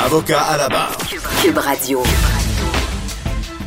Avocat 0.00 0.40
à 0.40 0.56
la 0.56 0.68
barre. 0.68 0.96
Cube 1.42 1.58
Radio. 1.58 2.02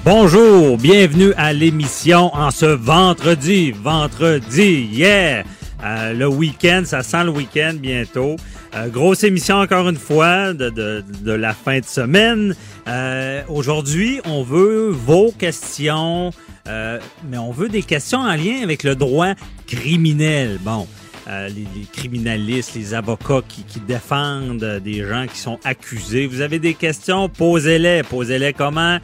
Bonjour, 0.03 0.77
bienvenue 0.77 1.33
à 1.38 1.53
l'émission 1.53 2.33
en 2.36 2.52
ce 2.52 2.66
vendredi. 2.66 3.72
Vendredi, 3.72 4.89
yeah! 4.91 5.44
Euh, 5.83 6.14
le 6.14 6.27
week-end, 6.27 6.83
ça 6.86 7.03
sent 7.03 7.25
le 7.25 7.30
week-end 7.30 7.75
bientôt. 7.80 8.36
Euh, 8.75 8.88
grosse 8.89 9.23
émission 9.23 9.58
encore 9.58 9.88
une 9.88 9.97
fois 9.97 10.53
de, 10.53 10.69
de, 10.69 11.03
de 11.22 11.31
la 11.31 11.53
fin 11.53 11.80
de 11.80 11.86
semaine. 11.86 12.55
Euh, 12.88 13.42
Aujourd'hui, 13.47 14.19
on 14.25 14.44
veut 14.44 14.89
vos 14.89 15.31
questions, 15.31 16.31
euh, 16.67 16.99
mais 17.30 17.38
on 17.38 17.52
veut 17.52 17.69
des 17.69 17.83
questions 17.83 18.19
en 18.19 18.36
lien 18.36 18.61
avec 18.64 18.83
le 18.83 18.95
droit 18.95 19.33
criminel. 19.67 20.59
Bon, 20.61 20.88
euh, 21.27 21.47
les, 21.49 21.65
les 21.75 21.85
criminalistes, 21.91 22.75
les 22.75 22.93
avocats 22.93 23.41
qui, 23.47 23.63
qui 23.63 23.79
défendent 23.79 24.79
des 24.83 25.03
gens 25.03 25.25
qui 25.27 25.39
sont 25.39 25.59
accusés. 25.63 26.27
Vous 26.27 26.41
avez 26.41 26.59
des 26.59 26.73
questions, 26.73 27.29
posez-les. 27.29 28.03
Posez-les 28.03 28.53
comment? 28.53 28.99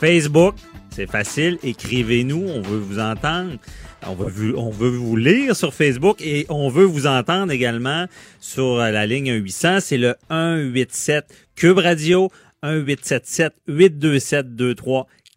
Facebook, 0.00 0.54
c'est 0.90 1.10
facile. 1.10 1.58
Écrivez-nous, 1.62 2.44
on 2.46 2.60
veut 2.60 2.78
vous 2.78 2.98
entendre. 2.98 3.56
On 4.06 4.14
veut, 4.14 4.58
on 4.58 4.70
veut 4.70 4.90
vous 4.90 5.16
lire 5.16 5.54
sur 5.54 5.72
Facebook 5.72 6.20
et 6.20 6.44
on 6.48 6.68
veut 6.68 6.84
vous 6.84 7.06
entendre 7.06 7.52
également 7.52 8.06
sur 8.40 8.78
la 8.78 9.06
ligne 9.06 9.32
800. 9.32 9.78
C'est 9.80 9.96
le 9.96 10.16
187 10.28 11.24
Cube 11.54 11.78
Radio, 11.78 12.30
1877 12.64 13.54
827 13.68 14.56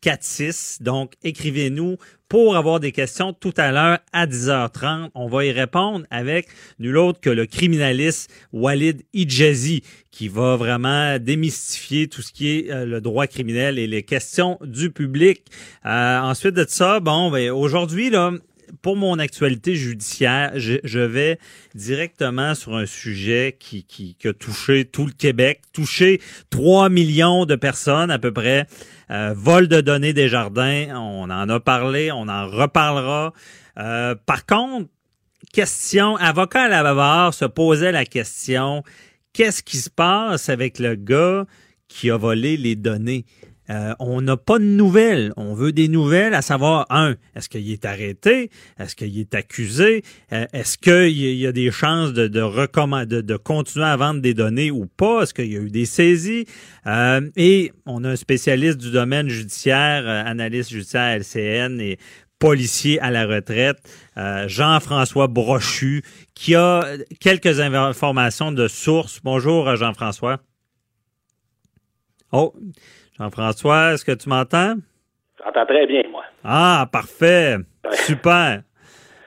2346. 0.06 0.78
Donc, 0.82 1.14
écrivez-nous 1.24 1.98
pour 2.30 2.56
avoir 2.56 2.80
des 2.80 2.92
questions 2.92 3.34
tout 3.34 3.54
à 3.58 3.72
l'heure 3.72 4.00
à 4.14 4.28
10h30. 4.28 5.10
On 5.16 5.28
va 5.28 5.46
y 5.46 5.52
répondre 5.52 6.06
avec 6.10 6.48
nul 6.80 6.98
autre 6.98 7.20
que 7.20 7.30
le 7.30 7.46
criminaliste 7.46 8.32
Walid 8.54 9.04
Ijazi 9.14 9.84
qui 10.12 10.28
va 10.28 10.56
vraiment 10.56 11.20
démystifier 11.20 12.08
tout 12.08 12.22
ce 12.22 12.32
qui 12.32 12.50
est 12.50 12.72
euh, 12.72 12.86
le 12.86 13.02
droit 13.02 13.28
criminel 13.28 13.78
et 13.78 13.88
les 13.88 14.04
questions 14.04 14.58
du 14.64 14.92
public. 14.92 15.44
Euh, 15.86 16.20
ensuite 16.20 16.56
de 16.56 16.66
ça, 16.68 17.00
bon, 17.00 17.32
ben, 17.32 17.52
aujourd'hui, 17.52 18.10
là, 18.10 18.32
pour 18.82 18.96
mon 18.96 19.20
actualité 19.20 19.76
judiciaire, 19.76 20.54
je, 20.56 21.00
vais 21.00 21.40
directement 21.74 22.56
sur 22.56 22.76
un 22.76 22.86
sujet 22.86 23.56
qui, 23.60 23.84
qui, 23.84 24.16
a 24.26 24.34
touché 24.34 24.86
tout 24.86 25.06
le 25.06 25.12
Québec, 25.12 25.62
touché 25.74 26.22
3 26.50 26.90
millions 26.90 27.46
de 27.46 27.56
personnes 27.56 28.12
à 28.12 28.20
peu 28.20 28.32
près. 28.32 28.68
Euh, 29.12 29.34
vol 29.36 29.68
de 29.68 29.82
données 29.82 30.14
des 30.14 30.30
jardins, 30.30 30.88
on 30.96 31.30
en 31.30 31.50
a 31.50 31.60
parlé, 31.60 32.12
on 32.12 32.28
en 32.28 32.48
reparlera. 32.48 33.34
Euh, 33.78 34.16
par 34.26 34.46
contre, 34.46 34.90
question, 35.54 36.16
avocat 36.18 36.64
à 36.64 36.84
la 36.84 36.94
barre 36.94 37.34
se 37.34 37.46
posait 37.46 37.92
la 37.92 38.06
question, 38.06 38.84
qu'est-ce 39.34 39.62
qui 39.62 39.78
se 39.78 39.90
passe 39.90 40.50
avec 40.50 40.80
le 40.80 40.96
gars 40.96 41.46
qui 41.88 42.10
a 42.10 42.18
volé 42.18 42.58
les 42.58 42.76
données? 42.76 43.26
Euh, 43.70 43.94
on 44.00 44.22
n'a 44.22 44.38
pas 44.38 44.60
de 44.60 44.64
nouvelles. 44.64 45.34
On 45.38 45.54
veut 45.54 45.72
des 45.72 45.88
nouvelles, 45.88 46.34
à 46.34 46.42
savoir, 46.42 46.86
un, 46.90 47.16
est-ce 47.36 47.50
qu'il 47.50 47.70
est 47.72 47.86
arrêté? 47.86 48.52
Est-ce 48.80 48.96
qu'il 48.96 49.20
est 49.20 49.34
accusé? 49.34 50.04
Euh, 50.34 50.46
est-ce 50.54 50.78
qu'il 50.78 51.18
y 51.18 51.48
a 51.48 51.52
des 51.52 51.72
chances 51.72 52.14
de, 52.14 52.28
de, 52.28 53.38
continuer 53.38 53.86
à 53.86 53.98
vendre 53.98 54.22
des 54.22 54.34
données 54.34 54.72
ou 54.72 54.86
pas? 54.86 55.24
Est-ce 55.24 55.34
qu'il 55.34 55.52
y 55.52 55.58
a 55.58 55.62
eu 55.62 55.72
des 55.72 55.86
saisies? 55.86 56.46
Euh, 56.86 57.22
et 57.36 57.72
on 57.86 58.04
a 58.04 58.10
un 58.10 58.16
spécialiste 58.16 58.78
du 58.78 58.92
domaine 58.92 59.30
judiciaire, 59.30 60.08
analyste 60.08 60.70
judiciaire 60.72 61.20
LCN 61.20 61.80
et 61.80 61.98
policier 62.38 63.00
à 63.00 63.12
la 63.12 63.26
retraite, 63.26 63.78
Jean-François 64.48 65.28
Brochu, 65.28 66.04
qui 66.36 66.54
a 66.54 66.86
quelques 67.20 67.62
informations 67.62 68.52
de 68.52 68.68
source. 68.68 69.22
Bonjour, 69.24 69.74
Jean-François. 69.78 70.40
Oh, 72.32 72.54
Jean-François, 73.18 73.94
est-ce 73.94 74.04
que 74.04 74.12
tu 74.12 74.28
m'entends? 74.30 74.76
J'entends 75.44 75.66
très 75.66 75.88
bien, 75.88 76.02
moi. 76.12 76.24
Ah, 76.44 76.88
parfait. 76.92 77.58
Super. 77.92 78.62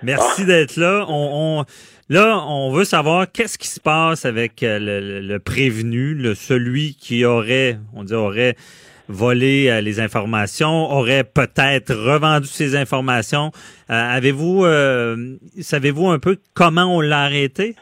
Merci 0.03 0.43
ah. 0.43 0.47
d'être 0.47 0.77
là. 0.77 1.07
On, 1.09 1.61
on, 1.61 1.65
là, 2.09 2.45
on 2.47 2.71
veut 2.71 2.85
savoir 2.85 3.31
qu'est-ce 3.33 3.57
qui 3.59 3.69
se 3.69 3.81
passe 3.81 4.27
avec 4.27 4.63
euh, 4.63 4.79
le, 4.79 5.21
le 5.21 5.39
prévenu, 5.39 6.15
le, 6.15 6.35
celui 6.35 6.95
qui 6.95 7.25
aurait, 7.25 7.79
on 7.95 8.05
dit 8.05 8.15
aurait 8.15 8.57
volé 9.09 9.71
euh, 9.71 9.81
les 9.81 10.01
informations, 10.01 10.91
aurait 10.93 11.25
peut-être 11.25 11.95
revendu 11.95 12.47
ces 12.47 12.77
informations. 12.77 13.53
Euh, 13.91 13.95
avez-vous, 13.95 14.67
euh, 14.67 15.37
savez-vous 15.61 16.09
un 16.09 16.19
peu 16.19 16.37
comment 16.55 16.95
on 16.95 17.01
l'a 17.01 17.23
arrêté? 17.23 17.75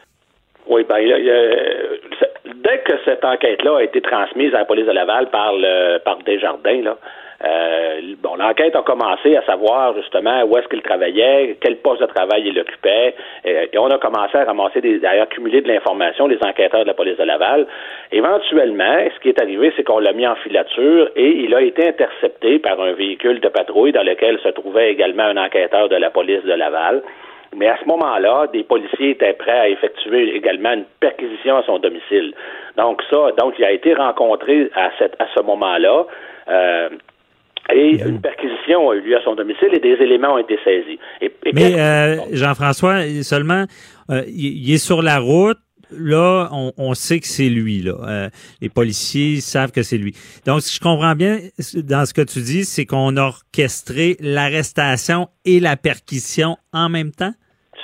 Oui, 0.69 0.85
ben, 0.87 0.97
il 0.99 1.09
y 1.09 1.13
a, 1.13 2.53
dès 2.63 2.81
que 2.83 2.93
cette 3.07 3.23
enquête-là 3.23 3.77
a 3.77 3.83
été 3.83 4.01
transmise 4.01 4.53
à 4.53 4.59
la 4.59 4.65
police 4.65 4.85
de 4.85 4.91
Laval 4.91 5.27
par 5.29 5.53
le 5.53 5.99
par 5.99 6.17
Desjardins, 6.25 6.81
là, 6.81 6.97
euh, 7.45 8.01
bon, 8.23 8.35
l'enquête 8.35 8.75
a 8.75 8.81
commencé 8.81 9.35
à 9.37 9.43
savoir 9.43 9.95
justement 9.95 10.43
où 10.43 10.57
est-ce 10.57 10.67
qu'il 10.69 10.81
travaillait, 10.81 11.55
quel 11.61 11.77
poste 11.77 12.01
de 12.01 12.07
travail 12.07 12.43
il 12.45 12.59
occupait, 12.59 13.13
et, 13.45 13.69
et 13.71 13.77
on 13.77 13.87
a 13.87 13.99
commencé 13.99 14.37
à 14.37 14.45
ramasser 14.45 14.81
des, 14.81 15.05
à 15.05 15.21
accumuler 15.21 15.61
de 15.61 15.67
l'information, 15.67 16.27
les 16.27 16.39
enquêteurs 16.43 16.81
de 16.81 16.87
la 16.87 16.95
police 16.95 17.17
de 17.17 17.23
Laval. 17.23 17.67
Éventuellement, 18.11 18.97
ce 19.13 19.19
qui 19.21 19.29
est 19.29 19.39
arrivé, 19.39 19.71
c'est 19.75 19.83
qu'on 19.83 19.99
l'a 19.99 20.13
mis 20.13 20.25
en 20.25 20.35
filature 20.35 21.09
et 21.15 21.29
il 21.29 21.53
a 21.53 21.61
été 21.61 21.87
intercepté 21.89 22.57
par 22.57 22.81
un 22.81 22.93
véhicule 22.93 23.39
de 23.39 23.49
patrouille 23.49 23.91
dans 23.91 24.03
lequel 24.03 24.39
se 24.39 24.49
trouvait 24.49 24.91
également 24.91 25.23
un 25.23 25.37
enquêteur 25.37 25.89
de 25.89 25.95
la 25.95 26.09
police 26.09 26.43
de 26.43 26.53
Laval. 26.53 27.03
Mais 27.57 27.67
à 27.67 27.77
ce 27.81 27.85
moment-là, 27.87 28.47
des 28.53 28.63
policiers 28.63 29.11
étaient 29.11 29.33
prêts 29.33 29.59
à 29.59 29.69
effectuer 29.69 30.35
également 30.35 30.73
une 30.73 30.85
perquisition 30.99 31.57
à 31.57 31.63
son 31.63 31.79
domicile. 31.79 32.33
Donc 32.77 33.01
ça, 33.09 33.31
donc 33.37 33.55
il 33.57 33.65
a 33.65 33.71
été 33.71 33.93
rencontré 33.95 34.69
à, 34.75 34.91
cette, 34.99 35.15
à 35.19 35.25
ce 35.35 35.41
moment-là. 35.41 36.05
Euh, 36.49 36.89
et 37.73 37.97
mmh. 37.97 38.09
une 38.09 38.21
perquisition 38.21 38.89
a 38.91 38.95
eu 38.95 39.01
lieu 39.01 39.17
à 39.17 39.23
son 39.23 39.35
domicile 39.35 39.69
et 39.73 39.79
des 39.79 39.97
éléments 40.01 40.35
ont 40.35 40.37
été 40.37 40.57
saisis. 40.63 40.99
Et, 41.19 41.31
et 41.45 41.51
Mais 41.53 41.79
euh, 41.79 42.17
Jean-François, 42.31 43.01
seulement, 43.23 43.65
euh, 44.11 44.21
il 44.27 44.71
est 44.71 44.77
sur 44.77 45.01
la 45.01 45.19
route. 45.19 45.57
Là, 45.89 46.49
on, 46.51 46.73
on 46.77 46.93
sait 46.93 47.19
que 47.21 47.27
c'est 47.27 47.47
lui. 47.49 47.81
Là. 47.81 47.93
Euh, 48.07 48.29
les 48.61 48.67
policiers 48.69 49.39
savent 49.39 49.71
que 49.71 49.83
c'est 49.83 49.97
lui. 49.97 50.13
Donc, 50.45 50.61
si 50.61 50.75
je 50.75 50.81
comprends 50.81 51.15
bien, 51.15 51.39
dans 51.75 52.05
ce 52.05 52.13
que 52.13 52.21
tu 52.21 52.39
dis, 52.39 52.65
c'est 52.65 52.85
qu'on 52.85 53.15
a 53.15 53.21
orchestré 53.21 54.17
l'arrestation 54.19 55.29
et 55.45 55.61
la 55.61 55.77
perquisition 55.77 56.57
en 56.73 56.89
même 56.89 57.11
temps? 57.11 57.31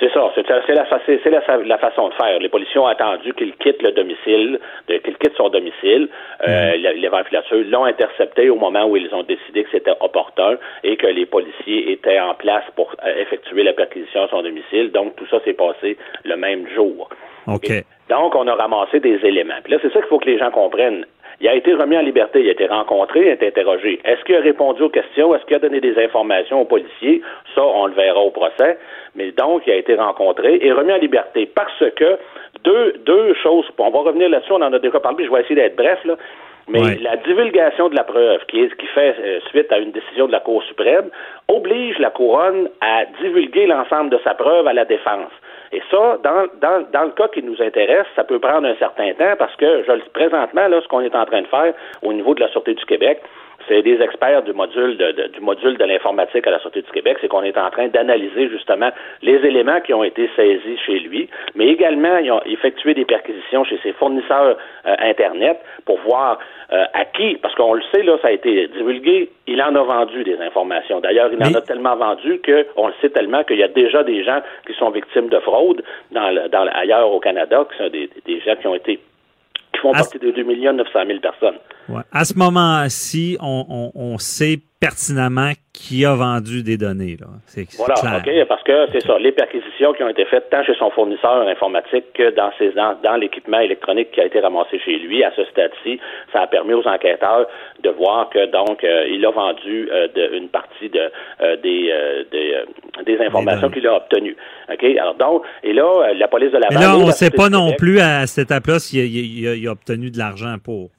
C'est 0.00 0.12
ça, 0.12 0.32
c'est 0.34 0.48
la, 0.48 0.64
la, 0.66 1.56
la, 1.64 1.78
façon 1.78 2.08
de 2.08 2.14
faire. 2.14 2.38
Les 2.40 2.48
policiers 2.48 2.80
ont 2.80 2.86
attendu 2.86 3.32
qu'il 3.34 3.54
quitte 3.56 3.80
le 3.80 3.92
domicile, 3.92 4.58
qu'il 4.88 5.16
quitte 5.18 5.36
son 5.36 5.50
domicile. 5.50 6.08
Euh, 6.48 6.76
mm. 6.76 6.96
Les 6.96 7.08
ventilateurs 7.08 7.58
l'ont 7.68 7.84
intercepté 7.84 8.50
au 8.50 8.56
moment 8.56 8.86
où 8.86 8.96
ils 8.96 9.14
ont 9.14 9.22
décidé 9.22 9.62
que 9.62 9.70
c'était 9.70 9.94
opportun 10.00 10.56
et 10.82 10.96
que 10.96 11.06
les 11.06 11.26
policiers 11.26 11.92
étaient 11.92 12.18
en 12.18 12.34
place 12.34 12.64
pour 12.74 12.92
euh, 13.06 13.22
effectuer 13.22 13.62
la 13.62 13.72
perquisition 13.72 14.24
à 14.24 14.28
son 14.28 14.42
domicile. 14.42 14.90
Donc, 14.90 15.14
tout 15.14 15.26
ça 15.30 15.38
s'est 15.44 15.52
passé 15.52 15.96
le 16.24 16.36
même 16.36 16.66
jour. 16.74 17.08
OK. 17.46 17.70
Et 17.70 17.84
donc, 18.08 18.34
on 18.34 18.48
a 18.48 18.54
ramassé 18.54 18.98
des 19.00 19.18
éléments. 19.24 19.60
Puis 19.62 19.72
là, 19.72 19.78
c'est 19.80 19.92
ça 19.92 20.00
qu'il 20.00 20.08
faut 20.08 20.18
que 20.18 20.28
les 20.28 20.38
gens 20.38 20.50
comprennent. 20.50 21.06
Il 21.40 21.48
a 21.48 21.54
été 21.54 21.74
remis 21.74 21.96
en 21.96 22.02
liberté, 22.02 22.40
il 22.40 22.48
a 22.48 22.52
été 22.52 22.66
rencontré, 22.66 23.20
il 23.22 23.28
a 23.28 23.32
été 23.32 23.48
interrogé. 23.48 24.00
Est-ce 24.04 24.22
qu'il 24.24 24.36
a 24.36 24.40
répondu 24.40 24.82
aux 24.82 24.88
questions? 24.88 25.34
Est-ce 25.34 25.44
qu'il 25.46 25.56
a 25.56 25.58
donné 25.58 25.80
des 25.80 25.96
informations 26.02 26.60
aux 26.62 26.64
policiers? 26.64 27.22
Ça, 27.54 27.62
on 27.64 27.86
le 27.86 27.94
verra 27.94 28.20
au 28.20 28.30
procès. 28.30 28.78
Mais 29.14 29.32
donc, 29.32 29.62
il 29.66 29.72
a 29.72 29.76
été 29.76 29.94
rencontré 29.94 30.58
et 30.62 30.72
remis 30.72 30.92
en 30.92 30.98
liberté 30.98 31.46
parce 31.54 31.84
que 31.96 32.18
deux, 32.64 32.94
deux 33.04 33.34
choses, 33.34 33.66
on 33.78 33.90
va 33.90 34.00
revenir 34.00 34.28
là-dessus, 34.28 34.52
on 34.52 34.62
en 34.62 34.72
a 34.72 34.78
déjà 34.78 35.00
parlé, 35.00 35.24
je 35.24 35.30
vais 35.30 35.40
essayer 35.40 35.56
d'être 35.56 35.76
bref, 35.76 35.98
là. 36.04 36.16
Mais 36.66 36.80
Ouais. 36.80 36.98
la 37.02 37.16
divulgation 37.18 37.90
de 37.90 37.94
la 37.94 38.04
preuve, 38.04 38.40
qui 38.46 38.62
est 38.62 38.74
qui 38.76 38.86
fait 38.86 39.14
euh, 39.20 39.38
suite 39.50 39.70
à 39.70 39.78
une 39.78 39.90
décision 39.90 40.26
de 40.26 40.32
la 40.32 40.40
Cour 40.40 40.62
suprême, 40.62 41.10
oblige 41.48 41.98
la 41.98 42.08
couronne 42.08 42.70
à 42.80 43.04
divulguer 43.20 43.66
l'ensemble 43.66 44.08
de 44.08 44.18
sa 44.24 44.32
preuve 44.32 44.66
à 44.66 44.72
la 44.72 44.86
défense. 44.86 45.30
Et 45.74 45.82
ça, 45.90 46.18
dans, 46.22 46.46
dans, 46.60 46.86
dans 46.92 47.02
le 47.02 47.10
cas 47.10 47.26
qui 47.26 47.42
nous 47.42 47.60
intéresse, 47.60 48.06
ça 48.14 48.22
peut 48.22 48.38
prendre 48.38 48.64
un 48.64 48.76
certain 48.76 49.12
temps 49.14 49.34
parce 49.36 49.56
que 49.56 49.82
je 49.82 49.90
le 49.90 50.02
présentement, 50.12 50.68
là, 50.68 50.80
ce 50.80 50.86
qu'on 50.86 51.00
est 51.00 51.16
en 51.16 51.26
train 51.26 51.42
de 51.42 51.48
faire 51.48 51.74
au 52.02 52.12
niveau 52.12 52.32
de 52.32 52.40
la 52.40 52.48
Sûreté 52.50 52.74
du 52.74 52.84
Québec, 52.84 53.20
c'est 53.68 53.82
des 53.82 54.00
experts 54.02 54.42
du 54.42 54.52
module 54.52 54.96
de, 54.96 55.12
de- 55.12 55.26
du 55.28 55.40
module 55.40 55.76
de 55.76 55.84
l'informatique 55.84 56.46
à 56.46 56.50
la 56.50 56.58
Sûreté 56.60 56.82
du 56.82 56.90
Québec, 56.90 57.18
c'est 57.20 57.28
qu'on 57.28 57.42
est 57.42 57.56
en 57.58 57.70
train 57.70 57.88
d'analyser 57.88 58.48
justement 58.48 58.90
les 59.22 59.36
éléments 59.46 59.80
qui 59.80 59.94
ont 59.94 60.04
été 60.04 60.28
saisis 60.36 60.78
chez 60.84 60.98
lui, 61.00 61.28
mais 61.54 61.66
également 61.68 62.18
ils 62.18 62.30
ont 62.30 62.42
effectué 62.44 62.94
des 62.94 63.04
perquisitions 63.04 63.64
chez 63.64 63.78
ses 63.82 63.92
fournisseurs 63.92 64.56
euh, 64.86 64.94
Internet 65.00 65.58
pour 65.86 65.98
voir 66.00 66.38
euh, 66.72 66.84
à 66.94 67.04
qui, 67.04 67.36
parce 67.36 67.54
qu'on 67.54 67.74
le 67.74 67.82
sait, 67.94 68.02
là, 68.02 68.16
ça 68.22 68.28
a 68.28 68.32
été 68.32 68.68
divulgué, 68.68 69.28
il 69.46 69.62
en 69.62 69.74
a 69.74 69.82
vendu 69.82 70.24
des 70.24 70.40
informations. 70.40 71.00
D'ailleurs, 71.00 71.30
il 71.32 71.42
en 71.42 71.54
a 71.54 71.60
tellement 71.60 71.94
vendu 71.96 72.40
qu'on 72.44 72.86
le 72.88 72.94
sait 73.00 73.10
tellement 73.10 73.44
qu'il 73.44 73.58
y 73.58 73.62
a 73.62 73.68
déjà 73.68 74.02
des 74.02 74.24
gens 74.24 74.40
qui 74.66 74.72
sont 74.74 74.90
victimes 74.90 75.28
de 75.28 75.38
fraude 75.40 75.82
dans 76.12 76.30
le- 76.30 76.48
dans 76.48 76.64
le- 76.64 76.74
ailleurs 76.76 77.12
au 77.12 77.20
Canada, 77.20 77.66
qui 77.70 77.76
sont 77.82 77.90
des, 77.90 78.08
des 78.26 78.40
gens 78.40 78.56
qui 78.56 78.66
ont 78.66 78.74
été 78.74 78.98
qui 79.74 79.80
font 79.80 79.92
À- 79.92 79.98
partie 79.98 80.18
de 80.18 80.30
2 80.30 80.44
900 80.72 80.90
000 81.06 81.20
personnes. 81.20 81.58
Ouais. 81.88 82.02
À 82.12 82.24
ce 82.24 82.34
moment-ci, 82.34 83.36
on, 83.40 83.66
on, 83.68 83.92
on 83.94 84.18
sait 84.18 84.58
pertinemment 84.84 85.52
qui 85.72 86.04
a 86.04 86.14
vendu 86.14 86.62
des 86.62 86.76
données. 86.76 87.16
Là. 87.20 87.26
C'est 87.46 87.66
Voilà, 87.76 87.94
clair. 87.94 88.22
OK, 88.42 88.48
parce 88.48 88.62
que 88.62 88.76
c'est 88.92 89.02
ça, 89.02 89.18
les 89.18 89.32
perquisitions 89.32 89.92
qui 89.94 90.02
ont 90.02 90.08
été 90.08 90.24
faites 90.26 90.48
tant 90.50 90.62
chez 90.64 90.74
son 90.78 90.90
fournisseur 90.90 91.46
informatique 91.48 92.04
que 92.14 92.30
dans 92.34 92.50
ses 92.58 92.70
dans, 92.72 92.94
dans 93.02 93.16
l'équipement 93.16 93.58
électronique 93.58 94.10
qui 94.12 94.20
a 94.20 94.26
été 94.26 94.38
ramassé 94.40 94.78
chez 94.84 94.98
lui, 94.98 95.24
à 95.24 95.32
ce 95.34 95.44
stade-ci, 95.46 95.98
ça 96.32 96.42
a 96.42 96.46
permis 96.46 96.74
aux 96.74 96.86
enquêteurs 96.86 97.46
de 97.82 97.90
voir 97.90 98.30
que 98.30 98.42
donc 98.52 98.84
euh, 98.84 99.06
il 99.10 99.24
a 99.26 99.30
vendu 99.30 99.88
euh, 99.90 100.06
de- 100.14 100.36
une 100.36 100.48
partie 100.48 100.88
de 100.90 101.00
euh, 101.40 101.56
des 101.62 101.90
euh, 101.92 102.24
des, 102.30 102.54
euh, 102.54 103.02
des 103.04 103.18
informations 103.24 103.68
qu'il 103.70 103.86
a 103.86 103.96
obtenues. 103.96 104.36
OK? 104.72 104.84
Alors 105.00 105.14
donc, 105.16 105.42
et 105.62 105.72
là, 105.72 105.84
euh, 106.10 106.14
la 106.14 106.28
police 106.28 106.52
de 106.52 106.58
la 106.58 106.68
Mais 106.70 106.80
là, 106.80 106.96
on 106.96 107.06
ne 107.06 107.12
sait 107.12 107.30
pas 107.30 107.48
non 107.48 107.72
plus 107.76 107.98
à 108.00 108.26
cette 108.26 108.46
étape-là 108.50 108.78
s'il 108.78 109.00
a, 109.00 109.04
il 109.04 109.48
a- 109.48 109.54
il 109.54 109.66
a 109.68 109.72
obtenu 109.72 110.10
de 110.10 110.18
l'argent 110.18 110.56
pour. 110.62 110.90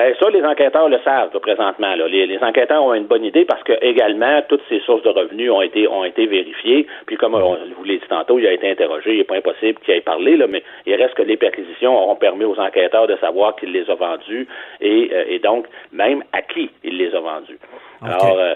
Ben 0.00 0.14
ça, 0.18 0.30
les 0.30 0.42
enquêteurs 0.42 0.88
le 0.88 0.98
savent 1.04 1.28
là, 1.34 1.40
présentement. 1.40 1.94
Là. 1.94 2.08
Les, 2.08 2.26
les 2.26 2.38
enquêteurs 2.38 2.82
ont 2.82 2.94
une 2.94 3.04
bonne 3.04 3.22
idée 3.22 3.44
parce 3.44 3.62
que 3.64 3.72
également 3.82 4.40
toutes 4.48 4.62
ces 4.66 4.80
sources 4.80 5.02
de 5.02 5.10
revenus 5.10 5.50
ont 5.50 5.60
été 5.60 5.86
ont 5.88 6.06
été 6.06 6.24
vérifiées. 6.26 6.86
Puis 7.04 7.16
comme 7.18 7.34
on 7.34 7.58
vous 7.76 7.84
l'ai 7.84 7.98
dit 7.98 8.08
tantôt, 8.08 8.38
il 8.38 8.46
a 8.46 8.52
été 8.54 8.70
interrogé. 8.70 9.12
Il 9.12 9.18
n'est 9.18 9.24
pas 9.24 9.36
impossible 9.36 9.78
qu'il 9.80 9.92
ait 9.92 10.00
parlé, 10.00 10.38
là, 10.38 10.46
mais 10.46 10.62
il 10.86 10.94
reste 10.94 11.12
que 11.16 11.22
les 11.22 11.36
perquisitions 11.36 11.94
auront 11.94 12.16
permis 12.16 12.44
aux 12.44 12.58
enquêteurs 12.58 13.08
de 13.08 13.16
savoir 13.18 13.56
qu'il 13.56 13.72
les 13.72 13.90
a 13.90 13.94
vendus 13.94 14.48
et, 14.80 15.10
euh, 15.12 15.24
et 15.28 15.38
donc 15.38 15.66
même 15.92 16.24
à 16.32 16.40
qui 16.40 16.70
il 16.82 16.96
les 16.96 17.14
a 17.14 17.20
vendus. 17.20 17.58
Alors 18.00 18.38
euh, 18.38 18.54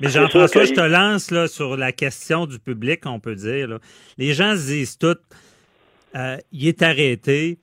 Mais 0.00 0.08
Jean-François, 0.08 0.64
je 0.64 0.72
te 0.72 0.80
lance 0.80 1.30
là, 1.30 1.46
sur 1.46 1.76
la 1.76 1.92
question 1.92 2.46
du 2.46 2.58
public, 2.58 3.00
on 3.04 3.20
peut 3.20 3.34
dire. 3.34 3.68
là. 3.68 3.76
Les 4.16 4.32
gens 4.32 4.52
se 4.52 4.68
disent 4.68 4.96
tout, 4.96 5.18
euh, 6.16 6.36
il 6.52 6.68
est 6.68 6.80
arrêté, 6.80 7.58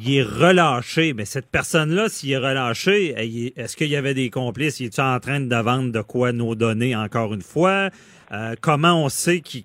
il 0.00 0.16
est 0.16 0.22
relâché. 0.22 1.12
Mais 1.14 1.24
cette 1.24 1.50
personne-là, 1.50 2.08
s'il 2.08 2.30
est 2.32 2.36
relâché, 2.38 3.14
est- 3.16 3.58
est-ce 3.58 3.76
qu'il 3.76 3.88
y 3.88 3.96
avait 3.96 4.14
des 4.14 4.30
complices? 4.30 4.80
Il 4.80 4.86
est 4.86 4.98
en 4.98 5.18
train 5.20 5.40
de 5.40 5.56
vendre 5.56 5.92
de 5.92 6.00
quoi 6.00 6.32
nos 6.32 6.54
données 6.54 6.94
encore 6.94 7.34
une 7.34 7.42
fois? 7.42 7.90
Euh, 8.30 8.54
comment 8.60 9.02
on 9.04 9.08
sait 9.08 9.40
qu'il 9.40 9.64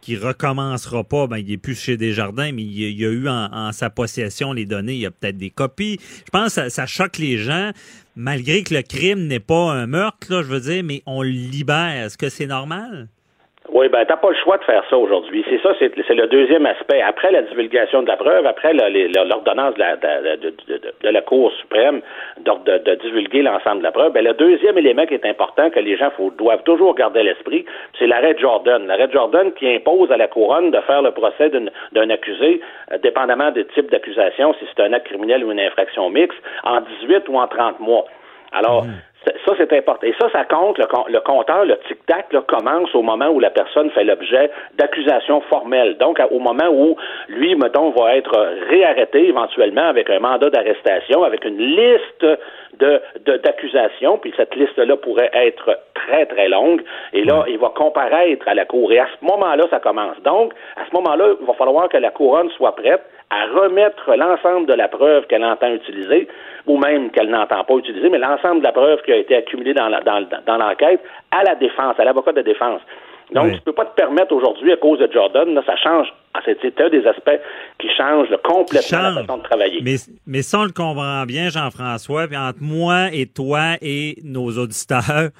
qu'il 0.00 0.18
recommencera 0.18 1.04
pas? 1.04 1.28
Ben, 1.28 1.38
il 1.38 1.52
est 1.52 1.56
plus 1.58 1.78
chez 1.80 1.96
Desjardins, 1.96 2.50
mais 2.50 2.62
il, 2.62 2.80
il 2.98 3.04
a 3.04 3.08
eu 3.08 3.28
en, 3.28 3.70
sa 3.72 3.88
possession 3.88 4.52
les 4.52 4.66
données. 4.66 4.94
Il 4.94 5.00
y 5.00 5.06
a 5.06 5.12
peut-être 5.12 5.36
des 5.38 5.50
copies. 5.50 5.98
Je 6.24 6.30
pense 6.32 6.46
que 6.46 6.52
ça, 6.62 6.70
ça 6.70 6.86
choque 6.86 7.18
les 7.18 7.38
gens, 7.38 7.70
malgré 8.16 8.64
que 8.64 8.74
le 8.74 8.82
crime 8.82 9.28
n'est 9.28 9.38
pas 9.38 9.72
un 9.72 9.86
meurtre, 9.86 10.26
là, 10.28 10.42
je 10.42 10.48
veux 10.48 10.60
dire, 10.60 10.82
mais 10.82 11.02
on 11.06 11.22
le 11.22 11.28
libère. 11.30 12.06
Est-ce 12.06 12.18
que 12.18 12.28
c'est 12.28 12.46
normal? 12.46 13.08
Oui, 13.72 13.88
ben 13.88 14.04
t'as 14.04 14.16
pas 14.16 14.30
le 14.30 14.36
choix 14.36 14.58
de 14.58 14.64
faire 14.64 14.82
ça 14.90 14.98
aujourd'hui. 14.98 15.44
C'est 15.48 15.62
ça, 15.62 15.72
c'est 15.78 15.96
le 15.96 16.26
deuxième 16.26 16.66
aspect. 16.66 17.00
Après 17.02 17.30
la 17.30 17.42
divulgation 17.42 18.02
de 18.02 18.08
la 18.08 18.16
preuve, 18.16 18.44
après 18.44 18.72
l'ordonnance 18.72 19.74
de 19.74 19.78
la, 19.78 19.96
de, 19.96 21.08
la 21.08 21.22
Cour 21.22 21.52
suprême 21.52 22.00
de, 22.38 22.94
divulguer 22.96 23.42
l'ensemble 23.42 23.78
de 23.78 23.84
la 23.84 23.92
preuve, 23.92 24.12
ben, 24.12 24.24
le 24.24 24.34
deuxième 24.34 24.76
élément 24.76 25.06
qui 25.06 25.14
est 25.14 25.24
important 25.24 25.70
que 25.70 25.78
les 25.78 25.96
gens 25.96 26.10
doivent 26.36 26.64
toujours 26.64 26.96
garder 26.96 27.20
à 27.20 27.22
l'esprit, 27.22 27.64
c'est 27.96 28.08
l'arrêt 28.08 28.34
de 28.34 28.40
Jordan. 28.40 28.86
L'arrêt 28.88 29.06
de 29.06 29.12
Jordan 29.12 29.52
qui 29.52 29.72
impose 29.72 30.10
à 30.10 30.16
la 30.16 30.26
couronne 30.26 30.72
de 30.72 30.80
faire 30.80 31.02
le 31.02 31.12
procès 31.12 31.50
d'un 31.92 32.10
accusé, 32.10 32.60
euh, 32.90 32.98
dépendamment 32.98 33.52
des 33.52 33.66
types 33.66 33.90
d'accusation, 33.90 34.52
si 34.54 34.66
c'est 34.74 34.82
un 34.82 34.92
acte 34.92 35.06
criminel 35.06 35.44
ou 35.44 35.52
une 35.52 35.60
infraction 35.60 36.10
mixte, 36.10 36.38
en 36.64 36.80
18 37.02 37.28
ou 37.28 37.38
en 37.38 37.46
30 37.46 37.78
mois. 37.78 38.04
Alors, 38.52 38.84
c'est- 38.84 39.09
ça, 39.24 39.52
c'est 39.58 39.72
important. 39.72 40.06
Et 40.06 40.14
ça, 40.18 40.30
ça 40.32 40.44
compte, 40.44 40.78
le, 40.78 40.86
com- 40.86 41.04
le 41.08 41.20
compteur, 41.20 41.64
le 41.64 41.76
tic-tac, 41.88 42.28
commence 42.46 42.94
au 42.94 43.02
moment 43.02 43.28
où 43.28 43.38
la 43.40 43.50
personne 43.50 43.90
fait 43.90 44.04
l'objet 44.04 44.50
d'accusations 44.74 45.42
formelles. 45.42 45.98
Donc, 45.98 46.18
au 46.30 46.38
moment 46.38 46.68
où 46.70 46.96
lui, 47.28 47.54
mettons, 47.54 47.90
va 47.90 48.16
être 48.16 48.34
réarrêté 48.70 49.28
éventuellement 49.28 49.86
avec 49.88 50.08
un 50.08 50.20
mandat 50.20 50.48
d'arrestation, 50.48 51.22
avec 51.22 51.44
une 51.44 51.58
liste 51.58 52.24
de 52.78 53.00
de- 53.26 53.36
d'accusations, 53.38 54.16
puis 54.18 54.32
cette 54.36 54.54
liste-là 54.54 54.96
pourrait 54.96 55.30
être 55.34 55.78
très, 55.94 56.24
très 56.26 56.48
longue. 56.48 56.82
Et 57.12 57.24
là, 57.24 57.44
il 57.48 57.58
va 57.58 57.68
comparaître 57.76 58.48
à 58.48 58.54
la 58.54 58.64
Cour. 58.64 58.90
Et 58.92 58.98
à 58.98 59.06
ce 59.20 59.24
moment-là, 59.26 59.64
ça 59.70 59.80
commence. 59.80 60.18
Donc, 60.22 60.54
à 60.76 60.86
ce 60.88 60.94
moment-là, 60.94 61.34
il 61.40 61.46
va 61.46 61.52
falloir 61.54 61.88
que 61.88 61.98
la 61.98 62.10
couronne 62.10 62.48
soit 62.50 62.74
prête 62.74 63.02
à 63.30 63.46
remettre 63.46 64.12
l'ensemble 64.16 64.66
de 64.66 64.74
la 64.74 64.88
preuve 64.88 65.26
qu'elle 65.28 65.44
entend 65.44 65.72
utiliser, 65.72 66.26
ou 66.66 66.76
même 66.78 67.10
qu'elle 67.10 67.30
n'entend 67.30 67.62
pas 67.64 67.74
utiliser, 67.74 68.08
mais 68.10 68.18
l'ensemble 68.18 68.58
de 68.58 68.64
la 68.64 68.72
preuve 68.72 69.00
qui 69.02 69.12
a 69.12 69.16
été 69.16 69.36
accumulée 69.36 69.72
dans 69.74 69.88
la- 69.88 70.00
dans, 70.00 70.20
dans 70.46 70.56
l'enquête 70.56 71.00
à 71.30 71.44
la 71.44 71.54
défense, 71.54 71.94
à 71.98 72.04
l'avocat 72.04 72.32
de 72.32 72.42
défense. 72.42 72.80
Donc, 73.32 73.44
Oui. 73.44 73.50
tu 73.52 73.56
ne 73.58 73.60
peux 73.62 73.72
pas 73.72 73.84
te 73.84 73.94
permettre 73.94 74.32
aujourd'hui, 74.34 74.72
à 74.72 74.76
cause 74.76 74.98
de 74.98 75.08
Jordan, 75.12 75.54
là, 75.54 75.62
ça 75.64 75.76
change. 75.76 76.08
Ah, 76.34 76.40
C'est 76.44 76.80
un 76.80 76.88
des 76.88 77.06
aspects 77.06 77.40
qui 77.78 77.88
change 77.96 78.28
là, 78.30 78.38
complètement 78.42 78.98
la 79.02 79.10
Change. 79.12 79.20
façon 79.26 79.38
de 79.38 79.42
travailler. 79.44 79.80
Mais, 79.82 79.94
mais 80.26 80.42
ça, 80.42 80.58
on 80.58 80.64
le 80.64 80.72
comprend 80.72 81.24
bien, 81.26 81.48
Jean-François. 81.48 82.26
Puis 82.26 82.36
entre 82.36 82.58
moi 82.60 83.06
et 83.12 83.26
toi 83.26 83.76
et 83.80 84.16
nos 84.24 84.50
auditeurs, 84.58 85.30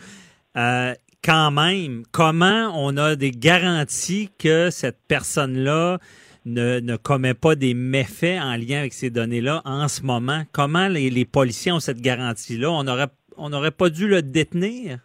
euh, 0.57 0.93
quand 1.25 1.51
même, 1.51 2.03
comment 2.13 2.71
on 2.77 2.97
a 2.97 3.17
des 3.17 3.33
garanties 3.33 4.31
que 4.39 4.71
cette 4.71 4.99
personne-là 5.09 5.99
ne, 6.47 6.97
commet 6.97 7.35
pas 7.35 7.55
des 7.55 7.75
méfaits 7.75 8.39
en 8.41 8.57
lien 8.57 8.81
avec 8.81 8.93
ces 8.93 9.11
données-là 9.11 9.63
en 9.65 9.89
ce 9.89 10.03
moment? 10.03 10.45
Comment 10.53 10.89
les, 10.89 11.11
les 11.11 11.25
policiers 11.25 11.73
ont 11.73 11.81
cette 11.81 12.01
garantie-là? 12.01 12.71
On 12.71 12.87
aurait, 12.87 13.09
on 13.37 13.51
n'aurait 13.51 13.71
pas 13.71 13.91
dû 13.91 14.09
le 14.09 14.23
détenir? 14.23 14.99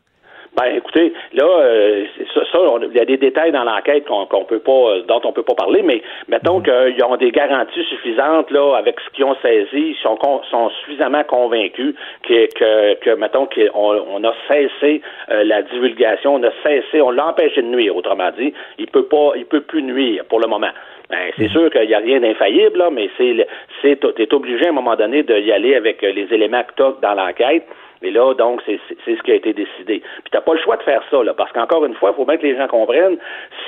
Ben, 0.55 0.75
écoutez, 0.77 1.11
là, 1.33 1.43
euh, 1.45 2.05
ça, 2.33 2.41
ça, 2.49 2.59
on- 2.61 2.79
il 2.81 2.95
y 2.95 2.99
a 2.99 3.05
des 3.05 3.17
détails 3.17 3.51
dans 3.51 3.65
l'enquête 3.65 4.05
qu'on 4.05 4.25
qu'on 4.25 4.45
peut 4.45 4.59
pas, 4.59 4.71
euh, 4.71 5.01
dont 5.01 5.19
on 5.25 5.33
peut 5.33 5.43
pas 5.43 5.53
parler, 5.55 5.81
mais 5.81 6.01
mettons 6.29 6.61
qu'ils 6.61 7.03
ont 7.03 7.17
des 7.17 7.31
garanties 7.31 7.83
suffisantes 7.83 8.49
là 8.51 8.75
avec 8.77 8.95
ce 9.01 9.09
qu'ils 9.11 9.25
ont 9.25 9.35
saisi, 9.41 9.67
ils 9.73 9.97
sont, 10.01 10.17
sont 10.49 10.69
suffisamment 10.81 11.23
convaincus 11.25 11.93
que, 12.23 12.45
que, 12.53 12.93
que 13.01 13.09
mettons 13.15 13.47
qu'on 13.47 14.05
on 14.15 14.23
a 14.23 14.33
cessé 14.47 15.01
euh, 15.29 15.43
la 15.43 15.61
divulgation, 15.63 16.35
on 16.35 16.43
a 16.43 16.51
cessé, 16.63 17.01
on 17.01 17.11
l'a 17.11 17.27
empêché 17.27 17.61
de 17.61 17.67
nuire, 17.67 17.95
autrement 17.95 18.31
dit, 18.37 18.53
il 18.77 18.87
peut 18.87 19.05
pas, 19.05 19.31
il 19.35 19.45
peut 19.45 19.61
plus 19.61 19.83
nuire 19.83 20.23
pour 20.29 20.39
le 20.39 20.47
moment. 20.47 20.71
Ben, 21.09 21.31
c'est 21.37 21.49
sûr 21.49 21.69
qu'il 21.69 21.87
n'y 21.87 21.93
a 21.93 21.99
rien 21.99 22.19
d'infaillible, 22.19 22.79
là, 22.79 22.89
mais 22.91 23.09
c'est, 23.17 23.45
c'est, 23.81 23.99
t'es 24.15 24.33
obligé 24.33 24.65
à 24.65 24.69
un 24.69 24.71
moment 24.71 24.95
donné 24.95 25.21
d'y 25.21 25.51
aller 25.51 25.75
avec 25.75 26.03
euh, 26.03 26.11
les 26.11 26.33
éléments 26.33 26.63
que 26.63 26.71
t'as 26.75 26.93
dans 27.01 27.13
l'enquête. 27.21 27.63
Et 28.01 28.11
là, 28.11 28.33
donc, 28.33 28.61
c'est 28.65 28.79
ce 29.05 29.21
qui 29.23 29.31
a 29.31 29.35
été 29.35 29.53
décidé. 29.53 29.99
Puis 29.99 30.31
t'as 30.31 30.41
pas 30.41 30.53
le 30.53 30.59
choix 30.59 30.77
de 30.77 30.83
faire 30.83 31.01
ça, 31.09 31.23
là, 31.23 31.33
parce 31.33 31.51
qu'encore 31.51 31.85
une 31.85 31.95
fois, 31.95 32.11
il 32.13 32.15
faut 32.15 32.25
bien 32.25 32.37
que 32.37 32.45
les 32.45 32.55
gens 32.57 32.67
comprennent, 32.67 33.17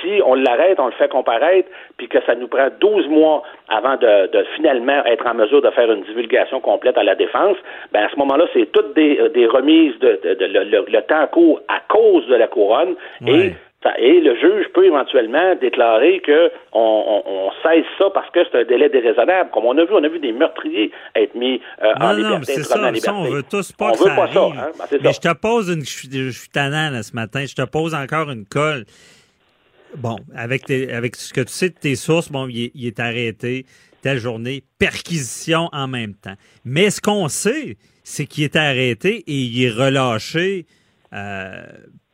si 0.00 0.20
on 0.24 0.34
l'arrête, 0.34 0.78
on 0.80 0.86
le 0.86 0.92
fait 0.92 1.08
comparaître, 1.08 1.68
puis 1.96 2.08
que 2.08 2.18
ça 2.26 2.34
nous 2.34 2.48
prend 2.48 2.68
12 2.80 3.08
mois 3.08 3.42
avant 3.68 3.96
de, 3.96 4.26
de 4.28 4.44
finalement 4.56 5.04
être 5.06 5.26
en 5.26 5.34
mesure 5.34 5.62
de 5.62 5.70
faire 5.70 5.90
une 5.90 6.02
divulgation 6.02 6.60
complète 6.60 6.96
à 6.98 7.02
la 7.04 7.14
défense, 7.14 7.56
ben 7.92 8.04
à 8.04 8.08
ce 8.10 8.16
moment-là, 8.16 8.46
c'est 8.52 8.70
toutes 8.72 8.94
des, 8.94 9.18
euh, 9.18 9.28
des 9.30 9.46
remises 9.46 9.98
de, 9.98 10.20
de- 10.22 10.34
de- 10.34 10.46
le, 10.46 10.84
le- 10.88 11.02
temps 11.02 11.26
court 11.28 11.60
à 11.68 11.80
cause 11.88 12.26
de 12.26 12.34
la 12.34 12.48
couronne 12.48 12.94
et 13.26 13.52
Et 13.98 14.20
le 14.20 14.34
juge 14.34 14.66
peut 14.74 14.84
éventuellement 14.86 15.54
déclarer 15.54 16.20
que 16.20 16.50
on, 16.72 17.22
on, 17.24 17.30
on 17.30 17.50
cesse 17.62 17.86
ça 17.96 18.06
parce 18.12 18.28
que 18.32 18.40
c'est 18.50 18.58
un 18.58 18.64
délai 18.64 18.88
déraisonnable. 18.88 19.50
Comme 19.52 19.66
on 19.66 19.78
a 19.78 19.84
vu, 19.84 19.92
on 19.92 20.02
a 20.02 20.08
vu 20.08 20.18
des 20.18 20.32
meurtriers 20.32 20.90
être 21.14 21.34
mis 21.36 21.60
euh, 21.82 21.92
en 22.00 22.08
Non, 22.08 22.12
liberté. 22.16 22.28
non, 22.34 22.38
mais 22.40 22.44
c'est 22.44 22.60
en 22.60 22.64
ça, 22.64 23.00
ça, 23.00 23.14
on 23.14 23.24
veut 23.30 23.44
tous 23.48 23.70
pas 23.72 23.90
On 23.90 23.92
que 23.92 23.98
veut 23.98 24.04
ça 24.06 24.16
pas 24.16 24.32
ça, 24.32 24.40
arrive. 24.42 24.58
hein? 24.58 24.70
Ben, 24.90 24.98
mais 25.02 25.12
ça. 25.12 25.20
je 25.22 25.28
te 25.30 25.34
pose 25.40 25.68
une, 25.68 25.84
je 25.84 26.30
suis, 26.30 26.48
tannant, 26.48 26.90
là, 26.90 27.02
ce 27.04 27.12
matin, 27.14 27.44
je 27.46 27.54
te 27.54 27.62
pose 27.62 27.94
encore 27.94 28.30
une 28.30 28.46
colle. 28.46 28.84
Bon, 29.96 30.16
avec, 30.36 30.64
tes- 30.66 30.92
avec 30.92 31.16
ce 31.16 31.32
que 31.32 31.40
tu 31.42 31.52
sais 31.52 31.70
de 31.70 31.74
tes 31.74 31.94
sources, 31.94 32.30
bon, 32.30 32.46
il 32.48 32.64
est, 32.64 32.70
il 32.74 32.86
est 32.86 33.00
arrêté 33.00 33.64
telle 34.02 34.18
journée, 34.18 34.62
perquisition 34.78 35.68
en 35.72 35.86
même 35.88 36.14
temps. 36.14 36.34
Mais 36.64 36.90
ce 36.90 37.00
qu'on 37.00 37.28
sait, 37.28 37.76
c'est 38.04 38.26
qu'il 38.26 38.44
est 38.44 38.56
arrêté 38.56 39.24
et 39.26 39.32
il 39.32 39.64
est 39.64 39.70
relâché 39.70 40.66
euh, 41.14 41.62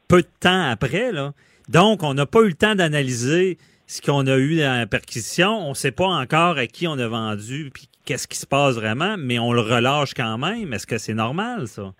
peu 0.08 0.22
de 0.22 0.28
temps 0.40 0.70
après. 0.70 1.10
Là. 1.10 1.32
Donc, 1.68 2.02
on 2.02 2.14
n'a 2.14 2.26
pas 2.26 2.40
eu 2.40 2.48
le 2.48 2.54
temps 2.54 2.74
d'analyser 2.74 3.58
ce 3.86 4.00
qu'on 4.02 4.26
a 4.26 4.36
eu 4.36 4.58
dans 4.58 4.78
la 4.78 4.86
perquisition. 4.86 5.48
On 5.48 5.70
ne 5.70 5.74
sait 5.74 5.92
pas 5.92 6.06
encore 6.06 6.58
à 6.58 6.66
qui 6.66 6.86
on 6.86 6.98
a 6.98 7.08
vendu 7.08 7.70
puis 7.72 7.88
qu'est-ce 8.06 8.28
qui 8.28 8.36
se 8.36 8.46
passe 8.46 8.76
vraiment, 8.76 9.16
mais 9.18 9.38
on 9.38 9.52
le 9.52 9.60
relâche 9.60 10.14
quand 10.14 10.38
même. 10.38 10.72
Est-ce 10.72 10.86
que 10.86 10.98
c'est 10.98 11.14
normal, 11.14 11.66
ça? 11.66 11.92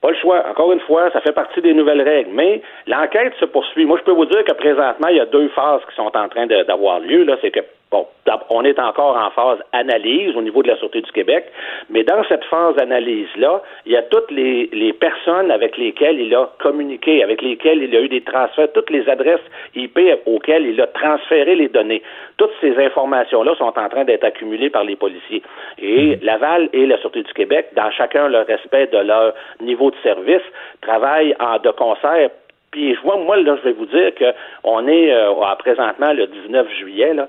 Pas 0.00 0.10
le 0.10 0.16
choix. 0.16 0.42
Encore 0.48 0.72
une 0.72 0.80
fois, 0.80 1.10
ça 1.12 1.20
fait 1.20 1.32
partie 1.32 1.60
des 1.60 1.74
nouvelles 1.74 2.00
règles. 2.00 2.30
Mais 2.32 2.62
l'enquête 2.86 3.34
se 3.38 3.44
poursuit. 3.44 3.84
Moi, 3.84 3.98
je 3.98 4.04
peux 4.04 4.16
vous 4.16 4.24
dire 4.24 4.42
que 4.44 4.52
présentement, 4.54 5.08
il 5.08 5.16
y 5.16 5.20
a 5.20 5.26
deux 5.26 5.48
phases 5.50 5.82
qui 5.88 5.94
sont 5.94 6.10
en 6.16 6.28
train 6.28 6.46
d'avoir 6.46 7.00
lieu. 7.00 7.24
Là, 7.24 7.36
c'est 7.42 7.50
que 7.50 7.60
bon, 7.90 8.06
on 8.50 8.64
est 8.64 8.78
encore 8.78 9.16
en 9.16 9.30
phase 9.30 9.58
analyse 9.72 10.36
au 10.36 10.42
niveau 10.42 10.62
de 10.62 10.68
la 10.68 10.76
Sûreté 10.76 11.00
du 11.00 11.10
Québec, 11.12 11.46
mais 11.88 12.04
dans 12.04 12.22
cette 12.24 12.44
phase 12.44 12.78
analyse-là, 12.78 13.62
il 13.86 13.92
y 13.92 13.96
a 13.96 14.02
toutes 14.02 14.30
les, 14.30 14.68
les 14.72 14.92
personnes 14.92 15.50
avec 15.50 15.76
lesquelles 15.76 16.20
il 16.20 16.34
a 16.34 16.48
communiqué, 16.60 17.22
avec 17.22 17.42
lesquelles 17.42 17.82
il 17.82 17.94
a 17.96 18.00
eu 18.00 18.08
des 18.08 18.20
transferts, 18.20 18.72
toutes 18.72 18.90
les 18.90 19.08
adresses 19.08 19.40
IP 19.74 19.98
auxquelles 20.26 20.66
il 20.66 20.80
a 20.80 20.86
transféré 20.86 21.54
les 21.54 21.68
données. 21.68 22.02
Toutes 22.36 22.52
ces 22.60 22.76
informations-là 22.78 23.54
sont 23.56 23.76
en 23.76 23.88
train 23.88 24.04
d'être 24.04 24.24
accumulées 24.24 24.70
par 24.70 24.84
les 24.84 24.96
policiers. 24.96 25.42
Et 25.78 26.16
Laval 26.22 26.68
et 26.72 26.86
la 26.86 26.98
Sûreté 26.98 27.22
du 27.22 27.32
Québec, 27.32 27.68
dans 27.74 27.90
chacun 27.90 28.28
le 28.28 28.40
respect 28.40 28.86
de 28.88 28.98
leur 28.98 29.34
niveau 29.60 29.90
de 29.90 29.96
service, 30.02 30.42
travaillent 30.80 31.34
en 31.40 31.58
de 31.58 31.70
concert 31.70 32.30
puis 32.70 32.94
je 32.94 33.00
vois, 33.00 33.16
moi, 33.16 33.36
là, 33.36 33.56
je 33.56 33.62
vais 33.68 33.72
vous 33.72 33.86
dire 33.86 34.14
que 34.14 34.32
on 34.62 34.86
est 34.86 35.12
euh, 35.12 35.42
à 35.42 35.56
présentement 35.56 36.12
le 36.12 36.28
19 36.28 36.68
juillet, 36.78 37.14
là. 37.14 37.28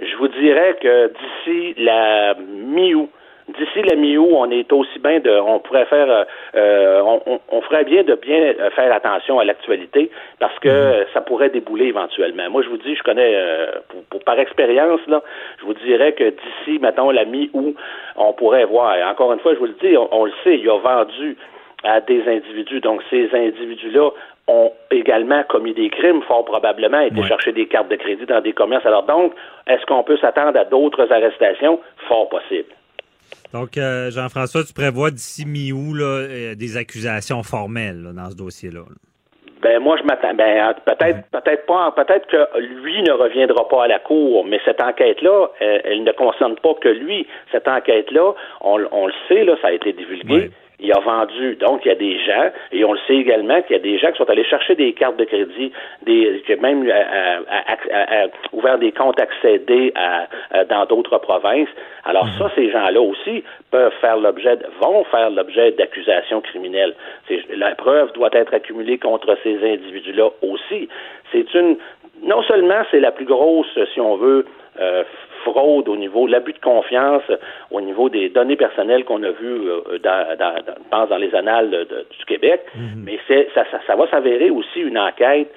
Je 0.00 0.16
vous 0.16 0.28
dirais 0.28 0.76
que 0.80 1.08
d'ici 1.08 1.74
la 1.78 2.34
mi-août, 2.34 3.08
d'ici 3.48 3.82
la 3.88 3.94
mi-août, 3.94 4.28
on 4.32 4.50
est 4.50 4.70
aussi 4.72 4.98
bien 4.98 5.20
de, 5.20 5.30
on 5.30 5.58
pourrait 5.60 5.86
faire, 5.86 6.10
euh, 6.10 6.24
euh, 6.56 7.00
on, 7.02 7.22
on- 7.26 7.40
on 7.50 7.60
ferait 7.62 7.84
bien 7.84 8.02
de 8.02 8.14
bien 8.14 8.40
euh, 8.42 8.70
faire 8.70 8.92
attention 8.92 9.38
à 9.38 9.44
l'actualité 9.44 10.10
parce 10.38 10.58
que 10.58 10.68
euh, 10.68 11.04
ça 11.14 11.20
pourrait 11.22 11.48
débouler 11.50 11.86
éventuellement. 11.86 12.50
Moi, 12.50 12.62
je 12.62 12.68
vous 12.68 12.76
dis, 12.76 12.94
je 12.94 13.02
connais, 13.02 13.32
euh, 13.36 13.66
pour, 13.88 14.02
pour- 14.10 14.24
par 14.24 14.38
expérience, 14.38 15.00
là, 15.06 15.22
je 15.60 15.64
vous 15.64 15.74
dirais 15.74 16.12
que 16.12 16.24
d'ici, 16.30 16.78
mettons, 16.80 17.10
la 17.10 17.24
mi-août, 17.24 17.74
on 18.16 18.32
pourrait 18.34 18.64
voir. 18.64 18.96
Et 18.96 19.04
encore 19.04 19.32
une 19.32 19.40
fois, 19.40 19.54
je 19.54 19.58
vous 19.58 19.66
le 19.66 19.76
dis, 19.80 19.96
on, 19.96 20.08
on 20.14 20.24
le 20.26 20.32
sait, 20.44 20.58
il 20.58 20.68
a 20.68 20.76
vendu 20.78 21.36
à 21.84 22.00
des 22.00 22.22
individus. 22.28 22.80
Donc, 22.80 23.00
ces 23.10 23.28
individus-là 23.32 24.10
ont 24.48 24.70
également 24.90 25.42
commis 25.44 25.74
des 25.74 25.90
crimes, 25.90 26.22
fort 26.22 26.44
probablement, 26.44 27.00
été 27.00 27.20
Ouais. 27.20 27.26
chercher 27.26 27.52
des 27.52 27.66
cartes 27.66 27.88
de 27.88 27.96
crédit 27.96 28.26
dans 28.26 28.40
des 28.40 28.52
commerces. 28.52 28.86
Alors 28.86 29.02
donc, 29.04 29.32
est-ce 29.66 29.84
qu'on 29.86 30.04
peut 30.04 30.16
s'attendre 30.18 30.58
à 30.58 30.64
d'autres 30.64 31.10
arrestations? 31.12 31.80
Fort 32.08 32.28
possible. 32.28 32.68
Donc, 33.52 33.76
euh, 33.76 34.10
Jean-François, 34.10 34.62
tu 34.64 34.72
prévois 34.72 35.10
d'ici 35.10 35.44
mi-août 35.46 35.94
là, 35.94 36.04
euh, 36.04 36.54
des 36.54 36.76
accusations 36.76 37.42
formelles 37.42 38.02
là, 38.02 38.12
dans 38.12 38.30
ce 38.30 38.36
dossier-là. 38.36 38.80
là. 38.80 38.94
Ben 39.62 39.80
moi 39.80 39.96
je 39.98 40.04
m'attends. 40.04 40.34
Ben 40.34 40.74
peut-être 40.84 41.28
peut-être 41.32 41.66
pas. 41.66 41.90
Peut-être 41.96 42.26
que 42.28 42.60
lui 42.60 43.02
ne 43.02 43.10
reviendra 43.12 43.66
pas 43.66 43.84
à 43.84 43.88
la 43.88 43.98
cour, 43.98 44.44
mais 44.44 44.60
cette 44.64 44.80
enquête-là, 44.82 45.48
euh, 45.62 45.78
elle 45.82 46.04
ne 46.04 46.12
concerne 46.12 46.54
pas 46.56 46.74
que 46.74 46.88
lui. 46.88 47.26
Cette 47.50 47.66
enquête-là, 47.66 48.34
on, 48.60 48.80
on 48.92 49.06
le 49.06 49.12
sait 49.28 49.44
là, 49.44 49.54
ça 49.62 49.68
a 49.68 49.72
été 49.72 49.92
divulgué. 49.94 50.34
Ouais. 50.34 50.50
Il 50.78 50.92
a 50.92 51.00
vendu, 51.00 51.56
donc 51.56 51.84
il 51.84 51.88
y 51.88 51.90
a 51.90 51.94
des 51.94 52.18
gens, 52.18 52.50
et 52.70 52.84
on 52.84 52.92
le 52.92 52.98
sait 53.06 53.16
également 53.16 53.62
qu'il 53.62 53.76
y 53.76 53.78
a 53.78 53.82
des 53.82 53.96
gens 53.98 54.10
qui 54.12 54.18
sont 54.18 54.28
allés 54.28 54.44
chercher 54.44 54.74
des 54.74 54.92
cartes 54.92 55.16
de 55.16 55.24
crédit, 55.24 55.72
des, 56.02 56.42
qui 56.46 56.54
même 56.56 56.86
euh, 56.86 56.92
euh, 56.92 58.26
ouvert 58.52 58.76
des 58.78 58.92
comptes 58.92 59.18
accédés 59.18 59.92
à, 59.94 60.26
à- 60.50 60.64
dans 60.64 60.84
d'autres 60.84 61.16
provinces. 61.18 61.68
Alors 62.04 62.28
ça, 62.38 62.50
ces 62.54 62.70
gens-là 62.70 63.00
aussi 63.00 63.42
peuvent 63.70 63.94
faire 64.02 64.18
l'objet, 64.18 64.58
vont 64.82 65.04
faire 65.04 65.30
l'objet 65.30 65.72
d'accusations 65.72 66.42
criminelles. 66.42 66.94
C'est- 67.26 67.44
La 67.56 67.74
preuve 67.74 68.12
doit 68.12 68.30
être 68.32 68.52
accumulée 68.52 68.98
contre 68.98 69.36
ces 69.42 69.56
individus-là 69.64 70.28
aussi. 70.42 70.88
C'est 71.32 71.54
une, 71.54 71.76
non 72.22 72.42
seulement 72.42 72.82
c'est 72.90 73.00
la 73.00 73.12
plus 73.12 73.24
grosse, 73.24 73.78
si 73.94 74.00
on 74.00 74.16
veut, 74.16 74.44
euh, 74.78 75.04
fraude 75.50 75.88
au 75.88 75.96
niveau 75.96 76.26
de 76.26 76.32
l'abus 76.32 76.52
de 76.52 76.58
confiance, 76.72 77.22
au 77.70 77.80
niveau 77.80 78.08
des 78.08 78.28
données 78.28 78.56
personnelles 78.56 79.04
qu'on 79.04 79.22
a 79.22 79.30
vues, 79.30 79.68
euh, 79.68 79.98
dans, 80.02 81.06
dans, 81.08 81.16
les 81.16 81.34
annales 81.34 81.70
de- 81.70 82.06
du 82.18 82.24
Québec, 82.26 82.60
mais 83.04 83.18
c'est, 83.28 83.48
ça, 83.54 83.64
ça, 83.70 83.78
ça 83.86 83.94
va 83.96 84.06
s'avérer 84.08 84.50
aussi 84.50 84.80
une 84.80 84.98
enquête 84.98 85.52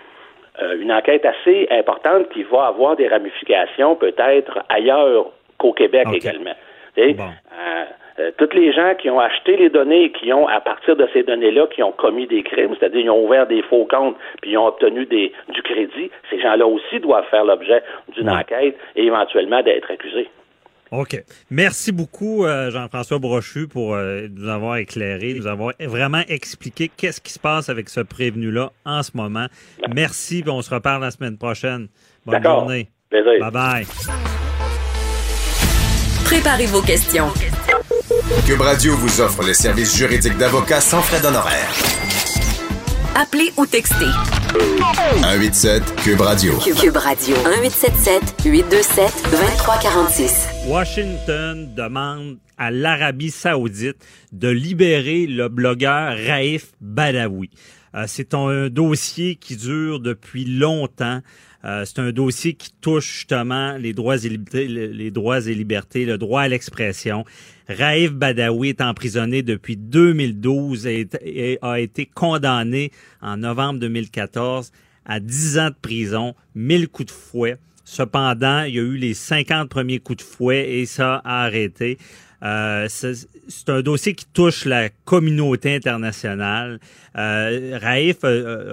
euh, 0.62 0.82
une 0.82 0.92
enquête 0.92 1.26
assez 1.26 1.68
importante 1.72 2.28
qui 2.34 2.44
va 2.44 2.62
avoir 2.68 2.96
des 2.98 3.08
ramifications 3.08 3.96
peut-être 3.96 4.60
ailleurs 4.68 5.28
qu'au 5.58 5.72
Québec 5.72 6.06
également. 6.18 6.56
Bon. 7.14 7.24
euh, 7.24 7.86
euh, 8.20 8.32
toutes 8.38 8.54
les 8.54 8.74
gens 8.74 8.94
qui 9.00 9.10
ont 9.10 9.20
acheté 9.20 9.56
les 9.58 9.70
données 9.70 10.06
et 10.06 10.12
qui 10.12 10.32
ont, 10.34 10.48
à 10.48 10.60
partir 10.60 10.96
de 10.96 11.08
ces 11.14 11.24
données-là, 11.24 11.68
qui 11.74 11.82
ont 11.84 11.92
commis 11.92 12.28
des 12.28 12.44
crimes, 12.44 12.76
c'est-à-dire 12.80 13.02
ils 13.02 13.10
ont 13.10 13.26
ouvert 13.26 13.48
des 13.48 13.62
faux 13.64 13.86
comptes 13.90 14.16
puis 14.42 14.52
ils 14.52 14.58
ont 14.58 14.68
obtenu 14.68 15.06
des, 15.06 15.32
du 15.54 15.62
crédit, 15.62 16.12
ces 16.30 16.40
gens-là 16.42 16.68
aussi 16.68 17.00
doivent 17.00 17.28
faire 17.32 17.46
l'objet 17.46 17.82
d'une 18.16 18.30
Ouais. 18.30 18.36
enquête 18.38 18.76
et 18.96 19.04
éventuellement 19.04 19.64
d'être 19.64 19.90
accusés. 19.92 20.30
OK. 20.92 21.24
Merci 21.52 21.92
beaucoup, 21.92 22.46
euh, 22.46 22.72
Jean-François 22.72 23.20
Brochu, 23.20 23.68
pour 23.68 23.94
euh, 23.94 24.28
nous 24.36 24.50
avoir 24.50 24.78
éclairé, 24.78 25.36
nous 25.36 25.46
avoir 25.46 25.74
vraiment 25.80 26.24
expliqué 26.28 26.90
qu'est-ce 26.98 27.22
qui 27.22 27.32
se 27.32 27.40
passe 27.40 27.70
avec 27.70 27.90
ce 27.90 28.00
prévenu-là 28.02 28.72
en 28.86 29.04
ce 29.04 29.12
moment. 29.16 29.46
Merci, 29.96 30.42
puis 30.42 30.50
on 30.52 30.62
se 30.64 30.74
reparle 30.74 31.04
la 31.04 31.12
semaine 31.12 31.38
prochaine. 31.38 31.88
Bonne 32.26 32.44
journée. 32.44 32.88
Bye-bye. 33.12 33.86
Préparez 36.26 36.66
vos 36.68 36.82
questions. 36.82 37.28
Cube 38.46 38.62
Radio 38.62 38.96
vous 38.96 39.22
offre 39.22 39.42
les 39.44 39.56
services 39.56 39.98
juridiques 39.98 40.38
d'avocats 40.38 40.82
sans 40.82 41.02
frais 41.02 41.20
d'honoraires. 41.20 41.74
Appelez 43.16 43.52
ou 43.58 43.66
textez. 43.66 44.06
187 45.22 45.96
Cube 45.96 46.22
Radio. 46.22 46.54
Cube 46.60 46.98
Radio. 46.98 47.36
1877 47.38 48.46
827 48.46 49.24
2346. 49.32 50.48
Washington 50.68 51.74
demande 51.76 52.38
à 52.60 52.70
l'Arabie 52.70 53.32
saoudite 53.32 53.98
de 54.32 54.50
libérer 54.50 55.26
le 55.26 55.50
blogueur 55.50 56.16
Raif 56.16 56.74
Badawi. 56.82 57.50
Euh, 57.96 58.04
c'est 58.08 58.36
un 58.36 58.70
dossier 58.70 59.38
qui 59.38 59.56
dure 59.56 60.00
depuis 60.00 60.46
longtemps. 60.46 61.22
Euh, 61.66 61.84
c'est 61.86 62.00
un 62.00 62.12
dossier 62.12 62.54
qui 62.54 62.72
touche 62.80 63.18
justement 63.18 63.76
les 63.78 63.94
droits 63.94 64.18
et 64.18 64.30
libertés, 64.30 64.68
les 64.68 65.12
droits 65.12 65.42
et 65.42 65.54
libertés, 65.54 66.06
le 66.06 66.18
droit 66.18 66.42
à 66.42 66.48
l'expression. 66.48 67.26
Raif 67.68 68.14
Badawi 68.14 68.70
est 68.70 68.82
emprisonné 68.82 69.44
depuis 69.44 69.76
2012 69.76 70.88
et, 70.88 71.60
a 71.62 71.80
été 71.80 72.06
condamné 72.06 72.92
en 73.22 73.38
novembre 73.38 73.80
2014 73.80 74.72
à 75.06 75.20
10 75.20 75.60
ans 75.60 75.70
de 75.70 75.76
prison, 75.82 76.34
1000 76.56 76.88
coups 76.88 77.08
de 77.08 77.12
fouet. 77.12 77.58
Cependant, 77.84 78.64
il 78.64 78.76
y 78.76 78.80
a 78.80 78.84
eu 78.84 78.98
les 78.98 79.14
50 79.14 79.68
premiers 79.68 80.00
coups 80.00 80.24
de 80.24 80.30
fouet 80.30 80.80
et 80.80 80.86
ça 80.86 81.16
a 81.26 81.44
arrêté. 81.44 81.98
Euh, 82.42 82.88
c'est 82.90 83.70
un 83.70 83.82
dossier 83.82 84.14
qui 84.14 84.26
touche 84.26 84.66
la 84.66 84.90
communauté 85.06 85.76
internationale. 85.76 86.80
Euh, 87.18 87.78
Raif 87.82 88.24
a- 88.24 88.28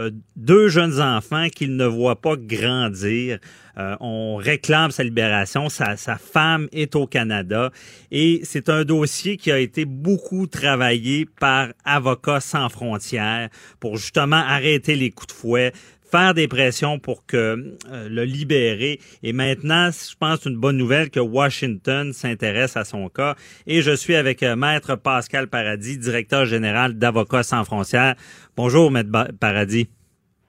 a 0.07 0.11
deux 0.37 0.69
jeunes 0.69 1.01
enfants 1.01 1.49
qu'il 1.49 1.77
ne 1.77 1.87
voit 1.87 2.21
pas 2.21 2.37
grandir. 2.37 3.39
Euh, 3.79 3.95
on 4.01 4.37
réclame 4.37 4.91
sa 4.91 5.03
libération. 5.05 5.69
Sa, 5.69 5.97
sa 5.97 6.17
femme 6.17 6.69
est 6.73 6.95
au 6.97 7.07
Canada 7.07 7.71
et 8.11 8.41
c'est 8.45 8.69
un 8.71 8.85
dossier 8.85 9.37
qui 9.37 9.51
a 9.53 9.59
été 9.59 9.85
beaucoup 9.85 10.47
travaillé 10.47 11.27
par 11.41 11.69
Avocats 11.85 12.41
sans 12.41 12.69
frontières 12.69 13.49
pour 13.81 13.97
justement 13.97 14.37
arrêter 14.37 14.95
les 14.97 15.11
coups 15.11 15.35
de 15.35 15.39
fouet, 15.39 15.73
faire 16.17 16.33
des 16.33 16.49
pressions 16.49 16.99
pour 16.99 17.27
que 17.27 17.37
euh, 17.37 18.09
le 18.09 18.25
libérer. 18.25 19.01
Et 19.23 19.35
maintenant, 19.35 19.91
je 19.91 20.15
pense 20.19 20.47
une 20.47 20.57
bonne 20.57 20.79
nouvelle 20.79 21.11
que 21.11 21.21
Washington 21.21 22.13
s'intéresse 22.15 22.77
à 22.77 22.85
son 22.85 23.11
cas. 23.11 23.35
Et 23.67 23.83
je 23.83 23.95
suis 23.95 24.15
avec 24.15 24.43
euh, 24.43 24.57
Maître 24.57 24.97
Pascal 24.97 25.49
Paradis, 25.49 25.99
directeur 25.99 26.47
général 26.47 26.95
d'Avocats 26.95 27.43
sans 27.43 27.65
frontières. 27.65 28.15
Bonjour, 28.57 28.91
Maître 28.91 29.11
Ba- 29.11 29.29
Paradis. 29.39 29.89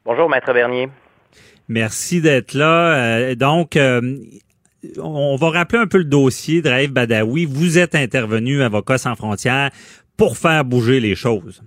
Bonjour, 0.06 0.30
Maître 0.30 0.54
Bernier. 0.54 0.88
Merci 1.68 2.22
d'être 2.22 2.54
là. 2.54 2.96
Euh, 2.96 3.36
donc, 3.36 3.76
euh, 3.76 4.16
on 5.04 5.36
va 5.36 5.50
rappeler 5.50 5.80
un 5.80 5.88
peu 5.88 5.98
le 5.98 6.06
dossier 6.06 6.62
de 6.62 6.70
Raif 6.70 6.92
Badawi. 6.92 7.44
Vous 7.44 7.78
êtes 7.78 7.96
intervenu, 7.96 8.62
Avocats 8.62 9.00
sans 9.00 9.16
frontières, 9.16 9.72
pour 10.16 10.38
faire 10.38 10.64
bouger 10.64 11.02
les 11.02 11.16
choses. 11.16 11.62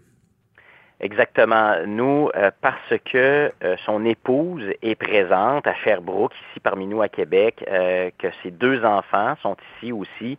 Exactement. 1.01 1.77
Nous, 1.87 2.29
euh, 2.37 2.51
parce 2.61 2.93
que 3.07 3.51
euh, 3.65 3.77
son 3.87 4.05
épouse 4.05 4.65
est 4.83 4.97
présente 4.97 5.67
à 5.67 5.75
Sherbrooke, 5.75 6.35
ici 6.51 6.61
parmi 6.61 6.87
nous 6.87 7.01
à 7.01 7.09
Québec, 7.09 7.65
euh, 7.69 8.11
que 8.19 8.29
ses 8.43 8.51
deux 8.51 8.85
enfants 8.85 9.35
sont 9.43 9.57
ici 9.77 9.93
aussi, 9.93 10.37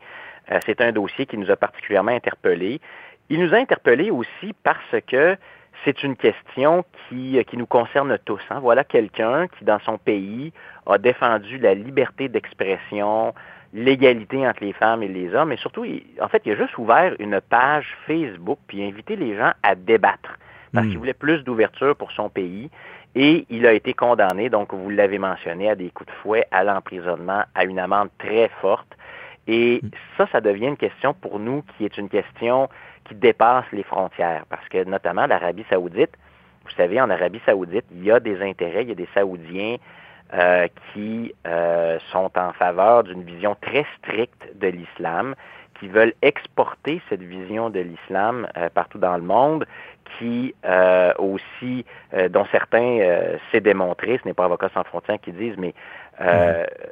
euh, 0.51 0.59
c'est 0.65 0.79
un 0.81 0.91
dossier 0.91 1.25
qui 1.25 1.37
nous 1.37 1.49
a 1.49 1.55
particulièrement 1.55 2.11
interpellés. 2.11 2.79
Il 3.29 3.39
nous 3.39 3.55
a 3.55 3.57
interpellés 3.57 4.11
aussi 4.11 4.53
parce 4.63 4.95
que 5.07 5.35
c'est 5.83 6.03
une 6.03 6.15
question 6.15 6.85
qui, 7.09 7.43
qui 7.45 7.57
nous 7.57 7.65
concerne 7.65 8.19
tous. 8.23 8.41
Hein. 8.51 8.59
Voilà 8.59 8.83
quelqu'un 8.83 9.47
qui, 9.47 9.65
dans 9.65 9.79
son 9.79 9.97
pays, 9.97 10.53
a 10.85 10.99
défendu 10.99 11.57
la 11.57 11.73
liberté 11.73 12.29
d'expression, 12.29 13.33
l'égalité 13.73 14.47
entre 14.47 14.63
les 14.63 14.73
femmes 14.73 15.01
et 15.01 15.07
les 15.07 15.33
hommes, 15.33 15.51
et 15.51 15.57
surtout, 15.57 15.85
en 16.19 16.27
fait, 16.27 16.41
il 16.45 16.51
a 16.51 16.55
juste 16.55 16.77
ouvert 16.77 17.15
une 17.19 17.39
page 17.41 17.95
Facebook, 18.05 18.59
puis 18.67 18.83
invité 18.83 19.15
les 19.15 19.35
gens 19.35 19.53
à 19.63 19.75
débattre, 19.75 20.37
parce 20.73 20.87
qu'il 20.87 20.97
voulait 20.97 21.13
plus 21.13 21.43
d'ouverture 21.43 21.95
pour 21.95 22.11
son 22.11 22.29
pays, 22.29 22.69
et 23.15 23.45
il 23.49 23.67
a 23.67 23.73
été 23.73 23.93
condamné, 23.93 24.49
donc 24.49 24.73
vous 24.73 24.89
l'avez 24.89 25.19
mentionné, 25.19 25.69
à 25.69 25.75
des 25.75 25.89
coups 25.89 26.09
de 26.09 26.15
fouet, 26.21 26.45
à 26.51 26.63
l'emprisonnement, 26.63 27.43
à 27.55 27.65
une 27.65 27.79
amende 27.79 28.09
très 28.17 28.49
forte. 28.61 28.87
Et 29.47 29.81
ça, 30.17 30.27
ça 30.31 30.39
devient 30.39 30.67
une 30.67 30.77
question 30.77 31.13
pour 31.13 31.39
nous 31.39 31.63
qui 31.75 31.83
est 31.83 31.97
une 31.97 32.07
question 32.07 32.69
qui 33.05 33.15
dépasse 33.15 33.65
les 33.73 33.83
frontières, 33.83 34.45
parce 34.49 34.67
que 34.69 34.83
notamment 34.85 35.25
l'Arabie 35.25 35.65
saoudite, 35.69 36.15
vous 36.63 36.71
savez, 36.77 37.01
en 37.01 37.09
Arabie 37.09 37.41
saoudite, 37.45 37.85
il 37.91 38.03
y 38.03 38.11
a 38.11 38.19
des 38.19 38.41
intérêts, 38.41 38.83
il 38.83 38.89
y 38.89 38.91
a 38.91 38.95
des 38.95 39.09
Saoudiens 39.13 39.77
euh, 40.33 40.67
qui 40.93 41.33
euh, 41.45 41.99
sont 42.11 42.31
en 42.37 42.53
faveur 42.53 43.03
d'une 43.03 43.23
vision 43.23 43.55
très 43.59 43.85
stricte 43.97 44.47
de 44.55 44.67
l'islam, 44.67 45.35
qui 45.81 45.89
veulent 45.89 46.13
exporter 46.21 47.01
cette 47.09 47.21
vision 47.21 47.69
de 47.69 47.81
l'islam 47.81 48.47
euh, 48.55 48.69
partout 48.73 48.99
dans 48.99 49.17
le 49.17 49.23
monde, 49.23 49.65
qui 50.17 50.53
aussi, 51.19 51.85
dont 52.31 52.45
certains, 52.51 52.99
s'est 53.49 53.61
démontré, 53.61 54.19
ce 54.21 54.27
n'est 54.27 54.33
pas 54.33 54.43
Avocats 54.43 54.69
sans 54.73 54.83
frontières 54.83 55.21
qui 55.21 55.31
disent, 55.31 55.55
mais 55.57 55.73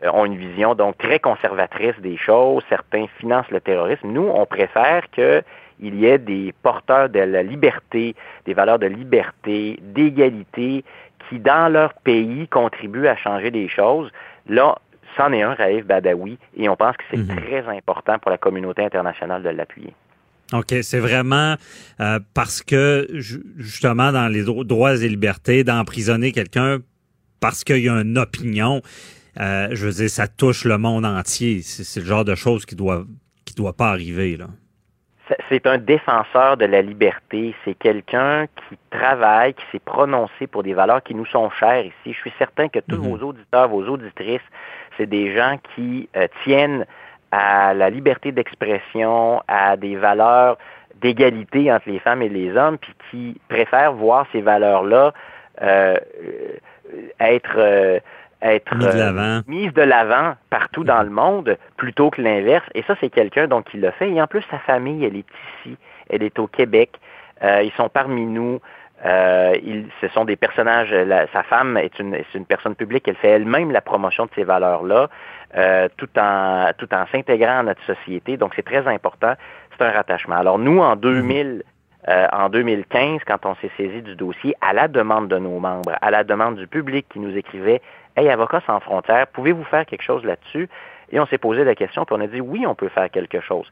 ont 0.09 0.25
une 0.25 0.37
vision 0.37 0.73
donc 0.73 0.97
très 0.97 1.19
conservatrice 1.19 1.99
des 1.99 2.15
choses. 2.15 2.63
Certains 2.69 3.07
financent 3.19 3.51
le 3.51 3.59
terrorisme. 3.59 4.07
Nous, 4.07 4.25
on 4.33 4.45
préfère 4.45 5.03
que 5.11 5.43
il 5.79 5.95
y 5.95 6.05
ait 6.05 6.17
des 6.17 6.53
porteurs 6.63 7.09
de 7.09 7.19
la 7.19 7.43
liberté, 7.43 8.15
des 8.45 8.53
valeurs 8.53 8.79
de 8.79 8.87
liberté, 8.87 9.79
d'égalité, 9.81 10.83
qui, 11.27 11.39
dans 11.39 11.71
leur 11.71 11.93
pays, 11.93 12.47
contribuent 12.47 13.07
à 13.07 13.15
changer 13.15 13.51
des 13.51 13.67
choses. 13.67 14.11
Là, 14.47 14.77
c'en 15.17 15.31
est 15.33 15.41
un, 15.41 15.53
Raif 15.53 15.85
Badawi, 15.85 16.37
et 16.55 16.69
on 16.69 16.75
pense 16.75 16.95
que 16.97 17.03
c'est 17.11 17.17
mhm. 17.17 17.35
très 17.35 17.67
important 17.67 18.19
pour 18.19 18.31
la 18.31 18.37
communauté 18.37 18.83
internationale 18.83 19.43
de 19.43 19.49
l'appuyer. 19.49 19.93
OK, 20.53 20.73
c'est 20.81 20.99
vraiment 20.99 21.55
euh, 21.99 22.19
parce 22.33 22.63
que, 22.63 23.07
justement, 23.13 24.11
dans 24.11 24.27
les 24.27 24.43
droits 24.43 24.95
et 24.95 25.07
libertés, 25.07 25.63
d'emprisonner 25.63 26.31
quelqu'un 26.31 26.79
parce 27.39 27.63
qu'il 27.63 27.83
y 27.83 27.89
a 27.89 28.01
une 28.01 28.17
opinion, 28.17 28.81
euh, 29.39 29.67
je 29.71 29.85
veux 29.85 29.93
dire, 29.93 30.09
ça 30.09 30.27
touche 30.27 30.65
le 30.65 30.77
monde 30.77 31.05
entier. 31.05 31.61
C'est 31.61 31.99
le 31.99 32.05
genre 32.05 32.25
de 32.25 32.35
choses 32.35 32.65
qui 32.65 32.75
doit 32.75 33.03
qui 33.45 33.53
doit 33.53 33.73
pas 33.73 33.89
arriver, 33.89 34.37
là 34.37 34.47
c'est 35.49 35.65
un 35.67 35.77
défenseur 35.77 36.57
de 36.57 36.65
la 36.65 36.81
liberté. 36.81 37.55
C'est 37.65 37.75
quelqu'un 37.75 38.47
qui 38.47 38.77
travaille, 38.89 39.53
qui 39.53 39.63
s'est 39.71 39.79
prononcé 39.79 40.47
pour 40.47 40.63
des 40.63 40.73
valeurs 40.73 41.03
qui 41.03 41.15
nous 41.15 41.25
sont 41.25 41.49
chères 41.51 41.85
ici. 41.85 42.13
Je 42.13 42.17
suis 42.17 42.33
certain 42.37 42.67
que 42.69 42.79
tous 42.79 42.97
mhm. 42.97 43.09
vos 43.09 43.17
auditeurs, 43.27 43.67
vos 43.67 43.85
auditrices, 43.87 44.41
c'est 44.99 45.07
des 45.07 45.35
gens 45.35 45.57
qui 45.75 46.09
euh, 46.15 46.27
tiennent 46.43 46.85
à 47.31 47.73
la 47.73 47.89
liberté 47.89 48.31
d'expression, 48.31 49.41
à 49.47 49.77
des 49.77 49.95
valeurs 49.95 50.57
d'égalité 51.01 51.71
entre 51.71 51.89
les 51.89 51.99
femmes 51.99 52.21
et 52.21 52.29
les 52.29 52.55
hommes, 52.57 52.77
puis 52.77 52.93
qui 53.09 53.41
préfèrent 53.47 53.93
voir 53.93 54.25
ces 54.31 54.41
valeurs-là 54.41 55.13
euh, 55.61 55.97
être 57.19 57.55
euh, 57.57 57.99
être 58.41 58.73
euh, 58.81 59.41
mise 59.47 59.73
de 59.73 59.81
l'avant 59.81 60.35
partout 60.49 60.85
dans 60.85 61.03
le 61.03 61.09
monde 61.09 61.57
plutôt 61.77 62.09
que 62.09 62.21
l'inverse. 62.21 62.65
Et 62.73 62.83
ça, 62.83 62.95
c'est 63.01 63.09
quelqu'un 63.09 63.47
donc 63.47 63.69
qui 63.69 63.77
l'a 63.77 63.91
fait. 63.91 64.09
Et 64.09 64.21
en 64.21 64.27
plus, 64.27 64.43
sa 64.49 64.59
famille, 64.59 65.03
elle 65.03 65.17
est 65.17 65.25
ici, 65.65 65.77
elle 66.09 66.23
est 66.23 66.39
au 66.39 66.47
Québec. 66.47 66.91
Ils 67.41 67.71
sont 67.77 67.89
parmi 67.89 68.25
nous. 68.25 68.59
Euh, 69.05 69.55
ils, 69.63 69.85
ce 70.01 70.07
sont 70.09 70.25
des 70.25 70.35
personnages. 70.35 70.93
sa 71.31 71.43
femme 71.43 71.77
est 71.77 71.99
une, 71.99 72.13
est 72.13 72.33
une 72.33 72.45
personne 72.45 72.75
publique. 72.75 73.07
Elle 73.07 73.15
fait 73.15 73.29
elle-même 73.29 73.71
la 73.71 73.81
promotion 73.81 74.25
de 74.25 74.31
ces 74.35 74.43
valeurs-là, 74.43 75.09
tout 75.97 76.09
en 76.17 76.71
tout 76.77 76.93
en 76.93 77.05
s'intégrant 77.11 77.59
à 77.59 77.63
notre 77.63 77.83
société. 77.83 78.37
Donc, 78.37 78.53
c'est 78.55 78.65
très 78.65 78.87
important. 78.87 79.33
C'est 79.71 79.85
un 79.85 79.91
rattachement. 79.91 80.35
Alors, 80.35 80.59
nous, 80.59 80.79
en 80.79 80.95
2000. 80.95 81.63
en 82.07 82.49
2015, 82.49 83.21
quand 83.25 83.45
on 83.45 83.55
s'est 83.55 83.71
saisi 83.77 84.01
du 84.01 84.15
dossier, 84.15 84.53
à 84.61 84.73
la 84.73 84.87
demande 84.87 85.27
de 85.27 85.37
nos 85.37 85.59
membres, 85.59 85.95
à 86.01 86.11
la 86.11 86.23
demande 86.23 86.55
du 86.55 86.67
public 86.67 87.05
qui 87.09 87.19
nous 87.19 87.35
écrivait 87.37 87.81
Hey, 88.17 88.27
Avocats 88.29 88.61
sans 88.67 88.81
frontières, 88.81 89.27
pouvez-vous 89.27 89.63
faire 89.63 89.85
quelque 89.85 90.01
chose 90.01 90.25
là-dessus? 90.25 90.67
Et 91.11 91.19
on 91.19 91.25
s'est 91.27 91.37
posé 91.37 91.63
la 91.63 91.75
question, 91.75 92.05
puis 92.05 92.15
on 92.17 92.21
a 92.21 92.27
dit 92.27 92.41
oui, 92.41 92.65
on 92.67 92.75
peut 92.75 92.89
faire 92.89 93.09
quelque 93.09 93.39
chose. 93.39 93.69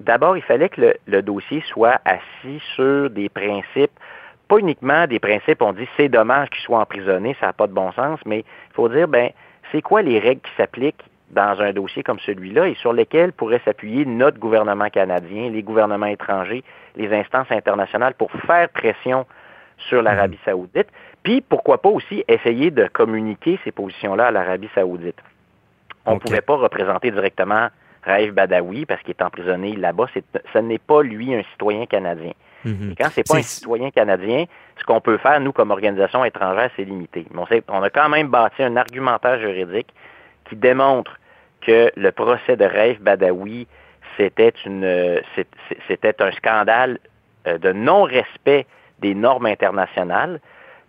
D'abord, 0.00 0.36
il 0.36 0.42
fallait 0.42 0.68
que 0.68 0.94
le, 1.06 1.22
dossier 1.22 1.62
soit 1.68 2.00
assis 2.04 2.60
sur 2.74 3.10
des 3.10 3.28
principes, 3.28 3.92
pas 4.48 4.58
uniquement 4.58 5.06
des 5.06 5.18
principes, 5.18 5.62
on 5.62 5.72
dit 5.72 5.88
c'est 5.96 6.08
dommage 6.08 6.50
qu'il 6.50 6.62
soit 6.62 6.80
emprisonné, 6.80 7.36
ça 7.40 7.46
n'a 7.46 7.52
pas 7.52 7.66
de 7.66 7.72
bon 7.72 7.92
sens, 7.92 8.20
mais 8.26 8.40
il 8.40 8.74
faut 8.74 8.88
dire, 8.88 9.08
ben, 9.08 9.30
c'est 9.72 9.82
quoi 9.82 10.02
les 10.02 10.18
règles 10.18 10.40
qui 10.42 10.52
s'appliquent 10.56 11.04
dans 11.30 11.60
un 11.60 11.72
dossier 11.72 12.02
comme 12.02 12.20
celui-là 12.20 12.68
et 12.68 12.74
sur 12.74 12.92
lesquelles 12.92 13.32
pourrait 13.32 13.60
s'appuyer 13.64 14.04
notre 14.04 14.38
gouvernement 14.38 14.88
canadien, 14.88 15.50
les 15.50 15.62
gouvernements 15.62 16.06
étrangers, 16.06 16.62
les 16.96 17.12
instances 17.12 17.50
internationales 17.50 18.14
pour 18.14 18.30
faire 18.46 18.68
pression 18.68 19.26
sur 19.88 20.02
l'Arabie 20.02 20.38
mhm. 20.46 20.52
saoudite? 20.52 20.88
Puis, 21.22 21.40
pourquoi 21.40 21.78
pas 21.78 21.88
aussi 21.88 22.24
essayer 22.28 22.70
de 22.70 22.86
communiquer 22.86 23.58
ces 23.64 23.72
positions-là 23.72 24.26
à 24.26 24.30
l'Arabie 24.30 24.68
saoudite? 24.74 25.20
On 26.06 26.14
ne 26.14 26.18
pouvait 26.18 26.42
pas 26.42 26.56
représenter 26.56 27.10
directement 27.10 27.68
Raif 28.02 28.32
Badawi 28.32 28.84
parce 28.84 29.00
qu'il 29.02 29.10
est 29.18 29.22
emprisonné 29.22 29.74
là-bas. 29.74 30.06
Ce 30.52 30.58
n'est 30.58 30.78
pas 30.78 31.02
lui 31.02 31.34
un 31.34 31.42
citoyen 31.52 31.86
canadien. 31.86 32.32
Mhm. 32.64 32.92
Et 32.92 32.94
quand 32.96 33.08
c'est 33.12 33.26
pas 33.26 33.36
un 33.36 33.42
citoyen 33.42 33.90
canadien, 33.90 34.44
ce 34.78 34.84
qu'on 34.84 35.00
peut 35.00 35.18
faire, 35.18 35.40
nous, 35.40 35.52
comme 35.52 35.70
organisation 35.70 36.24
étrangère, 36.24 36.70
c'est 36.76 36.84
limité. 36.84 37.26
Mais 37.30 37.40
on, 37.40 37.76
on, 37.76 37.82
a 37.82 37.90
quand 37.90 38.08
même 38.08 38.28
bâti 38.28 38.62
un 38.62 38.76
argumentaire 38.76 39.38
juridique 39.40 39.92
qui 40.48 40.56
démontre 40.56 41.18
que 41.60 41.90
le 41.96 42.12
procès 42.12 42.56
de 42.56 42.64
Raif 42.64 43.00
Badawi, 43.00 43.66
c'était 44.16 44.52
une, 44.64 45.20
c'était 45.88 46.22
un 46.22 46.30
scandale 46.32 46.98
euh, 47.46 47.58
de 47.58 47.72
non-respect 47.72 48.66
des 49.00 49.14
normes 49.14 49.46
internationales. 49.46 50.40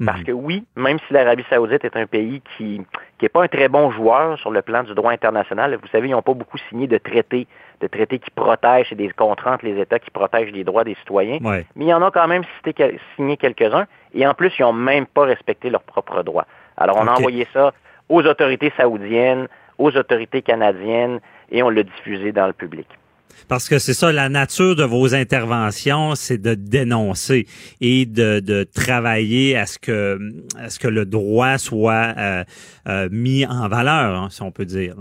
Parce 0.04 0.20
mhm. 0.20 0.26
que 0.26 0.32
oui, 0.32 0.66
même 0.76 0.98
si 1.08 1.14
l'Arabie 1.14 1.46
saoudite 1.50 1.86
est 1.86 1.96
un 1.96 2.06
pays 2.06 2.42
qui 2.58 2.82
n'est 3.22 3.30
pas 3.30 3.44
un 3.44 3.48
très 3.48 3.70
bon 3.70 3.92
joueur 3.92 4.38
sur 4.40 4.52
le 4.52 4.62
plan 4.62 4.84
du 4.84 4.94
droit 4.94 5.12
international, 5.12 5.78
vous 5.82 5.88
savez, 5.88 6.10
ils 6.10 6.12
n'ont 6.12 6.22
pas 6.22 6.34
beaucoup 6.34 6.58
signé 6.70 6.88
de 6.88 6.98
traités, 6.98 7.48
de 7.80 7.88
traités 7.88 8.20
qui 8.20 8.30
protègent 8.32 8.92
et 8.92 8.96
des 8.96 9.10
contrats 9.10 9.54
entre 9.54 9.66
les 9.66 9.80
États 9.80 10.00
qui 10.00 10.12
protègent 10.12 10.52
les 10.52 10.64
droits 10.64 10.84
des 10.84 10.96
citoyens. 10.96 11.40
Mais 11.42 11.66
il 11.86 11.88
y 11.88 11.94
en 11.94 12.02
a 12.02 12.12
quand 12.12 12.28
même 12.28 12.44
signé 13.16 13.38
quelques-uns, 13.38 13.86
et 14.14 14.28
en 14.28 14.34
plus, 14.34 14.52
ils 14.60 14.64
n'ont 14.64 14.74
même 14.74 15.06
pas 15.06 15.24
respecté 15.24 15.70
leurs 15.70 15.84
propres 15.84 16.24
droits. 16.24 16.48
Alors, 16.78 16.98
on 16.98 17.08
a 17.08 17.12
envoyé 17.12 17.48
ça 17.54 17.72
aux 18.10 18.22
autorités 18.24 18.72
saoudiennes, 18.76 19.48
aux 19.78 19.96
autorités 19.96 20.42
canadiennes, 20.42 21.20
et 21.52 21.64
on 21.64 21.70
l'a 21.70 21.84
diffusé 21.84 22.32
dans 22.32 22.48
le 22.48 22.54
public. 22.54 22.88
Parce 23.48 23.70
que 23.70 23.80
c'est 23.80 23.94
ça, 23.94 24.12
la 24.12 24.30
nature 24.30 24.76
de 24.76 24.84
vos 24.84 25.14
interventions, 25.14 26.16
c'est 26.16 26.38
de 26.38 26.56
dénoncer 26.56 27.46
et 27.82 28.06
de, 28.06 28.40
de, 28.40 28.64
travailler 28.64 29.58
à 29.58 29.66
ce 29.66 29.78
que 29.80 30.20
à 30.58 30.70
ce 30.70 30.80
que 30.80 30.88
le 30.88 31.06
droit 31.06 31.58
soit 31.58 32.14
euh, 32.18 32.44
euh, 32.88 33.10
mis 33.12 33.46
en 33.46 33.68
valeur, 33.68 34.16
hein, 34.16 34.28
si 34.30 34.42
on 34.42 34.52
peut 34.52 34.66
dire. 34.66 34.96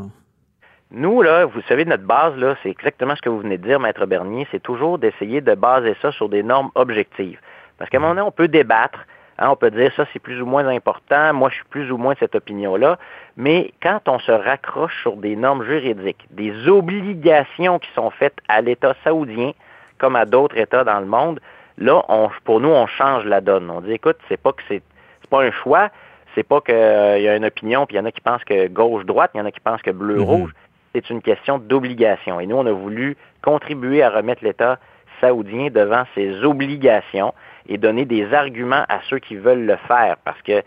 Nous, 0.91 1.23
là, 1.23 1.45
vous 1.47 1.61
savez, 1.69 1.85
notre 1.85 2.05
base, 2.05 2.37
là, 2.37 2.57
c'est 2.63 2.71
exactement 2.71 3.17
ce 3.17 3.23
que 3.23 3.29
vous 3.29 3.41
venez 3.41 3.59
de 3.59 3.67
dire, 3.67 3.81
Maître 3.81 4.07
Bernier, 4.07 4.47
c'est 4.53 4.63
toujours 4.63 4.99
d'essayer 4.99 5.41
de 5.41 5.55
baser 5.55 5.97
ça 6.01 6.13
sur 6.13 6.29
des 6.29 6.43
normes 6.43 6.71
objectives. 6.77 7.39
Parce 7.79 7.91
qu'à 7.91 7.99
un 7.99 8.01
moment 8.01 8.15
donné, 8.15 8.27
on 8.27 8.31
peut 8.31 8.47
débattre, 8.47 9.01
Hein, 9.39 9.49
on 9.51 9.57
peut 9.57 9.71
dire 9.71 9.93
ça, 9.97 10.05
c'est 10.13 10.21
plus 10.21 10.41
ou 10.41 10.47
moins 10.47 10.67
important, 10.69 11.35
moi 11.35 11.49
je 11.49 11.57
suis 11.57 11.65
plus 11.65 11.91
ou 11.91 11.97
moins 11.97 12.15
de 12.15 12.19
cette 12.21 12.37
opinion-là, 12.37 12.99
mais 13.37 13.73
quand 13.83 14.09
on 14.09 14.21
se 14.21 14.31
raccroche 14.31 14.97
sur 15.03 15.17
des 15.17 15.35
normes 15.35 15.65
juridiques, 15.65 16.27
des 16.31 16.69
obligations 16.69 17.81
qui 17.81 17.91
sont 17.95 18.11
faites 18.11 18.37
à 18.49 18.61
l'État 18.61 18.95
saoudien, 19.03 19.53
comme 19.99 20.15
à 20.15 20.25
d'autres 20.25 20.57
États 20.57 20.85
dans 20.85 21.01
le 21.01 21.07
monde, 21.07 21.41
là, 21.79 22.03
on, 22.09 22.31
pour 22.45 22.61
nous, 22.61 22.69
on 22.69 22.87
change 22.87 23.25
la 23.25 23.41
donne. 23.41 23.71
On 23.71 23.81
dit, 23.81 23.93
écoute, 23.93 24.19
c'est 24.29 24.41
pas 24.41 24.53
que 24.53 24.63
c'est, 24.69 24.83
pas 25.31 25.43
un 25.43 25.51
choix, 25.51 25.89
c'est 26.35 26.43
pas 26.43 26.61
qu'il 26.61 26.75
euh, 26.75 27.19
y 27.19 27.29
a 27.29 27.37
une 27.37 27.45
opinion, 27.45 27.87
puis 27.87 27.97
il 27.97 27.99
y 27.99 28.03
en 28.03 28.05
a 28.05 28.13
qui 28.13 28.21
pensent 28.21 28.45
que 28.45 28.69
gauche-droite, 28.69 29.33
il 29.35 29.39
y 29.39 29.41
en 29.41 29.47
a 29.47 29.51
qui 29.51 29.61
pensent 29.61 29.83
que 29.83 29.91
bleu-rouge. 29.91 30.51
Mhm. 30.51 30.57
C'est 30.95 31.11
une 31.11 31.23
question 31.23 31.59
d'obligation. 31.59 32.39
Et 32.39 32.47
nous, 32.47 32.57
on 32.57 32.67
a 32.67 32.73
voulu 32.73 33.17
contribuer 33.43 34.03
à 34.03 34.11
remettre 34.11 34.45
l'État 34.45 34.79
saoudien 35.21 35.69
devant 35.71 36.05
ses 36.15 36.45
obligations 36.45 37.35
et 37.69 37.79
donner 37.79 38.05
des 38.05 38.33
arguments 38.33 38.85
à 38.89 39.01
ceux 39.09 39.19
qui 39.19 39.37
veulent 39.37 39.65
le 39.65 39.77
faire, 39.89 40.17
parce 40.25 40.41
que 40.43 40.63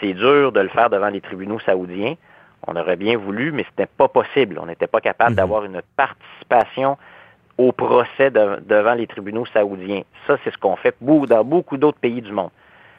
c'est 0.00 0.14
dur 0.14 0.52
de 0.52 0.60
le 0.60 0.68
faire 0.68 0.90
devant 0.90 1.08
les 1.08 1.20
tribunaux 1.20 1.58
saoudiens. 1.60 2.14
On 2.66 2.76
aurait 2.76 2.96
bien 2.96 3.16
voulu, 3.16 3.52
mais 3.52 3.64
ce 3.64 3.82
n'est 3.82 3.86
pas 3.86 4.08
possible. 4.08 4.58
On 4.60 4.66
n'était 4.66 4.86
pas 4.86 5.00
capable 5.00 5.30
mhm. 5.30 5.36
d'avoir 5.36 5.64
une 5.64 5.80
participation 5.96 6.96
au 7.58 7.72
procès 7.72 8.30
devant 8.30 8.94
les 8.94 9.06
tribunaux 9.06 9.46
saoudiens. 9.46 10.02
Ça, 10.26 10.36
c'est 10.44 10.50
ce 10.50 10.58
qu'on 10.58 10.76
fait 10.76 10.94
dans 11.00 11.44
beaucoup 11.44 11.76
d'autres 11.76 11.98
pays 11.98 12.20
du 12.20 12.32
monde. 12.32 12.50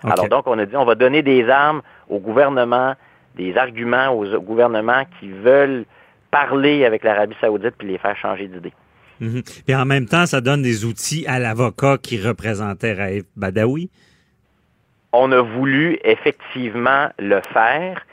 Alors 0.03 0.29
donc, 0.29 0.47
on 0.47 0.57
a 0.57 0.65
dit, 0.65 0.75
on 0.75 0.85
va 0.85 0.95
donner 0.95 1.21
des 1.21 1.49
armes 1.49 1.81
au 2.09 2.19
gouvernement, 2.19 2.93
des 3.35 3.57
arguments 3.57 4.09
aux 4.09 4.25
gouvernements 4.39 5.03
qui 5.19 5.29
veulent 5.29 5.85
parler 6.31 6.85
avec 6.85 7.03
l'Arabie 7.03 7.35
saoudite 7.41 7.75
puis 7.77 7.87
les 7.87 7.97
faire 7.97 8.15
changer 8.15 8.47
d'idée. 8.47 8.73
Mhm. 9.19 9.41
Et 9.67 9.75
en 9.75 9.85
même 9.85 10.05
temps, 10.05 10.25
ça 10.25 10.41
donne 10.41 10.61
des 10.61 10.85
outils 10.85 11.25
à 11.27 11.39
l'avocat 11.39 11.97
qui 12.01 12.21
représentait 12.21 12.93
Raif 12.93 13.25
Badawi? 13.35 13.89
On 15.13 15.31
a 15.31 15.41
voulu 15.41 15.97
effectivement 16.03 17.07
le 17.17 17.41
faire, 17.53 18.05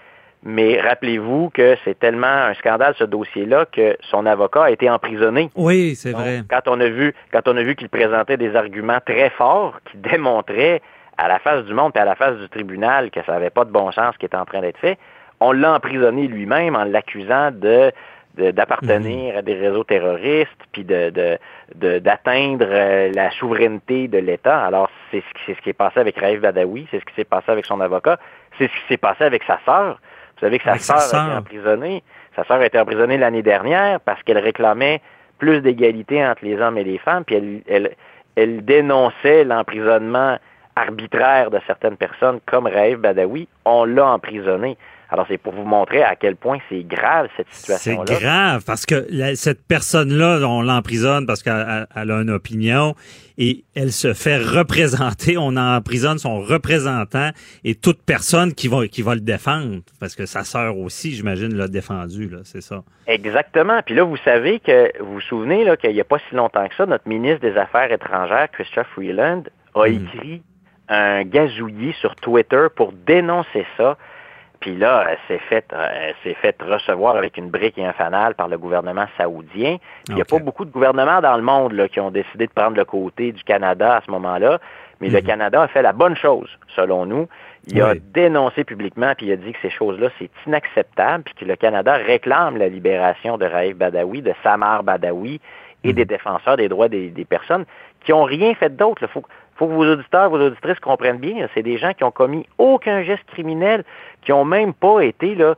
mais 0.42 0.80
rappelez-vous 0.80 1.50
que 1.50 1.76
c'est 1.84 1.98
tellement 1.98 2.26
un 2.26 2.54
scandale 2.54 2.94
ce 2.98 3.04
dossier-là 3.04 3.66
que 3.66 3.96
son 4.02 4.26
avocat 4.26 4.64
a 4.64 4.70
été 4.70 4.88
emprisonné. 4.88 5.50
Oui, 5.54 5.94
c'est 5.96 6.12
vrai. 6.12 6.42
Quand 6.48 6.62
on 6.66 6.80
a 6.80 6.88
vu, 6.88 7.14
quand 7.32 7.46
on 7.48 7.56
a 7.56 7.62
vu 7.62 7.74
qu'il 7.74 7.88
présentait 7.88 8.36
des 8.36 8.54
arguments 8.54 9.00
très 9.04 9.30
forts 9.30 9.80
qui 9.90 9.96
démontraient 9.98 10.82
à 11.18 11.28
la 11.28 11.38
face 11.38 11.64
du 11.64 11.74
monde 11.74 11.92
et 11.94 11.98
à 11.98 12.04
la 12.04 12.14
face 12.14 12.36
du 12.38 12.48
tribunal 12.48 13.10
que 13.10 13.20
ça 13.24 13.32
n'avait 13.32 13.50
pas 13.50 13.64
de 13.64 13.70
bon 13.70 13.90
sens 13.92 14.14
ce 14.14 14.18
qui 14.18 14.26
était 14.26 14.36
en 14.36 14.44
train 14.44 14.60
d'être 14.60 14.78
fait, 14.78 14.98
on 15.40 15.52
l'a 15.52 15.74
emprisonné 15.74 16.26
lui-même 16.26 16.76
en 16.76 16.84
l'accusant 16.84 17.50
de 17.50 17.92
d'appartenir 18.36 19.38
à 19.38 19.42
des 19.42 19.54
réseaux 19.54 19.84
terroristes, 19.84 20.50
puis 20.72 20.84
de, 20.84 21.38
d'atteindre 21.74 22.66
euh, 22.68 23.12
la 23.14 23.30
souveraineté 23.32 24.08
de 24.08 24.18
l'État. 24.18 24.64
Alors, 24.64 24.90
c'est 25.10 25.20
ce, 25.20 25.44
qui, 25.44 25.54
ce 25.54 25.62
qui 25.62 25.70
est 25.70 25.74
passé 25.74 26.00
avec 26.00 26.18
Raif 26.18 26.40
Badawi, 26.40 26.86
c'est 26.90 26.98
ce 26.98 27.04
qui 27.04 27.14
s'est 27.14 27.24
passé 27.24 27.52
avec 27.52 27.64
son 27.66 27.80
avocat, 27.80 28.18
c'est 28.58 28.66
ce 28.66 28.72
qui 28.72 28.88
s'est 28.88 28.96
passé 28.96 29.24
avec 29.24 29.42
sa 29.44 29.60
sœur. 29.64 30.00
Vous 30.36 30.40
savez 30.40 30.58
que 30.58 30.64
sa 30.64 30.78
sœur 30.78 31.20
a 31.20 31.26
été 31.26 31.36
emprisonnée. 31.38 32.02
Sa 32.34 32.44
sœur 32.44 32.56
a 32.56 32.66
été 32.66 32.78
emprisonnée 32.78 33.18
l'année 33.18 33.42
dernière 33.42 34.00
parce 34.00 34.22
qu'elle 34.24 34.38
réclamait 34.38 35.00
plus 35.38 35.60
d'égalité 35.60 36.24
entre 36.24 36.44
les 36.44 36.60
hommes 36.60 36.78
et 36.78 36.84
les 36.84 36.98
femmes, 36.98 37.24
puis 37.24 37.36
elle, 37.36 37.62
elle, 37.68 37.96
elle 38.36 38.64
dénonçait 38.64 39.44
l'emprisonnement 39.44 40.38
arbitraire 40.76 41.50
de 41.50 41.60
certaines 41.66 41.96
personnes 41.96 42.40
comme 42.46 42.66
Raif 42.66 42.98
Badawi. 42.98 43.48
On 43.64 43.84
l'a 43.84 44.06
emprisonné. 44.06 44.76
Alors, 45.14 45.26
c'est 45.28 45.38
pour 45.38 45.52
vous 45.52 45.62
montrer 45.62 46.02
à 46.02 46.16
quel 46.16 46.34
point 46.34 46.58
c'est 46.68 46.82
grave, 46.82 47.28
cette 47.36 47.48
situation-là. 47.48 48.04
C'est 48.04 48.20
grave, 48.20 48.64
parce 48.66 48.84
que 48.84 49.06
cette 49.36 49.64
personne-là, 49.64 50.40
on 50.40 50.60
l'emprisonne 50.60 51.24
parce 51.24 51.40
qu'elle 51.40 51.54
a 51.54 51.86
une 52.20 52.30
opinion 52.30 52.96
et 53.38 53.62
elle 53.76 53.92
se 53.92 54.12
fait 54.12 54.38
représenter. 54.38 55.38
On 55.38 55.56
emprisonne 55.56 56.18
son 56.18 56.40
représentant 56.40 57.30
et 57.62 57.76
toute 57.76 58.02
personne 58.02 58.54
qui 58.54 58.66
va, 58.66 58.88
qui 58.88 59.02
va 59.02 59.14
le 59.14 59.20
défendre, 59.20 59.82
parce 60.00 60.16
que 60.16 60.26
sa 60.26 60.42
sœur 60.42 60.76
aussi, 60.78 61.12
j'imagine, 61.12 61.54
l'a 61.54 61.68
défendu, 61.68 62.28
là, 62.28 62.38
c'est 62.42 62.60
ça. 62.60 62.82
Exactement. 63.06 63.82
Puis 63.86 63.94
là, 63.94 64.02
vous 64.02 64.16
savez 64.16 64.58
que, 64.58 65.00
vous 65.00 65.12
vous 65.12 65.20
souvenez 65.20 65.62
là, 65.62 65.76
qu'il 65.76 65.92
n'y 65.92 66.00
a 66.00 66.04
pas 66.04 66.18
si 66.28 66.34
longtemps 66.34 66.66
que 66.66 66.74
ça, 66.74 66.86
notre 66.86 67.08
ministre 67.08 67.38
des 67.38 67.56
Affaires 67.56 67.92
étrangères, 67.92 68.48
Christophe 68.50 68.88
Freeland, 68.96 69.44
a 69.76 69.88
hmm. 69.88 69.92
écrit 69.92 70.42
un 70.88 71.22
gazouillis 71.22 71.94
sur 72.00 72.16
Twitter 72.16 72.66
pour 72.74 72.92
dénoncer 72.92 73.64
ça 73.76 73.96
puis 74.64 74.76
là, 74.76 75.04
elle 75.10 75.18
s'est 75.28 75.42
fait, 75.50 75.66
s'est 76.22 76.32
fait 76.40 76.56
recevoir 76.62 77.16
avec 77.16 77.36
une 77.36 77.50
brique 77.50 77.76
et 77.76 77.84
un 77.84 77.92
fanal 77.92 78.34
par 78.34 78.48
le 78.48 78.56
gouvernement 78.56 79.04
saoudien. 79.18 79.76
Il 80.08 80.14
n'y 80.14 80.22
a 80.22 80.24
pas 80.24 80.38
beaucoup 80.38 80.64
de 80.64 80.70
gouvernements 80.70 81.20
dans 81.20 81.36
le 81.36 81.42
monde 81.42 81.72
là, 81.72 81.86
qui 81.86 82.00
ont 82.00 82.10
décidé 82.10 82.46
de 82.46 82.50
prendre 82.50 82.78
le 82.78 82.86
côté 82.86 83.32
du 83.32 83.44
Canada 83.44 83.96
à 83.96 84.00
ce 84.00 84.10
moment-là. 84.10 84.60
Mais 85.02 85.10
le 85.10 85.20
mhm. 85.20 85.26
Canada 85.26 85.60
a 85.60 85.68
fait 85.68 85.82
la 85.82 85.92
bonne 85.92 86.16
chose, 86.16 86.48
selon 86.74 87.04
nous. 87.04 87.28
Il 87.66 87.82
a 87.82 87.94
dénoncé 87.94 88.64
publiquement, 88.64 89.12
puis 89.14 89.26
il 89.26 89.32
a 89.32 89.36
dit 89.36 89.52
que 89.52 89.58
ces 89.60 89.68
choses-là, 89.68 90.08
c'est 90.18 90.30
inacceptable, 90.46 91.24
puis 91.24 91.34
que 91.34 91.44
le 91.44 91.56
Canada 91.56 91.92
réclame 91.96 92.56
la 92.56 92.68
libération 92.68 93.36
de 93.36 93.44
Raif 93.44 93.76
Badawi, 93.76 94.22
de 94.22 94.32
Samar 94.42 94.82
Badawi 94.82 95.42
et 95.82 95.88
mhm. 95.88 95.94
des 95.94 96.04
défenseurs 96.06 96.56
des 96.56 96.70
droits 96.70 96.88
des, 96.88 97.26
personnes 97.28 97.66
qui 98.02 98.12
n'ont 98.12 98.24
rien 98.24 98.54
fait 98.54 98.74
d'autre. 98.74 99.02
Il 99.02 99.08
faut, 99.08 99.24
faut 99.56 99.66
que 99.66 99.72
vos 99.72 99.92
auditeurs, 99.92 100.30
vos 100.30 100.40
auditrices 100.40 100.80
comprennent 100.80 101.18
bien. 101.18 101.48
C'est 101.52 101.62
des 101.62 101.78
gens 101.78 101.92
qui 101.92 102.04
ont 102.04 102.10
commis 102.10 102.46
aucun 102.58 103.02
geste 103.02 103.24
criminel, 103.26 103.84
qui 104.24 104.32
ont 104.32 104.44
même 104.44 104.72
pas 104.72 105.00
été 105.00 105.34
là 105.34 105.54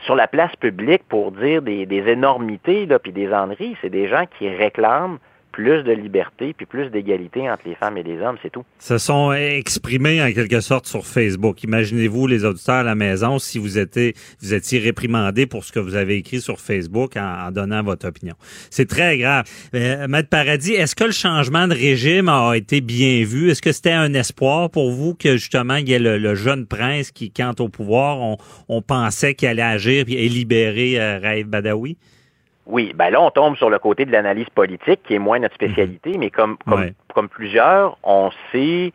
sur 0.00 0.14
la 0.14 0.26
place 0.26 0.54
publique 0.56 1.02
pour 1.08 1.32
dire 1.32 1.62
des, 1.62 1.86
des 1.86 2.08
énormités 2.08 2.86
là, 2.86 2.98
puis 2.98 3.12
des 3.12 3.32
enneries. 3.32 3.76
C'est 3.80 3.90
des 3.90 4.08
gens 4.08 4.24
qui 4.38 4.48
réclament 4.48 5.18
plus 5.54 5.84
de 5.84 5.92
liberté 5.92 6.52
puis 6.52 6.66
plus 6.66 6.90
d'égalité 6.90 7.48
entre 7.48 7.62
les 7.68 7.76
femmes 7.76 7.96
et 7.96 8.02
les 8.02 8.18
hommes, 8.20 8.36
c'est 8.42 8.50
tout. 8.50 8.64
Se 8.80 8.98
sont 8.98 9.32
exprimés 9.32 10.20
en 10.20 10.32
quelque 10.32 10.60
sorte 10.60 10.86
sur 10.86 11.06
Facebook. 11.06 11.62
Imaginez-vous 11.62 12.26
les 12.26 12.44
auditeurs 12.44 12.74
à 12.76 12.82
la 12.82 12.96
maison 12.96 13.38
si 13.38 13.60
vous 13.60 13.78
étiez 13.78 14.14
vous 14.42 14.52
étiez 14.52 14.80
réprimandé 14.80 15.46
pour 15.46 15.62
ce 15.62 15.70
que 15.70 15.78
vous 15.78 15.94
avez 15.94 16.16
écrit 16.16 16.40
sur 16.40 16.58
Facebook 16.58 17.16
en, 17.16 17.52
donnant 17.52 17.84
votre 17.84 18.08
opinion. 18.08 18.34
C'est 18.68 18.88
très 18.88 19.16
grave. 19.16 19.44
Euh, 19.74 20.08
Maître 20.08 20.28
Paradis, 20.28 20.72
est-ce 20.72 20.96
que 20.96 21.04
le 21.04 21.12
changement 21.12 21.68
de 21.68 21.74
régime 21.74 22.28
a 22.28 22.54
été 22.54 22.80
bien 22.80 23.24
vu? 23.24 23.50
Est-ce 23.50 23.62
que 23.62 23.70
c'était 23.70 23.92
un 23.92 24.12
espoir 24.14 24.70
pour 24.70 24.90
vous 24.90 25.14
que 25.14 25.36
justement 25.36 25.76
il 25.76 25.88
y 25.88 25.92
ait 25.92 26.00
le, 26.00 26.34
jeune 26.34 26.66
prince 26.66 27.12
qui, 27.12 27.30
quand 27.30 27.60
au 27.60 27.68
pouvoir, 27.68 28.38
on, 28.68 28.82
pensait 28.82 29.34
qu'il 29.34 29.46
allait 29.46 29.62
agir 29.62 30.06
et 30.08 30.28
libérer 30.28 31.00
euh, 31.00 31.20
Raif 31.22 31.46
Badawi? 31.46 31.96
Oui, 32.66 32.92
ben 32.94 33.10
là, 33.10 33.20
on 33.20 33.30
tombe 33.30 33.56
sur 33.56 33.68
le 33.68 33.78
côté 33.78 34.04
de 34.04 34.12
l'analyse 34.12 34.48
politique, 34.50 35.02
qui 35.04 35.14
est 35.14 35.18
moins 35.18 35.38
notre 35.38 35.54
spécialité, 35.54 36.12
mhm. 36.12 36.20
mais 36.20 36.30
comme, 36.30 36.56
comme, 36.66 36.90
comme 37.14 37.28
plusieurs, 37.28 37.98
on 38.02 38.30
sait, 38.52 38.92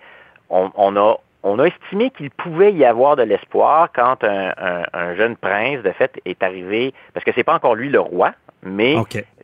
on, 0.50 0.72
on 0.76 0.96
a 0.96 1.18
on 1.44 1.58
a 1.60 1.66
estimé 1.66 2.10
qu'il 2.12 2.32
pouvait 2.32 2.74
y 2.74 2.84
avoir 2.84 3.16
de 3.16 3.24
l'espoir 3.24 3.90
quand 3.94 4.24
un, 4.24 4.54
un, 4.94 5.16
jeune 5.16 5.38
prince, 5.38 5.82
de 5.84 5.92
fait, 5.92 6.20
est 6.26 6.44
arrivé, 6.44 6.94
parce 7.14 7.24
que 7.24 7.32
c'est 7.34 7.46
pas 7.46 7.54
encore 7.54 7.76
lui 7.76 7.90
le 7.90 8.00
roi, 8.00 8.34
mais 8.62 8.96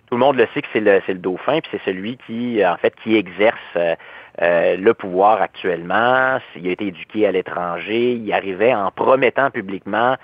tout 0.07 0.15
le 0.15 0.17
monde 0.17 0.35
le 0.35 0.47
sait 0.53 0.61
que 0.61 0.67
c'est 0.73 0.81
le, 0.81 1.01
le 1.07 1.13
dauphin, 1.15 1.59
puis 1.61 1.69
c'est 1.71 1.89
celui 1.89 2.17
qui, 2.27 2.65
en 2.65 2.75
fait, 2.77 2.93
qui 3.01 3.15
exerce 3.15 3.57
euh, 3.75 3.95
euh, 4.41 4.75
le 4.75 4.93
pouvoir 4.93 5.41
actuellement. 5.41 6.37
Il 6.55 6.67
a 6.67 6.71
été 6.71 6.87
éduqué 6.87 7.25
à 7.25 7.31
l'étranger, 7.31 8.13
il 8.13 8.33
arrivait 8.33 8.75
en 8.75 8.91
promettant 8.91 9.49
publiquement 9.49 10.17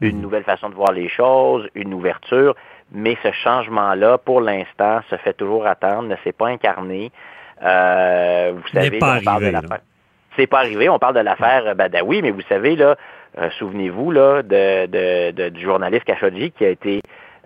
une 0.00 0.16
mhm. 0.16 0.22
nouvelle 0.22 0.44
façon 0.44 0.68
de 0.68 0.74
voir 0.74 0.92
les 0.92 1.08
choses, 1.08 1.68
une 1.74 1.94
ouverture 1.94 2.54
mais 2.92 3.16
ce 3.22 3.32
changement-là, 3.32 4.18
pour 4.18 4.40
l'instant, 4.40 5.00
se 5.10 5.16
fait 5.16 5.32
toujours 5.32 5.66
attendre, 5.66 6.08
ne 6.08 6.16
s'est 6.24 6.32
pas 6.32 6.48
incarné. 6.48 7.10
Euh, 7.62 8.52
vous 8.54 8.68
savez, 8.68 8.96
on 8.96 9.22
parle 9.24 9.44
de 9.44 9.50
l'affaire. 9.50 9.80
C'est 10.36 10.46
pas 10.46 10.58
arrivé, 10.58 10.88
on 10.88 10.98
parle 10.98 11.14
de 11.14 11.20
l'affaire 11.20 11.76
Badawi, 11.76 12.22
mais 12.22 12.30
vous 12.30 12.42
savez, 12.48 12.74
là, 12.74 12.96
euh, 13.38 13.50
souvenez-vous 13.58 14.10
là, 14.10 14.42
de, 14.42 15.48
du 15.48 15.60
journaliste 15.62 16.04
Khashoggi 16.04 16.50
qui 16.50 16.64
a 16.64 16.70
été 16.70 17.00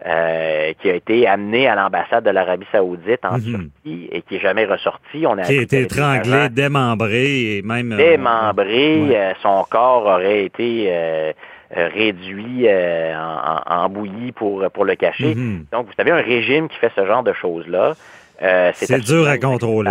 euh, 0.07 0.72
qui 0.81 0.90
a 0.90 0.94
été 0.94 1.27
amené 1.27 1.66
à 1.66 1.74
l'ambassade 1.74 2.24
de 2.24 2.31
l'Arabie 2.31 2.66
Saoudite 2.70 3.24
en 3.24 3.38
mhm. 3.38 3.42
Turquie 3.42 4.09
et 4.12 4.22
qui 4.22 4.35
n'est 4.35 4.40
jamais 4.40 4.64
ressorti. 4.64 5.27
On 5.27 5.37
a 5.37 5.42
qui 5.42 5.59
a 5.59 5.62
été 5.62 5.81
étranglé, 5.83 6.48
démembrré 6.51 7.57
et 7.57 7.62
même... 7.62 7.96
Démembré, 7.96 9.35
son 9.42 9.64
corps 9.68 10.07
aurait 10.07 10.44
été 10.44 10.87
euh, 10.88 11.33
réduit 11.70 12.66
euh, 12.66 13.14
en, 13.66 13.88
bouillie 13.88 14.33
pour, 14.33 14.70
pour 14.70 14.85
le 14.85 14.94
cacher. 14.94 15.35
Mhm. 15.35 15.66
Donc, 15.72 15.87
vous 15.87 15.92
savez, 15.96 16.11
un 16.11 16.22
régime 16.22 16.68
qui 16.68 16.78
fait 16.78 16.92
ce 16.96 17.07
genre 17.07 17.22
de 17.22 17.33
choses-là, 17.33 17.94
euh, 18.42 18.70
c'est 18.74 19.00
dur 19.00 19.28
à 19.28 19.38
contrôler. 19.38 19.90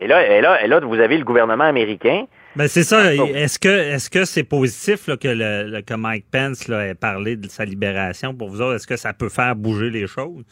Et 0.00 0.06
là, 0.06 0.26
et 0.26 0.40
là, 0.40 0.62
et 0.62 0.66
là, 0.66 0.80
vous 0.80 1.00
avez 1.00 1.16
le 1.16 1.24
gouvernement 1.24 1.64
américain. 1.64 2.26
Ben 2.56 2.68
c'est 2.68 2.82
ça. 2.82 3.12
Est-ce 3.12 3.58
que 3.58 3.68
est-ce 3.68 4.10
que 4.10 4.24
c'est 4.24 4.44
positif 4.44 5.06
que 5.06 5.28
le, 5.28 5.80
que 5.80 5.94
Mike 5.94 6.26
Pence 6.30 6.68
là, 6.68 6.86
ait 6.86 6.94
parlé 6.94 7.36
de 7.36 7.48
sa 7.48 7.64
libération 7.64 8.34
pour 8.34 8.48
vous 8.48 8.60
autres? 8.60 8.76
Est-ce 8.76 8.86
que 8.86 8.96
ça 8.96 9.12
peut 9.12 9.28
faire 9.28 9.56
bouger 9.56 9.90
les 9.90 10.06
choses? 10.06 10.44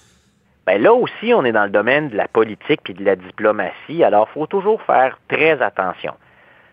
Ben 0.66 0.80
là 0.80 0.92
aussi, 0.92 1.34
on 1.34 1.44
est 1.44 1.52
dans 1.52 1.64
le 1.64 1.70
domaine 1.70 2.08
de 2.08 2.16
la 2.16 2.28
politique 2.28 2.80
puis 2.82 2.94
de 2.94 3.04
la 3.04 3.16
diplomatie. 3.16 4.02
Alors, 4.04 4.28
il 4.30 4.34
faut 4.34 4.46
toujours 4.46 4.80
faire 4.82 5.18
très 5.28 5.60
attention. 5.60 6.14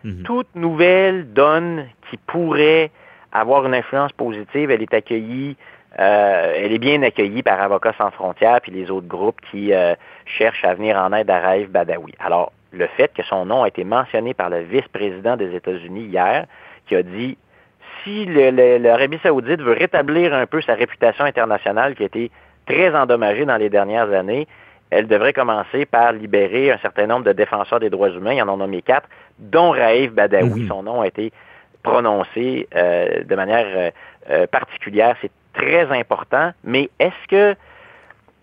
Mhm. 0.04 0.22
Toute 0.22 0.54
nouvelle 0.54 1.32
donne 1.32 1.86
qui 2.08 2.16
pourrait 2.16 2.90
avoir 3.32 3.66
une 3.66 3.74
influence 3.74 4.12
positive, 4.12 4.70
elle 4.70 4.82
est 4.82 4.94
accueillie, 4.94 5.56
euh, 5.98 6.54
elle 6.56 6.72
est 6.72 6.78
bien 6.78 7.02
accueillie 7.02 7.42
par 7.42 7.60
Avocats 7.60 7.94
sans 7.98 8.10
frontières 8.10 8.60
puis 8.60 8.72
les 8.72 8.90
autres 8.90 9.08
groupes 9.08 9.40
qui 9.50 9.72
euh, 9.72 9.94
cherchent 10.24 10.64
à 10.64 10.74
venir 10.74 10.96
en 10.96 11.12
aide 11.12 11.30
à 11.30 11.40
Raif 11.40 11.68
Badawi. 11.68 12.14
Alors, 12.20 12.52
le 12.72 12.86
fait 12.86 13.12
que 13.12 13.24
son 13.24 13.46
nom 13.46 13.64
a 13.64 13.68
été 13.68 13.82
mentionné 13.84 14.34
par 14.34 14.50
le 14.50 14.60
vice-président 14.60 15.36
des 15.36 15.54
États-Unis 15.54 16.04
hier, 16.04 16.46
qui 16.86 16.94
a 16.94 17.02
dit 17.02 17.36
si 18.04 18.24
l'Arabie 18.26 19.18
saoudite 19.22 19.60
veut 19.60 19.72
rétablir 19.72 20.32
un 20.32 20.46
peu 20.46 20.62
sa 20.62 20.74
réputation 20.74 21.24
internationale 21.24 21.94
qui 21.94 22.04
a 22.04 22.06
été 22.06 22.30
très 22.66 22.94
endommagée 22.94 23.44
dans 23.44 23.56
les 23.56 23.68
dernières 23.68 24.12
années, 24.12 24.46
elle 24.90 25.06
devrait 25.06 25.32
commencer 25.32 25.86
par 25.86 26.12
libérer 26.12 26.72
un 26.72 26.78
certain 26.78 27.06
nombre 27.06 27.24
de 27.24 27.32
défenseurs 27.32 27.80
des 27.80 27.90
droits 27.90 28.10
humains. 28.10 28.32
Il 28.32 28.38
y 28.38 28.42
en 28.42 28.48
a 28.48 28.56
nommé 28.56 28.82
quatre, 28.82 29.08
dont 29.38 29.70
Raif 29.70 30.12
Badawi. 30.12 30.62
Mhm. 30.62 30.68
Son 30.68 30.82
nom 30.82 31.00
a 31.00 31.06
été 31.06 31.32
prononcé 31.82 32.68
euh, 32.74 33.24
de 33.24 33.34
manière 33.34 33.66
euh, 33.68 33.90
euh, 34.30 34.46
particulière. 34.46 35.16
C'est 35.20 35.30
très 35.52 35.90
important. 35.96 36.52
Mais 36.64 36.90
est-ce 36.98 37.28
que 37.28 37.56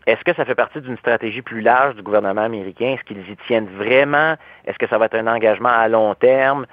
est-ce 0.05 0.23
que 0.23 0.33
ça 0.35 0.45
fait 0.45 0.55
partie 0.55 0.79
d'une 0.79 0.97
stratégie 0.97 1.41
plus 1.41 1.59
large 1.59 1.95
du 1.95 2.01
gouvernement 2.01 2.43
américain? 2.43 2.95
Est-ce 2.95 3.03
qu'ils 3.03 3.29
y 3.29 3.35
tiennent 3.45 3.67
vraiment? 3.67 4.35
Est-ce 4.65 4.77
que 4.77 4.87
ça 4.87 4.97
va 4.97 5.05
être 5.05 5.15
un 5.15 5.27
engagement 5.27 5.69
à 5.69 5.89
long 5.89 6.15
terme? 6.15 6.65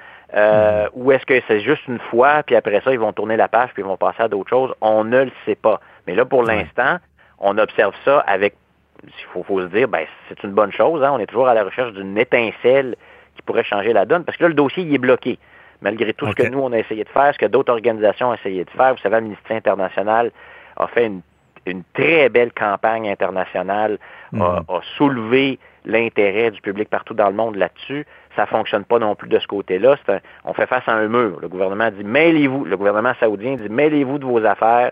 Ou 0.94 1.10
est-ce 1.10 1.26
que 1.26 1.40
c'est 1.48 1.60
juste 1.60 1.86
une 1.88 1.98
fois, 1.98 2.44
puis 2.44 2.54
après 2.54 2.80
ça, 2.84 2.92
ils 2.92 2.98
vont 2.98 3.12
tourner 3.12 3.36
la 3.36 3.48
page, 3.48 3.70
puis 3.72 3.82
ils 3.82 3.86
vont 3.86 3.96
passer 3.96 4.22
à 4.22 4.28
d'autres 4.28 4.50
choses? 4.50 4.72
On 4.80 5.02
ne 5.02 5.24
le 5.24 5.32
sait 5.44 5.56
pas. 5.56 5.80
Mais 6.06 6.14
là, 6.14 6.24
pour 6.24 6.44
l'instant, 6.44 6.98
on 7.40 7.58
observe 7.58 7.94
ça 8.04 8.20
avec, 8.20 8.54
il 9.02 9.10
faut, 9.32 9.42
faut, 9.42 9.60
se 9.62 9.66
dire, 9.66 9.88
ben, 9.88 10.06
c'est 10.28 10.40
une 10.44 10.52
bonne 10.52 10.72
chose. 10.72 11.02
Hein? 11.02 11.10
On 11.12 11.18
est 11.18 11.26
toujours 11.26 11.48
à 11.48 11.54
la 11.54 11.64
recherche 11.64 11.92
d'une 11.92 12.16
étincelle 12.16 12.94
qui 13.34 13.42
pourrait 13.42 13.64
changer 13.64 13.92
la 13.92 14.06
donne, 14.06 14.22
parce 14.24 14.38
que 14.38 14.44
là, 14.44 14.48
le 14.48 14.54
dossier, 14.54 14.84
il 14.84 14.94
est 14.94 14.98
bloqué 14.98 15.40
malgré 15.84 16.12
tout 16.14 16.26
ce 16.26 16.34
que 16.34 16.48
nous, 16.48 16.58
on 16.60 16.72
a 16.72 16.78
essayé 16.78 17.04
de 17.04 17.08
faire, 17.10 17.32
ce 17.34 17.38
que 17.38 17.46
d'autres 17.46 17.72
organisations 17.72 18.30
ont 18.30 18.34
essayé 18.34 18.64
de 18.64 18.70
faire. 18.70 18.94
Vous 18.94 19.00
savez, 19.00 19.16
Amnesty 19.16 19.52
International 19.52 20.32
a 20.76 20.86
fait 20.88 21.06
une 21.06 21.20
une 21.66 21.82
très 21.94 22.28
belle 22.28 22.52
campagne 22.52 23.08
internationale 23.08 23.96
a, 24.34 24.36
Mhm. 24.36 24.42
a 24.68 24.80
soulevé 24.98 25.58
l'intérêt 25.86 26.50
du 26.50 26.60
public 26.60 26.90
partout 26.90 27.14
dans 27.14 27.28
le 27.28 27.34
monde 27.34 27.56
là-dessus. 27.56 28.04
Ça 28.36 28.44
fonctionne 28.44 28.84
pas 28.84 28.98
non 28.98 29.14
plus 29.14 29.30
de 29.30 29.38
ce 29.38 29.46
côté-là. 29.46 29.96
Un- 30.08 30.18
on 30.44 30.52
fait 30.52 30.66
face 30.66 30.82
à 30.86 30.92
un 30.92 31.08
mur. 31.08 31.38
Le 31.40 31.48
gouvernement 31.48 31.90
dit 31.90 32.04
mêlez-vous. 32.04 32.66
Le 32.66 32.76
gouvernement 32.76 33.14
saoudien 33.18 33.54
dit 33.56 33.70
mêlez-vous 33.70 34.18
de 34.18 34.26
vos 34.26 34.44
affaires. 34.44 34.90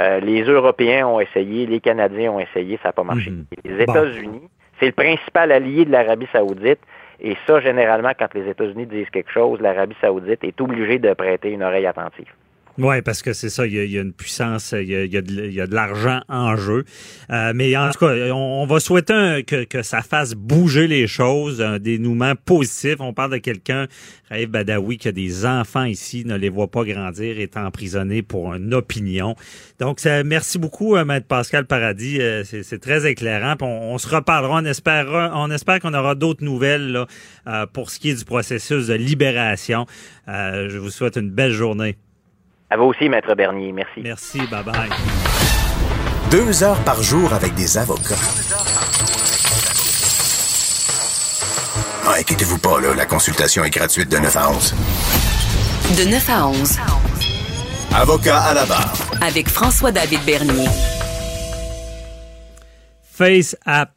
Euh, 0.00 0.18
les 0.18 0.42
Européens 0.42 1.06
ont 1.06 1.20
essayé, 1.20 1.66
les 1.66 1.78
Canadiens 1.78 2.32
ont 2.32 2.40
essayé, 2.40 2.76
ça 2.82 2.88
n'a 2.88 2.92
pas 2.92 3.04
marché. 3.04 3.30
Mhm. 3.30 3.44
Les 3.64 3.84
Bon. 3.86 3.92
États-Unis, 3.92 4.48
c'est 4.80 4.86
le 4.86 4.92
principal 4.92 5.52
allié 5.52 5.84
de 5.84 5.92
l'Arabie 5.92 6.26
saoudite. 6.32 6.80
Et 7.22 7.36
ça, 7.46 7.60
généralement, 7.60 8.12
quand 8.18 8.32
les 8.34 8.48
États-Unis 8.48 8.86
disent 8.86 9.10
quelque 9.10 9.30
chose, 9.30 9.60
l'Arabie 9.60 9.96
saoudite 10.00 10.42
est 10.42 10.60
obligée 10.60 10.98
de 10.98 11.12
prêter 11.12 11.50
une 11.50 11.62
oreille 11.62 11.86
attentive. 11.86 12.32
Oui, 12.78 13.02
parce 13.02 13.20
que 13.20 13.32
c'est 13.32 13.50
ça, 13.50 13.66
il 13.66 13.74
y, 13.74 13.98
a, 13.98 14.00
une 14.00 14.12
puissance, 14.12 14.72
il 14.72 14.88
y 14.88 14.94
a, 14.94 15.04
il 15.04 15.12
y 15.12 15.60
a 15.60 15.66
de, 15.66 15.74
l'argent 15.74 16.20
en 16.28 16.56
jeu. 16.56 16.84
Euh, 17.30 17.52
mais 17.54 17.76
en 17.76 17.90
tout 17.90 17.98
cas, 17.98 18.14
on, 18.32 18.62
on 18.62 18.66
va 18.66 18.80
souhaiter 18.80 19.44
que, 19.46 19.64
que 19.64 19.82
ça 19.82 20.02
fasse 20.02 20.34
bouger 20.34 20.86
les 20.86 21.06
choses, 21.06 21.60
un 21.60 21.78
dénouement 21.78 22.34
positif. 22.36 22.96
On 23.00 23.12
parle 23.12 23.32
de 23.32 23.38
quelqu'un, 23.38 23.86
Raif 24.30 24.48
Badawi, 24.48 24.98
qui 24.98 25.08
a 25.08 25.12
des 25.12 25.44
enfants 25.44 25.84
ici, 25.84 26.24
ne 26.24 26.36
les 26.36 26.48
voit 26.48 26.70
pas 26.70 26.84
grandir, 26.84 27.40
est 27.40 27.56
emprisonné 27.56 28.22
pour 28.22 28.54
une 28.54 28.72
opinion. 28.72 29.34
Donc, 29.80 29.98
ça, 30.00 30.22
merci 30.22 30.58
beaucoup, 30.58 30.96
euh, 30.96 31.04
Maître 31.04 31.26
Pascal 31.26 31.66
Paradis. 31.66 32.20
Euh, 32.20 32.44
c'est 32.44 32.80
très 32.80 33.10
éclairant. 33.10 33.56
On, 33.60 33.98
se 33.98 34.08
reparlera. 34.08 34.60
On 34.62 34.64
espère, 34.64 35.32
on 35.34 35.50
espère 35.50 35.80
qu'on 35.80 35.92
aura 35.92 36.14
d'autres 36.14 36.44
nouvelles 36.44 36.92
là, 37.44 37.66
pour 37.66 37.90
ce 37.90 37.98
qui 37.98 38.10
est 38.10 38.14
du 38.14 38.24
processus 38.24 38.86
de 38.86 38.94
libération. 38.94 39.86
Je 40.26 40.78
vous 40.78 40.90
souhaite 40.90 41.16
une 41.16 41.30
belle 41.30 41.52
journée. 41.52 41.96
À 42.70 42.76
vous 42.76 42.84
aussi, 42.84 43.08
Maître 43.08 43.34
Bernier. 43.34 43.72
Merci. 43.72 44.00
Merci, 44.02 44.38
bye 44.50 44.62
bye. 44.62 44.88
Deux 46.30 46.62
heures 46.62 46.78
par 46.84 47.02
jour 47.02 47.32
avec 47.32 47.54
des 47.54 47.76
avocats. 47.78 48.14
Ah, 52.06 52.14
inquiétez-vous 52.18 52.58
pas, 52.58 52.80
là, 52.80 52.94
la 52.94 53.06
consultation 53.06 53.64
est 53.64 53.70
gratuite 53.70 54.08
de 54.10 54.18
9 54.18 54.36
à 54.36 54.50
11. 54.50 54.74
De 55.98 56.04
9 56.10 56.30
à 56.30 56.46
11, 56.46 56.78
Avocat 57.94 58.38
à 58.40 58.54
la 58.54 58.64
barre. 58.66 58.92
avec 59.20 59.48
François-David 59.48 60.20
Bernier. 60.24 60.68
Face 63.12 63.56
App. 63.66 63.90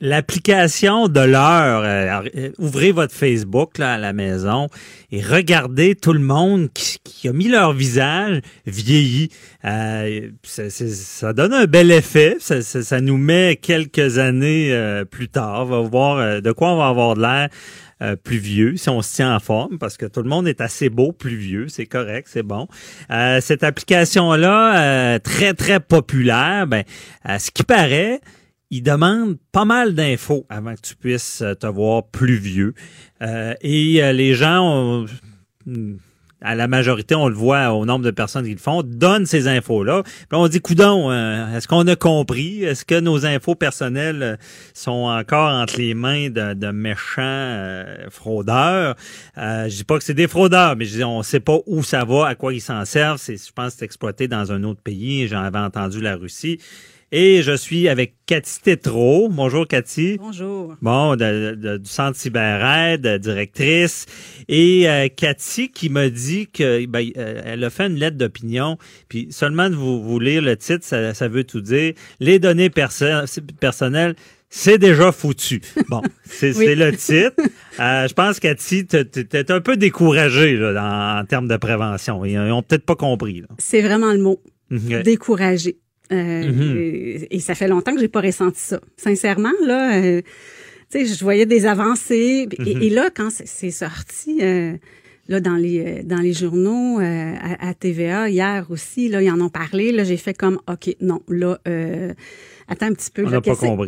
L'application 0.00 1.08
de 1.08 1.20
l'heure, 1.20 1.82
euh, 1.84 2.28
euh, 2.36 2.50
ouvrez 2.58 2.92
votre 2.92 3.12
Facebook 3.12 3.78
là, 3.78 3.94
à 3.94 3.98
la 3.98 4.12
maison 4.12 4.68
et 5.10 5.20
regardez 5.20 5.96
tout 5.96 6.12
le 6.12 6.20
monde 6.20 6.68
qui, 6.72 6.98
qui 7.02 7.28
a 7.28 7.32
mis 7.32 7.48
leur 7.48 7.72
visage 7.72 8.40
vieilli. 8.64 9.30
Euh, 9.64 10.28
c'est- 10.44 10.70
ça 10.70 11.32
donne 11.32 11.52
un 11.52 11.64
bel 11.66 11.90
effet. 11.90 12.36
Ça, 12.38 12.62
ça- 12.62 12.82
ça 12.82 13.00
nous 13.00 13.16
met 13.16 13.56
quelques 13.60 14.18
années 14.18 14.72
euh, 14.72 15.04
plus 15.04 15.28
tard. 15.28 15.62
On 15.62 15.64
va 15.64 15.80
voir 15.80 16.18
euh, 16.18 16.40
de 16.40 16.52
quoi 16.52 16.72
on 16.72 16.76
va 16.76 16.86
avoir 16.88 17.14
de 17.16 17.22
l'air 17.22 17.48
euh, 18.00 18.14
plus 18.14 18.38
vieux, 18.38 18.76
si 18.76 18.88
on 18.90 19.02
se 19.02 19.12
tient 19.16 19.34
en 19.34 19.40
forme, 19.40 19.76
parce 19.78 19.96
que 19.96 20.06
tout 20.06 20.22
le 20.22 20.28
monde 20.28 20.46
est 20.46 20.60
assez 20.60 20.88
beau, 20.88 21.10
plus 21.10 21.34
vieux, 21.34 21.66
c'est 21.66 21.86
correct, 21.86 22.28
c'est 22.30 22.44
bon. 22.44 22.68
Euh, 23.10 23.40
cette 23.40 23.64
application-là, 23.64 25.14
euh, 25.14 25.18
très, 25.18 25.52
très 25.52 25.80
populaire, 25.80 26.68
ben, 26.68 26.84
à 27.24 27.40
ce 27.40 27.50
qui 27.50 27.64
paraît, 27.64 28.20
il 28.70 28.82
demande 28.82 29.36
pas 29.52 29.64
mal 29.64 29.94
d'infos 29.94 30.46
avant 30.48 30.74
que 30.74 30.80
tu 30.82 30.94
puisses 30.96 31.42
euh, 31.42 31.54
te 31.54 31.66
voir 31.66 32.04
plus 32.06 32.36
vieux. 32.36 32.74
Euh, 33.22 33.54
et 33.62 34.02
euh, 34.02 34.12
les 34.12 34.34
gens, 34.34 34.62
ont- 34.62 35.06
à 36.40 36.54
la 36.54 36.68
majorité, 36.68 37.16
on 37.16 37.28
le 37.28 37.34
voit 37.34 37.72
au 37.72 37.84
nombre 37.84 38.04
de 38.04 38.12
personnes 38.12 38.44
qui 38.44 38.52
le 38.52 38.58
font, 38.58 38.82
donnent 38.84 39.26
ces 39.26 39.48
infos-là. 39.48 40.02
Puis 40.04 40.26
on 40.32 40.46
dit, 40.46 40.60
coudon, 40.60 41.10
euh, 41.10 41.56
est-ce 41.56 41.66
qu'on 41.66 41.84
a 41.88 41.96
compris? 41.96 42.62
Est-ce 42.62 42.84
que 42.84 43.00
nos 43.00 43.26
infos 43.26 43.56
personnelles 43.56 44.38
sont 44.72 44.92
encore 45.08 45.50
entre 45.52 45.78
les 45.78 45.94
mains 45.94 46.30
de, 46.30 46.54
de 46.54 46.70
méchants 46.70 47.22
euh, 47.22 48.08
fraudeurs? 48.10 48.94
Euh, 49.36 49.68
je 49.68 49.76
dis 49.78 49.84
pas 49.84 49.98
que 49.98 50.04
c'est 50.04 50.14
des 50.14 50.28
fraudeurs, 50.28 50.76
mais 50.76 50.84
je 50.84 50.98
dis, 50.98 51.04
on 51.04 51.22
sait 51.24 51.40
pas 51.40 51.58
où 51.66 51.82
ça 51.82 52.04
va, 52.04 52.28
à 52.28 52.34
quoi 52.36 52.54
ils 52.54 52.60
s'en 52.60 52.84
servent. 52.84 53.18
C'est, 53.18 53.36
je 53.36 53.52
pense 53.52 53.74
c'est 53.76 53.84
exploité 53.84 54.28
dans 54.28 54.52
un 54.52 54.62
autre 54.62 54.80
pays. 54.80 55.26
J'en 55.26 55.42
avais 55.42 55.58
entendu 55.58 56.00
la 56.00 56.14
Russie. 56.16 56.58
Et 57.10 57.40
je 57.42 57.56
suis 57.56 57.88
avec 57.88 58.16
Cathy 58.26 58.60
Tétrault. 58.60 59.30
Bonjour 59.30 59.66
Cathy. 59.66 60.18
Bonjour. 60.18 60.74
Bon, 60.82 61.16
de- 61.16 61.54
de- 61.54 61.78
du 61.78 61.88
Centre 61.88 62.18
CyberAide, 62.18 63.06
euh, 63.06 63.16
directrice. 63.18 64.04
Et 64.46 64.86
euh, 64.90 65.08
Cathy 65.08 65.70
qui 65.70 65.88
m'a 65.88 66.10
dit 66.10 66.48
que 66.48 66.84
ben, 66.84 67.08
euh, 67.16 67.40
elle 67.46 67.64
a 67.64 67.70
fait 67.70 67.86
une 67.86 67.94
lettre 67.96 68.18
d'opinion. 68.18 68.76
Puis 69.08 69.28
seulement 69.30 69.70
de 69.70 69.74
vous, 69.74 70.02
vous 70.02 70.20
lire 70.20 70.42
le 70.42 70.54
titre, 70.58 70.84
ça, 70.84 71.14
ça 71.14 71.28
veut 71.28 71.44
tout 71.44 71.62
dire. 71.62 71.94
Les 72.20 72.38
données 72.38 72.68
perso- 72.68 73.06
personnelles, 73.58 74.14
c'est 74.50 74.76
déjà 74.76 75.10
foutu. 75.10 75.62
Bon, 75.88 76.02
c'est 76.26 76.54
Oui. 76.58 76.74
le 76.74 76.92
titre. 76.94 77.32
Euh, 77.80 78.06
je 78.06 78.12
pense, 78.12 78.38
Cathy, 78.38 78.84
t'es 78.86 79.06
t'es 79.06 79.50
un 79.50 79.62
peu 79.62 79.78
découragée 79.78 80.58
là, 80.58 80.74
dans- 80.74 81.20
en 81.22 81.24
termes 81.24 81.48
de 81.48 81.56
prévention. 81.56 82.22
Ils 82.26 82.38
ont 82.38 82.62
peut-être 82.62 82.84
pas 82.84 82.96
compris. 82.96 83.44
C'est 83.56 83.80
vraiment 83.80 84.12
le 84.12 84.18
mot. 84.20 84.42
Mhm. 84.68 85.02
Découragé. 85.04 85.78
Euh, 86.12 86.50
Mhm. 86.52 86.76
et, 86.78 87.36
et 87.36 87.40
ça 87.40 87.54
fait 87.54 87.68
longtemps 87.68 87.94
que 87.94 88.00
j'ai 88.00 88.08
pas 88.08 88.20
ressenti 88.22 88.60
ça. 88.60 88.80
Sincèrement, 88.96 89.52
là, 89.64 89.98
euh, 90.02 90.22
tu 90.90 91.00
sais, 91.00 91.04
je 91.06 91.22
voyais 91.22 91.44
des 91.46 91.66
avancées. 91.66 92.48
Et, 92.64 92.74
Mhm. 92.76 92.82
et 92.82 92.90
là, 92.90 93.10
quand 93.14 93.30
c'est- 93.30 93.70
sorti, 93.70 94.38
euh, 94.42 94.72
là, 95.28 95.40
dans 95.40 95.56
les 95.56 96.02
dans 96.04 96.16
les 96.20 96.32
journaux, 96.32 96.98
à, 97.00 97.68
à 97.68 97.74
TVA 97.74 98.30
hier 98.30 98.66
aussi, 98.70 99.08
là, 99.08 99.20
ils 99.22 99.30
en 99.30 99.40
ont 99.40 99.50
parlé. 99.50 99.92
Là, 99.92 100.04
j'ai 100.04 100.16
fait 100.16 100.32
comme, 100.34 100.58
ok, 100.66 100.96
non, 101.02 101.20
là, 101.28 101.58
euh, 101.68 102.14
attends 102.68 102.86
un 102.86 102.92
petit 102.94 103.10
peu. 103.10 103.24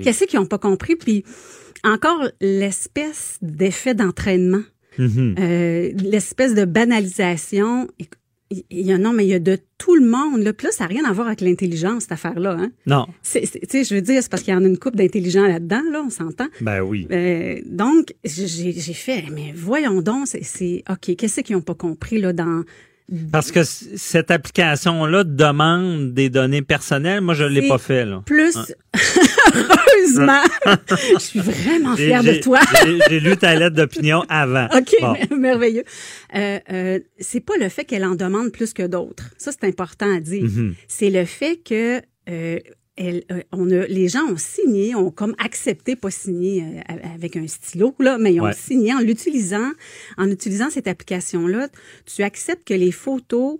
Qu'est-ce- 0.02 0.24
qu'ils 0.26 0.38
ont 0.38 0.46
pas 0.46 0.58
compris? 0.58 0.96
Puis 0.96 1.24
encore 1.82 2.28
l'espèce 2.42 3.38
d'effet 3.40 3.94
d'entraînement. 3.94 4.62
Mhm. 4.98 5.36
Euh, 5.38 5.90
l'espèce 5.96 6.54
de 6.54 6.66
banalisation. 6.66 7.88
Il 8.50 8.64
y 8.86 8.92
a 8.92 8.98
non, 8.98 9.12
mais 9.12 9.24
il 9.24 9.28
y 9.28 9.34
a 9.34 9.38
de 9.38 9.58
tout 9.78 9.94
le 9.94 10.04
monde. 10.04 10.42
Là. 10.42 10.52
Puis 10.52 10.66
là, 10.66 10.72
ça 10.72 10.84
n'a 10.84 10.88
rien 10.88 11.04
à 11.04 11.12
voir 11.12 11.28
avec 11.28 11.40
l'intelligence, 11.40 12.02
cette 12.02 12.12
affaire-là. 12.12 12.56
Hein? 12.58 12.72
Non, 12.84 13.06
Tu 13.22 13.46
sais, 13.46 13.84
je 13.84 13.94
veux 13.94 14.00
dire, 14.02 14.20
c'est 14.22 14.28
parce 14.30 14.42
qu'il 14.42 14.52
y 14.52 14.56
en 14.56 14.64
a 14.64 14.66
une 14.66 14.76
coupe 14.78 14.96
d'intelligents 14.96 15.46
là-dedans, 15.46 15.82
là, 15.92 16.02
on 16.04 16.10
s'entend. 16.10 16.48
ben 16.60 16.80
oui. 16.82 17.06
Euh, 17.12 17.60
donc, 17.66 18.12
j'ai 18.24 18.72
fait, 18.92 19.24
mais 19.32 19.52
voyons 19.54 20.02
donc, 20.02 20.26
c'est- 20.26 20.42
c'est 20.42 20.82
OK, 20.90 21.14
qu'est-ce 21.16 21.42
qu'ils 21.42 21.54
n'ont 21.54 21.62
pas 21.62 21.74
compris 21.76 22.20
là 22.20 22.32
dans 22.32 22.64
Parce 23.32 23.50
que 23.50 23.64
cette 23.64 24.30
application-là 24.30 25.24
demande 25.24 26.14
des 26.14 26.30
données 26.30 26.62
personnelles. 26.62 27.20
Moi, 27.20 27.34
je 27.34 27.44
l'ai 27.44 27.66
pas 27.68 27.78
fait. 27.78 28.04
Là. 28.04 28.22
plus 28.24 28.56
heureusement. 29.54 30.42
je 31.14 31.18
suis 31.18 31.40
vraiment 31.40 31.96
fière 31.96 32.22
de 32.22 32.34
toi. 32.40 32.60
j'ai- 33.08 33.20
lu 33.20 33.36
ta 33.36 33.54
lettre 33.54 33.76
d'opinion 33.76 34.22
avant. 34.28 34.66
OK, 34.76 34.94
Bon. 35.00 35.36
merveilleux. 35.36 35.84
Euh, 36.34 36.58
euh, 36.70 36.98
c'est 37.18 37.40
pas 37.40 37.54
le 37.58 37.68
fait 37.68 37.84
qu'elle 37.84 38.04
en 38.04 38.14
demande 38.14 38.50
plus 38.52 38.72
que 38.72 38.86
d'autres. 38.86 39.30
Ça, 39.38 39.50
c'est 39.52 39.66
important 39.66 40.14
à 40.14 40.20
dire. 40.20 40.44
Mhm. 40.44 40.74
C'est 40.88 41.10
le 41.10 41.24
fait 41.24 41.56
que 41.64 42.00
euh, 42.28 42.58
elle, 43.00 43.24
euh, 43.32 43.40
on 43.52 43.70
a, 43.70 43.86
les 43.86 44.08
gens 44.08 44.26
ont 44.30 44.36
signé, 44.36 44.94
ont 44.94 45.10
comme 45.10 45.34
accepté, 45.38 45.96
pas 45.96 46.10
signé 46.10 46.62
euh, 46.62 46.94
avec 47.14 47.36
un 47.36 47.46
stylo, 47.46 47.94
là, 47.98 48.18
mais 48.18 48.34
ils 48.34 48.40
ont 48.40 48.44
Ouais. 48.44 48.52
signé 48.52 48.92
en 48.92 49.00
l'utilisant, 49.00 49.70
en 50.18 50.30
utilisant 50.30 50.68
cette 50.70 50.86
application-là. 50.86 51.68
Tu 52.04 52.22
acceptes 52.22 52.66
que 52.68 52.74
les 52.74 52.92
photos 52.92 53.58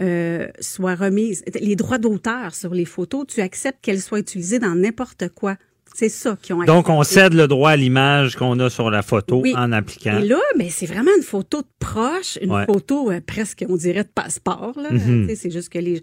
euh, 0.00 0.46
soient 0.60 0.94
remises, 0.94 1.42
les 1.58 1.74
droits 1.76 1.98
d'auteur 1.98 2.54
sur 2.54 2.74
les 2.74 2.84
photos, 2.84 3.26
tu 3.26 3.40
acceptes 3.40 3.78
qu'elles 3.82 4.00
soient 4.02 4.20
utilisées 4.20 4.58
dans 4.58 4.74
n'importe 4.74 5.28
quoi. 5.30 5.56
C'est 5.94 6.08
ça 6.08 6.36
qu'ils 6.40 6.54
ont 6.54 6.64
Donc, 6.64 6.88
on 6.88 7.00
accepté. 7.00 7.20
cède 7.20 7.34
le 7.34 7.46
droit 7.46 7.70
à 7.70 7.76
l'image 7.76 8.36
qu'on 8.36 8.58
a 8.60 8.70
sur 8.70 8.90
la 8.90 9.02
photo 9.02 9.40
Oui. 9.42 9.52
en 9.56 9.72
appliquant. 9.72 10.18
Et 10.18 10.26
là, 10.26 10.38
ben, 10.58 10.68
c'est 10.70 10.86
vraiment 10.86 11.10
une 11.16 11.22
photo 11.22 11.60
de 11.60 11.66
proche, 11.78 12.38
une 12.40 12.50
Ouais. 12.50 12.64
photo 12.66 13.10
euh, 13.10 13.20
presque, 13.24 13.64
on 13.68 13.76
dirait, 13.76 14.04
de 14.04 14.08
passeport. 14.14 14.72
Là. 14.76 14.88
Tu 14.90 15.26
sais, 15.28 15.34
C'est 15.36 15.50
juste 15.50 15.68
que 15.68 15.78
les. 15.78 16.00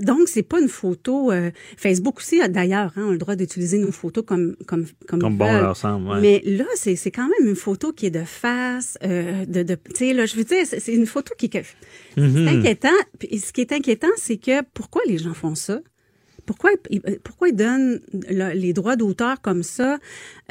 Donc, 0.00 0.28
c'est 0.28 0.42
pas 0.42 0.60
une 0.60 0.68
photo. 0.68 1.32
euh, 1.32 1.50
Facebook 1.76 2.18
aussi, 2.18 2.40
a 2.40 2.48
d'ailleurs, 2.48 2.92
hein, 2.96 3.08
a 3.08 3.12
le 3.12 3.18
droit 3.18 3.34
d'utiliser 3.36 3.78
nos 3.78 3.90
photos 3.92 4.24
comme 4.26 4.54
comme 4.66 4.86
comme, 5.08 5.20
Comme 5.20 5.36
bon 5.38 5.50
leur 5.52 5.76
semble. 5.76 6.08
ouais. 6.10 6.20
Mais 6.20 6.42
là, 6.44 6.64
c'est 6.74 6.96
c'est 6.96 7.10
quand 7.10 7.28
même 7.28 7.48
une 7.48 7.56
photo 7.56 7.92
qui 7.92 8.06
est 8.06 8.10
de 8.10 8.24
face, 8.24 8.98
euh, 9.02 9.46
de, 9.46 9.62
de 9.62 9.74
tu 9.74 9.96
sais 9.96 10.12
là, 10.12 10.26
je 10.26 10.36
veux 10.36 10.44
dire, 10.44 10.64
c'est 10.66 10.92
une 10.94 11.06
photo 11.06 11.34
qui 11.38 11.46
est 11.46 11.64
c'est 12.14 12.20
Mhm. 12.20 12.48
inquiétant. 12.48 12.88
Puis 13.18 13.38
ce 13.38 13.52
qui 13.52 13.62
est 13.62 13.72
inquiétant, 13.72 14.08
c'est 14.16 14.36
que 14.36 14.62
pourquoi 14.74 15.00
les 15.08 15.16
gens 15.18 15.32
font 15.34 15.54
ça? 15.54 15.80
Pourquoi 16.52 16.70
ils- 16.90 17.00
pourquoi 17.24 17.48
ils 17.48 17.56
donnent 17.56 18.00
le- 18.28 18.52
les 18.54 18.72
droits 18.72 18.96
d'auteur 18.96 19.40
comme 19.40 19.62
ça 19.62 19.98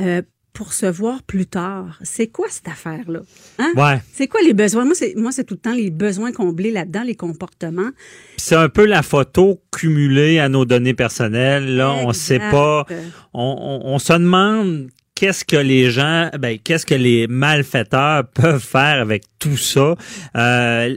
euh, 0.01 0.21
pour 0.53 0.73
se 0.73 0.85
voir 0.85 1.23
plus 1.23 1.45
tard? 1.45 1.97
C'est 2.01 2.27
quoi 2.27 2.47
cette 2.49 2.67
affaire 2.67 3.09
là 3.09 3.21
Hein? 3.59 3.71
Ouais. 3.75 4.01
C'est 4.13 4.27
quoi 4.27 4.41
les 4.41 4.53
besoins? 4.53 4.83
Moi, 4.85 4.95
c'est 4.95 5.13
moi, 5.15 5.31
c'est 5.31 5.43
tout 5.45 5.53
le 5.53 5.59
temps 5.59 5.73
les 5.73 5.89
besoins 5.91 6.31
comblés 6.31 6.71
là-dedans, 6.71 7.03
les 7.03 7.15
comportements. 7.15 7.91
C'est 8.37 8.55
un 8.55 8.67
peu 8.69 8.85
la 8.85 9.03
photo 9.03 9.61
cumulée 9.71 10.39
à 10.39 10.49
nos 10.49 10.65
données 10.65 10.93
personnelles. 10.93 11.75
Là, 11.77 11.91
on 11.91 12.09
Exact. 12.09 12.13
sait 12.13 12.39
pas. 12.39 12.85
On, 13.33 13.81
on- 13.85 13.93
on 13.93 13.99
se 13.99 14.13
demande 14.13 14.89
qu'est-ce 15.21 15.45
que 15.45 15.55
les 15.55 15.91
gens, 15.91 16.31
ben, 16.39 16.57
qu'est-ce 16.57 16.84
que 16.84 16.95
les 16.95 17.27
malfaiteurs 17.27 18.27
peuvent 18.34 18.60
faire 18.60 18.99
avec 18.99 19.21
tout 19.38 19.55
ça? 19.55 19.95
Euh, 20.36 20.95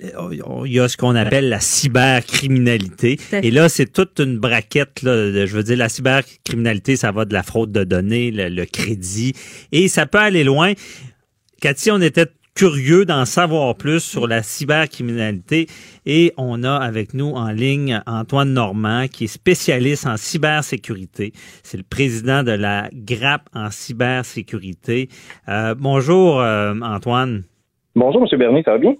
il 0.64 0.72
y 0.72 0.80
a 0.80 0.88
ce 0.88 0.96
qu'on 0.96 1.14
appelle 1.14 1.50
la 1.50 1.60
cybercriminalité. 1.60 3.18
Et 3.42 3.50
là, 3.50 3.68
c'est 3.68 3.92
toute 3.92 4.18
une 4.20 4.38
braquette. 4.38 5.02
Là, 5.02 5.44
je 5.44 5.54
veux 5.54 5.62
dire, 5.62 5.76
la 5.76 5.90
cybercriminalité, 5.90 6.96
ça 6.96 7.12
va 7.12 7.26
de 7.26 7.34
la 7.34 7.42
fraude 7.42 7.70
de 7.70 7.84
données, 7.84 8.30
le, 8.30 8.48
le 8.48 8.64
crédit, 8.64 9.34
et 9.72 9.88
ça 9.88 10.06
peut 10.06 10.20
aller 10.20 10.42
loin. 10.42 10.72
Cathy, 11.60 11.90
on 11.90 12.00
était 12.00 12.28
curieux 12.54 13.04
d'en 13.04 13.24
savoir 13.24 13.74
plus 13.74 14.00
sur 14.00 14.28
la 14.28 14.42
cybercriminalité 14.42 15.66
et 16.06 16.32
on 16.36 16.62
a 16.62 16.76
avec 16.76 17.12
nous 17.12 17.30
en 17.30 17.50
ligne 17.50 18.00
Antoine 18.06 18.52
Normand 18.52 19.06
qui 19.08 19.24
est 19.24 19.28
spécialiste 19.28 20.06
en 20.06 20.16
cybersécurité. 20.16 21.32
C'est 21.64 21.78
le 21.78 21.82
président 21.82 22.44
de 22.44 22.52
la 22.52 22.88
GRAP 22.92 23.48
en 23.54 23.70
cybersécurité. 23.70 25.08
Euh, 25.48 25.74
bonjour 25.76 26.40
euh, 26.40 26.74
Antoine. 26.80 27.42
Bonjour 27.96 28.22
M. 28.22 28.38
Bernier, 28.38 28.62
ça 28.64 28.72
va 28.72 28.78
bien? 28.78 28.94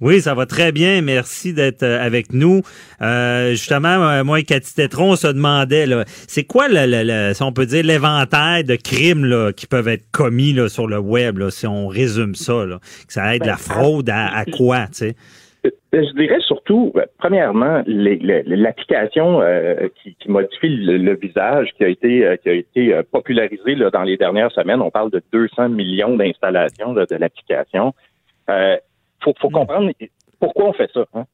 Oui, 0.00 0.20
ça 0.20 0.34
va 0.34 0.46
très 0.46 0.72
bien. 0.72 1.02
Merci 1.02 1.52
d'être 1.52 1.82
euh, 1.82 2.00
avec 2.00 2.32
nous. 2.32 2.62
Euh, 3.02 3.50
justement, 3.50 4.08
euh, 4.08 4.24
moi 4.24 4.40
et 4.40 4.44
Cathy 4.44 4.74
Tétron, 4.74 5.10
on 5.10 5.16
se 5.16 5.26
demandait, 5.26 5.84
c'est 6.06 6.44
quoi, 6.44 6.68
le, 6.70 7.34
si 7.34 7.42
on 7.42 7.52
peut 7.52 7.66
dire, 7.66 7.84
l'éventail 7.84 8.64
de 8.64 8.76
crimes 8.76 9.26
là, 9.26 9.52
qui 9.52 9.66
peuvent 9.66 9.88
être 9.88 10.10
commis 10.10 10.54
là, 10.54 10.70
sur 10.70 10.86
le 10.86 10.98
web, 10.98 11.36
là, 11.36 11.50
si 11.50 11.66
on 11.66 11.86
résume 11.86 12.34
ça, 12.34 12.64
là, 12.64 12.78
que 13.06 13.12
ça 13.12 13.34
aide 13.34 13.44
la 13.44 13.52
ben, 13.52 13.58
fraude 13.58 14.08
à, 14.10 14.44
quoi, 14.46 14.86
tu 14.86 15.10
sais? 15.10 15.14
Je 15.92 16.16
dirais 16.16 16.40
surtout, 16.40 16.94
premièrement, 17.18 17.82
l'application 17.86 19.42
qui, 20.02 20.16
modifie 20.28 20.68
le, 20.68 21.14
visage 21.16 21.68
qui 21.76 21.84
a 21.84 21.88
été 21.88 22.38
qui 22.42 22.48
a 22.48 22.52
été 22.54 23.00
popularisée 23.12 23.76
dans 23.92 24.04
les 24.04 24.16
dernières 24.16 24.50
semaines. 24.52 24.80
On 24.80 24.90
parle 24.90 25.10
de 25.10 25.20
200 25.32 25.68
millions 25.68 26.16
d'installations 26.16 26.94
de 26.94 27.06
l'application 27.10 27.92
faut, 29.22 29.34
faut 29.40 29.50
comprendre 29.50 29.90
pourquoi 30.40 30.70
on 30.70 30.72
fait 30.72 30.90
ça. 30.92 31.04
Hein? 31.14 31.24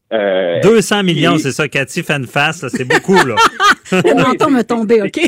200 0.62 0.98
euh, 0.98 1.02
millions, 1.04 1.38
c'est 1.38 1.52
ça, 1.52 1.68
Cathy 1.68 2.02
face, 2.02 2.66
c'est 2.68 2.84
beaucoup, 2.84 3.14
là. 3.14 3.36
Le 3.92 4.14
menton 4.14 4.50
me 4.50 4.62
tomber, 4.62 5.00
OK? 5.02 5.20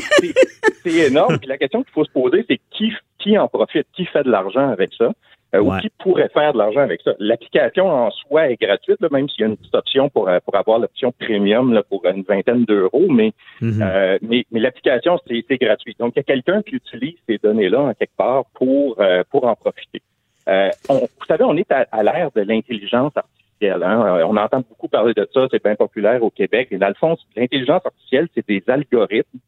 c'est 0.83 0.95
énorme. 1.07 1.39
Puis 1.39 1.49
la 1.49 1.57
question 1.57 1.83
qu'il 1.85 1.93
faut 1.93 2.05
se 2.05 2.11
poser, 2.11 2.45
c'est 2.49 2.59
qui, 2.77 2.93
qui 3.19 3.39
en 3.39 3.47
profite, 3.47 3.87
qui 3.95 4.05
fait 4.07 4.25
de 4.25 4.31
l'argent 4.31 4.69
avec 4.69 4.91
ça? 4.99 5.13
Euh, 5.55 5.61
ou 5.61 5.75
qui 5.79 5.89
pourrait 5.99 6.29
faire 6.35 6.53
de 6.53 6.59
l'argent 6.59 6.81
avec 6.81 7.01
ça? 7.03 7.13
L'application 7.19 7.89
en 7.89 8.11
soi 8.11 8.51
est 8.51 8.61
gratuite, 8.61 9.01
même 9.11 9.31
s'il 9.31 9.41
y 9.41 9.45
a 9.45 9.47
une 9.47 9.57
petite 9.57 9.75
option 9.75 10.11
pour, 10.11 10.29
euh, 10.29 10.41
pour 10.45 10.55
avoir 10.57 10.79
l'option 10.79 11.11
premium 11.19 11.73
là, 11.73 11.83
pour 11.83 12.05
une 12.05 12.23
vingtaine 12.23 12.65
d'euros, 12.67 13.07
mais, 13.09 13.33
mm-hmm. 13.63 14.19
mais, 14.21 14.45
mais 14.51 14.61
l'application, 14.61 15.19
c'est 15.27 15.57
gratuit. 15.57 15.97
Donc, 15.99 16.13
il 16.17 16.19
y 16.19 16.21
a 16.21 16.25
quelqu'un 16.25 16.61
qui 16.63 16.75
utilise 16.75 17.15
ces 17.27 17.39
données-là 17.39 17.81
en 17.81 17.95
quelque 17.95 18.17
part 18.17 18.45
pour, 18.55 18.99
pour 19.31 19.45
en 19.45 19.55
profiter. 19.55 20.03
Euh, 20.49 20.71
vous 20.89 21.27
savez, 21.27 21.45
on 21.45 21.57
est 21.57 21.71
à, 21.71 22.03
l'ère 22.03 22.31
de 22.35 22.41
l'intelligence 22.41 23.13
artificielle. 23.17 23.83
Hein. 23.83 24.19
Euh, 24.19 24.27
on 24.27 24.37
entend 24.37 24.61
beaucoup 24.61 24.89
parler 24.89 25.13
de 25.15 25.29
ça, 25.33 25.47
c'est 25.51 25.63
bien 25.63 25.75
populaire 25.75 26.23
au 26.23 26.31
Québec. 26.31 26.69
Et 26.71 26.79
dans 26.79 26.89
le 26.89 26.95
fond, 26.95 27.17
l'intelligence 27.37 27.85
artificielle, 27.85 28.29
c'est 28.35 28.47
des 28.47 28.63
algorithmes 28.67 29.39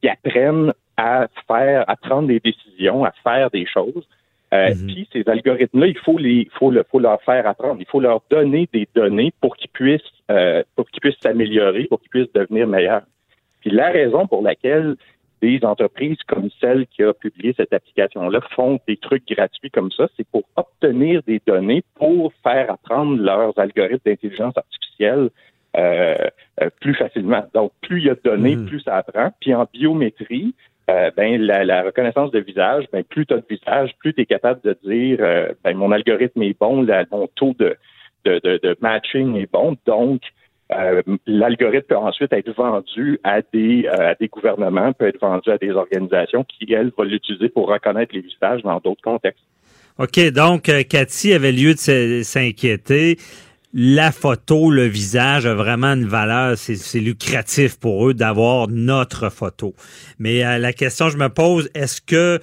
qui 0.00 0.08
apprennent 0.08 0.72
à 0.96 1.28
faire, 1.46 1.84
à 1.88 1.96
prendre 1.96 2.28
des 2.28 2.40
décisions, 2.40 3.04
à 3.04 3.12
faire 3.22 3.50
des 3.50 3.66
choses. 3.66 4.08
Euh, 4.52 4.74
mhm. 4.74 4.86
Puis 4.86 5.08
ces 5.12 5.28
algorithmes-là, 5.28 5.86
il 5.86 5.98
faut 5.98 6.18
les, 6.18 6.48
faut, 6.58 6.70
le, 6.72 6.84
faut 6.90 6.98
leur 6.98 7.22
faire 7.22 7.46
apprendre. 7.46 7.76
Il 7.78 7.86
faut 7.86 8.00
leur 8.00 8.20
donner 8.30 8.68
des 8.72 8.88
données 8.94 9.32
pour 9.40 9.56
qu'ils 9.56 9.70
puissent, 9.70 10.00
pour 10.74 10.88
qu'ils 10.90 11.00
puissent 11.00 11.20
s'améliorer, 11.20 11.84
pour 11.84 12.00
qu'ils 12.00 12.10
puissent 12.10 12.32
devenir 12.32 12.66
meilleurs. 12.66 13.02
Puis 13.60 13.70
la 13.70 13.90
raison 13.90 14.26
pour 14.26 14.42
laquelle 14.42 14.96
des 15.42 15.60
entreprises 15.64 16.18
comme 16.26 16.50
celle 16.60 16.86
qui 16.86 17.02
a 17.02 17.14
publié 17.14 17.54
cette 17.56 17.72
application-là 17.72 18.40
font 18.54 18.78
des 18.86 18.96
trucs 18.96 19.26
gratuits 19.26 19.70
comme 19.70 19.90
ça, 19.90 20.08
c'est 20.16 20.26
pour 20.28 20.42
obtenir 20.56 21.22
des 21.26 21.40
données 21.46 21.82
pour 21.94 22.32
faire 22.42 22.70
apprendre 22.70 23.20
leurs 23.20 23.58
algorithmes 23.58 24.00
d'intelligence 24.04 24.56
artificielle 24.56 25.30
euh, 25.76 26.16
euh, 26.60 26.70
plus 26.80 26.94
facilement. 26.94 27.44
Donc, 27.54 27.72
plus 27.80 28.00
il 28.00 28.06
y 28.06 28.10
a 28.10 28.14
de 28.14 28.20
données, 28.24 28.56
hmm. 28.56 28.66
plus 28.66 28.80
ça 28.80 28.96
apprend. 28.96 29.30
Puis 29.40 29.54
en 29.54 29.66
biométrie, 29.72 30.54
euh, 30.90 31.10
ben 31.16 31.40
la, 31.40 31.82
reconnaissance 31.82 32.32
de 32.32 32.40
visage, 32.40 32.86
ben 32.92 33.04
plus 33.04 33.24
tu 33.24 33.34
as 33.34 33.36
de 33.36 33.46
visage, 33.48 33.92
plus 34.00 34.12
tu 34.12 34.22
es 34.22 34.26
capable 34.26 34.60
de 34.62 34.76
dire 34.84 35.18
ben 35.62 35.76
mon 35.76 35.92
algorithme 35.92 36.42
est 36.42 36.58
bon, 36.58 36.84
mon 37.12 37.28
taux 37.36 37.54
de, 37.58 37.76
de, 38.24 38.40
de 38.42 38.76
matching 38.80 39.36
est 39.36 39.50
bon, 39.50 39.76
donc 39.86 40.22
euh, 40.72 41.02
l'algorithme 41.26 41.86
peut 41.88 41.96
ensuite 41.96 42.32
être 42.32 42.52
vendu 42.54 43.18
à 43.24 43.40
des, 43.52 43.86
euh, 43.86 44.10
à 44.10 44.14
des 44.14 44.28
gouvernements, 44.28 44.92
peut 44.92 45.08
être 45.08 45.20
vendu 45.20 45.50
à 45.50 45.58
des 45.58 45.70
organisations 45.70 46.44
qui, 46.44 46.72
elles, 46.72 46.92
vont 46.96 47.04
l'utiliser 47.04 47.48
pour 47.48 47.68
reconnaître 47.68 48.14
les 48.14 48.20
visages 48.20 48.62
dans 48.62 48.78
d'autres 48.78 49.02
contextes. 49.02 49.44
OK, 49.98 50.18
donc 50.32 50.68
euh, 50.68 50.82
Cathy 50.82 51.32
avait 51.32 51.52
lieu 51.52 51.74
de 51.74 52.22
s'inquiéter. 52.22 53.18
La 53.72 54.10
photo, 54.10 54.70
le 54.70 54.84
visage 54.84 55.46
a 55.46 55.54
vraiment 55.54 55.92
une 55.94 56.06
valeur, 56.06 56.58
c'est 56.58 56.98
lucratif 56.98 57.78
pour 57.78 58.08
eux 58.08 58.14
d'avoir 58.14 58.66
notre 58.68 59.30
photo. 59.30 59.74
Mais 60.18 60.58
la 60.58 60.72
question 60.72 61.06
que 61.06 61.12
je 61.12 61.18
me 61.18 61.28
pose, 61.28 61.70
est-ce 61.74 62.00
que 62.00 62.40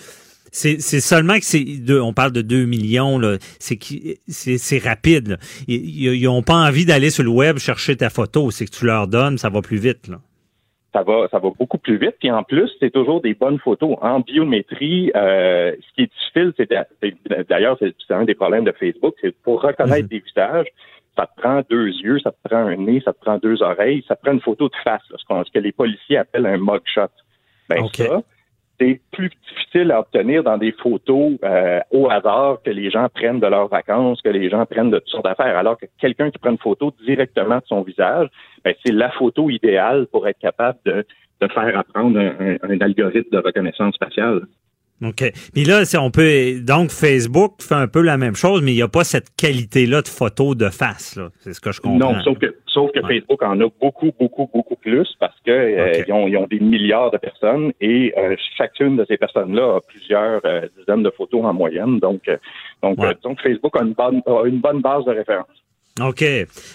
c'est 0.58 1.00
seulement 1.00 1.36
que 1.36 1.46
c'est 1.46 1.66
on 1.90 2.14
parle 2.14 2.32
de 2.32 2.42
2 2.42 2.66
millions 2.66 3.20
là, 3.20 3.38
c'est 3.60 3.78
c'est 4.28 4.78
rapide. 4.84 5.38
Ils 5.68 6.24
n'ont 6.24 6.42
pas 6.42 6.56
envie 6.56 6.86
d'aller 6.86 7.10
sur 7.10 7.24
le 7.24 7.30
web 7.30 7.58
chercher 7.58 7.96
ta 7.96 8.10
photo, 8.10 8.52
c'est 8.52 8.66
que 8.66 8.72
tu 8.72 8.86
leur 8.86 9.08
donnes, 9.08 9.38
ça 9.38 9.50
va 9.50 9.62
plus 9.62 9.78
vite 9.78 10.08
là. 10.08 10.18
Ça 10.94 11.04
va, 11.04 11.28
ça 11.30 11.38
va 11.38 11.50
beaucoup 11.60 11.78
plus 11.78 11.98
vite. 11.98 12.16
Puis 12.20 12.32
en 12.32 12.42
plus, 12.44 12.72
c'est 12.80 12.90
toujours 12.90 13.22
des 13.22 13.36
bonnes 13.36 13.60
photos. 13.60 13.98
En 14.02 14.22
biométrie, 14.22 15.12
euh, 15.16 15.76
ce 15.80 15.94
qui 15.94 16.02
est 16.04 16.12
difficile, 16.12 16.54
c'est 16.58 17.48
d'ailleurs, 17.48 17.78
c'est 17.80 17.94
un 18.14 18.24
des 18.24 18.34
problèmes 18.34 18.64
de 18.64 18.72
Facebook, 18.72 19.14
c'est 19.22 19.36
pour 19.44 19.62
reconnaître 19.62 20.04
mhm. 20.04 20.08
des 20.08 20.20
visages, 20.20 20.66
ça 21.16 21.28
te 21.28 21.42
prend 21.42 21.62
deux 21.70 21.88
yeux, 21.88 22.20
ça 22.20 22.32
te 22.32 22.38
prend 22.48 22.58
un 22.58 22.78
nez, 22.78 23.02
ça 23.04 23.14
te 23.14 23.20
prend 23.20 23.38
deux 23.38 23.62
oreilles, 23.62 24.04
ça 24.08 24.16
te 24.16 24.24
prend 24.24 24.34
une 24.34 24.42
photo 24.42 24.70
de 24.70 24.76
face, 24.84 25.02
ce, 25.10 25.52
que 25.52 25.60
les 25.60 25.72
policiers 25.72 26.18
appellent 26.18 26.46
un 26.46 26.58
mugshot. 26.58 27.12
Ben 27.70 27.86
ça, 27.94 28.22
c'est 28.80 29.02
plus 29.12 29.30
difficile 29.50 29.92
à 29.92 30.00
obtenir 30.00 30.44
dans 30.44 30.58
des 30.58 30.72
photos 30.72 31.34
euh, 31.44 31.80
au 31.92 32.10
hasard 32.10 32.60
que 32.64 32.70
les 32.70 32.90
gens 32.90 33.08
prennent 33.14 33.40
de 33.40 33.48
leurs 33.48 33.68
vacances, 33.68 34.22
que 34.22 34.30
les 34.30 34.50
gens 34.50 34.66
prennent 34.66 34.92
de 34.92 35.00
toutes 35.00 35.10
sortes 35.10 35.26
d'affaires, 35.26 35.58
alors 35.58 35.78
que 35.78 35.86
quelqu'un 36.00 36.30
qui 36.30 36.38
prend 36.38 36.52
une 36.52 36.58
photo 36.58 36.94
directement 37.06 37.58
de 37.58 37.66
son 37.66 37.82
visage, 37.82 38.28
ben, 38.64 38.74
c'est 38.86 38.94
la 38.94 39.10
photo 39.12 39.50
idéale 39.50 40.08
pour 40.12 40.28
être 40.28 40.40
capable 40.40 40.80
de, 40.86 41.06
de 41.42 41.48
faire 41.48 41.78
apprendre 41.78 42.20
un, 42.20 42.58
un 42.62 42.82
algorithme 42.82 43.32
de 43.32 43.40
reconnaissance 43.40 43.98
faciale. 43.98 44.42
OK. 45.04 45.32
Puis 45.54 45.64
là, 45.64 45.84
on 46.00 46.10
peut. 46.10 46.60
Donc, 46.62 46.90
Facebook 46.90 47.62
fait 47.62 47.76
un 47.76 47.88
peu 47.88 48.02
la 48.02 48.18
même 48.18 48.36
chose, 48.36 48.62
mais 48.64 48.72
il 48.72 48.76
n'y 48.76 48.82
a 48.82 48.88
pas 48.88 49.04
cette 49.04 49.36
qualité-là 49.36 50.02
de 50.02 50.08
photo 50.08 50.56
de 50.56 50.70
face. 50.70 51.20
C'est 51.40 51.54
ce 51.54 51.62
que 51.62 51.72
je 51.72 51.82
comprends. 51.82 52.14
Non, 52.14 52.22
sauf 52.24 52.40
que, 52.40 52.56
sauf 52.66 52.92
que 52.92 53.02
Facebook 53.02 53.44
en 53.44 53.60
a 53.62 53.68
beaucoup, 53.80 54.12
beaucoup, 54.20 54.50
beaucoup 54.52 54.76
plus 54.76 55.08
parce 55.20 55.40
que 55.46 55.52
euh, 55.52 56.04
ils, 56.08 56.12
ont, 56.12 56.28
ils, 56.28 56.38
ont, 56.38 56.48
des 56.48 56.60
milliards 56.60 57.12
de 57.12 57.18
personnes 57.18 57.72
et 57.80 58.14
euh, 58.18 58.36
chacune 58.58 58.98
de 58.98 59.06
ces 59.08 59.18
personnes-là 59.18 59.78
a 59.78 59.82
plusieurs 59.82 60.42
euh, 60.46 60.68
dizaines 60.78 61.04
de 61.04 61.12
photos 61.12 61.46
en 61.46 61.54
moyenne. 61.54 62.00
Donc, 62.00 62.24
donc, 62.82 62.98
donc 63.22 63.42
Facebook 63.42 63.76
a 63.80 63.84
une 63.84 63.94
bonne, 63.94 64.22
a 64.26 64.46
une 64.46 64.60
bonne 64.60 64.82
base 64.82 65.06
de 65.06 65.12
référence. 65.12 65.48
OK. 66.00 66.24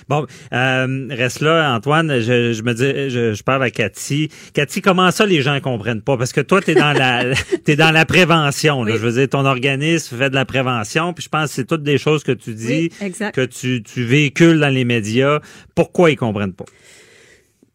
Bon, 0.09 0.27
euh, 0.53 1.07
reste 1.11 1.41
là, 1.41 1.75
Antoine. 1.75 2.21
Je, 2.21 2.53
je 2.53 2.63
me 2.63 2.75
dis, 2.75 3.11
je, 3.11 3.35
je, 3.35 3.43
parle 3.43 3.63
à 3.63 3.71
Cathy. 3.71 4.29
Cathy, 4.53 4.81
comment 4.81 5.11
ça 5.11 5.27
les 5.27 5.43
gens 5.43 5.61
comprennent 5.61 6.03
pas? 6.03 6.17
Parce 6.17 6.33
que 6.33 6.41
toi, 6.41 6.61
tu 6.61 6.73
es 6.73 6.75
dans 6.75 6.93
la 6.93 7.35
t'es 7.65 7.77
dans 7.77 7.91
la 7.91 8.05
prévention. 8.05 8.85
Là. 8.85 8.97
Je 8.97 8.99
veux 8.99 9.13
dire, 9.13 9.29
ton 9.29 9.45
organisme 9.45 10.17
fait 10.17 10.31
de 10.31 10.35
la 10.35 10.45
prévention, 10.45 11.13
puis 11.13 11.25
je 11.25 11.29
pense 11.29 11.51
que 11.51 11.55
c'est 11.57 11.67
toutes 11.67 11.83
des 11.83 11.99
choses 11.99 12.25
que 12.25 12.33
tu 12.33 12.55
dis, 12.55 12.91
que 13.33 13.45
tu, 13.45 13.83
tu 13.83 14.05
véhicules 14.05 14.59
dans 14.59 14.73
les 14.73 14.85
médias. 14.85 15.41
Pourquoi 15.75 16.11
ils 16.11 16.17
comprennent 16.17 16.55
pas? 16.55 16.65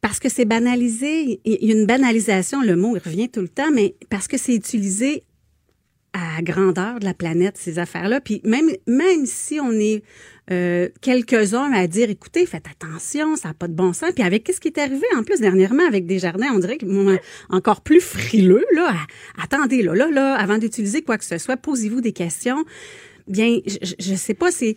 Parce 0.02 0.20
que 0.20 0.30
c'est 0.30 0.46
banalisé. 0.46 1.40
Il 1.44 1.66
y 1.66 1.72
a 1.72 1.76
une 1.76 1.86
banalisation, 1.86 2.62
le 2.62 2.76
mot 2.76 2.96
il 2.96 3.02
revient 3.04 3.30
tout 3.30 3.42
le 3.42 3.50
temps, 3.50 3.72
mais 3.74 3.96
parce 4.10 4.28
que 4.28 4.38
c'est 4.38 4.54
utilisé 4.54 5.24
à 6.18 6.42
grandeur 6.42 7.00
de 7.00 7.06
la 7.06 7.14
planète, 7.14 7.58
ces 7.58 7.80
affaires-là. 7.80 8.22
Puis 8.22 8.42
même, 8.44 8.70
même 8.88 9.26
si 9.26 9.60
on 9.60 9.72
est 9.72 10.04
euh, 10.50 10.90
quelques-uns 11.02 11.72
à 11.74 11.88
dire, 11.88 12.10
écoutez, 12.10 12.46
faites 12.46 12.66
attention, 12.68 13.36
ça 13.36 13.50
n'a 13.50 13.54
pas 13.54 13.68
de 13.68 13.74
bon 13.74 13.94
sens. 13.94 14.12
Puis 14.16 14.24
avec 14.24 14.50
ce 14.52 14.60
qui 14.60 14.70
est 14.70 14.80
arrivé 14.80 15.06
en 15.16 15.24
plus 15.24 15.40
dernièrement 15.40 15.86
avec 15.86 16.08
Desjardins, 16.08 16.48
on 16.54 16.60
dirait 16.60 16.78
que 16.78 16.86
encore 17.50 17.82
plus 17.82 18.02
frileux, 18.02 18.66
là, 18.74 18.96
attendez, 19.42 19.84
là, 19.84 19.94
là, 19.94 20.10
là, 20.10 20.36
avant 20.36 20.58
d'utiliser 20.58 21.02
quoi 21.02 21.18
que 21.18 21.26
ce 21.26 21.38
soit, 21.38 21.58
posez-vous 21.58 22.02
des 22.02 22.14
questions. 22.14 22.66
Bien, 23.28 23.60
je, 23.66 24.12
ne 24.12 24.18
sais 24.18 24.34
pas, 24.34 24.52
c'est 24.52 24.76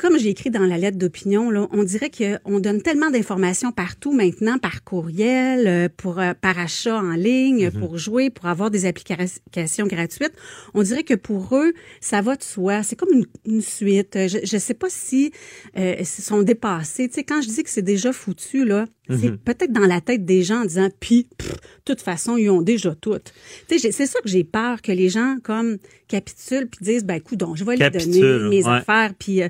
comme 0.00 0.18
j'ai 0.18 0.30
écrit 0.30 0.48
dans 0.48 0.64
la 0.64 0.78
lettre 0.78 0.96
d'opinion, 0.96 1.50
là, 1.50 1.68
on 1.72 1.84
dirait 1.84 2.10
qu'on 2.10 2.58
donne 2.58 2.80
tellement 2.80 3.10
d'informations 3.10 3.70
partout 3.70 4.14
maintenant, 4.14 4.56
par 4.56 4.82
courriel, 4.82 5.66
euh, 5.66 5.88
pour 5.94 6.18
euh, 6.18 6.32
par 6.32 6.58
achat 6.58 6.96
en 6.96 7.12
ligne, 7.12 7.66
mhm. 7.66 7.78
pour 7.78 7.98
jouer, 7.98 8.30
pour 8.30 8.46
avoir 8.46 8.70
des 8.70 8.86
applications 8.86 9.86
gratuites. 9.86 10.32
On 10.72 10.82
dirait 10.82 11.02
que 11.02 11.12
pour 11.12 11.54
eux, 11.54 11.74
ça 12.00 12.22
va 12.22 12.36
de 12.36 12.42
soi. 12.42 12.82
C'est 12.82 12.96
comme 12.96 13.10
une, 13.44 13.60
suite. 13.60 14.14
Je 14.14 14.56
ne 14.56 14.58
sais 14.58 14.72
pas 14.72 14.88
si 14.88 15.32
euh, 15.76 16.02
sont 16.04 16.40
dépassés. 16.42 17.08
Tu 17.08 17.16
sais, 17.16 17.24
quand 17.24 17.42
je 17.42 17.48
dis 17.48 17.62
que 17.62 17.68
c'est 17.68 17.82
déjà 17.82 18.14
foutu, 18.14 18.64
là, 18.64 18.86
c'est 19.18 19.30
Mhm. 19.30 19.38
peut-être 19.38 19.72
dans 19.72 19.86
la 19.86 20.00
tête 20.00 20.24
des 20.24 20.42
gens 20.42 20.62
en 20.62 20.64
disant, 20.64 20.88
puis, 21.00 21.26
de 21.38 21.46
toute 21.84 22.00
façon, 22.00 22.36
ils 22.36 22.50
ont 22.50 22.62
déjà 22.62 22.94
tout. 22.94 23.16
Tu 23.18 23.32
sais, 23.68 23.78
j'ai- 23.78 23.92
c'est 23.92 24.06
ça 24.06 24.20
que 24.20 24.28
j'ai 24.28 24.44
peur, 24.44 24.82
que 24.82 24.92
les 24.92 25.08
gens, 25.08 25.36
comme, 25.42 25.78
capitulent 26.08 26.68
puis 26.68 26.84
disent, 26.84 27.04
ben, 27.04 27.14
écoute, 27.14 27.40
je 27.54 27.64
vais 27.64 27.76
les 27.76 27.90
donner, 27.90 28.48
mes 28.48 28.64
ouais. 28.64 28.70
affaires, 28.72 29.12
puis... 29.18 29.42
euh, 29.42 29.48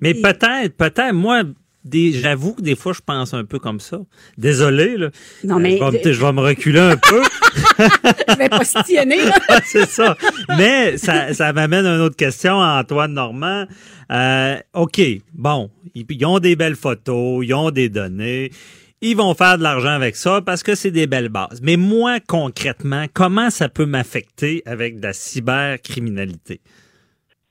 Mais 0.00 0.14
peut-être, 0.14 0.74
peut-être, 0.76 1.12
moi, 1.14 1.42
des, 1.84 2.12
j'avoue 2.12 2.52
que 2.52 2.60
des 2.60 2.76
fois, 2.76 2.92
je 2.92 3.00
pense 3.04 3.32
un 3.32 3.44
peu 3.44 3.58
comme 3.58 3.80
ça. 3.80 4.00
Désolé, 4.36 4.96
là. 4.98 5.10
Non, 5.44 5.58
mais- 5.58 5.78
Je 5.78 5.84
vais, 5.84 6.04
me- 6.04 6.12
je 6.12 6.20
vais 6.20 6.32
me 6.32 6.40
reculer 6.40 6.78
un 6.78 6.96
peu. 6.96 7.22
je 8.28 8.36
vais 8.36 8.48
postillonner, 8.50 9.16
c'est 9.64 9.88
ça. 9.88 10.14
Mais 10.58 10.98
ça, 10.98 11.32
ça 11.32 11.52
m'amène 11.54 11.86
à 11.86 11.94
une 11.94 12.02
autre 12.02 12.16
question, 12.16 12.52
Antoine 12.54 13.14
Normand. 13.14 13.64
Euh, 14.12 14.56
OK, 14.74 15.00
bon, 15.32 15.70
ils, 15.94 16.04
ils 16.10 16.26
ont 16.26 16.38
des 16.38 16.54
belles 16.56 16.76
photos, 16.76 17.44
ils 17.46 17.54
ont 17.54 17.70
des 17.70 17.88
données. 17.88 18.50
Ils 19.02 19.16
vont 19.16 19.32
faire 19.34 19.56
de 19.56 19.62
l'argent 19.62 19.90
avec 19.92 20.14
ça 20.14 20.40
parce 20.44 20.62
que 20.62 20.74
c'est 20.74 20.90
des 20.90 21.06
belles 21.06 21.30
bases. 21.30 21.60
Mais 21.62 21.76
moi, 21.76 22.18
concrètement, 22.26 23.04
comment 23.14 23.48
ça 23.48 23.68
peut 23.70 23.86
m'affecter 23.86 24.62
avec 24.66 24.98
de 25.00 25.06
la 25.06 25.12
cybercriminalité? 25.14 26.60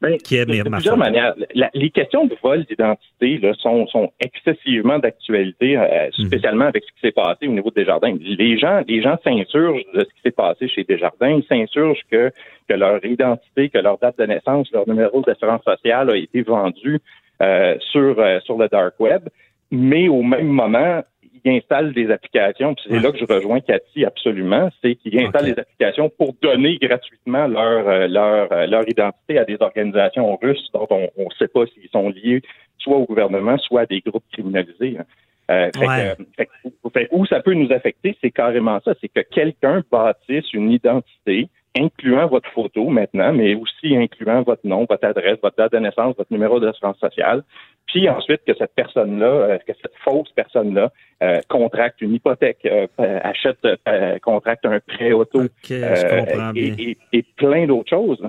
Ben, 0.02 0.16
qui 0.18 0.38
est 0.38 0.46
de, 0.46 0.64
plusieurs 0.70 0.96
manières. 0.96 1.34
La- 1.56 1.72
les 1.74 1.90
questions 1.90 2.26
de 2.26 2.34
vol 2.42 2.64
d'identité 2.64 3.38
là, 3.40 3.54
sont, 3.56 3.86
sont 3.88 4.14
excessivement 4.22 4.98
d'actualité, 4.98 5.76
euh, 5.76 6.08
Mhm. 6.20 6.28
spécialement 6.28 6.66
avec 6.66 6.84
ce 6.86 6.94
qui 6.94 7.00
s'est 7.02 7.12
passé 7.12 7.48
au 7.48 7.52
niveau 7.52 7.70
de 7.70 7.76
Desjardins. 7.76 8.16
Les 8.22 8.58
gens, 8.58 8.82
les 8.88 9.02
gens 9.02 9.18
s'insurgent 9.26 9.84
de 9.94 10.00
ce 10.00 10.06
qui 10.06 10.22
s'est 10.24 10.32
passé 10.32 10.70
chez 10.70 10.86
Desjardins. 10.86 11.32
Ils 11.42 11.44
s'insurgent 11.50 12.00
que, 12.10 12.32
que 12.70 12.74
leur 12.76 13.04
identité, 13.04 13.68
que 13.70 13.80
leur 13.80 13.98
date 13.98 14.18
de 14.20 14.26
naissance, 14.26 14.72
leur 14.72 14.88
numéro 14.88 15.22
d'assurance 15.22 15.64
sociale 15.66 16.12
a 16.12 16.16
été 16.16 16.44
vendu 16.44 17.00
euh, 17.42 17.76
sur, 17.92 18.18
euh, 18.20 18.40
sur 18.46 18.58
le 18.58 18.70
dark 18.70 18.98
web. 19.02 19.24
Mais 19.70 20.08
au 20.08 20.24
même 20.24 20.48
moment, 20.48 21.04
ils 21.44 21.58
installent 21.58 21.94
des 21.94 22.10
applications. 22.12 22.74
Puis 22.76 22.86
c'est 22.90 23.00
là 23.00 23.12
que 23.12 23.18
je 23.18 23.26
rejoins 23.26 23.60
Cathy 23.62 24.06
absolument, 24.06 24.70
c'est 24.82 24.96
qu'ils 24.96 25.20
installent 25.20 25.54
des 25.54 25.60
applications 25.60 26.10
pour 26.10 26.34
donner 26.42 26.78
gratuitement 26.82 27.48
leur 27.48 27.88
euh, 27.88 28.08
leur 28.08 28.52
euh, 28.52 28.66
leur 28.68 28.88
identité 28.90 29.38
à 29.38 29.46
des 29.46 29.58
organisations 29.60 30.36
russes 30.42 30.70
dont 30.74 30.88
on 30.90 31.02
ne 31.26 31.30
sait 31.38 31.48
pas 31.48 31.66
s'ils 31.68 31.90
sont 31.90 32.10
liés 32.10 32.42
soit 32.78 32.98
au 32.98 33.06
gouvernement, 33.06 33.58
soit 33.58 33.82
à 33.82 33.86
des 33.86 34.00
groupes 34.02 34.24
criminalisés. 34.32 34.98
hein. 35.00 35.06
Euh, 35.52 35.66
fait 35.66 35.72
que, 35.72 35.80
Ouais. 35.88 36.16
fait 36.38 36.46
que- 36.46 36.90
fait 36.94 37.06
que 37.08 37.16
où 37.16 37.26
ça 37.26 37.42
peut 37.42 37.54
nous 37.56 37.72
affecter, 37.72 38.16
c'est 38.22 38.30
carrément 38.30 38.80
ça, 38.86 38.94
c'est 39.02 39.08
que 39.10 39.22
quelqu'un 39.22 39.84
bâtisse 39.92 40.54
une 40.54 40.72
identité 40.72 41.50
incluant 41.78 42.28
votre 42.28 42.50
photo 42.52 42.90
maintenant, 42.90 43.32
mais 43.34 43.56
aussi 43.56 43.96
incluant 43.96 44.42
votre 44.44 44.66
nom, 44.66 44.86
votre 44.90 45.06
adresse, 45.06 45.38
votre 45.42 45.56
date 45.58 45.72
de 45.74 45.80
naissance, 45.80 46.16
votre 46.18 46.32
numéro 46.32 46.60
d'assurance 46.60 46.98
sociale, 47.00 47.44
puis 47.86 48.10
ensuite 48.10 48.42
que 48.46 48.54
cette 48.58 48.74
personne-là, 48.76 49.26
euh, 49.28 49.58
que 49.60 49.74
cette 49.82 49.94
fausse 50.04 50.30
personne-là 50.36 50.92
euh, 51.24 51.40
contracte 51.48 52.02
une 52.02 52.14
hypothèque, 52.14 52.60
euh, 52.66 52.88
achète, 53.24 53.58
euh, 53.88 54.18
contracte 54.20 54.66
un 54.66 54.80
prêt 54.80 55.12
auto, 55.12 55.42
et, 55.44 56.36
bien. 56.54 56.76
et- 56.78 56.98
et 57.14 57.26
plein 57.38 57.66
d'autres 57.68 57.90
choses. 57.90 58.22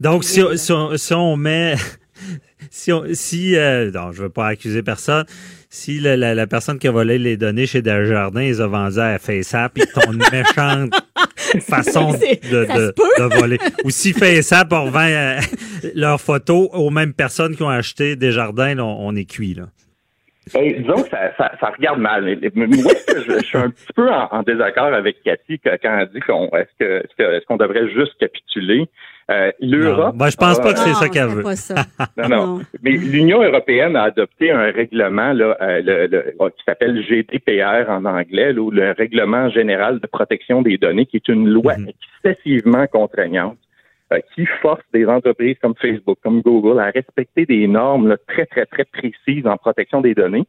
Donc, 0.00 0.24
si, 0.24 0.42
on- 0.42 0.56
si 0.56 0.72
on, 0.72 0.96
si 0.96 1.14
on 1.14 1.36
met, 1.36 1.74
si, 2.70 2.92
on, 2.92 3.02
si 3.12 3.56
euh, 3.56 3.90
non, 3.90 4.12
je 4.12 4.22
veux 4.22 4.30
pas 4.30 4.46
accuser 4.48 4.82
personne, 4.82 5.24
si 5.68 5.98
la, 6.00 6.16
la, 6.16 6.34
la 6.34 6.46
personne 6.46 6.78
qui 6.78 6.88
a 6.88 6.90
volé 6.92 7.18
les 7.18 7.36
données 7.36 7.66
chez 7.66 7.82
Desjardins, 7.82 8.42
ils 8.42 8.62
ont 8.62 8.68
vendu 8.68 8.98
à 8.98 9.18
FaceApp, 9.18 9.72
ils 9.76 9.84
ont 10.08 10.12
une 10.12 10.18
méchante 10.32 10.94
façon 11.60 12.12
de, 12.12 12.64
ça 12.66 12.76
de, 12.78 12.94
de 13.18 13.34
voler. 13.40 13.58
Ou 13.84 13.90
si 13.90 14.12
FaceApp 14.12 14.72
on 14.72 14.84
revend 14.86 15.00
euh, 15.08 15.40
leurs 15.94 16.20
photos 16.20 16.68
aux 16.72 16.90
mêmes 16.90 17.14
personnes 17.14 17.56
qui 17.56 17.62
ont 17.62 17.68
acheté 17.70 18.16
Desjardins, 18.16 18.74
là, 18.74 18.84
on, 18.84 19.08
on 19.08 19.16
est 19.16 19.24
cuit, 19.30 19.54
là. 19.54 19.64
Disons 20.54 21.02
que 21.02 21.08
ça, 21.10 21.32
ça, 21.36 21.50
ça 21.60 21.72
regarde 21.76 21.98
mal. 21.98 22.22
Mais 22.54 22.66
Moi, 22.68 22.92
je, 23.08 23.32
je 23.40 23.44
suis 23.44 23.58
un 23.58 23.70
petit 23.70 23.92
peu 23.96 24.08
en, 24.08 24.28
en 24.30 24.42
désaccord 24.44 24.94
avec 24.94 25.20
Cathy 25.24 25.58
quand 25.58 25.76
elle 25.82 26.08
dit 26.14 26.20
qu'on 26.20 26.46
est-ce 26.56 26.70
que- 26.78 27.02
est-ce 27.34 27.44
qu'on 27.46 27.56
devrait 27.56 27.88
juste 27.90 28.12
capituler? 28.20 28.86
Euh, 29.28 29.50
L'Europe. 29.60 30.12
Non, 30.14 30.18
ben, 30.18 30.28
je 30.30 30.36
pense 30.36 30.60
pas 30.60 30.68
a- 30.70 30.72
que 30.72 30.78
c'est 30.78 30.94
ça 30.94 31.06
Non, 31.06 31.10
qu'elle 31.10 31.26
veut. 31.28 31.42
pas 31.42 31.56
ça. 31.56 31.74
Non, 32.16 32.28
non. 32.28 32.60
Mais 32.82 32.92
l'Union 32.92 33.42
européenne 33.42 33.96
a 33.96 34.04
adopté 34.04 34.52
un 34.52 34.70
règlement 34.70 35.32
là, 35.32 35.56
euh, 35.60 35.80
le- 35.82 36.06
le- 36.06 36.50
qui 36.50 36.62
s'appelle 36.64 37.02
GDPR 37.02 37.90
en 37.90 38.04
anglais, 38.04 38.52
là, 38.52 38.60
ou 38.62 38.70
le 38.70 38.92
Règlement 38.92 39.48
général 39.50 39.98
de 39.98 40.06
protection 40.06 40.62
des 40.62 40.78
données, 40.78 41.06
qui 41.06 41.16
est 41.16 41.28
une 41.28 41.48
loi 41.48 41.76
Mhm. 41.76 41.88
excessivement 42.24 42.86
contraignante 42.86 43.58
euh, 44.12 44.18
qui 44.36 44.46
force 44.62 44.82
des 44.94 45.04
entreprises 45.06 45.56
comme 45.60 45.74
Facebook, 45.74 46.18
comme 46.22 46.40
Google 46.40 46.78
à 46.78 46.90
respecter 46.90 47.44
des 47.46 47.66
normes 47.66 48.06
là, 48.06 48.16
très, 48.28 48.46
très, 48.46 48.64
très 48.66 48.84
précises 48.84 49.44
en 49.48 49.56
protection 49.56 50.00
des 50.00 50.14
données. 50.14 50.44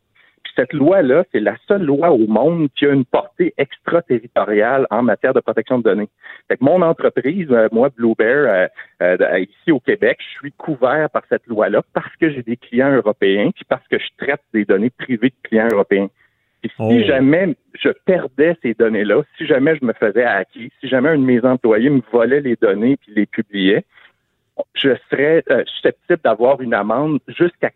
Cette 0.57 0.73
loi-là, 0.73 1.23
c'est 1.31 1.39
la 1.39 1.55
seule 1.67 1.83
loi 1.83 2.09
au 2.09 2.25
monde 2.25 2.69
qui 2.75 2.87
a 2.87 2.89
une 2.91 3.05
portée 3.05 3.53
extraterritoriale 3.59 4.87
en 4.89 5.03
matière 5.03 5.35
de 5.35 5.39
protection 5.39 5.77
de 5.77 5.83
données. 5.83 6.09
Fait 6.47 6.57
que 6.57 6.63
mon 6.63 6.81
entreprise, 6.81 7.47
euh, 7.51 7.69
moi, 7.71 7.89
Blue 7.95 8.15
Bear, 8.17 8.69
euh, 9.01 9.17
euh, 9.19 9.39
ici 9.39 9.71
au 9.71 9.79
Québec, 9.79 10.17
je 10.19 10.39
suis 10.39 10.51
couvert 10.53 11.11
par 11.11 11.21
cette 11.29 11.45
loi-là 11.45 11.83
parce 11.93 12.15
que 12.19 12.31
j'ai 12.31 12.41
des 12.41 12.57
clients 12.57 12.91
européens, 12.91 13.51
puis 13.53 13.65
parce 13.69 13.87
que 13.87 13.99
je 13.99 14.07
traite 14.17 14.41
des 14.51 14.65
données 14.65 14.89
privées 14.89 15.29
de 15.29 15.47
clients 15.47 15.67
européens. 15.71 16.09
Puis 16.61 16.71
si 16.75 17.03
Oh. 17.03 17.03
jamais 17.05 17.55
je 17.75 17.89
perdais 18.05 18.57
ces 18.63 18.73
données-là, 18.73 19.21
si 19.37 19.45
jamais 19.45 19.75
je 19.79 19.85
me 19.85 19.93
faisais 19.93 20.23
hacker, 20.23 20.69
si 20.81 20.87
jamais 20.87 21.09
un 21.09 21.19
de 21.19 21.23
mes 21.23 21.45
employés 21.45 21.91
me 21.91 22.01
volait 22.11 22.41
les 22.41 22.55
données 22.55 22.97
puis 22.97 23.13
les 23.15 23.27
publiait, 23.27 23.85
je 24.73 24.89
serais 25.09 25.43
euh, 25.51 25.63
susceptible 25.65 26.19
d'avoir 26.23 26.61
une 26.61 26.73
amende 26.73 27.19
jusqu'à 27.27 27.71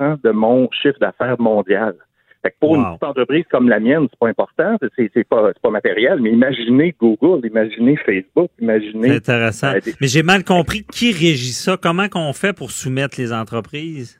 4% 0.00 0.20
de 0.22 0.30
mon 0.30 0.68
chiffre 0.70 0.98
d'affaires 1.00 1.40
mondial. 1.40 1.94
Fait 2.42 2.50
que 2.50 2.56
pour 2.58 2.70
Wow. 2.72 2.76
une 2.78 2.84
petite 2.86 3.04
entreprise 3.04 3.44
comme 3.52 3.68
la 3.68 3.78
mienne, 3.78 4.08
c'est 4.10 4.18
pas 4.18 4.28
important, 4.28 4.76
c'est 4.96 5.10
c'est 5.14 5.24
pas 5.28 5.50
c'est 5.54 5.62
pas 5.62 5.70
matériel, 5.70 6.18
mais 6.20 6.30
imaginez 6.32 6.92
Google, 7.00 7.46
imaginez 7.46 7.96
Facebook, 7.96 8.50
imaginez 8.60 9.08
C'est 9.10 9.16
intéressant. 9.16 9.68
euh, 9.74 9.80
des- 9.80 9.94
Mais 10.00 10.08
j'ai 10.08 10.24
mal 10.24 10.42
compris 10.42 10.84
qui 10.84 11.12
régit 11.12 11.52
ça. 11.52 11.76
Comment 11.80 12.08
qu'on 12.08 12.32
fait 12.32 12.52
pour 12.52 12.70
soumettre 12.72 13.14
les 13.20 13.32
entreprises? 13.32 14.18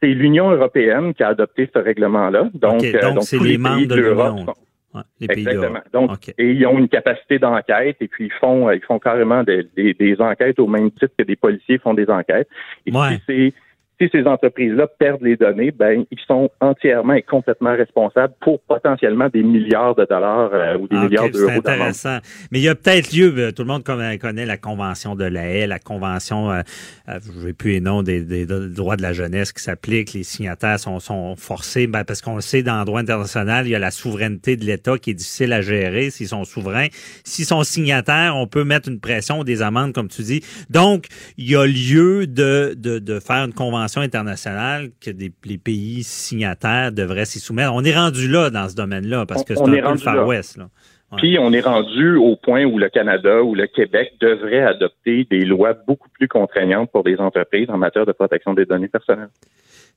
c'est 0.00 0.14
l'Union 0.14 0.48
européenne 0.52 1.12
qui 1.12 1.24
a 1.24 1.28
adopté 1.30 1.68
ce 1.74 1.78
règlement-là. 1.80 2.50
Donc, 2.54 2.84
euh, 2.84 3.00
donc 3.02 3.24
c'est 3.24 3.36
tous 3.36 3.42
les 3.42 3.58
membres 3.58 3.86
de 3.86 3.96
l'Europe 3.96 4.32
l'Union. 4.36 4.46
sont- 4.46 4.54
Ouais, 4.94 5.02
les 5.20 5.26
pays 5.28 5.46
Exactement. 5.46 5.80
Donc, 5.92 6.28
et 6.38 6.50
ils 6.52 6.66
ont 6.66 6.78
une 6.78 6.88
capacité 6.88 7.38
d'enquête 7.38 7.96
et 8.00 8.08
puis 8.08 8.26
ils 8.26 8.32
font, 8.32 8.70
ils 8.70 8.80
font 8.80 8.98
carrément 8.98 9.42
des, 9.42 9.68
des- 9.76 9.92
des 9.94 10.20
enquêtes 10.20 10.58
au 10.58 10.66
même 10.66 10.90
titre 10.90 11.12
que 11.18 11.24
des 11.24 11.36
policiers 11.36 11.76
font 11.78 11.92
des 11.92 12.08
enquêtes. 12.08 12.48
Et 12.86 12.90
Ouais. 12.92 13.16
si, 13.16 13.22
c'est- 13.26 13.52
si 14.00 14.08
ces 14.12 14.24
entreprises-là 14.26 14.86
perdent 14.98 15.22
les 15.22 15.36
données, 15.36 15.70
ben 15.72 16.04
ils 16.10 16.18
sont 16.26 16.50
entièrement 16.60 17.14
et 17.14 17.22
complètement 17.22 17.74
responsables 17.76 18.34
pour 18.40 18.60
potentiellement 18.60 19.28
des 19.28 19.42
milliards 19.42 19.94
de 19.96 20.04
dollars 20.08 20.50
euh, 20.52 20.76
ou 20.78 20.86
des 20.86 20.96
Ah, 20.96 21.04
OK, 21.04 21.10
milliards 21.10 21.24
c'est 21.26 21.30
d'euros 21.32 21.48
d'amende. 21.48 21.66
intéressant. 21.66 22.18
Mais 22.52 22.60
il 22.60 22.62
y 22.62 22.68
a 22.68 22.74
peut-être 22.76 23.12
lieu, 23.12 23.34
euh, 23.38 23.50
tout 23.50 23.62
le 23.62 23.68
monde 23.68 23.82
connaît, 23.84 24.46
la 24.46 24.56
Convention 24.56 25.16
de 25.16 25.24
la 25.24 25.48
haie, 25.48 25.66
la 25.66 25.78
Convention, 25.80 26.50
euh, 26.50 26.60
euh, 27.08 27.18
je 27.24 27.38
ne 27.40 27.46
vais 27.46 27.52
plus 27.52 27.72
les 27.72 27.80
noms, 27.80 28.02
des, 28.04 28.22
des- 28.22 28.46
des 28.46 28.68
droits 28.68 28.96
de 28.96 29.02
la 29.02 29.12
jeunesse 29.12 29.52
qui 29.52 29.62
s'appliquent. 29.62 30.12
Les 30.12 30.22
signataires 30.22 30.78
sont, 30.78 31.00
sont 31.00 31.34
forcés, 31.36 31.86
ben, 31.88 32.04
parce 32.04 32.22
qu'on 32.22 32.36
le 32.36 32.40
sait, 32.40 32.62
dans 32.62 32.78
le 32.78 32.84
droit 32.84 33.00
international, 33.00 33.66
il 33.66 33.70
y 33.70 33.74
a 33.74 33.78
la 33.80 33.90
souveraineté 33.90 34.56
de 34.56 34.64
l'État 34.64 34.96
qui 34.98 35.10
est 35.10 35.14
difficile 35.14 35.52
à 35.52 35.60
gérer 35.60 36.10
s'ils 36.10 36.28
sont 36.28 36.44
souverains. 36.44 36.86
S'ils 37.24 37.46
sont 37.46 37.64
signataires, 37.64 38.34
on 38.36 38.46
peut 38.46 38.62
mettre 38.64 38.88
une 38.88 39.00
pression 39.00 39.40
ou 39.40 39.44
des 39.44 39.60
amendes, 39.60 39.92
comme 39.92 40.08
tu 40.08 40.22
dis. 40.22 40.42
Donc, 40.70 41.06
il 41.36 41.50
y 41.50 41.56
a 41.56 41.66
lieu 41.66 42.26
de, 42.28 42.74
de, 42.76 42.98
de 43.00 43.18
faire 43.18 43.44
une 43.44 43.52
convention 43.54 43.87
internationale 43.96 44.90
que 45.00 45.10
des, 45.10 45.32
les 45.44 45.58
pays 45.58 46.02
signataires 46.02 46.92
devraient 46.92 47.24
s'y 47.24 47.40
soumettre. 47.40 47.72
On 47.74 47.82
est 47.84 47.94
rendu 47.96 48.28
là 48.28 48.50
dans 48.50 48.68
ce 48.68 48.74
domaine-là, 48.74 49.24
parce 49.26 49.44
que 49.44 49.54
c'est 49.54 49.62
un 49.62 49.72
est 49.72 49.80
peu 49.82 49.90
le 49.92 49.96
Far 49.98 50.16
là. 50.16 50.26
West. 50.26 50.58
Là. 50.58 50.68
Ouais. 51.10 51.18
Puis 51.18 51.38
on 51.40 51.52
est 51.54 51.60
rendu 51.60 52.16
au 52.16 52.36
point 52.36 52.64
où 52.64 52.78
le 52.78 52.90
Canada 52.90 53.42
ou 53.42 53.54
le 53.54 53.66
Québec 53.66 54.12
devrait 54.20 54.62
adopter 54.62 55.26
des 55.30 55.44
lois 55.46 55.72
beaucoup 55.86 56.08
plus 56.10 56.28
contraignantes 56.28 56.90
pour 56.92 57.02
les 57.06 57.16
entreprises 57.16 57.70
en 57.70 57.78
matière 57.78 58.04
de 58.04 58.12
protection 58.12 58.52
des 58.52 58.66
données 58.66 58.88
personnelles. 58.88 59.30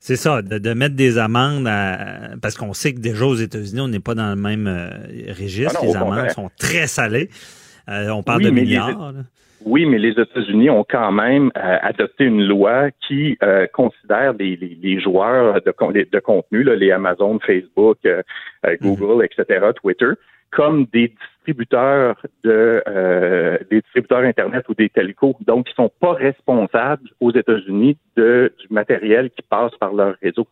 C'est 0.00 0.16
ça, 0.16 0.40
de, 0.42 0.58
de 0.58 0.72
mettre 0.72 0.96
des 0.96 1.18
amendes 1.18 1.66
à- 1.68 2.30
parce 2.40 2.56
qu'on 2.56 2.72
sait 2.72 2.94
que 2.94 2.98
déjà 2.98 3.26
aux 3.26 3.34
États-Unis, 3.36 3.80
on 3.82 3.88
n'est 3.88 4.00
pas 4.00 4.14
dans 4.14 4.30
le 4.30 4.36
même 4.40 4.66
euh, 4.66 4.88
registre. 5.38 5.78
Ah 5.80 5.84
non, 5.84 5.90
les 5.92 5.96
amendes 5.96 6.08
contraire. 6.14 6.32
sont 6.32 6.50
très 6.58 6.86
salées. 6.86 7.28
Euh, 7.88 8.08
on 8.10 8.22
parle 8.22 8.38
Oui, 8.38 8.44
de 8.50 8.54
les- 8.54 8.62
milliards. 8.62 9.12
Oui, 9.64 9.86
mais 9.86 9.98
les 9.98 10.10
États-Unis 10.10 10.70
ont 10.70 10.84
quand 10.88 11.12
même 11.12 11.50
euh, 11.56 11.76
adopté 11.82 12.24
une 12.24 12.44
loi 12.46 12.90
qui 13.06 13.36
euh, 13.42 13.66
considère 13.72 14.32
les, 14.34 14.56
les- 14.56 14.78
les 14.82 15.00
joueurs 15.00 15.60
de, 15.62 15.72
de 16.10 16.18
contenu, 16.20 16.62
là, 16.62 16.74
les 16.74 16.90
Amazon, 16.90 17.38
Facebook, 17.38 17.98
euh, 18.06 18.22
euh, 18.66 18.76
Google, 18.80 19.24
etc., 19.24 19.70
Twitter, 19.80 20.10
comme 20.50 20.86
des 20.92 21.12
distributeurs 21.44 22.16
de 22.44 22.82
euh, 22.86 23.58
des 23.70 23.80
distributeurs 23.80 24.20
Internet 24.20 24.64
ou 24.68 24.74
des 24.74 24.88
télécos. 24.88 25.36
Donc, 25.46 25.68
ils 25.70 25.74
sont 25.74 25.90
pas 26.00 26.12
responsables 26.12 27.08
aux 27.20 27.32
États-Unis 27.32 27.96
de, 28.16 28.52
du 28.60 28.66
matériel 28.72 29.30
qui 29.30 29.42
passe 29.42 29.74
par 29.76 29.92
leur 29.94 30.14
réseau. 30.22 30.46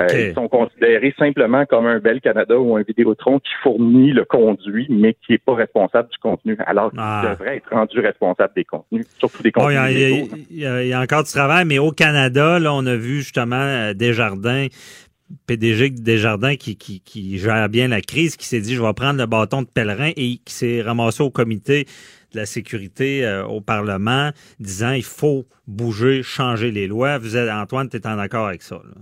Euh, 0.00 0.28
ils 0.30 0.34
sont 0.34 0.48
considérés 0.48 1.14
simplement 1.18 1.64
comme 1.66 1.86
un 1.86 1.98
Bel 1.98 2.20
Canada 2.20 2.58
ou 2.58 2.76
un 2.76 2.82
Vidéotron 2.82 3.38
qui 3.40 3.50
fournit 3.62 4.12
le 4.12 4.24
conduit, 4.24 4.86
mais 4.90 5.14
qui 5.14 5.32
n'est 5.32 5.38
pas 5.38 5.54
responsable 5.54 6.08
du 6.10 6.18
contenu, 6.18 6.56
alors 6.66 6.90
qu'ils 6.90 7.00
Ah. 7.02 7.34
devraient 7.38 7.56
être 7.58 7.70
rendus 7.70 8.00
responsables 8.00 8.52
des 8.56 8.64
contenus, 8.64 9.06
surtout 9.18 9.42
des 9.42 9.50
Bon, 9.50 9.62
contenus 9.62 9.78
il, 9.90 9.98
y 9.98 10.04
a, 10.04 10.08
il 10.08 10.16
y 10.16 10.22
a- 10.22 10.36
il 10.50 10.58
y 10.58 10.66
a- 10.66 10.82
il 10.84 10.88
y 10.88 10.92
a 10.92 11.00
encore 11.00 11.24
du 11.24 11.30
travail, 11.30 11.64
mais 11.66 11.78
au 11.78 11.90
Canada, 11.90 12.58
là, 12.58 12.72
on 12.74 12.86
a 12.86 12.96
vu 12.96 13.18
justement 13.22 13.56
euh, 13.56 13.92
Desjardins 13.94 14.66
PDG 15.46 15.90
de 15.90 16.00
Desjardins 16.02 16.56
qui, 16.56 16.76
qui, 16.76 17.00
qui 17.00 17.38
gère 17.38 17.68
bien 17.68 17.88
la 17.88 18.00
crise, 18.02 18.36
qui 18.36 18.46
s'est 18.46 18.60
dit, 18.60 18.74
je 18.74 18.82
vais 18.82 18.92
prendre 18.92 19.18
le 19.18 19.26
bâton 19.26 19.62
de 19.62 19.66
pèlerin 19.68 20.10
et 20.16 20.38
qui 20.44 20.52
s'est 20.54 20.82
ramassé 20.82 21.22
au 21.22 21.30
comité 21.30 21.86
de 22.32 22.38
la 22.38 22.46
sécurité 22.46 23.24
euh, 23.24 23.44
au 23.44 23.60
Parlement, 23.60 24.30
disant, 24.60 24.92
il 24.92 25.02
faut 25.04 25.44
bouger, 25.66 26.22
changer 26.22 26.70
les 26.70 26.86
lois. 26.86 27.18
Vous 27.18 27.36
êtes, 27.36 27.50
Antoine, 27.50 27.88
tu 27.88 27.96
es 27.96 28.06
en 28.06 28.18
accord 28.18 28.46
avec 28.46 28.62
ça? 28.62 28.76
Là? 28.76 29.00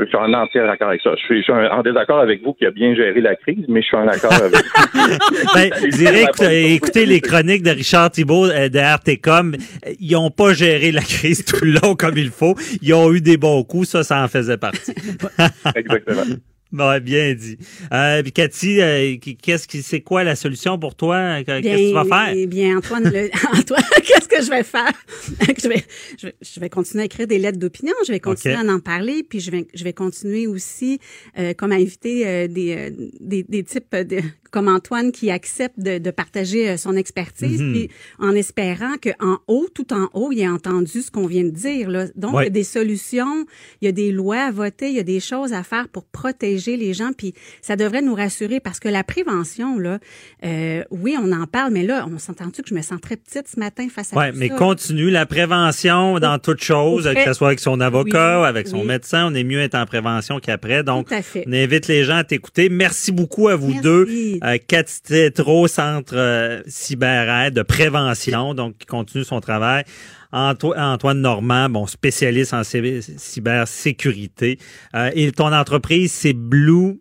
Je 0.00 0.04
suis 0.06 0.16
en 0.16 0.32
entier 0.32 0.60
d'accord 0.60 0.88
avec 0.88 1.02
ça. 1.02 1.10
Je 1.16 1.42
suis, 1.42 1.52
en 1.52 1.82
désaccord 1.82 2.20
avec 2.20 2.42
vous 2.42 2.54
qui 2.54 2.64
a 2.64 2.70
bien 2.70 2.94
géré 2.94 3.20
la 3.20 3.34
crise, 3.34 3.64
mais 3.68 3.82
je 3.82 3.86
suis 3.86 3.96
en 3.96 4.06
accord 4.06 4.32
avec 4.32 4.54
vous. 4.54 4.60
ben, 5.54 5.70
je 5.82 5.96
dirais, 5.96 6.26
écoutez 6.72 7.04
les 7.04 7.20
chroniques 7.20 7.64
de 7.64 7.70
Richard 7.70 8.12
Thibault 8.12 8.46
euh, 8.46 8.68
de 8.68 8.78
RTCOM. 8.78 9.56
Ils 9.98 10.12
n'ont 10.12 10.30
pas 10.30 10.52
géré 10.52 10.92
la 10.92 11.02
crise 11.02 11.44
tout 11.44 11.64
le 11.64 11.80
long 11.82 11.96
comme 11.96 12.16
il 12.16 12.30
faut. 12.30 12.54
Ils 12.80 12.94
ont 12.94 13.12
eu 13.12 13.20
des 13.20 13.36
bons 13.36 13.64
coups. 13.64 13.88
Ça, 13.88 14.04
ça 14.04 14.22
en 14.22 14.28
faisait 14.28 14.56
partie. 14.56 14.92
Exactement. 15.74 16.22
Bon, 16.72 17.00
bien 17.00 17.34
dit. 17.34 17.56
Euh, 17.94 18.22
puis 18.22 18.32
Cathy, 18.32 18.82
euh, 18.82 19.16
qu'est-ce 19.40 19.66
qui, 19.66 19.82
c'est 19.82 20.02
quoi 20.02 20.22
la 20.22 20.36
solution 20.36 20.78
pour 20.78 20.94
toi? 20.94 21.42
Qu'est-ce 21.42 21.62
que 21.62 21.88
tu 21.88 21.94
vas 21.94 22.04
faire? 22.04 22.34
Eh 22.36 22.46
bien, 22.46 22.76
Antoine, 22.76 23.04
le, 23.04 23.30
Antoine, 23.58 23.82
qu'est-ce 24.06 24.28
que 24.28 24.42
je 24.42 24.50
vais 24.50 24.62
faire? 24.62 24.92
Je 25.40 25.66
vais, 25.66 25.82
je 26.20 26.60
vais, 26.60 26.68
continuer 26.68 27.02
à 27.02 27.06
écrire 27.06 27.26
des 27.26 27.38
lettres 27.38 27.58
d'opinion. 27.58 27.94
Je 28.06 28.12
vais 28.12 28.20
continuer 28.20 28.56
à 28.56 28.60
en 28.70 28.80
parler, 28.80 29.22
puis 29.22 29.40
je 29.40 29.50
vais, 29.50 29.66
je 29.72 29.82
vais 29.82 29.94
continuer 29.94 30.46
aussi 30.46 31.00
euh, 31.38 31.54
comme 31.54 31.72
inviter 31.72 32.26
euh, 32.26 32.48
des, 32.48 32.76
euh, 32.76 32.90
des, 33.18 33.44
des 33.44 33.64
types 33.64 33.96
de, 33.96 34.20
comme 34.50 34.68
Antoine 34.68 35.12
qui 35.12 35.30
accepte 35.30 35.78
de, 35.78 35.98
de 35.98 36.10
partager 36.10 36.76
son 36.76 36.96
expertise, 36.96 37.60
mhm. 37.60 37.72
puis 37.72 37.90
en 38.18 38.34
espérant 38.34 38.96
que 39.00 39.10
en 39.20 39.38
haut, 39.46 39.66
tout 39.74 39.92
en 39.92 40.08
haut, 40.14 40.32
il 40.32 40.40
ait 40.40 40.48
entendu 40.48 41.02
ce 41.02 41.10
qu'on 41.10 41.26
vient 41.26 41.44
de 41.44 41.50
dire. 41.50 41.90
Là. 41.90 42.06
Donc, 42.16 42.34
il 42.40 42.44
y 42.44 42.46
a 42.46 42.50
des 42.50 42.64
solutions, 42.64 43.46
il 43.80 43.86
y 43.86 43.88
a 43.88 43.92
des 43.92 44.12
lois 44.12 44.44
à 44.44 44.50
voter, 44.50 44.88
il 44.88 44.96
y 44.96 45.00
a 45.00 45.04
des 45.04 45.20
choses 45.20 45.52
à 45.52 45.62
faire 45.62 45.88
pour 45.88 46.04
protéger 46.04 46.76
les 46.76 46.94
gens, 46.94 47.10
puis 47.16 47.34
ça 47.62 47.76
devrait 47.76 48.02
nous 48.02 48.14
rassurer 48.14 48.60
parce 48.60 48.80
que 48.80 48.88
la 48.88 49.04
prévention, 49.04 49.78
là, 49.78 49.98
euh, 50.44 50.84
oui, 50.90 51.16
on 51.20 51.32
en 51.32 51.46
parle, 51.46 51.72
mais 51.72 51.84
là, 51.84 52.06
on 52.12 52.18
s'entend-tu 52.18 52.62
que 52.62 52.68
je 52.68 52.74
me 52.74 52.82
sens 52.82 53.00
très 53.00 53.16
petite 53.16 53.48
ce 53.48 53.58
matin 53.58 53.88
face 53.88 54.12
à 54.12 54.16
ouais, 54.16 54.32
mais 54.32 54.48
continue 54.48 55.10
la 55.10 55.26
prévention 55.26 56.18
dans 56.18 56.38
toute 56.38 56.62
chose, 56.62 57.08
que 57.14 57.24
ce 57.24 57.32
soit 57.32 57.48
avec 57.48 57.60
son 57.60 57.80
avocat, 57.80 58.46
avec 58.46 58.68
son 58.68 58.84
médecin, 58.84 59.26
on 59.30 59.34
est 59.34 59.44
mieux 59.44 59.60
être 59.60 59.74
en 59.74 59.86
prévention 59.86 60.40
qu'après. 60.40 60.82
Donc, 60.82 61.08
on 61.46 61.52
invite 61.52 61.88
les 61.88 62.04
gens 62.04 62.16
à 62.16 62.24
t'écouter. 62.24 62.68
Merci 62.68 63.12
beaucoup 63.12 63.48
à 63.48 63.56
vous 63.56 63.80
deux. 63.80 64.06
Euh, 64.44 64.58
Cathy 64.66 65.02
Tétro, 65.02 65.68
Centre 65.68 66.16
euh, 66.16 66.62
Cyberaide 66.66 67.54
de 67.54 67.62
prévention, 67.62 68.54
donc 68.54 68.78
qui 68.78 68.86
continue 68.86 69.24
son 69.24 69.40
travail. 69.40 69.84
Antoine 70.32 71.20
Normand, 71.20 71.70
bon, 71.70 71.86
spécialiste 71.86 72.52
en 72.52 72.62
cybersécurité. 72.62 74.58
Euh, 74.94 75.10
et 75.14 75.32
ton 75.32 75.52
entreprise, 75.52 76.12
c'est 76.12 76.34
Blue? 76.34 77.00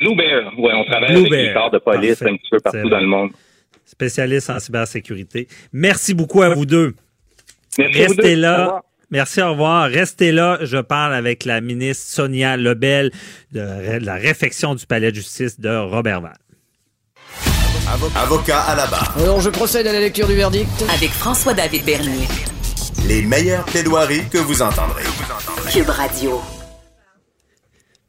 Blue 0.00 0.16
Bear. 0.16 0.52
Oui, 0.58 0.70
on 0.74 0.84
travaille 0.84 1.16
avec 1.16 1.30
les 1.30 1.52
corps 1.54 1.70
de 1.70 1.78
police 1.78 2.20
un 2.22 2.36
petit 2.36 2.50
peu 2.50 2.60
partout 2.60 2.88
dans 2.88 3.00
le 3.00 3.06
monde. 3.06 3.30
Spécialiste 3.86 4.50
en 4.50 4.58
cybersécurité. 4.58 5.46
Merci 5.72 6.14
beaucoup 6.14 6.42
à 6.42 6.50
vous 6.54 6.66
deux. 6.66 6.94
Merci 7.78 8.02
Restez 8.02 8.36
là. 8.36 8.82
Merci, 9.10 9.42
au 9.42 9.50
revoir. 9.50 9.88
Restez 9.88 10.32
là. 10.32 10.58
Je 10.62 10.78
parle 10.78 11.14
avec 11.14 11.44
la 11.44 11.60
ministre 11.60 12.04
Sonia 12.04 12.56
Lebel 12.56 13.10
de 13.52 14.04
la 14.04 14.14
réfection 14.14 14.74
du 14.74 14.86
palais 14.86 15.10
de 15.10 15.16
justice 15.16 15.60
de 15.60 15.68
Robertval. 15.68 16.34
Avocat 17.94 18.60
à 18.60 18.74
la 18.74 18.86
barre. 18.86 19.14
Alors, 19.20 19.40
je 19.40 19.50
procède 19.50 19.86
à 19.86 19.92
la 19.92 20.00
lecture 20.00 20.26
du 20.26 20.34
verdict. 20.34 20.68
Avec 20.92 21.10
François-David 21.10 21.84
Bernier. 21.84 22.26
Les 23.06 23.22
meilleures 23.22 23.64
plaidoiries 23.64 24.28
que 24.28 24.38
vous 24.38 24.62
entendrez. 24.62 25.04
Cube 25.70 25.88
Radio. 25.88 26.40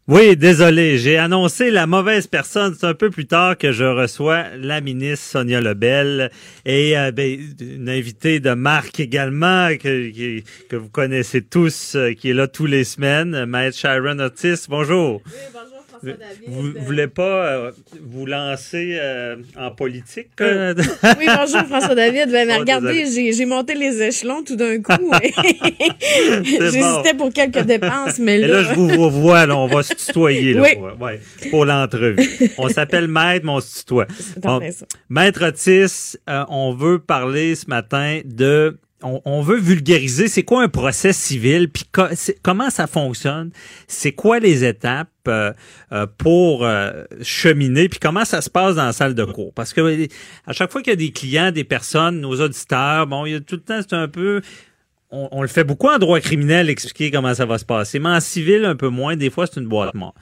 Oui, 0.07 0.36
désolé, 0.38 0.97
j'ai 0.97 1.17
annoncé 1.17 1.69
la 1.69 1.86
mauvaise 1.86 2.25
personne. 2.25 2.75
C'est 2.79 2.88
un 2.88 2.95
peu 2.95 3.11
plus 3.11 3.27
tard 3.27 3.59
que 3.59 3.71
je 3.71 3.83
reçois 3.83 4.45
la 4.57 4.81
ministre 4.81 5.25
Sonia 5.25 5.61
Lebel 5.61 6.31
et 6.65 6.97
euh, 6.97 7.11
ben, 7.11 7.39
une 7.59 7.89
invitée 7.89 8.39
de 8.39 8.53
marque 8.53 8.99
également 8.99 9.69
que, 9.77 10.41
que, 10.67 10.75
vous 10.75 10.89
connaissez 10.89 11.43
tous, 11.43 11.95
euh, 11.95 12.13
qui 12.13 12.31
est 12.31 12.33
là 12.33 12.47
tous 12.47 12.65
les 12.65 12.86
semaines, 12.86 13.45
Maître 13.45 13.77
Sharon 13.77 14.17
Otis. 14.17 14.65
Bonjour. 14.67 15.21
Oui, 15.25 15.31
bonjour. 15.53 15.74
Vous 16.47 16.63
ne 16.63 16.79
voulez 16.79 17.07
pas 17.07 17.45
euh, 17.45 17.71
vous 18.01 18.25
lancer 18.25 18.97
euh, 18.99 19.37
en 19.57 19.71
politique? 19.71 20.29
Euh? 20.41 20.73
oui, 21.19 21.25
bonjour 21.25 21.61
François 21.67 21.95
David. 21.95 22.31
Ben, 22.31 22.49
oh, 22.51 22.59
regardez, 22.59 23.05
j'ai 23.31 23.45
monté 23.45 23.75
les 23.75 24.01
échelons 24.01 24.43
tout 24.43 24.55
d'un 24.55 24.81
coup. 24.81 24.91
J'hésitais 26.43 27.13
pour 27.17 27.31
quelques 27.31 27.63
dépenses, 27.63 28.19
mais 28.19 28.37
là... 28.37 28.47
là, 28.47 28.63
je 28.63 28.73
vous 28.73 29.09
vois, 29.09 29.45
là, 29.45 29.57
on 29.57 29.67
va 29.67 29.83
se 29.83 29.93
tutoyer 29.93 30.53
là, 30.53 30.63
oui. 30.63 31.49
pour, 31.49 31.65
l'entrevue. 31.65 32.51
On 32.57 32.69
s'appelle 32.69 33.07
Maître, 33.07 33.45
mais 33.45 33.51
on 33.51 33.59
se 33.59 33.79
tutoie. 33.79 34.07
Maître 35.09 35.45
Otis, 35.45 36.17
on 36.27 36.73
veut 36.73 36.99
parler 36.99 37.55
ce 37.55 37.67
matin 37.67 38.21
de 38.25 38.77
on, 39.01 39.41
veut 39.41 39.57
vulgariser 39.57 40.27
c'est 40.27 40.43
quoi 40.43 40.63
un 40.63 40.69
procès 40.69 41.13
civil, 41.13 41.69
puis 41.69 41.83
comment 42.41 42.69
ça 42.69 42.87
fonctionne, 42.87 43.51
c'est 43.87 44.13
quoi 44.13 44.39
les 44.39 44.63
étapes 44.63 45.09
euh, 45.27 45.51
euh, 45.91 46.07
pour 46.17 46.65
euh, 46.65 47.03
cheminer, 47.21 47.89
puis 47.89 47.99
comment 47.99 48.25
ça 48.25 48.41
se 48.41 48.49
passe 48.49 48.75
dans 48.75 48.85
la 48.85 48.93
salle 48.93 49.13
de 49.13 49.25
cours? 49.25 49.53
Parce 49.53 49.73
que 49.73 50.07
à 50.47 50.53
chaque 50.53 50.71
fois 50.71 50.81
qu'il 50.81 50.91
y 50.91 50.93
a 50.93 50.97
des 50.97 51.11
clients, 51.11 51.51
des 51.51 51.63
personnes, 51.63 52.21
nos 52.21 52.39
auditeurs, 52.41 53.07
bon, 53.07 53.25
il 53.25 53.31
y 53.33 53.35
a 53.35 53.41
tout 53.41 53.55
le 53.55 53.61
temps, 53.61 53.81
c'est 53.81 53.95
un 53.95 54.07
peu 54.07 54.41
on, 55.11 55.27
on, 55.31 55.41
le 55.41 55.47
fait 55.47 55.63
beaucoup 55.63 55.87
en 55.87 55.99
droit 55.99 56.19
criminel, 56.19 56.69
expliquer 56.69 57.11
comment 57.11 57.33
ça 57.33 57.45
va 57.45 57.57
se 57.57 57.65
passer, 57.65 57.99
mais 57.99 58.09
en 58.09 58.19
civil, 58.19 58.65
un 58.65 58.75
peu 58.75 58.89
moins. 58.89 59.15
Des 59.15 59.29
fois, 59.29 59.45
c'est 59.45 59.59
une 59.59 59.67
boîte 59.67 59.93
mort. 59.93 60.15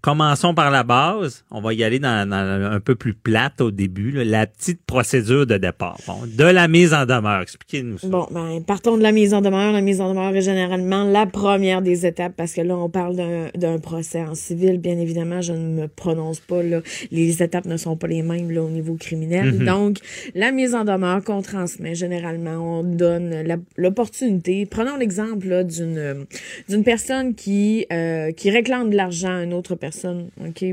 Commençons 0.00 0.54
par 0.54 0.70
la 0.70 0.84
base. 0.84 1.44
On 1.50 1.60
va 1.60 1.74
y 1.74 1.82
aller 1.82 1.98
dans, 1.98 2.30
un 2.30 2.78
peu 2.78 2.94
plus 2.94 3.14
plate 3.14 3.60
au 3.60 3.72
début, 3.72 4.12
la 4.12 4.46
petite 4.46 4.80
procédure 4.86 5.44
de 5.44 5.56
départ. 5.56 5.98
Bon, 6.06 6.18
de 6.24 6.44
la 6.44 6.68
mise 6.68 6.94
en 6.94 7.04
demeure. 7.04 7.42
Expliquez-nous 7.42 7.98
ça. 7.98 8.06
Bon, 8.06 8.28
ben, 8.30 8.62
partons 8.64 8.96
de 8.96 9.02
la 9.02 9.10
mise 9.10 9.34
en 9.34 9.40
demeure. 9.40 9.72
La 9.72 9.80
mise 9.80 10.00
en 10.00 10.10
demeure 10.10 10.36
est 10.36 10.40
généralement 10.42 11.02
la 11.02 11.26
première 11.26 11.82
des 11.82 12.06
étapes 12.06 12.34
parce 12.36 12.52
que 12.52 12.60
là, 12.60 12.76
on 12.76 12.88
parle 12.88 13.16
d'un 13.56 13.78
procès 13.78 14.22
en 14.22 14.36
civil. 14.36 14.78
Bien 14.78 14.98
évidemment, 14.98 15.40
je 15.40 15.52
ne 15.52 15.82
me 15.82 15.88
prononce 15.88 16.38
pas. 16.38 16.62
Là. 16.62 16.80
Les 17.10 17.42
étapes 17.42 17.66
ne 17.66 17.76
sont 17.76 17.96
pas 17.96 18.06
les 18.06 18.22
mêmes 18.22 18.52
là, 18.52 18.62
au 18.62 18.70
niveau 18.70 18.94
criminel. 18.94 19.52
Mm-hmm. 19.52 19.64
Donc, 19.64 19.98
la 20.36 20.52
mise 20.52 20.76
en 20.76 20.84
demeure 20.84 21.24
qu'on 21.24 21.42
transmet, 21.42 21.96
généralement, 21.96 22.78
on 22.78 22.84
donne 22.84 23.58
l'opportunité. 23.76 24.64
Prenons 24.64 24.96
l'exemple 24.96 25.64
d'une 25.64 26.26
d'une 26.68 26.84
personne 26.84 27.34
qui, 27.34 27.86
euh, 27.92 28.30
qui 28.30 28.50
réclame 28.50 28.90
de 28.90 28.96
l'argent 28.96 29.38
à 29.38 29.42
une 29.42 29.54
autre 29.54 29.74
personne 29.74 29.87
OK? 30.40 30.64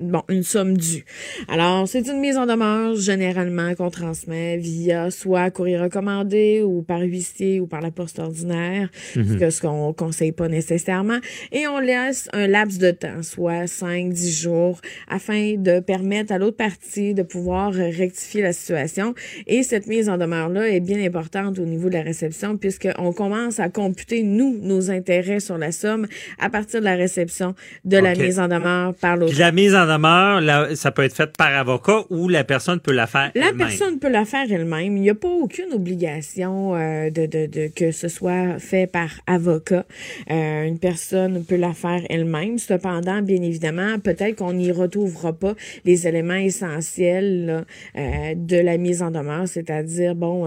Bon, 0.00 0.22
une 0.28 0.42
somme 0.42 0.76
due. 0.76 1.04
Alors, 1.48 1.88
c'est 1.88 2.06
une 2.08 2.20
mise 2.20 2.36
en 2.36 2.46
demeure, 2.46 2.96
généralement, 2.96 3.74
qu'on 3.74 3.90
transmet 3.90 4.56
via 4.56 5.10
soit 5.10 5.50
courrier 5.50 5.78
recommandé 5.78 6.62
ou 6.62 6.82
par 6.82 7.00
huissier 7.00 7.60
ou 7.60 7.66
par 7.66 7.80
la 7.80 7.90
poste 7.90 8.18
ordinaire, 8.18 8.88
mhm. 9.14 9.50
ce 9.50 9.60
qu'on 9.60 9.92
conseille 9.92 10.32
pas 10.32 10.48
nécessairement. 10.48 11.18
Et 11.52 11.66
on 11.66 11.78
laisse 11.78 12.28
un 12.32 12.46
laps 12.46 12.78
de 12.78 12.90
temps, 12.90 13.22
soit 13.22 13.66
5, 13.66 14.12
10 14.12 14.40
jours, 14.40 14.80
afin 15.08 15.54
de 15.56 15.80
permettre 15.80 16.32
à 16.32 16.38
l'autre 16.38 16.56
partie 16.56 17.14
de 17.14 17.22
pouvoir 17.22 17.72
rectifier 17.72 18.42
la 18.42 18.52
situation. 18.52 19.14
Et 19.46 19.62
cette 19.62 19.86
mise 19.86 20.08
en 20.08 20.18
demeure-là 20.18 20.68
est 20.68 20.80
bien 20.80 21.02
importante 21.04 21.58
au 21.58 21.64
niveau 21.64 21.88
de 21.88 21.94
la 21.94 22.02
réception, 22.02 22.56
puisqu'on 22.56 23.12
commence 23.12 23.60
à 23.60 23.68
computer, 23.68 24.22
nous, 24.22 24.58
nos 24.60 24.90
intérêts 24.90 25.40
sur 25.40 25.58
la 25.58 25.72
somme 25.72 26.06
à 26.38 26.50
partir 26.50 26.80
de 26.80 26.84
la 26.84 26.96
réception 26.96 27.54
de 27.84 27.96
la 27.96 28.14
mise 28.14 28.38
en 28.38 28.48
demeure 28.48 28.55
par 29.00 29.16
La 29.16 29.52
mise 29.52 29.74
en 29.74 29.86
demeure, 29.86 30.76
ça 30.76 30.90
peut 30.90 31.02
être 31.02 31.14
fait 31.14 31.36
par 31.36 31.54
avocat 31.54 32.04
ou 32.10 32.28
la 32.28 32.44
personne 32.44 32.80
peut 32.80 32.92
la 32.92 33.06
faire 33.06 33.30
La 33.34 33.52
personne 33.52 33.98
peut 33.98 34.10
la 34.10 34.24
faire 34.24 34.46
elle-même. 34.50 34.96
Il 34.96 35.02
n'y 35.02 35.10
a 35.10 35.14
pas 35.14 35.28
aucune 35.28 35.72
obligation 35.72 36.74
euh, 36.74 37.10
de, 37.10 37.26
de, 37.26 37.46
de, 37.46 37.68
que 37.68 37.90
ce 37.90 38.08
soit 38.08 38.58
fait 38.58 38.86
par 38.86 39.10
avocat. 39.26 39.84
Euh, 40.30 40.64
une 40.64 40.78
personne 40.78 41.44
peut 41.44 41.56
la 41.56 41.72
faire 41.72 42.02
elle-même. 42.08 42.58
Cependant, 42.58 43.22
bien 43.22 43.42
évidemment, 43.42 43.98
peut-être 43.98 44.36
qu'on 44.36 44.52
n'y 44.52 44.72
retrouvera 44.72 45.32
pas 45.32 45.54
les 45.84 46.06
éléments 46.06 46.34
essentiels 46.34 47.64
euh, 47.96 48.34
de 48.34 48.56
la 48.56 48.76
mise 48.76 49.02
en 49.02 49.10
demeure, 49.10 49.48
c'est-à-dire, 49.48 50.14
bon, 50.14 50.46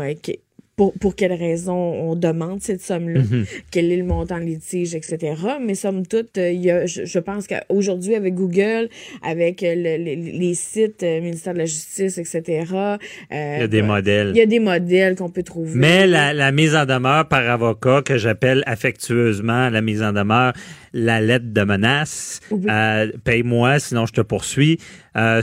pour, 0.79 0.93
pour 0.93 1.13
quelle 1.13 1.33
raison 1.33 1.75
on 1.75 2.15
demande 2.15 2.61
cette 2.61 2.79
somme-là, 2.79 3.19
mhm. 3.19 3.45
quel 3.69 3.91
est 3.91 3.97
le 3.97 4.05
montant 4.05 4.37
de 4.37 4.45
litige, 4.45 4.95
etc. 4.95 5.35
Mais 5.61 5.75
somme 5.75 6.07
toute, 6.07 6.37
euh, 6.37 6.51
il 6.51 6.61
y 6.61 6.71
a, 6.71 6.85
je, 6.85 7.19
pense 7.19 7.47
qu'aujourd'hui, 7.47 8.15
avec 8.15 8.33
Google, 8.33 8.87
avec 9.21 9.61
euh, 9.61 9.75
les, 9.75 10.53
sites 10.53 11.03
euh, 11.03 11.19
ministère 11.19 11.51
de 11.51 11.57
la 11.57 11.65
Justice, 11.65 12.17
etc., 12.17 12.65
il 13.29 13.35
y 13.35 13.63
a 13.63 13.67
des 13.67 13.81
modèles. 13.81 14.31
Il 14.33 14.37
y 14.37 14.41
a 14.41 14.45
des 14.45 14.61
modèles 14.61 15.17
qu'on 15.17 15.29
peut 15.29 15.43
trouver. 15.43 15.71
Mais 15.75 16.07
la, 16.07 16.33
la 16.33 16.53
mise 16.53 16.73
en 16.73 16.85
demeure 16.85 17.27
par 17.27 17.45
avocat, 17.49 18.01
que 18.01 18.17
j'appelle 18.17 18.63
affectueusement 18.65 19.69
la 19.69 19.81
mise 19.81 20.01
en 20.01 20.13
demeure, 20.13 20.53
la 20.93 21.21
lettre 21.21 21.45
de 21.53 21.61
menace, 21.63 22.39
paye-moi, 23.23 23.79
sinon 23.79 24.05
je 24.05 24.13
te 24.13 24.21
poursuis. 24.21 24.79
euh, 25.15 25.41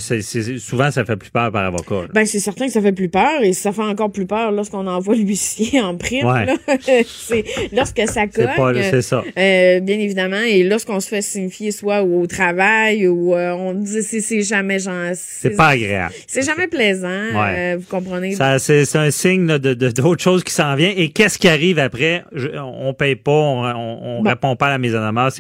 souvent, 0.58 0.90
ça 0.90 1.04
fait 1.04 1.16
plus 1.16 1.30
peur 1.30 1.50
par 1.52 1.64
avocat. 1.66 2.02
là. 2.02 2.08
Ben, 2.14 2.24
c'est 2.26 2.38
certain 2.40 2.66
que 2.66 2.72
ça 2.72 2.80
fait 2.80 2.92
plus 2.92 3.08
peur 3.08 3.42
et 3.42 3.52
ça 3.52 3.72
fait 3.72 3.82
encore 3.82 4.10
plus 4.10 4.26
peur 4.26 4.52
lorsqu'on 4.52 4.86
envoie 4.86 5.14
l'huissier 5.16 5.80
en 5.80 5.96
prime. 5.96 6.26
Ouais. 6.26 6.46
là. 6.46 6.54
c'est 7.06 7.44
lorsque 7.72 8.00
ça 8.08 8.26
cogne. 8.26 8.82
C'est 8.82 9.02
ça. 9.02 9.22
euh, 9.36 9.80
bien 9.80 9.98
évidemment. 9.98 10.40
Et 10.40 10.62
lorsqu'on 10.62 11.00
se 11.00 11.08
fait 11.08 11.22
signifier 11.22 11.72
soit 11.72 12.02
au 12.02 12.26
travail 12.26 13.06
ou 13.08 13.34
euh, 13.34 13.52
on 13.52 13.74
dit 13.74 14.02
c'est, 14.02 14.20
c'est 14.20 14.42
jamais 14.42 14.78
genre. 14.78 15.10
C'est 15.14 15.50
pas 15.56 15.68
agréable. 15.68 16.14
C'est 16.26 16.42
jamais 16.42 16.68
plaisant. 16.68 17.08
Ouais. 17.08 17.74
euh, 17.74 17.76
vous 17.78 17.86
comprenez? 17.88 18.34
Ça, 18.34 18.58
c'est, 18.58 18.84
un 18.96 19.10
signe 19.10 19.46
là, 19.46 19.58
de, 19.58 19.74
de- 19.74 19.90
d'autre 19.90 20.22
chose 20.22 20.42
qui 20.44 20.52
s'en 20.52 20.74
vient. 20.74 20.92
Et 20.96 21.08
qu'est-ce 21.10 21.38
qui 21.38 21.48
arrive 21.48 21.78
après? 21.78 22.24
Je- 22.32 22.48
on 22.58 22.94
paye 22.94 23.16
pas, 23.16 23.30
on, 23.32 23.64
on, 23.64 23.98
on 24.18 24.22
Bon. 24.22 24.30
répond 24.30 24.56
pas 24.56 24.66
à 24.68 24.70
la 24.70 24.78
mise 24.78 24.94
en 24.96 25.06
demeure. 25.06 25.30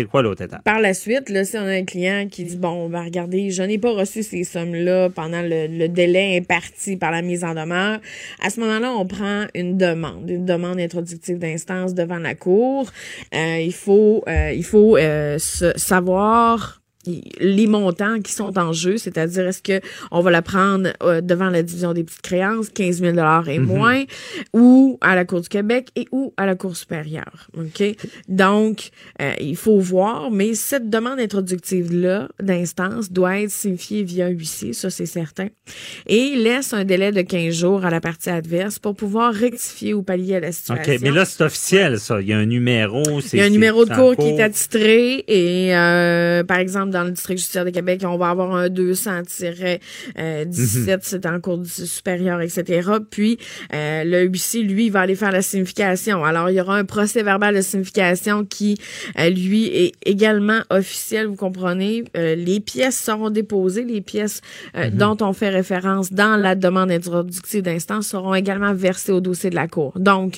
Par 0.64 0.80
la 0.80 0.94
suite, 0.94 1.28
là, 1.28 1.44
si 1.44 1.56
on 1.56 1.62
a 1.62 1.72
un 1.72 1.84
client 1.84 2.28
qui 2.30 2.44
dit 2.44 2.56
bon, 2.56 2.88
ben 2.88 3.04
regardez, 3.04 3.50
je 3.50 3.62
n'ai 3.62 3.78
pas 3.78 3.92
reçu 3.92 4.22
ces 4.22 4.44
sommes-là 4.44 5.10
pendant 5.10 5.42
le, 5.42 5.66
le 5.66 5.88
délai 5.88 6.36
imparti 6.38 6.96
par 6.96 7.10
la 7.10 7.22
mise 7.22 7.44
en 7.44 7.54
demeure, 7.54 8.00
à 8.42 8.50
ce 8.50 8.60
moment-là, 8.60 8.92
on 8.92 9.06
prend 9.06 9.46
une 9.54 9.76
demande, 9.76 10.28
une 10.28 10.44
demande 10.44 10.78
introductive 10.80 11.38
d'instance 11.38 11.94
devant 11.94 12.18
la 12.18 12.34
cour. 12.34 12.90
Euh, 13.34 13.58
il 13.60 13.72
faut, 13.72 14.22
euh, 14.28 14.52
il 14.52 14.64
faut 14.64 14.96
euh, 14.96 15.38
savoir 15.38 16.82
les 17.40 17.66
montants 17.66 18.20
qui 18.20 18.32
sont 18.32 18.58
en 18.58 18.72
jeu, 18.72 18.96
c'est-à-dire 18.98 19.46
est-ce 19.48 19.62
que 19.62 19.80
on 20.10 20.20
va 20.20 20.30
la 20.30 20.42
prendre 20.42 20.90
euh, 21.02 21.20
devant 21.20 21.50
la 21.50 21.62
division 21.62 21.92
des 21.92 22.04
petites 22.04 22.22
créances, 22.22 22.68
15 22.70 23.00
000 23.00 23.16
et 23.46 23.58
Mhm. 23.58 23.64
moins, 23.64 24.02
ou 24.52 24.98
à 25.00 25.14
la 25.14 25.24
Cour 25.24 25.40
du 25.40 25.48
Québec 25.48 25.88
et 25.96 26.06
ou 26.12 26.32
à 26.36 26.46
la 26.46 26.54
Cour 26.54 26.76
supérieure. 26.76 27.48
OK? 27.56 27.82
Donc, 28.28 28.90
euh, 29.20 29.32
il 29.40 29.56
faut 29.56 29.78
voir, 29.78 30.30
mais 30.30 30.54
cette 30.54 30.90
demande 30.90 31.20
introductive-là 31.20 32.28
d'instance 32.42 33.10
doit 33.12 33.40
être 33.40 33.50
signifiée 33.50 34.02
via 34.02 34.28
huissier, 34.28 34.72
ça 34.72 34.90
c'est 34.90 35.06
certain, 35.06 35.48
et 36.06 36.34
laisse 36.36 36.72
un 36.72 36.84
délai 36.84 37.12
de 37.12 37.22
15 37.22 37.54
jours 37.54 37.84
à 37.84 37.90
la 37.90 38.00
partie 38.00 38.30
adverse 38.30 38.78
pour 38.78 38.94
pouvoir 38.94 39.32
rectifier 39.32 39.94
ou 39.94 40.02
pallier 40.02 40.36
à 40.36 40.40
la 40.40 40.52
situation. 40.52 40.92
OK, 40.94 41.00
mais 41.02 41.10
là, 41.10 41.24
c'est 41.24 41.42
officiel, 41.44 41.98
ça. 41.98 42.20
Il 42.20 42.28
y 42.28 42.32
a 42.32 42.38
un 42.38 42.46
numéro. 42.46 43.02
Il 43.32 43.38
y 43.38 43.42
a 43.42 43.44
un 43.44 43.50
numéro 43.50 43.84
de 43.84 43.94
cours 43.94 44.16
qui 44.16 44.28
est 44.28 44.40
attitré 44.42 45.24
et 45.28 45.74
euh, 45.76 46.44
par 46.44 46.58
exemple 46.58 46.90
dans 46.96 47.04
le 47.04 47.10
district 47.10 47.38
judiciaire 47.38 47.64
de 47.64 47.70
Québec, 47.70 48.02
on 48.04 48.16
va 48.16 48.30
avoir 48.30 48.54
un 48.54 48.68
200-17, 48.68 49.80
Mhm. 50.16 50.98
c'est 51.02 51.26
en 51.26 51.40
cours 51.40 51.58
du 51.58 51.68
supérieur, 51.68 52.40
etc. 52.40 52.88
Puis 53.10 53.38
euh, 53.74 54.04
le 54.04 54.22
huissier, 54.22 54.62
lui, 54.62 54.88
va 54.90 55.00
aller 55.00 55.14
faire 55.14 55.32
la 55.32 55.42
signification. 55.42 56.24
Alors 56.24 56.48
il 56.50 56.54
y 56.56 56.60
aura 56.60 56.76
un 56.76 56.84
procès 56.84 57.22
verbal 57.22 57.54
de 57.54 57.60
signification 57.60 58.44
qui, 58.44 58.78
euh, 59.18 59.28
lui, 59.30 59.66
est 59.66 59.92
également 60.04 60.60
officiel. 60.70 61.26
Vous 61.26 61.36
comprenez 61.36 62.04
Euh, 62.16 62.34
Les 62.36 62.60
pièces 62.60 62.98
seront 63.00 63.30
déposées, 63.30 63.84
les 63.84 64.00
pièces 64.00 64.40
Mhm. 64.74 64.90
dont 64.90 65.16
on 65.20 65.32
fait 65.32 65.48
référence 65.50 66.12
dans 66.12 66.36
la 66.36 66.54
demande 66.54 66.90
introductive 66.90 67.62
d'instance 67.62 68.08
seront 68.08 68.34
également 68.34 68.72
versées 68.74 69.12
au 69.12 69.20
dossier 69.20 69.50
de 69.50 69.54
la 69.54 69.68
cour. 69.68 69.92
Donc 69.98 70.36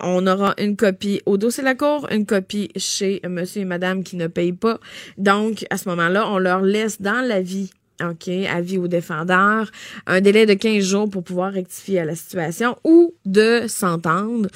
on 0.00 0.26
aura 0.26 0.54
une 0.58 0.76
copie 0.76 1.20
au 1.26 1.36
dossier 1.36 1.62
de 1.62 1.68
la 1.68 1.74
cour, 1.74 2.06
une 2.10 2.26
copie 2.26 2.70
chez 2.76 3.20
monsieur 3.28 3.62
et 3.62 3.64
madame 3.64 4.02
qui 4.02 4.16
ne 4.16 4.26
payent 4.26 4.52
pas. 4.52 4.78
Donc, 5.18 5.64
à 5.70 5.76
ce 5.76 5.88
moment-là, 6.00 6.28
on 6.30 6.38
leur 6.38 6.62
laisse 6.62 7.00
dans 7.00 7.26
l'avis 7.26 7.70
OK, 8.02 8.28
avis 8.52 8.78
au 8.78 8.88
défendeur, 8.88 9.70
un 10.06 10.20
délai 10.20 10.46
de 10.46 10.54
15 10.54 10.82
jours 10.84 11.08
pour 11.10 11.22
pouvoir 11.22 11.52
rectifier 11.52 12.04
la 12.04 12.14
situation 12.14 12.76
ou 12.84 13.14
de 13.26 13.64
s'entendre 13.68 14.48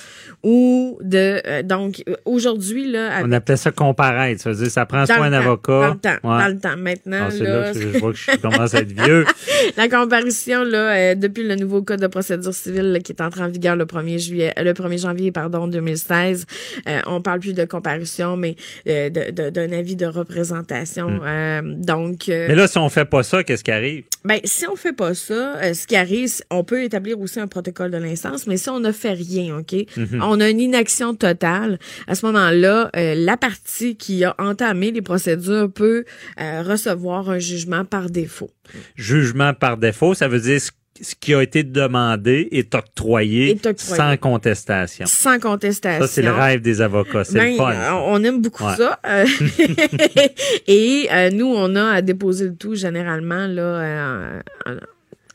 ou 0.43 0.99
de 1.03 1.41
euh, 1.47 1.63
donc 1.63 2.03
aujourd'hui 2.25 2.91
là 2.91 3.21
On 3.25 3.33
appelait 3.33 3.57
ça 3.57 3.71
comparaître. 3.71 4.41
Ça 4.43 4.51
veut 4.51 4.57
dire 4.57 4.71
ça 4.71 4.87
prend 4.87 5.05
dans 5.05 5.17
le 5.17 5.23
un 5.23 5.31
temps, 5.31 5.37
avocat. 5.37 5.73
Dans 5.73 5.93
le 5.95 5.99
temps, 5.99 6.11
Ouais. 6.29 6.43
dans 6.43 6.49
le 6.49 6.59
temps. 6.59 6.77
Maintenant, 6.77 7.25
Ah, 7.27 7.31
c'est 7.31 7.45
là, 7.45 7.61
là 7.61 7.73
que 7.73 7.81
je 7.81 7.99
vois 7.99 8.13
que 8.13 8.19
je 8.19 8.37
commence 8.39 8.75
à 8.75 8.79
être 8.81 8.93
vieux. 8.93 9.25
la 9.77 9.89
comparution, 9.89 10.65
là, 10.65 10.95
euh, 10.97 11.15
depuis 11.15 11.47
le 11.47 11.57
nouveau 11.57 11.83
code 11.83 12.01
de 12.01 12.07
procédure 12.07 12.55
civile 12.55 12.93
là, 12.93 13.01
qui 13.01 13.13
est 13.13 13.21
entré 13.21 13.43
en 13.43 13.49
vigueur 13.49 13.77
le 13.77 13.85
1er 13.87 14.19
juillet, 14.19 14.53
euh, 14.59 14.63
le 14.63 14.73
1er 14.73 14.99
janvier, 14.99 15.33
pardon, 15.33 15.67
2016, 15.69 16.47
euh, 16.89 17.01
on 17.07 17.21
parle 17.21 17.41
plus 17.41 17.53
de 17.55 17.65
comparution, 17.65 18.37
mais 18.37 18.57
de- 18.87 19.31
de- 19.31 19.51
d'un 19.51 19.73
avis 19.73 19.97
de 19.97 20.07
représentation. 20.07 21.09
Hmm. 21.09 21.81
Donc, 21.83 22.25
Mais 22.29 22.55
là, 22.55 22.67
si 22.67 22.79
on 22.79 22.89
fait 22.89 23.05
pas 23.05 23.23
ça, 23.23 23.34
qu'est-ce 23.43 23.65
qui 23.65 23.73
arrive? 23.73 24.05
ben, 24.25 24.41
si 24.45 24.67
on 24.67 24.75
fait 24.75 24.93
pas 24.95 25.15
ça, 25.15 25.57
euh, 25.57 25.75
ce 25.75 25.87
qui 25.87 25.97
arrive, 25.97 26.33
on 26.51 26.65
peut 26.65 26.83
établir 26.83 27.21
aussi 27.21 27.41
un 27.41 27.47
protocole 27.47 27.91
de 27.91 27.99
l'instance, 27.99 28.47
mais 28.47 28.57
si 28.57 28.71
on 28.71 28.81
ne 28.81 28.91
fait 28.91 29.13
rien, 29.13 29.59
OK? 29.59 29.75
Mhm. 29.97 30.23
On 30.23 30.41
a 30.41 30.49
une 30.49 30.61
inaction 30.61 31.15
totale. 31.15 31.79
À 32.07 32.15
ce 32.15 32.25
moment-là, 32.27 32.91
euh, 32.97 33.15
la 33.15 33.37
partie 33.37 33.97
qui 33.97 34.25
a 34.25 34.35
entamé 34.39 34.93
les 34.93 35.03
procédures 35.03 35.71
peut 35.71 36.05
euh, 36.41 36.63
recevoir 36.63 37.29
un 37.29 37.39
jugement 37.39 37.85
par 37.85 38.09
défaut. 38.09 38.51
Jugement 38.97 39.53
par 39.53 39.77
défaut, 39.77 40.15
ça 40.15 40.29
veut 40.29 40.41
dire 40.41 40.61
ce 41.01 41.15
qui 41.19 41.35
a 41.35 41.43
été 41.43 41.65
demandé 41.65 42.49
est 42.53 42.75
octroyé, 42.75 43.51
Est 43.51 43.67
octroyé. 43.67 43.97
sans 43.97 44.17
contestation. 44.17 45.07
Sans 45.07 45.39
contestation. 45.41 46.07
Ça, 46.07 46.13
c'est 46.13 46.23
le 46.23 46.31
rêve 46.33 46.61
des 46.61 46.81
avocats. 46.81 47.25
C'est 47.25 47.35
Ben, 47.35 47.51
le 47.53 47.57
fun. 47.57 47.71
euh, 47.73 47.75
ça. 47.75 47.97
On 47.97 48.23
aime 48.23 48.41
beaucoup 48.41 48.65
Ouais. 48.65 48.77
ça. 48.77 49.01
Euh, 49.07 49.25
et 50.67 51.09
euh, 51.13 51.31
nous, 51.31 51.47
on 51.47 51.75
a 51.77 51.85
à 51.95 52.03
déposer 52.03 52.47
le 52.47 52.55
tout 52.55 52.75
généralement 52.75 53.47
là. 53.47 53.63
euh, 53.63 54.41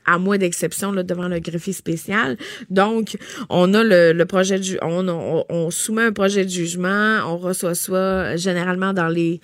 à 0.05 0.17
moins 0.17 0.39
d'exception 0.39 0.91
là, 0.91 1.03
devant 1.03 1.27
le 1.27 1.39
greffier 1.39 1.71
spécial. 1.73 2.35
Donc, 2.71 3.15
on 3.49 3.75
a 3.75 3.83
le, 3.83 4.11
le 4.11 4.25
projet 4.25 4.57
de 4.57 4.63
ju- 4.63 4.79
on, 4.81 5.07
on, 5.07 5.45
on 5.49 5.69
soumet 5.69 6.01
un 6.01 6.11
projet 6.11 6.45
de 6.45 6.49
jugement, 6.49 7.19
on 7.27 7.37
reçoit 7.37 7.75
ça 7.75 8.35
généralement 8.35 8.91
dans 8.93 9.07
les 9.07 9.39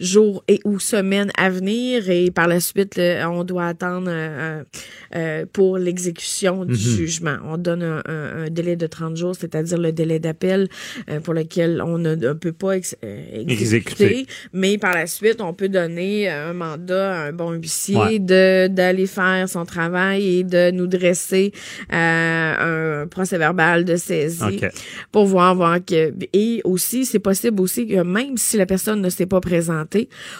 jours 0.00 0.42
et 0.48 0.58
ou 0.64 0.78
semaines 0.80 1.30
à 1.36 1.50
venir 1.50 2.08
et 2.10 2.30
par 2.30 2.48
la 2.48 2.58
suite, 2.58 2.94
le- 2.96 3.24
on 3.26 3.44
doit 3.44 3.66
attendre 3.66 4.08
euh, 4.10 4.62
euh, 5.14 5.44
pour 5.52 5.78
l'exécution 5.78 6.64
du 6.64 6.72
Mhm. 6.72 6.78
jugement. 6.78 7.36
On 7.44 7.58
donne 7.58 7.82
un, 7.82 8.02
un- 8.06 8.44
un 8.44 8.50
délai 8.50 8.76
de 8.76 8.86
30 8.86 9.16
jours, 9.16 9.36
c'est-à-dire 9.36 9.78
le 9.78 9.92
délai 9.92 10.18
d'appel 10.18 10.68
euh, 11.10 11.20
pour 11.20 11.34
lequel 11.34 11.82
on 11.84 11.98
ne 11.98 12.14
peut 12.32 12.52
pas 12.52 12.72
ex- 12.78 12.96
euh, 13.04 13.42
exécuter. 13.48 14.04
Exécuter. 14.04 14.26
Mais 14.52 14.78
par 14.78 14.94
la 14.94 15.06
suite, 15.06 15.40
on 15.40 15.52
peut 15.54 15.68
donner 15.68 16.28
un 16.28 16.52
mandat 16.54 17.12
à 17.22 17.26
un 17.28 17.32
bon 17.32 17.50
huissier 17.52 17.96
Ouais. 17.96 18.18
de 18.18 18.68
d'aller 18.68 19.06
faire 19.06 19.48
son 19.48 19.64
travail 19.64 20.38
et 20.38 20.44
de 20.44 20.70
nous 20.70 20.86
dresser 20.86 21.52
euh, 21.92 23.02
un 23.02 23.06
procès 23.06 23.36
verbal 23.38 23.84
de 23.84 23.96
saisie 23.96 24.42
OK. 24.62 24.70
pour 25.12 25.26
voir 25.26 25.54
voir 25.54 25.78
que 25.84 26.12
et 26.32 26.60
aussi 26.64 27.04
c'est 27.04 27.18
possible 27.18 27.60
aussi 27.60 27.86
que 27.86 28.02
même 28.02 28.36
si 28.36 28.56
la 28.56 28.66
personne 28.66 29.00
ne 29.02 29.10
s'est 29.10 29.26
pas 29.26 29.40
présentée, 29.40 29.89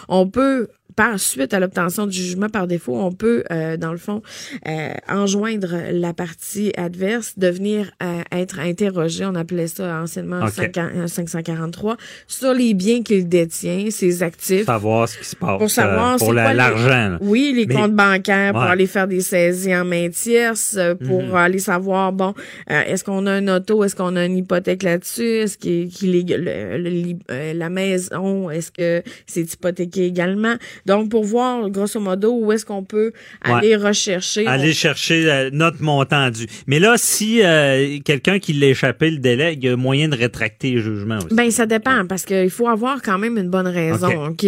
on 0.07 0.29
peut 0.29 0.69
par 0.95 1.19
suite 1.19 1.53
à 1.53 1.59
l'obtention 1.59 2.07
du 2.07 2.17
jugement 2.17 2.49
par 2.49 2.67
défaut, 2.67 2.95
on 2.97 3.11
peut, 3.11 3.43
euh, 3.51 3.77
dans 3.77 3.91
le 3.91 3.97
fond, 3.97 4.21
euh, 4.67 4.89
enjoindre 5.09 5.75
la 5.91 6.13
partie 6.13 6.71
adverse 6.77 7.37
de 7.37 7.47
venir 7.47 7.91
euh, 8.03 8.21
être 8.31 8.59
interrogé, 8.59 9.25
on 9.25 9.35
appelait 9.35 9.67
ça 9.67 10.01
anciennement 10.01 10.43
OK. 10.45 10.51
500 10.51 11.07
543, 11.07 11.97
sur 12.27 12.53
les 12.53 12.73
biens 12.73 13.01
qu'il 13.03 13.27
détient, 13.27 13.89
ses 13.89 14.23
actifs. 14.23 14.65
Savoir 14.65 15.07
ce 15.07 15.17
qui 15.17 15.25
se 15.25 15.35
passe. 15.35 15.57
Pour 15.59 15.69
savoir 15.69 16.15
euh, 16.15 16.17
pour 16.17 16.33
la- 16.33 16.53
l'argent. 16.53 17.09
là. 17.11 17.17
Oui, 17.21 17.53
les 17.55 17.65
Mais- 17.65 17.75
comptes 17.75 17.93
bancaires 17.95 18.51
pour 18.53 18.61
aller 18.61 18.87
faire 18.87 19.07
des 19.07 19.21
saisies 19.21 19.75
en 19.75 19.85
main 19.85 20.09
tierce, 20.09 20.75
euh, 20.77 20.95
pour 20.95 21.23
Mhm. 21.23 21.35
aller 21.35 21.59
savoir, 21.59 22.11
bon, 22.11 22.33
euh, 22.69 22.81
est-ce 22.87 23.03
qu'on 23.03 23.25
a 23.27 23.31
un 23.31 23.47
auto, 23.47 23.83
est-ce 23.83 23.95
qu'on 23.95 24.15
a 24.15 24.25
une 24.25 24.37
hypothèque 24.37 24.83
là-dessus, 24.83 25.23
est-ce 25.23 25.57
qu'il 25.57 26.15
est, 26.15 26.37
le- 26.37 26.77
le- 26.77 27.13
euh, 27.31 27.53
la 27.53 27.69
maison, 27.69 28.49
est-ce 28.49 28.71
que 28.71 29.03
c'est 29.25 29.53
hypothéqué 29.53 30.05
également? 30.05 30.55
Donc, 30.85 31.09
pour 31.09 31.23
voir, 31.23 31.69
grosso 31.69 31.99
modo, 31.99 32.31
où 32.33 32.51
est-ce 32.51 32.65
qu'on 32.65 32.83
peut 32.83 33.11
Ouais. 33.45 33.51
aller 33.53 33.75
rechercher. 33.75 34.45
Aller 34.47 34.73
chercher 34.73 35.29
euh, 35.31 35.49
notre 35.53 35.81
montant 35.81 36.29
dû. 36.29 36.45
Mais 36.67 36.79
là, 36.79 36.95
si 36.97 37.41
euh, 37.43 37.99
quelqu'un 38.03 38.39
qui 38.39 38.53
l'a 38.53 38.67
échappé 38.67 39.09
le 39.09 39.17
délai, 39.17 39.53
il 39.53 39.63
y 39.63 39.69
a 39.69 39.75
moyen 39.75 40.07
de 40.09 40.15
rétracter 40.15 40.71
le 40.71 40.81
jugement 40.81 41.17
aussi. 41.17 41.33
Ben, 41.35 41.49
ça 41.51 41.65
dépend, 41.65 42.05
parce 42.07 42.25
qu'il 42.25 42.49
faut 42.49 42.67
avoir 42.67 43.01
quand 43.01 43.17
même 43.17 43.37
une 43.37 43.49
bonne 43.49 43.67
raison, 43.67 44.27
OK? 44.27 44.45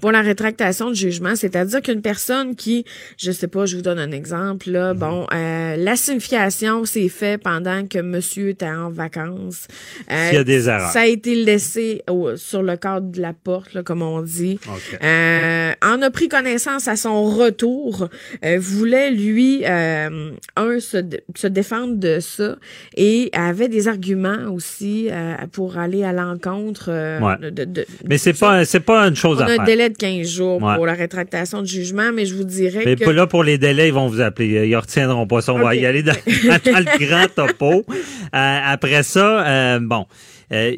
Pour 0.00 0.12
la 0.12 0.20
rétractation 0.22 0.90
de 0.90 0.94
jugement, 0.94 1.36
c'est-à-dire 1.36 1.82
qu'une 1.82 2.02
personne 2.02 2.54
qui, 2.56 2.84
je 3.18 3.30
sais 3.32 3.48
pas, 3.48 3.66
je 3.66 3.76
vous 3.76 3.82
donne 3.82 3.98
un 3.98 4.12
exemple, 4.12 4.68
Mhm. 4.68 4.72
là, 4.72 4.94
bon, 4.94 5.26
euh, 5.32 5.76
la 5.76 5.96
signification 5.96 6.84
s'est 6.84 7.08
fait 7.08 7.38
pendant 7.42 7.86
que 7.86 7.98
monsieur 8.00 8.50
était 8.50 8.66
en 8.68 8.90
vacances. 8.90 9.66
Euh, 10.10 10.26
S'il 10.28 10.34
y 10.34 10.38
a 10.38 10.44
des 10.44 10.68
erreurs. 10.68 10.90
Ça 10.90 11.00
a 11.00 11.06
été 11.06 11.34
laissé 11.34 12.02
au- 12.08 12.36
sur 12.36 12.62
le 12.62 12.76
cadre 12.76 13.10
de 13.10 13.20
la 13.20 13.32
porte, 13.32 13.74
là, 13.74 13.82
comme 13.82 14.02
on 14.02 14.20
dit. 14.22 14.58
OK. 14.66 14.98
Euh, 15.02 15.71
en 15.82 16.02
a 16.02 16.10
pris 16.10 16.28
connaissance 16.28 16.88
à 16.88 16.96
son 16.96 17.24
retour, 17.24 18.08
euh, 18.44 18.58
voulait 18.60 19.10
lui 19.10 19.62
euh, 19.64 20.30
un 20.56 20.80
se, 20.80 20.98
se 21.36 21.46
défendre 21.46 21.96
de 21.96 22.18
ça 22.20 22.56
et 22.96 23.30
avait 23.32 23.68
des 23.68 23.88
arguments 23.88 24.50
aussi 24.52 25.08
euh, 25.10 25.34
pour 25.52 25.78
aller 25.78 26.04
à 26.04 26.12
l'encontre 26.12 26.86
euh, 26.88 27.20
Ouais. 27.20 27.36
de, 27.40 27.50
de- 27.50 27.64
de- 27.64 27.86
Mais 28.08 28.18
c'est 28.18 28.32
pas, 28.32 28.64
c'est 28.64 28.80
pas 28.80 29.06
une 29.06 29.16
chose 29.16 29.38
on 29.40 29.44
à 29.44 29.46
a 29.58 29.60
un 29.62 29.64
délai 29.64 29.88
de 29.90 29.96
15 29.96 30.26
jours 30.26 30.62
Ouais. 30.62 30.74
pour 30.76 30.86
la 30.86 30.94
rétractation 30.94 31.60
de 31.62 31.66
jugement, 31.66 32.10
mais 32.12 32.26
je 32.26 32.34
vous 32.34 32.44
dirais 32.44 32.82
Mais 32.84 32.96
que 32.96 33.04
pas 33.04 33.12
là 33.12 33.26
pour 33.26 33.44
les 33.44 33.58
délais, 33.58 33.88
ils 33.88 33.94
vont 33.94 34.08
vous 34.08 34.20
appeler. 34.20 34.68
Ils 34.68 34.76
retiendront 34.76 35.26
pas 35.26 35.40
ça. 35.40 35.54
On 35.54 35.58
va 35.58 35.74
y 35.74 35.86
aller 35.86 36.02
dans, 36.02 36.12
dans 36.64 36.78
le 36.78 37.06
grand 37.06 37.26
topo. 37.34 37.84
Euh, 38.34 38.58
après 38.64 39.02
ça, 39.02 39.46
euh, 39.46 39.78
bon, 39.80 40.06
euh, 40.52 40.72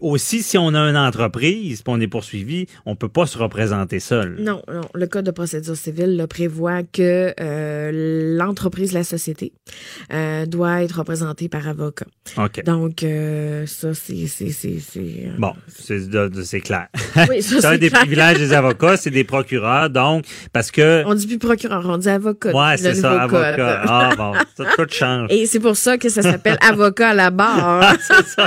aussi, 0.00 0.42
si 0.42 0.58
on 0.58 0.74
a 0.74 0.78
une 0.80 0.96
entreprise, 0.96 1.82
puis 1.82 1.92
on 1.94 2.00
est 2.00 2.06
poursuivi, 2.08 2.66
on 2.86 2.96
peut 2.96 3.08
pas 3.08 3.26
se 3.26 3.38
représenter 3.38 4.00
seul. 4.00 4.36
Non, 4.40 4.62
non. 4.72 4.82
Le 4.94 5.06
Code 5.06 5.24
de 5.26 5.30
procédure 5.30 5.76
civile 5.76 6.16
là, 6.16 6.26
prévoit 6.26 6.82
que 6.82 7.32
euh, 7.40 8.36
l'entreprise, 8.36 8.92
la 8.92 9.04
société, 9.04 9.52
euh, 10.12 10.46
doit 10.46 10.82
être 10.82 10.98
représentée 10.98 11.48
par 11.48 11.66
avocat. 11.68 12.06
OK. 12.36 12.62
Donc, 12.64 13.02
euh, 13.02 13.66
ça, 13.66 13.94
c'est... 13.94 14.26
c'est- 14.26 14.50
c'est- 14.50 14.78
c'est, 14.80 14.98
euh, 15.00 15.30
Bon, 15.38 15.52
c'est 15.78 16.60
clair. 16.60 16.88
Oui, 17.28 17.42
ça, 17.42 17.56
c'est 17.60 17.66
un 17.66 17.72
c'est 17.72 17.78
des 17.78 17.88
clair. 17.88 18.00
privilèges 18.00 18.38
des 18.38 18.52
avocats, 18.52 18.96
c'est 18.96 19.10
des 19.10 19.24
procureurs, 19.24 19.90
donc, 19.90 20.24
parce 20.52 20.70
que... 20.70 21.02
On 21.06 21.14
dit 21.14 21.26
plus 21.26 21.38
procureur, 21.38 21.82
on 21.86 21.96
dit 21.98 22.08
avocat. 22.08 22.54
Ouais, 22.54 22.76
c'est 22.76 22.94
ça, 22.94 23.26
code. 23.28 23.34
avocat. 23.42 23.82
Ah, 23.88 24.10
bon, 24.16 24.32
ça, 24.56 24.64
tout 24.76 24.86
change. 24.90 25.28
Et 25.32 25.46
c'est 25.46 25.58
pour 25.60 25.76
ça 25.76 25.96
que 25.98 26.08
ça 26.08 26.22
s'appelle 26.22 26.58
avocat 26.60 27.10
à 27.10 27.14
la 27.14 27.30
barre. 27.30 27.94
c'est 28.00 28.26
ça. 28.26 28.46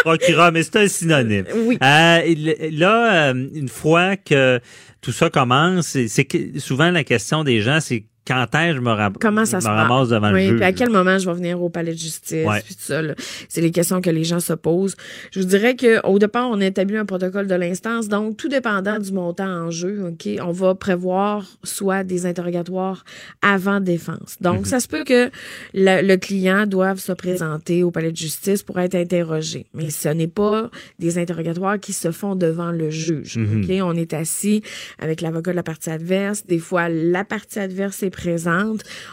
Procureur, 0.00 0.52
mais 0.52 0.62
c'est 0.62 0.76
un 0.80 0.88
synonyme. 0.88 1.44
Oui. 1.54 1.78
Euh, 1.82 2.68
là, 2.72 3.30
euh, 3.30 3.48
une 3.54 3.68
fois 3.68 4.16
que 4.16 4.60
tout 5.00 5.12
ça 5.12 5.30
commence, 5.30 5.88
c'est 5.88 6.08
c'est 6.08 6.24
que 6.24 6.58
souvent 6.58 6.90
la 6.90 7.04
question 7.04 7.44
des 7.44 7.60
gens, 7.60 7.80
c'est 7.80 8.04
quand 8.30 8.46
est-ce 8.54 8.70
que 8.72 8.76
je 8.76 8.80
me, 8.80 8.90
ram- 8.92 9.12
Comment 9.20 9.44
ça 9.44 9.56
me 9.56 9.62
se 9.62 9.66
ramasse 9.66 9.88
passe? 9.88 10.08
devant 10.10 10.32
oui, 10.32 10.42
le 10.44 10.48
juge? 10.50 10.56
puis 10.56 10.64
à 10.64 10.72
quel 10.72 10.90
moment 10.90 11.18
je 11.18 11.26
vais 11.28 11.34
venir 11.34 11.62
au 11.62 11.68
palais 11.68 11.92
de 11.92 11.98
justice, 11.98 12.46
Ouais. 12.46 12.60
puis 12.64 12.74
tout 12.74 12.82
ça. 12.82 13.02
là? 13.02 13.14
C'est 13.48 13.60
les 13.60 13.70
questions 13.70 14.00
que 14.00 14.10
les 14.10 14.24
gens 14.24 14.40
se 14.40 14.52
posent. 14.52 14.94
Je 15.32 15.40
vous 15.40 15.46
dirais 15.46 15.76
qu'au 15.76 16.18
départ, 16.18 16.48
on 16.50 16.60
a 16.60 16.66
établi 16.66 16.96
un 16.96 17.04
protocole 17.04 17.46
de 17.46 17.54
l'instance, 17.54 18.08
donc 18.08 18.36
tout 18.36 18.48
dépendant 18.48 18.98
du 18.98 19.12
montant 19.12 19.48
en 19.66 19.70
jeu, 19.70 20.04
OK, 20.08 20.28
on 20.42 20.52
va 20.52 20.74
prévoir 20.74 21.44
soit 21.64 22.04
des 22.04 22.26
interrogatoires 22.26 23.04
avant 23.42 23.80
défense. 23.80 24.36
Donc, 24.40 24.60
Mhm. 24.60 24.64
ça 24.64 24.80
se 24.80 24.88
peut 24.88 25.04
que 25.04 25.30
le, 25.74 26.06
le 26.06 26.16
client 26.16 26.66
doive 26.66 26.98
se 26.98 27.12
présenter 27.12 27.82
au 27.82 27.90
palais 27.90 28.12
de 28.12 28.16
justice 28.16 28.62
pour 28.62 28.78
être 28.80 28.94
interrogé. 28.94 29.66
Mais 29.74 29.90
ce 29.90 30.08
n'est 30.08 30.26
pas 30.28 30.70
des 30.98 31.18
interrogatoires 31.18 31.78
qui 31.80 31.92
se 31.92 32.10
font 32.12 32.34
devant 32.36 32.70
le 32.70 32.90
juge. 32.90 33.36
Mhm. 33.38 33.64
OK? 33.64 33.70
On 33.82 33.96
est 33.96 34.14
assis 34.14 34.62
avec 34.98 35.20
l'avocat 35.20 35.50
de 35.52 35.56
la 35.56 35.62
partie 35.62 35.90
adverse. 35.90 36.44
Des 36.46 36.58
fois, 36.58 36.88
la 36.88 37.24
partie 37.24 37.58
adverse 37.58 38.02
est 38.02 38.10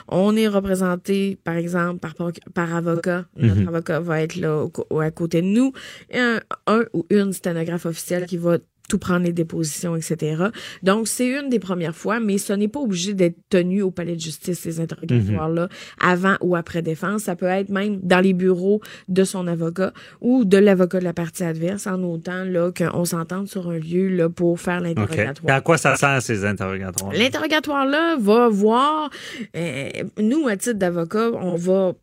On 0.07 0.35
est 0.35 0.47
représenté, 0.47 1.37
par 1.43 1.55
exemple, 1.55 1.99
par, 1.99 2.13
par 2.53 2.75
avocat. 2.75 3.25
Notre 3.37 3.61
Mhm. 3.61 3.67
avocat 3.67 3.99
va 3.99 4.21
être 4.21 4.35
là 4.35 4.57
au 4.63 4.69
co- 4.69 4.99
à 4.99 5.11
côté 5.11 5.41
de 5.41 5.47
nous. 5.47 5.71
Et 6.09 6.19
un, 6.19 6.39
un 6.67 6.83
ou 6.93 7.05
une 7.09 7.33
sténographe 7.33 7.85
officielle 7.85 8.25
qui 8.25 8.37
va 8.37 8.57
tout 8.88 8.97
prendre 8.97 9.25
les 9.25 9.33
dépositions, 9.33 9.95
etc. 9.95 10.45
Donc, 10.83 11.07
c'est 11.07 11.27
une 11.27 11.49
des 11.49 11.59
premières 11.59 11.95
fois, 11.95 12.19
mais 12.19 12.38
ce 12.38 12.53
n'est 12.53 12.67
pas 12.67 12.79
obligé 12.79 13.13
d'être 13.13 13.38
tenu 13.49 13.81
au 13.81 13.91
palais 13.91 14.15
de 14.15 14.21
justice, 14.21 14.59
ces 14.59 14.79
interrogatoires-là, 14.79 15.69
avant 15.99 16.35
ou 16.41 16.55
après 16.55 16.81
défense. 16.81 17.23
Ça 17.23 17.35
peut 17.35 17.45
être 17.45 17.69
même 17.69 17.99
dans 18.01 18.19
les 18.19 18.33
bureaux 18.33 18.81
de 19.07 19.23
son 19.23 19.47
avocat 19.47 19.93
ou 20.21 20.45
de 20.45 20.57
l'avocat 20.57 20.99
de 20.99 21.03
la 21.03 21.13
partie 21.13 21.43
adverse, 21.43 21.88
en 21.88 22.01
autant 22.03 22.43
là 22.43 22.71
qu'on 22.71 23.05
s'entende 23.05 23.47
sur 23.47 23.69
un 23.69 23.77
lieu 23.77 24.07
là, 24.09 24.29
pour 24.29 24.59
faire 24.59 24.79
l'interrogatoire. 24.79 25.57
À 25.57 25.61
quoi 25.61 25.77
ça 25.77 25.95
sert, 25.95 26.21
ces 26.21 26.45
interrogatoires? 26.45 27.11
L'interrogatoire-là 27.13 28.17
va 28.19 28.49
voir, 28.49 29.09
euh, 29.55 29.89
nous, 30.19 30.47
à 30.47 30.55
titre 30.55 30.79
d'avocat, 30.79 31.31
on 31.33 31.55
va 31.55 31.93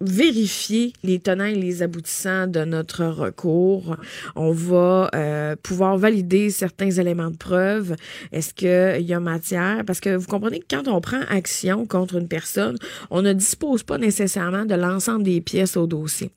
vérifier 0.00 0.92
les 1.02 1.18
tenants 1.18 1.44
et 1.44 1.54
les 1.54 1.82
aboutissants 1.82 2.46
de 2.46 2.64
notre 2.64 3.04
recours. 3.04 3.96
On 4.34 4.52
va 4.52 5.10
euh, 5.14 5.56
pouvoir 5.62 5.98
valider 5.98 6.50
certains 6.50 6.90
éléments 6.90 7.30
de 7.30 7.36
preuve. 7.36 7.96
Est-ce 8.32 8.54
qu'il 8.54 9.06
y 9.06 9.12
a 9.12 9.20
matière? 9.20 9.84
Parce 9.86 10.00
que 10.00 10.16
vous 10.16 10.26
comprenez 10.26 10.60
que 10.60 10.74
quand 10.76 10.88
on 10.88 11.00
prend 11.00 11.20
action 11.28 11.86
contre 11.86 12.16
une 12.16 12.28
personne, 12.28 12.76
on 13.10 13.22
ne 13.22 13.32
dispose 13.32 13.82
pas 13.82 13.98
nécessairement 13.98 14.64
de 14.64 14.74
l'ensemble 14.74 15.24
des 15.24 15.40
pièces 15.40 15.76
au 15.76 15.86
dossier. 15.86 16.30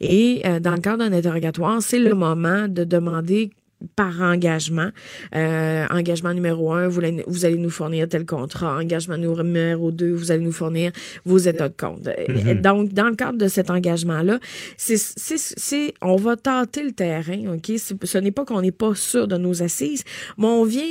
Et 0.00 0.42
euh, 0.44 0.60
dans 0.60 0.72
le 0.72 0.80
cadre 0.80 0.98
d'un 0.98 1.12
interrogatoire, 1.12 1.82
c'est 1.82 1.98
le 1.98 2.14
moment 2.14 2.68
de 2.68 2.84
demander 2.84 3.50
par 3.96 4.20
engagement. 4.20 4.90
Euh, 5.34 5.86
engagement 5.90 6.32
numéro 6.34 6.72
un, 6.72 6.88
vous, 6.88 7.00
allez- 7.00 7.24
vous 7.26 7.44
allez 7.44 7.56
nous 7.56 7.70
fournir 7.70 8.08
tel 8.08 8.26
contrat. 8.26 8.76
Engagement 8.78 9.16
numéro 9.16 9.90
deux, 9.90 10.12
vous 10.12 10.30
allez 10.30 10.42
nous 10.42 10.52
fournir 10.52 10.92
vos 11.24 11.38
états 11.38 11.68
de 11.68 11.74
compte. 11.76 12.06
Euh, 12.06 12.14
Mhm. 12.28 12.60
Donc, 12.60 12.92
dans 12.92 13.08
le 13.08 13.14
cadre 13.16 13.38
de 13.38 13.48
cet 13.48 13.70
engagement-là, 13.70 14.38
c'est, 14.76 14.96
c'est, 14.98 15.38
c'est, 15.38 15.94
on 16.02 16.16
va 16.16 16.36
tâter 16.36 16.82
le 16.82 16.92
terrain, 16.92 17.54
OK? 17.54 17.72
Ce 17.78 18.18
n'est 18.18 18.30
pas 18.30 18.44
qu'on 18.44 18.60
n'est 18.62 18.70
pas 18.72 18.94
sûr 18.94 19.26
de 19.28 19.36
nos 19.36 19.62
assises, 19.62 20.04
mais 20.38 20.46
on 20.46 20.64
vient 20.64 20.82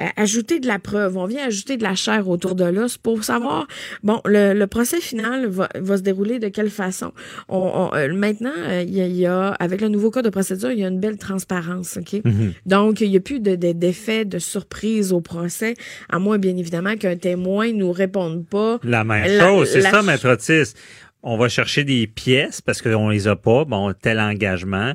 euh, 0.00 0.04
ajouter 0.16 0.60
de 0.60 0.66
la 0.66 0.78
preuve, 0.78 1.16
on 1.16 1.26
vient 1.26 1.46
ajouter 1.46 1.76
de 1.76 1.82
la 1.82 1.94
chair 1.94 2.28
autour 2.28 2.54
de 2.54 2.64
l'os 2.64 2.96
pour 2.98 3.24
savoir, 3.24 3.66
bon, 4.02 4.20
le, 4.24 4.54
le 4.54 4.66
procès 4.66 5.00
final 5.00 5.46
va, 5.46 5.68
va 5.74 5.96
se 5.96 6.02
dérouler 6.02 6.38
de 6.38 6.48
quelle 6.48 6.70
façon? 6.70 7.12
On, 7.48 7.58
on- 7.92 7.94
euh, 7.96 8.12
maintenant, 8.14 8.52
euh, 8.58 8.82
il 8.86 8.94
y, 8.94 9.00
a, 9.00 9.06
il 9.06 9.16
y 9.16 9.26
a, 9.26 9.48
avec 9.50 9.80
le 9.80 9.88
nouveau 9.88 10.10
code 10.10 10.24
de 10.24 10.30
procédure, 10.30 10.70
il 10.72 10.78
y 10.80 10.84
a 10.84 10.88
une 10.88 11.00
belle 11.00 11.18
transparence, 11.18 11.96
OK? 11.98 12.20
Mhm. 12.38 12.52
Donc, 12.66 13.00
il 13.00 13.10
n'y 13.10 13.16
a 13.16 13.20
plus 13.20 13.40
de, 13.40 13.56
de- 13.56 13.72
d'effet 13.72 14.24
de 14.24 14.38
surprise 14.38 15.12
au 15.12 15.20
procès, 15.20 15.74
à 16.08 16.18
moins, 16.18 16.38
bien 16.38 16.56
évidemment, 16.56 16.96
qu'un 16.96 17.16
témoin 17.16 17.72
nous 17.72 17.92
réponde 17.92 18.46
pas. 18.46 18.78
La 18.82 19.04
même 19.04 19.24
La- 19.36 19.46
chose, 19.48 19.68
c'est 19.70 19.82
ça, 19.82 20.02
maître 20.02 20.28
Otis. 20.28 20.74
On 21.22 21.36
va 21.36 21.48
chercher 21.48 21.82
des 21.84 22.06
pièces 22.06 22.60
parce 22.60 22.80
qu'on 22.80 23.08
les 23.08 23.26
a 23.26 23.34
pas. 23.36 23.64
Bon, 23.64 23.92
tel 24.00 24.20
engagement. 24.20 24.92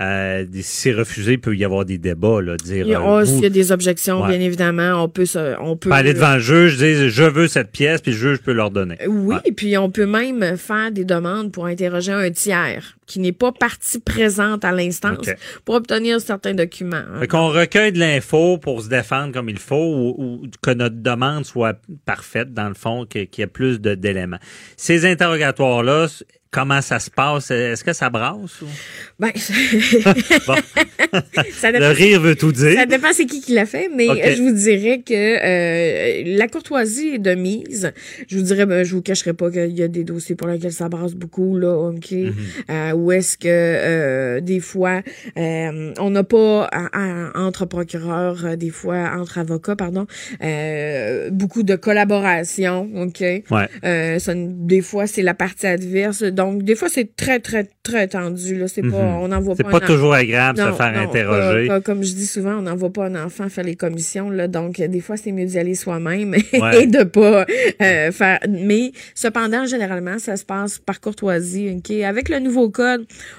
Euh, 0.00 0.46
si 0.54 0.62
c'est 0.62 0.92
refusé, 0.92 1.32
il 1.32 1.40
peut 1.40 1.56
y 1.56 1.64
avoir 1.64 1.84
des 1.84 1.98
débats, 1.98 2.40
là, 2.40 2.56
dire. 2.56 2.86
Il 2.86 2.90
y 2.90 2.94
a, 2.94 3.00
euh, 3.00 3.24
vous- 3.24 3.26
s'il 3.26 3.42
y 3.42 3.46
a 3.46 3.50
des 3.50 3.72
objections, 3.72 4.22
Ouais. 4.22 4.28
bien 4.28 4.40
évidemment, 4.40 5.02
on 5.02 5.08
peut 5.08 5.26
se, 5.26 5.56
on 5.60 5.76
peut 5.76 5.90
peut 5.90 5.94
aller 5.96 6.14
devant 6.14 6.34
le 6.34 6.40
juge, 6.40 6.76
dire 6.78 7.08
je 7.08 7.24
veux 7.24 7.48
cette 7.48 7.72
pièce, 7.72 8.00
puis 8.00 8.12
le 8.12 8.16
juge 8.16 8.38
peut 8.38 8.52
leur 8.52 8.70
donner. 8.70 8.96
Oui, 9.08 9.36
puis 9.56 9.76
on 9.76 9.90
peut 9.90 10.06
même 10.06 10.56
faire 10.56 10.92
des 10.92 11.04
demandes 11.04 11.50
pour 11.50 11.66
interroger 11.66 12.12
un 12.12 12.30
tiers 12.30 12.96
qui 13.08 13.18
n'est 13.18 13.32
pas 13.32 13.50
partie 13.50 13.98
présente 13.98 14.64
à 14.64 14.70
l'instance 14.70 15.26
pour 15.64 15.74
obtenir 15.74 16.20
certains 16.20 16.54
documents. 16.54 17.02
hein. 17.14 17.26
Qu'on 17.26 17.48
recueille 17.48 17.90
de 17.90 17.98
l'info 17.98 18.58
pour 18.58 18.82
se 18.82 18.88
défendre 18.88 19.32
comme 19.32 19.48
il 19.48 19.58
faut 19.58 19.74
ou, 19.76 20.14
ou 20.22 20.42
que 20.62 20.70
notre 20.70 20.96
demande 20.96 21.44
soit 21.44 21.80
parfaite, 22.04 22.52
dans 22.54 22.68
le 22.68 22.74
fond, 22.74 23.06
qu'il 23.06 23.28
y 23.36 23.40
ait 23.42 23.46
plus 23.46 23.80
d'éléments. 23.80 24.38
Ces 24.76 25.06
interrogatoires-là, 25.06 26.06
comment 26.50 26.80
ça 26.80 26.98
se 26.98 27.10
passe? 27.10 27.50
Est-ce 27.50 27.84
que 27.84 27.92
ça 27.92 28.10
brasse? 28.10 28.62
Ou? 28.62 28.66
Ben, 29.18 29.32
Le 31.62 31.92
rire 31.92 32.20
veut 32.20 32.36
tout 32.36 32.52
dire. 32.52 32.74
Ça 32.74 32.86
dépend 32.86 33.12
c'est 33.12 33.26
qui 33.26 33.40
qui 33.40 33.52
l'a 33.52 33.66
fait, 33.66 33.90
mais 33.94 34.06
je 34.34 34.42
vous 34.42 34.52
dirais 34.52 35.02
que 35.04 35.14
euh, 35.14 36.36
la 36.36 36.48
courtoisie 36.48 37.08
est 37.14 37.18
de 37.18 37.34
mise. 37.34 37.92
Je 38.28 38.36
vous 38.36 38.42
dirais, 38.44 38.66
ben, 38.66 38.84
je 38.84 38.94
vous 38.94 39.02
cacherai 39.02 39.32
pas 39.32 39.50
qu'il 39.50 39.76
y 39.76 39.82
a 39.82 39.88
des 39.88 40.04
dossiers 40.04 40.34
pour 40.34 40.48
lesquels 40.48 40.72
ça 40.72 40.88
brasse 40.88 41.14
beaucoup, 41.14 41.56
là, 41.56 41.74
OK? 41.76 42.10
Mm-hmm. 42.10 42.32
Euh, 42.70 42.92
où 42.98 43.12
est-ce 43.12 43.36
que 43.38 43.46
euh, 43.48 44.40
des 44.40 44.60
fois, 44.60 45.02
euh, 45.36 45.92
on 45.98 46.10
n'a 46.10 46.24
pas 46.24 46.64
à- 46.72 46.88
à- 46.92 47.38
entre 47.38 47.64
procureurs, 47.66 48.44
euh, 48.44 48.56
des 48.56 48.70
fois 48.70 49.10
entre 49.18 49.38
avocats, 49.38 49.76
pardon, 49.76 50.06
euh, 50.42 51.30
beaucoup 51.30 51.62
de 51.62 51.76
collaboration, 51.76 52.88
OK? 52.96 53.20
Ouais. 53.20 53.44
Euh, 53.84 54.18
ça, 54.18 54.32
des 54.36 54.80
fois, 54.82 55.06
c'est 55.06 55.22
la 55.22 55.34
partie 55.34 55.66
adverse. 55.66 56.22
Donc, 56.22 56.62
des 56.62 56.74
fois, 56.74 56.88
c'est 56.88 57.14
très, 57.16 57.38
très, 57.40 57.68
très 57.82 58.08
tendu. 58.08 58.56
Là. 58.58 58.68
C'est 58.68 58.82
pas, 58.82 58.88
Mhm. 59.02 59.16
on 59.22 59.28
n'envoie 59.28 59.54
C'est 59.56 59.62
pas. 59.64 59.70
pas 59.70 59.78
un 59.78 59.84
en- 59.84 59.86
toujours 59.86 60.14
agréable 60.14 60.58
de 60.58 60.64
se 60.64 60.72
faire 60.72 60.92
non, 60.92 61.00
interroger. 61.00 61.66
pas- 61.68 61.74
pas- 61.74 61.80
comme 61.80 62.02
je 62.02 62.14
dis 62.14 62.26
souvent, 62.26 62.56
on 62.58 62.62
n'envoie 62.62 62.92
pas 62.92 63.06
un 63.06 63.24
enfant 63.24 63.48
faire 63.48 63.64
les 63.64 63.76
commissions. 63.76 64.30
Là. 64.30 64.48
Donc, 64.48 64.80
des 64.80 65.00
fois, 65.00 65.16
c'est 65.16 65.32
mieux 65.32 65.44
d'y 65.46 65.58
aller 65.58 65.74
soi-même 65.74 66.30
Ouais. 66.52 66.82
et 66.82 66.86
de 66.86 67.04
pas 67.04 67.46
euh, 67.82 68.10
faire. 68.12 68.38
Mais 68.48 68.92
cependant, 69.14 69.66
généralement, 69.66 70.18
ça 70.18 70.36
se 70.36 70.44
passe 70.44 70.78
par 70.78 71.00
courtoisie. 71.00 71.76
OK? 71.76 71.90
Avec 72.02 72.28
le 72.28 72.38
nouveau 72.40 72.70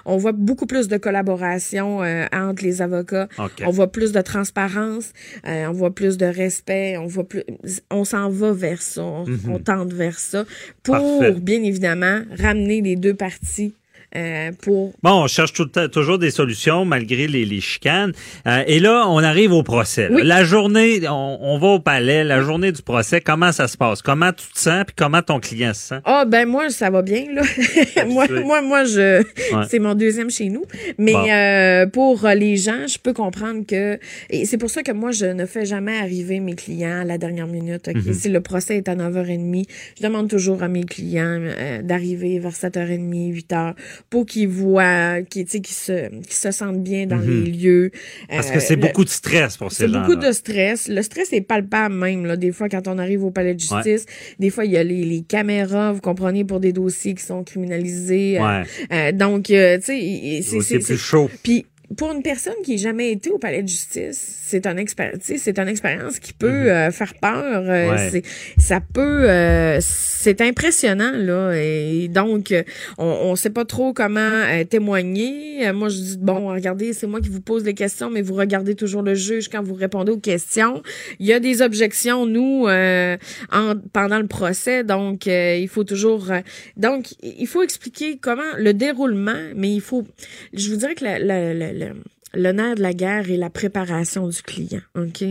on 0.05 0.17
voit 0.17 0.31
beaucoup 0.31 0.65
plus 0.65 0.87
de 0.87 0.97
collaboration 0.97 2.03
euh, 2.03 2.25
entre 2.31 2.63
les 2.63 2.81
avocats. 2.81 3.27
On 3.65 3.71
voit 3.71 3.91
plus 3.91 4.11
de 4.11 4.21
transparence, 4.21 5.11
euh, 5.47 5.65
on 5.67 5.71
voit 5.73 5.93
plus 5.93 6.17
de 6.17 6.25
respect, 6.25 6.97
on 6.97 7.07
voit 7.07 7.23
plus, 7.27 7.43
on 7.91 8.03
s'en 8.03 8.29
va 8.29 8.51
vers 8.51 8.81
ça, 8.81 9.01
on, 9.03 9.25
Mhm. 9.25 9.39
on 9.49 9.59
tente 9.59 9.93
vers 9.93 10.19
ça 10.19 10.45
pour 10.83 10.95
Parfait. 10.95 11.31
bien 11.39 11.61
évidemment 11.63 12.21
ramener 12.37 12.81
les 12.81 12.95
deux 12.95 13.13
parties 13.13 13.73
euh, 14.15 14.51
pour 14.61 14.93
Bon, 15.03 15.23
on 15.23 15.27
cherche 15.27 15.53
tout 15.53 15.65
toujours 15.91 16.17
des 16.17 16.31
solutions 16.31 16.85
malgré 16.85 17.27
les, 17.27 17.45
les 17.45 17.61
chicanes. 17.61 18.11
Euh, 18.47 18.63
et 18.67 18.79
là, 18.79 19.05
on 19.07 19.19
arrive 19.19 19.51
au 19.53 19.63
procès. 19.63 20.07
Oui. 20.11 20.21
La 20.23 20.43
journée, 20.43 21.01
on, 21.07 21.37
on 21.41 21.57
va 21.59 21.67
au 21.67 21.79
palais, 21.79 22.23
la 22.23 22.41
journée 22.41 22.71
du 22.71 22.81
procès, 22.81 23.21
comment 23.21 23.51
ça 23.51 23.67
se 23.67 23.77
passe? 23.77 24.01
Comment 24.01 24.31
tu 24.31 24.45
te 24.51 24.59
sens, 24.59 24.83
puis 24.85 24.95
comment 24.97 25.21
ton 25.21 25.39
client 25.39 25.73
se 25.73 25.81
sent? 25.89 25.99
Ah 26.05 26.25
ben 26.25 26.47
moi 26.47 26.69
ça 26.69 26.89
va 26.89 27.01
bien 27.01 27.25
là. 27.33 27.41
moi 28.07 28.25
moi 28.43 28.61
moi 28.61 28.83
je 28.85 29.19
Ouais. 29.19 29.65
c'est 29.69 29.79
mon 29.79 29.95
deuxième 29.95 30.29
chez 30.29 30.49
nous. 30.49 30.63
Mais 30.97 31.13
Bon. 31.13 31.25
euh, 31.29 31.85
pour 31.87 32.25
euh, 32.25 32.33
les 32.35 32.57
gens, 32.57 32.87
je 32.87 32.97
peux 32.99 33.13
comprendre 33.13 33.65
que 33.65 33.97
et 34.29 34.45
c'est 34.45 34.57
pour 34.57 34.69
ça 34.69 34.83
que 34.83 34.91
moi 34.91 35.11
je 35.11 35.25
ne 35.25 35.45
fais 35.45 35.65
jamais 35.65 35.97
arriver 35.97 36.39
mes 36.39 36.55
clients 36.55 37.01
à 37.01 37.03
la 37.05 37.17
dernière 37.17 37.47
minute. 37.47 37.87
Mhm. 37.93 38.13
Si 38.13 38.29
le 38.29 38.41
procès 38.41 38.77
est 38.77 38.89
à 38.89 38.95
9h30, 38.95 39.65
je 39.97 40.03
demande 40.03 40.29
toujours 40.29 40.63
à 40.63 40.67
mes 40.67 40.83
clients 40.83 41.39
euh, 41.41 41.81
d'arriver 41.81 42.39
vers 42.39 42.51
7h30, 42.53 43.33
8h 43.49 43.73
pour 44.09 44.25
qu'ils 44.25 44.47
voient 44.47 45.21
qu'ils 45.23 45.45
tu 45.45 45.51
sais 45.51 45.59
qu'ils 45.61 45.75
se 45.75 46.09
qu'ils 46.09 46.33
se 46.33 46.51
sentent 46.51 46.83
bien 46.83 47.05
dans 47.07 47.17
Mhm. 47.17 47.43
les 47.45 47.51
lieux. 47.51 47.91
Parce 48.29 48.49
Euh, 48.49 48.53
que 48.53 48.59
c'est 48.59 48.75
beaucoup 48.75 49.03
de 49.03 49.09
stress 49.09 49.57
pour 49.57 49.71
ces 49.71 49.83
c'est 49.85 49.87
gens-là. 49.87 50.07
beaucoup 50.07 50.15
de 50.19 50.31
stress. 50.31 50.87
Le 50.87 51.01
stress 51.01 51.31
est 51.33 51.41
palpable 51.41 51.95
même. 51.95 52.25
Là. 52.25 52.35
Des 52.37 52.51
fois, 52.51 52.69
quand 52.69 52.87
on 52.87 52.97
arrive 52.97 53.23
au 53.23 53.31
palais 53.31 53.53
de 53.55 53.59
justice, 53.59 54.05
des 54.39 54.49
fois, 54.49 54.65
il 54.65 54.71
y 54.71 54.77
a 54.77 54.83
les, 54.83 55.03
les 55.03 55.21
caméras, 55.21 55.91
vous 55.93 56.01
comprenez, 56.01 56.43
pour 56.45 56.59
des 56.59 56.73
dossiers 56.73 57.13
qui 57.13 57.23
sont 57.23 57.43
criminalisés. 57.43 58.37
euh, 58.39 58.43
Ouais. 58.43 58.63
euh, 58.91 59.11
donc, 59.11 59.49
euh, 59.51 59.77
tu 59.77 59.85
sais, 59.85 60.41
c'est... 60.43 60.61
C'est- 60.61 60.75
plus 60.75 60.85
c'est- 60.85 60.97
chaud. 60.97 61.29
Puis, 61.43 61.65
pour 61.97 62.11
une 62.11 62.21
personne 62.23 62.53
qui 62.63 62.71
n'a 62.75 62.81
jamais 62.81 63.11
été 63.11 63.29
au 63.31 63.37
palais 63.37 63.63
de 63.63 63.67
justice, 63.67 64.37
c'est 64.45 64.65
un 64.67 64.77
expérience, 64.77 65.21
c'est 65.23 65.59
une 65.59 65.67
expérience 65.67 66.19
qui 66.19 66.33
peut 66.33 66.47
Mhm. 66.49 66.67
euh, 66.67 66.91
faire 66.91 67.13
peur. 67.21 67.63
euh, 67.67 67.89
Ouais. 67.91 68.09
c'est, 68.11 68.23
ça 68.61 68.79
peut, 68.81 69.29
euh, 69.29 69.77
c'est 69.81 70.41
impressionnant 70.41 71.11
là. 71.15 71.53
Et 71.55 72.07
donc, 72.07 72.51
euh, 72.51 72.63
on, 72.97 73.05
on 73.05 73.35
sait 73.35 73.49
pas 73.49 73.65
trop 73.65 73.93
comment 73.93 74.19
euh, 74.19 74.63
témoigner. 74.63 75.71
Moi, 75.73 75.89
je 75.89 75.95
dis 75.97 76.17
bon, 76.19 76.47
regardez, 76.53 76.93
c'est 76.93 77.07
moi 77.07 77.21
qui 77.21 77.29
vous 77.29 77.41
pose 77.41 77.63
les 77.63 77.73
questions, 77.73 78.09
mais 78.09 78.21
vous 78.21 78.33
regardez 78.35 78.75
toujours 78.75 79.01
le 79.01 79.13
juge 79.15 79.49
quand 79.49 79.61
vous 79.63 79.73
répondez 79.75 80.11
aux 80.11 80.17
questions. 80.19 80.81
Il 81.19 81.25
y 81.25 81.33
a 81.33 81.39
des 81.39 81.61
objections 81.61 82.25
nous 82.25 82.65
euh, 82.67 83.17
en, 83.51 83.73
pendant 83.93 84.19
le 84.19 84.27
procès, 84.27 84.83
donc 84.83 85.27
euh, 85.27 85.55
il 85.59 85.67
faut 85.67 85.83
toujours, 85.83 86.31
euh, 86.31 86.39
donc 86.77 87.07
il 87.23 87.47
faut 87.47 87.61
expliquer 87.63 88.17
comment 88.17 88.41
le 88.57 88.73
déroulement, 88.73 89.39
mais 89.55 89.71
il 89.71 89.81
faut, 89.81 90.05
je 90.53 90.69
vous 90.69 90.77
dirais 90.77 90.95
que 90.95 91.03
la, 91.03 91.19
la, 91.19 91.53
la, 91.53 91.73
la- 91.79 92.03
le 92.33 92.51
nerf 92.51 92.75
de 92.75 92.81
la 92.81 92.93
guerre 92.93 93.29
est 93.31 93.37
la 93.37 93.49
préparation 93.49 94.27
du 94.27 94.41
client, 94.41 94.81
ok? 94.95 95.23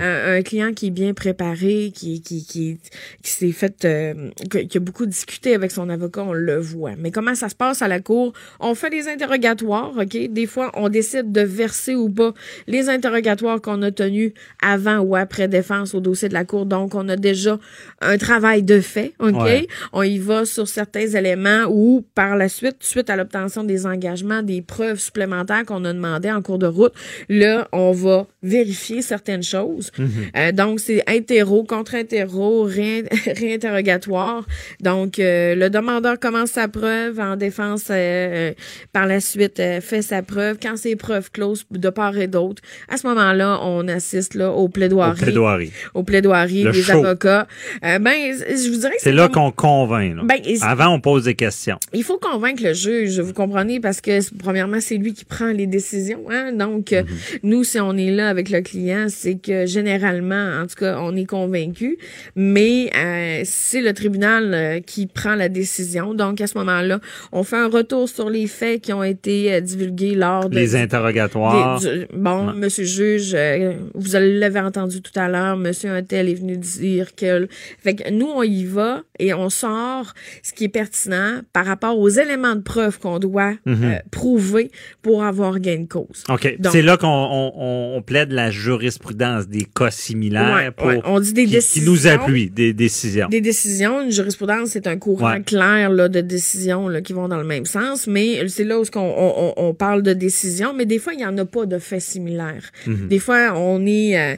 Un, 0.00 0.36
un 0.38 0.42
client 0.42 0.72
qui 0.72 0.88
est 0.88 0.90
bien 0.90 1.14
préparé, 1.14 1.92
qui 1.94 2.22
qui 2.22 2.44
qui, 2.44 2.78
qui 3.22 3.30
s'est 3.30 3.52
fait, 3.52 3.84
euh, 3.84 4.30
qui 4.50 4.66
qui 4.66 4.76
a 4.76 4.80
beaucoup 4.80 5.06
discuté 5.06 5.54
avec 5.54 5.70
son 5.70 5.88
avocat, 5.88 6.24
on 6.24 6.32
le 6.32 6.58
voit. 6.58 6.92
Mais 6.98 7.10
comment 7.10 7.34
ça 7.34 7.48
se 7.48 7.54
passe 7.54 7.82
à 7.82 7.88
la 7.88 8.00
cour? 8.00 8.32
On 8.58 8.74
fait 8.74 8.90
des 8.90 9.08
interrogatoires, 9.08 9.92
ok? 9.96 10.28
Des 10.30 10.46
fois, 10.46 10.70
on 10.74 10.88
décide 10.88 11.32
de 11.32 11.42
verser 11.42 11.94
ou 11.94 12.08
pas 12.10 12.34
les 12.66 12.88
interrogatoires 12.88 13.60
qu'on 13.60 13.82
a 13.82 13.90
tenus 13.90 14.32
avant 14.62 14.98
ou 14.98 15.16
après 15.16 15.48
défense 15.48 15.94
au 15.94 16.00
dossier 16.00 16.28
de 16.28 16.34
la 16.34 16.44
cour. 16.44 16.66
Donc, 16.66 16.94
on 16.94 17.08
a 17.08 17.16
déjà 17.16 17.58
un 18.00 18.18
travail 18.18 18.62
de 18.62 18.80
fait, 18.80 19.12
ok? 19.18 19.42
Ouais. 19.42 19.66
On 19.92 20.02
y 20.02 20.18
va 20.18 20.44
sur 20.44 20.66
certains 20.66 21.06
éléments 21.06 21.66
ou 21.68 22.04
par 22.14 22.36
la 22.36 22.48
suite, 22.48 22.76
suite 22.80 23.10
à 23.10 23.16
l'obtention 23.16 23.64
des 23.64 23.86
engagements, 23.86 24.42
des 24.42 24.62
preuves 24.62 24.98
supplémentaires 24.98 25.64
qu'on 25.64 25.84
a 25.84 25.92
demandées 25.92 26.32
en 26.40 26.42
cours 26.42 26.58
de 26.58 26.66
route, 26.66 26.92
là, 27.28 27.68
on 27.72 27.92
va 27.92 28.26
vérifier 28.42 29.02
certaines 29.02 29.42
choses. 29.42 29.90
Euh, 30.36 30.52
donc, 30.52 30.80
c'est 30.80 31.02
interro, 31.08 31.62
contre-interro, 31.64 32.64
ré- 32.64 33.04
réinterrogatoire. 33.36 34.46
Donc, 34.80 35.18
euh, 35.18 35.54
le 35.54 35.70
demandeur 35.70 36.18
commence 36.18 36.50
sa 36.52 36.68
preuve 36.68 37.20
en 37.20 37.36
défense 37.36 37.84
euh, 37.90 38.52
par 38.92 39.06
la 39.06 39.20
suite 39.20 39.60
fait 39.80 40.02
sa 40.02 40.22
preuve. 40.22 40.58
Quand 40.62 40.76
c'est 40.76 40.96
preuve 40.96 41.30
close 41.30 41.66
de 41.70 41.90
part 41.90 42.16
et 42.18 42.26
d'autre, 42.26 42.62
à 42.88 42.96
ce 42.96 43.06
moment-là, 43.06 43.60
on 43.62 43.86
assiste 43.88 44.34
là 44.34 44.50
au 44.50 44.68
plaidoirie. 44.68 45.20
Au 45.20 45.22
plaidoirie. 45.24 45.72
Au 45.94 46.02
plaidoirie 46.02 46.62
Le 46.64 46.72
des 46.72 46.82
show. 46.82 47.04
avocats. 47.04 47.46
Ben, 47.82 48.00
je 48.32 48.70
vous 48.70 48.78
dirais 48.78 48.94
que 48.96 49.02
C'est 49.02 49.12
là 49.12 49.28
comme- 49.28 49.52
qu'on 49.52 49.52
convainc. 49.52 50.16
là. 50.16 50.22
Ben, 50.24 50.38
Avant, 50.62 50.88
on 50.94 51.00
pose 51.00 51.24
des 51.24 51.34
questions. 51.34 51.78
il 51.92 52.02
faut 52.04 52.18
convaincre 52.18 52.62
le 52.62 52.72
juge, 52.72 53.20
vous 53.20 53.32
comprenez, 53.32 53.80
parce 53.80 54.00
que 54.00 54.18
premièrement, 54.38 54.78
c'est 54.80 54.96
lui 54.96 55.12
qui 55.14 55.24
prend 55.24 55.50
les 55.52 55.66
décisions. 55.66 56.24
Hein? 56.30 56.52
Donc, 56.52 56.92
euh, 56.92 57.02
nous, 57.42 57.64
si 57.64 57.78
on 57.80 57.96
est 57.96 58.10
là 58.10 58.28
avec 58.28 58.50
le 58.50 58.60
client, 58.60 59.06
c'est 59.08 59.36
que 59.38 59.66
généralement, 59.66 60.60
en 60.62 60.66
tout 60.66 60.76
cas, 60.76 60.98
on 61.00 61.14
est 61.16 61.24
convaincu, 61.26 61.98
mais 62.36 62.90
euh, 62.96 63.42
c'est 63.44 63.80
le 63.82 63.92
tribunal 63.92 64.54
euh, 64.54 64.80
qui 64.80 65.06
prend 65.06 65.34
la 65.34 65.48
décision. 65.48 66.14
Donc, 66.14 66.40
à 66.40 66.46
ce 66.46 66.56
moment-là, 66.58 67.00
on 67.32 67.42
fait 67.42 67.56
un 67.56 67.68
retour 67.68 68.08
sur 68.08 68.30
les 68.30 68.46
faits 68.46 68.80
qui 68.82 68.92
ont 68.92 69.02
été 69.04 69.60
divulgués 69.60 70.14
lors 70.14 70.48
de 70.48 70.54
Les 70.54 70.76
interrogatoires. 70.76 71.80
des- 71.80 71.88
du- 72.00 72.06
bon, 72.14 72.48
Ouais. 72.48 72.54
monsieur 72.54 72.84
juge, 72.84 73.32
euh, 73.34 73.74
vous 73.94 74.12
l'avez 74.12 74.60
entendu 74.60 75.02
tout 75.02 75.18
à 75.18 75.28
l'heure, 75.28 75.56
monsieur 75.56 75.90
Untel 75.90 76.28
est 76.28 76.34
venu 76.34 76.56
dire 76.56 77.14
que... 77.14 77.48
Fait 77.82 77.94
que 77.94 78.10
nous, 78.10 78.26
on 78.28 78.42
y 78.42 78.64
va 78.64 79.02
et 79.18 79.34
on 79.34 79.50
sort 79.50 80.14
ce 80.42 80.52
qui 80.52 80.64
est 80.64 80.68
pertinent 80.68 81.40
par 81.52 81.66
rapport 81.66 81.98
aux 81.98 82.08
éléments 82.08 82.54
de 82.56 82.60
preuve 82.62 82.98
qu'on 82.98 83.18
doit 83.18 83.54
Mhm. 83.66 83.84
euh, 83.84 83.98
prouver 84.10 84.70
pour 85.02 85.24
avoir 85.24 85.58
gain 85.60 85.80
de 85.80 85.86
cause. 85.88 86.19
OK. 86.28 86.56
C'est 86.70 86.82
là 86.82 86.96
qu'on 86.96 87.06
on, 87.08 87.96
on- 87.96 88.02
plaide 88.02 88.32
la 88.32 88.50
jurisprudence 88.50 89.46
des 89.46 89.64
cas 89.64 89.90
similaires 89.90 90.54
Ouais, 90.54 90.70
pour, 90.70 90.86
ouais. 90.86 91.00
On 91.04 91.20
dit 91.20 91.32
des 91.32 91.42
qui, 91.44 91.48
qui 91.50 91.54
décisions. 91.56 91.92
nous 91.92 92.06
appuient, 92.06 92.50
des 92.50 92.72
décisions. 92.72 93.28
Des 93.28 93.40
décisions, 93.40 94.02
une 94.02 94.10
jurisprudence, 94.10 94.70
c'est 94.70 94.86
un 94.86 94.96
courant 94.96 95.32
Ouais. 95.32 95.42
clair 95.42 95.90
là, 95.90 96.08
de 96.08 96.20
décisions 96.20 96.88
là, 96.88 97.00
qui 97.02 97.12
vont 97.12 97.28
dans 97.28 97.36
le 97.36 97.44
même 97.44 97.66
sens, 97.66 98.06
mais 98.06 98.48
c'est 98.48 98.64
là 98.64 98.80
où 98.80 98.84
on, 98.96 98.98
on, 99.00 99.52
on 99.56 99.74
parle 99.74 100.02
de 100.02 100.12
décisions, 100.12 100.72
mais 100.74 100.86
des 100.86 100.98
fois, 100.98 101.12
il 101.12 101.18
n'y 101.18 101.26
en 101.26 101.36
a 101.38 101.44
pas 101.44 101.66
de 101.66 101.78
faits 101.78 102.00
similaires. 102.00 102.70
Mhm. 102.86 103.08
Des 103.08 103.18
fois, 103.18 103.52
on 103.56 103.84
est... 103.86 104.18
euh, 104.18 104.36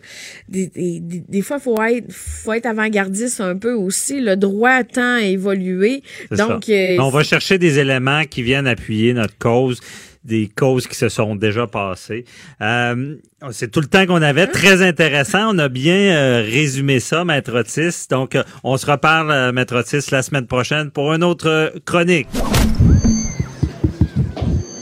des, 0.49 0.67
des, 0.67 1.01
des- 1.29 1.43
fois, 1.43 1.59
il 1.59 1.63
faut 1.63 1.83
être, 1.83 2.13
faut 2.13 2.53
être 2.53 2.67
avant-gardiste 2.67 3.41
un 3.41 3.57
peu 3.57 3.73
aussi. 3.73 4.21
Le 4.21 4.37
droit 4.37 4.83
tend 4.85 5.17
à 5.17 5.23
évoluer. 5.23 6.03
Donc, 6.37 6.69
euh, 6.69 6.97
on 6.99 7.11
va 7.11 7.23
chercher 7.23 7.59
des 7.59 7.79
éléments 7.79 8.25
qui 8.25 8.43
viennent 8.43 8.67
appuyer 8.67 9.13
notre 9.15 9.37
cause 9.39 9.81
des 10.25 10.49
causes 10.49 10.87
qui 10.87 10.95
se 10.97 11.09
sont 11.09 11.37
déjà 11.37 11.67
passées. 11.67 12.25
Euh, 12.61 13.17
c'est 13.51 13.71
tout 13.71 13.81
le 13.81 13.87
temps 13.87 14.07
qu'on 14.07 14.23
avait. 14.23 14.47
Très 14.47 14.83
intéressant. 14.87 15.55
On 15.55 15.59
a 15.59 15.69
bien 15.69 15.95
euh, 15.95 16.43
résumé 16.43 17.01
ça, 17.01 17.25
Maître 17.25 17.59
Otis. 17.59 18.07
Donc, 18.09 18.37
euh, 18.37 18.45
on 18.63 18.77
se 18.77 18.87
reparle, 18.87 19.31
euh, 19.31 19.53
Maître 19.53 19.77
Otis, 19.77 20.11
la 20.11 20.23
semaine 20.23 20.47
prochaine 20.47 20.91
pour 20.91 21.13
une 21.13 21.25
autre 21.25 21.73
chronique. 21.85 22.29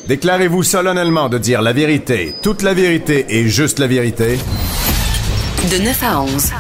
Déclarez-vous 0.09 0.62
solennellement 0.64 1.28
de 1.28 1.38
dire 1.38 1.62
la 1.62 1.72
vérité, 1.72 2.34
toute 2.43 2.62
la 2.62 2.74
vérité 2.74 3.26
et 3.28 3.49
juste 3.49 3.78
la 3.78 3.86
vérité. 3.86 4.38
De 5.70 5.84
9 5.84 6.03
à 6.03 6.20
11. 6.20 6.53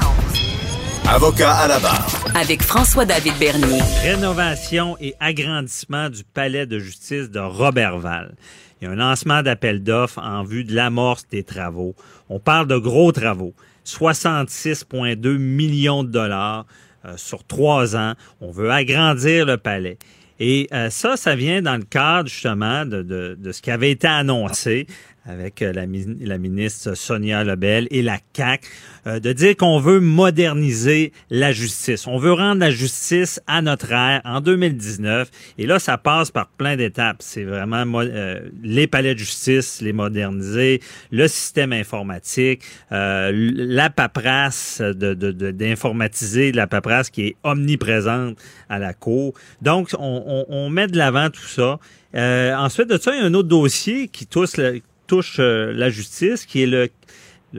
Avocat 1.08 1.52
à 1.52 1.66
la 1.66 1.80
barre. 1.80 2.06
Avec 2.36 2.62
François-David 2.62 3.32
Bernier. 3.40 3.80
Rénovation 4.04 4.96
et 5.00 5.14
agrandissement 5.18 6.08
du 6.08 6.22
palais 6.22 6.66
de 6.66 6.78
justice 6.78 7.30
de 7.30 7.40
Robertval. 7.40 8.36
Il 8.80 8.86
y 8.86 8.88
a 8.88 8.92
un 8.92 8.96
lancement 8.96 9.42
d'appel 9.42 9.82
d'offres 9.82 10.20
en 10.22 10.42
vue 10.42 10.64
de 10.64 10.74
l'amorce 10.74 11.26
des 11.28 11.42
travaux. 11.42 11.94
On 12.28 12.38
parle 12.38 12.66
de 12.66 12.76
gros 12.76 13.12
travaux. 13.12 13.54
66,2 13.84 15.36
millions 15.36 16.04
de 16.04 16.10
dollars 16.10 16.66
euh, 17.04 17.16
sur 17.16 17.44
trois 17.44 17.96
ans. 17.96 18.14
On 18.40 18.50
veut 18.50 18.70
agrandir 18.70 19.46
le 19.46 19.56
palais. 19.56 19.98
Et 20.38 20.68
euh, 20.72 20.88
ça, 20.88 21.18
ça 21.18 21.34
vient 21.34 21.60
dans 21.60 21.76
le 21.76 21.82
cadre 21.82 22.28
justement 22.28 22.86
de, 22.86 23.02
de, 23.02 23.36
de 23.38 23.52
ce 23.52 23.60
qui 23.60 23.70
avait 23.70 23.90
été 23.90 24.06
annoncé 24.06 24.86
avec 25.26 25.62
euh, 25.62 25.72
la, 25.72 25.82
la 26.20 26.38
ministre 26.38 26.94
Sonia 26.94 27.44
Lebel 27.44 27.86
et 27.90 28.02
la 28.02 28.18
CAC, 28.32 28.62
euh, 29.06 29.20
de 29.20 29.32
dire 29.32 29.56
qu'on 29.56 29.78
veut 29.78 30.00
moderniser 30.00 31.12
la 31.30 31.52
justice. 31.52 32.06
On 32.06 32.18
veut 32.18 32.32
rendre 32.32 32.60
la 32.60 32.70
justice 32.70 33.40
à 33.46 33.62
notre 33.62 33.92
ère 33.92 34.22
en 34.24 34.40
2019. 34.40 35.30
Et 35.58 35.66
là, 35.66 35.78
ça 35.78 35.98
passe 35.98 36.30
par 36.30 36.48
plein 36.48 36.76
d'étapes. 36.76 37.18
C'est 37.20 37.44
vraiment 37.44 37.84
euh, 37.96 38.40
les 38.62 38.86
palais 38.86 39.14
de 39.14 39.18
justice, 39.18 39.80
les 39.82 39.92
moderniser, 39.92 40.80
le 41.10 41.28
système 41.28 41.72
informatique, 41.72 42.62
la 42.90 43.90
paperasse, 43.90 44.80
de, 44.80 45.14
de, 45.14 45.50
d'informatiser 45.50 46.52
la 46.52 46.66
paperasse 46.66 47.10
qui 47.10 47.22
est 47.28 47.36
omniprésente 47.44 48.38
à 48.68 48.78
la 48.78 48.94
cour. 48.94 49.34
Donc, 49.62 49.90
on, 49.98 50.70
met 50.70 50.86
de 50.86 50.96
l'avant 50.96 51.30
tout 51.30 51.46
ça. 51.46 51.78
Ensuite 52.14 52.88
de 52.88 52.98
ça, 52.98 53.14
il 53.14 53.20
y 53.20 53.22
a 53.22 53.26
un 53.26 53.34
autre 53.34 53.48
dossier 53.48 54.08
qui 54.08 54.26
touche, 54.26 54.56
le- 54.56 54.80
touche 55.10 55.38
euh, 55.40 55.72
la 55.74 55.90
justice, 55.90 56.46
qui 56.46 56.62
est 56.62 56.66
le, 56.66 56.88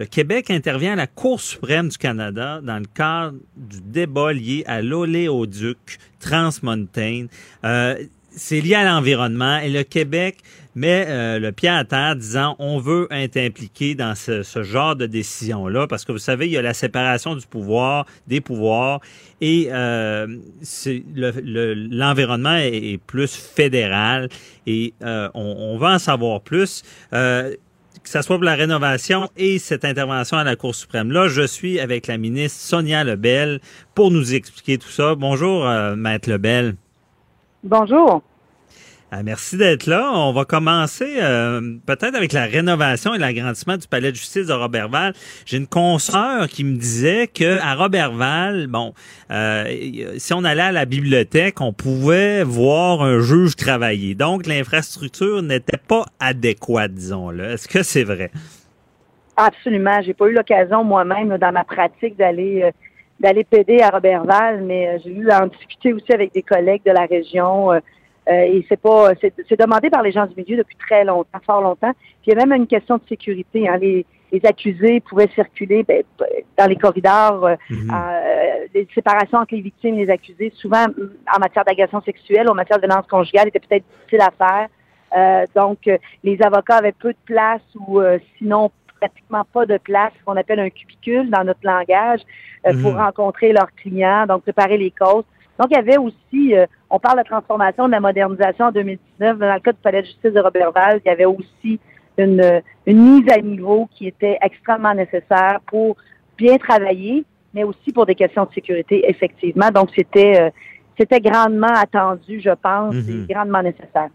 Québec 0.06 0.49
intervient 0.49 0.93
à 0.93 0.95
la 0.95 1.08
Cour 1.08 1.41
suprême 1.41 1.89
du 1.89 1.97
Canada 1.97 2.62
dans 2.64 2.80
le 2.80 2.86
cadre 2.86 3.38
du 3.58 3.82
débat 3.82 4.32
lié 4.32 4.64
à 4.66 4.82
l'oléoduc 4.82 5.99
Transmontane. 6.22 7.28
Euh, 7.66 8.02
c'est 8.36 8.61
lié 8.61 8.75
à 8.75 8.86
l'environnement 8.86 9.57
et 9.57 9.69
le 9.69 9.84
Québec 9.84 10.38
met 10.73 11.05
euh, 11.07 11.39
le 11.39 11.51
pied 11.51 11.69
à 11.69 11.84
terre 11.84 12.15
disant 12.15 12.55
on 12.57 12.79
veut 12.79 13.07
être 13.11 13.38
impliqué 13.38 13.93
dans 13.93 14.15
ce, 14.15 14.41
genre 14.63 14.95
de 14.95 15.05
décision-là 15.05 15.88
parce 15.88 16.05
que 16.05 16.11
vous 16.11 16.17
savez, 16.17 16.45
il 16.45 16.51
y 16.51 16.57
a 16.57 16.61
la 16.61 16.73
séparation 16.73 17.36
du 17.36 17.45
pouvoir, 17.45 18.05
des 18.27 18.39
pouvoirs 18.41 19.01
et 19.41 19.67
euh, 19.71 20.27
l'environnement 21.13 22.55
est, 22.55 22.99
plus 23.05 23.36
fédéral 23.36 24.29
et 24.65 24.93
euh, 25.01 25.29
on, 25.34 25.73
on 25.73 25.77
va 25.77 25.95
en 25.95 25.99
savoir 25.99 26.41
plus. 26.41 26.84
Euh, 27.13 27.53
que 28.03 28.09
ce 28.09 28.23
soit 28.23 28.38
pour 28.38 28.45
la 28.45 28.55
rénovation 28.55 29.29
et 29.38 29.59
cette 29.59 29.86
intervention 29.86 30.36
à 30.36 30.43
la 30.43 30.55
Cour 30.55 30.73
suprême. 30.73 31.11
Là, 31.11 31.27
je 31.27 31.45
suis 31.45 31.79
avec 31.79 32.07
la 32.07 32.17
ministre 32.17 32.59
Sonia 32.59 33.03
Lebel 33.03 33.59
pour 33.93 34.09
nous 34.09 34.34
expliquer 34.34 34.79
tout 34.79 34.89
ça. 34.89 35.13
Bonjour, 35.13 35.69
Maître 35.95 36.27
Lebel. 36.27 36.77
Bonjour. 37.64 38.24
Ah, 39.14 39.24
merci 39.24 39.57
d'être 39.57 39.88
là. 39.88 40.09
On 40.14 40.32
va 40.32 40.45
commencer 40.45 41.18
euh, 41.22 41.59
peut-être 41.86 42.16
avec 42.16 42.32
la 42.32 42.45
rénovation 42.45 43.14
et 43.14 43.18
l'agrandissement 43.18 43.76
du 43.76 43.86
palais 43.86 44.12
de 44.12 44.16
justice 44.16 44.47
de 44.47 44.53
Robertval. 44.53 45.14
J'ai 45.45 45.57
une 45.57 45.68
consoeur 45.68 46.47
qui 46.47 46.64
me 46.64 46.78
disait 46.78 47.28
que 47.28 47.59
à 47.59 47.76
Robertval, 47.76 48.68
bon, 48.68 48.93
euh, 49.30 49.66
si 50.18 50.34
on 50.34 50.45
allait 50.45 50.62
à 50.62 50.72
la 50.72 50.86
bibliothèque, 50.86 51.59
on 51.59 51.74
pouvait 51.74 52.43
voir 52.43 53.01
un 53.01 53.20
juge 53.20 53.57
travailler. 53.57 54.16
Donc 54.16 54.47
l'infrastructure 54.47 55.41
n'était 55.41 55.78
pas 55.78 56.05
adéquate, 56.22 56.93
disons-le. 56.93 57.43
Est-ce 57.43 57.68
que 57.68 57.84
c'est 57.84 58.05
vrai? 58.05 58.32
Absolument. 59.36 60.01
J'ai 60.03 60.14
pas 60.14 60.28
eu 60.28 60.34
l'occasion 60.34 60.86
moi-même 60.86 61.38
dans 61.38 61.51
ma 61.51 61.66
pratique 61.66 62.16
d'aller 62.16 62.62
euh, 62.64 62.72
d'aller 63.22 63.43
plaider 63.43 63.80
à 63.82 63.89
Robertval, 63.89 64.61
mais 64.63 64.88
euh, 64.88 64.97
j'ai 65.03 65.11
eu 65.11 65.30
à 65.30 65.43
en 65.43 65.47
discuter 65.47 65.93
aussi 65.93 66.11
avec 66.11 66.34
des 66.34 66.43
collègues 66.43 66.86
de 66.86 66.91
la 66.91 67.05
région. 67.05 67.72
Euh, 67.72 67.80
Euh, 68.30 68.53
et 68.53 68.63
c'est 68.69 68.80
pas, 68.80 69.13
c'est 69.19 69.34
c'est 69.49 69.59
demandé 69.59 69.89
par 69.89 70.03
les 70.03 70.11
gens 70.11 70.28
du 70.28 70.36
milieu 70.38 70.55
depuis 70.55 70.78
très 70.78 71.03
longtemps, 71.03 71.39
fort 71.43 71.61
longtemps. 71.61 71.93
Puis 72.22 72.28
il 72.28 72.34
y 72.34 72.36
a 72.38 72.45
même 72.45 72.53
une 72.61 72.67
question 72.67 72.97
de 72.97 73.05
sécurité. 73.09 73.67
Hein. 73.67 73.78
Les, 73.82 74.05
les 74.32 74.45
accusés 74.45 74.99
pouvaient 74.99 75.32
circuler 75.34 75.84
ben, 75.84 76.03
dans 76.55 76.67
les 76.67 76.76
corridors, 76.76 77.43
euh, 77.45 77.55
euh, 77.72 78.67
les 78.76 78.88
séparations 78.93 79.39
entre 79.39 79.55
les 79.55 79.61
victimes 79.61 79.95
et 79.95 80.05
les 80.05 80.11
accusés, 80.11 80.51
souvent 80.55 80.86
en 81.36 81.39
matière 81.39 81.65
d'agression 81.65 81.99
sexuelle, 82.01 82.47
en 82.47 82.53
matière 82.53 82.80
de 82.80 82.86
violence 82.86 83.07
conjugale, 83.07 83.47
étaient 83.47 83.59
peut-être 83.59 83.86
difficiles 83.97 84.22
à 84.22 84.34
faire. 84.43 84.67
Euh, 85.17 85.45
donc, 85.55 85.80
les 86.24 86.38
avocats 86.43 86.78
avaient 86.78 86.97
peu 87.05 87.13
de 87.19 87.24
place 87.26 87.67
ou 87.76 87.99
euh, 87.99 88.19
sinon 88.38 88.72
pratiquement 89.06 89.43
pas 89.52 89.66
de 89.66 89.78
place, 89.78 90.12
ce 90.20 90.24
qu'on 90.26 90.38
appelle 90.38 90.60
un 90.60 90.70
cubicule 90.70 91.30
dans 91.30 91.43
notre 91.43 91.60
langage, 91.64 92.22
euh, 92.68 92.74
pour 92.82 92.93
Mhm. 92.93 92.99
rencontrer 92.99 93.52
leurs 93.52 93.72
clients, 93.76 94.26
donc 94.28 94.43
préparer 94.43 94.78
les 94.78 94.91
causes. 94.91 95.26
Donc, 95.60 95.68
il 95.72 95.76
y 95.76 95.80
avait 95.80 95.97
aussi, 95.97 96.56
euh, 96.56 96.66
on 96.89 96.99
parle 96.99 97.20
de 97.20 97.24
transformation, 97.24 97.88
de 97.88 97.91
la 97.91 97.99
modernisation 97.99 98.66
en 98.66 98.72
2019. 98.72 99.38
Dans 99.39 99.54
le 99.54 99.60
cas 99.60 99.72
du 99.72 99.80
palais 99.80 100.02
de 100.02 100.08
justice 100.08 100.34
de 100.34 100.39
Robertval, 100.39 101.02
il 101.04 101.08
y 101.08 101.12
avait 101.12 101.26
aussi 101.26 101.80
une, 102.18 102.41
euh, 102.41 102.62
une 102.86 102.99
mise 103.16 103.30
à 103.32 103.38
niveau 103.41 103.88
qui 103.91 104.08
était 104.08 104.38
extrêmement 104.41 104.93
nécessaire 104.93 105.60
pour 105.66 105.97
bien 106.38 106.58
travailler, 106.58 107.24
mais 107.54 107.64
aussi 107.64 107.91
pour 107.91 108.06
des 108.06 108.16
questions 108.16 108.45
de 108.45 108.54
sécurité, 108.54 109.04
effectivement. 109.10 109.70
Donc, 109.72 109.89
c'était 109.95 110.39
euh, 110.41 110.49
c'était 110.97 111.20
grandement 111.22 111.74
attendu, 111.86 112.39
je 112.41 112.52
pense, 112.52 112.93
Mhm. 112.95 113.10
et 113.28 113.34
grandement 113.34 113.64
nécessaire. 113.64 114.10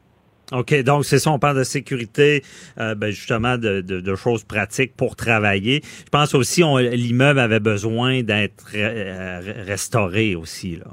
OK, 0.52 0.74
donc 0.84 1.04
c'est 1.04 1.18
ça, 1.18 1.30
on 1.32 1.38
parle 1.40 1.58
de 1.58 1.64
sécurité, 1.64 2.42
euh, 2.78 2.94
ben, 2.94 3.10
justement 3.10 3.58
de, 3.58 3.80
de- 3.80 4.00
de 4.00 4.14
choses 4.14 4.44
pratiques 4.44 4.94
pour 4.96 5.16
travailler. 5.16 5.80
Je 5.84 6.10
pense 6.10 6.34
aussi 6.34 6.62
on 6.62 6.76
l'immeuble 6.76 7.40
avait 7.40 7.58
besoin 7.60 8.22
d'être 8.22 8.66
euh, 8.74 9.40
restauré 9.66 10.36
aussi. 10.36 10.76
Là. 10.76 10.86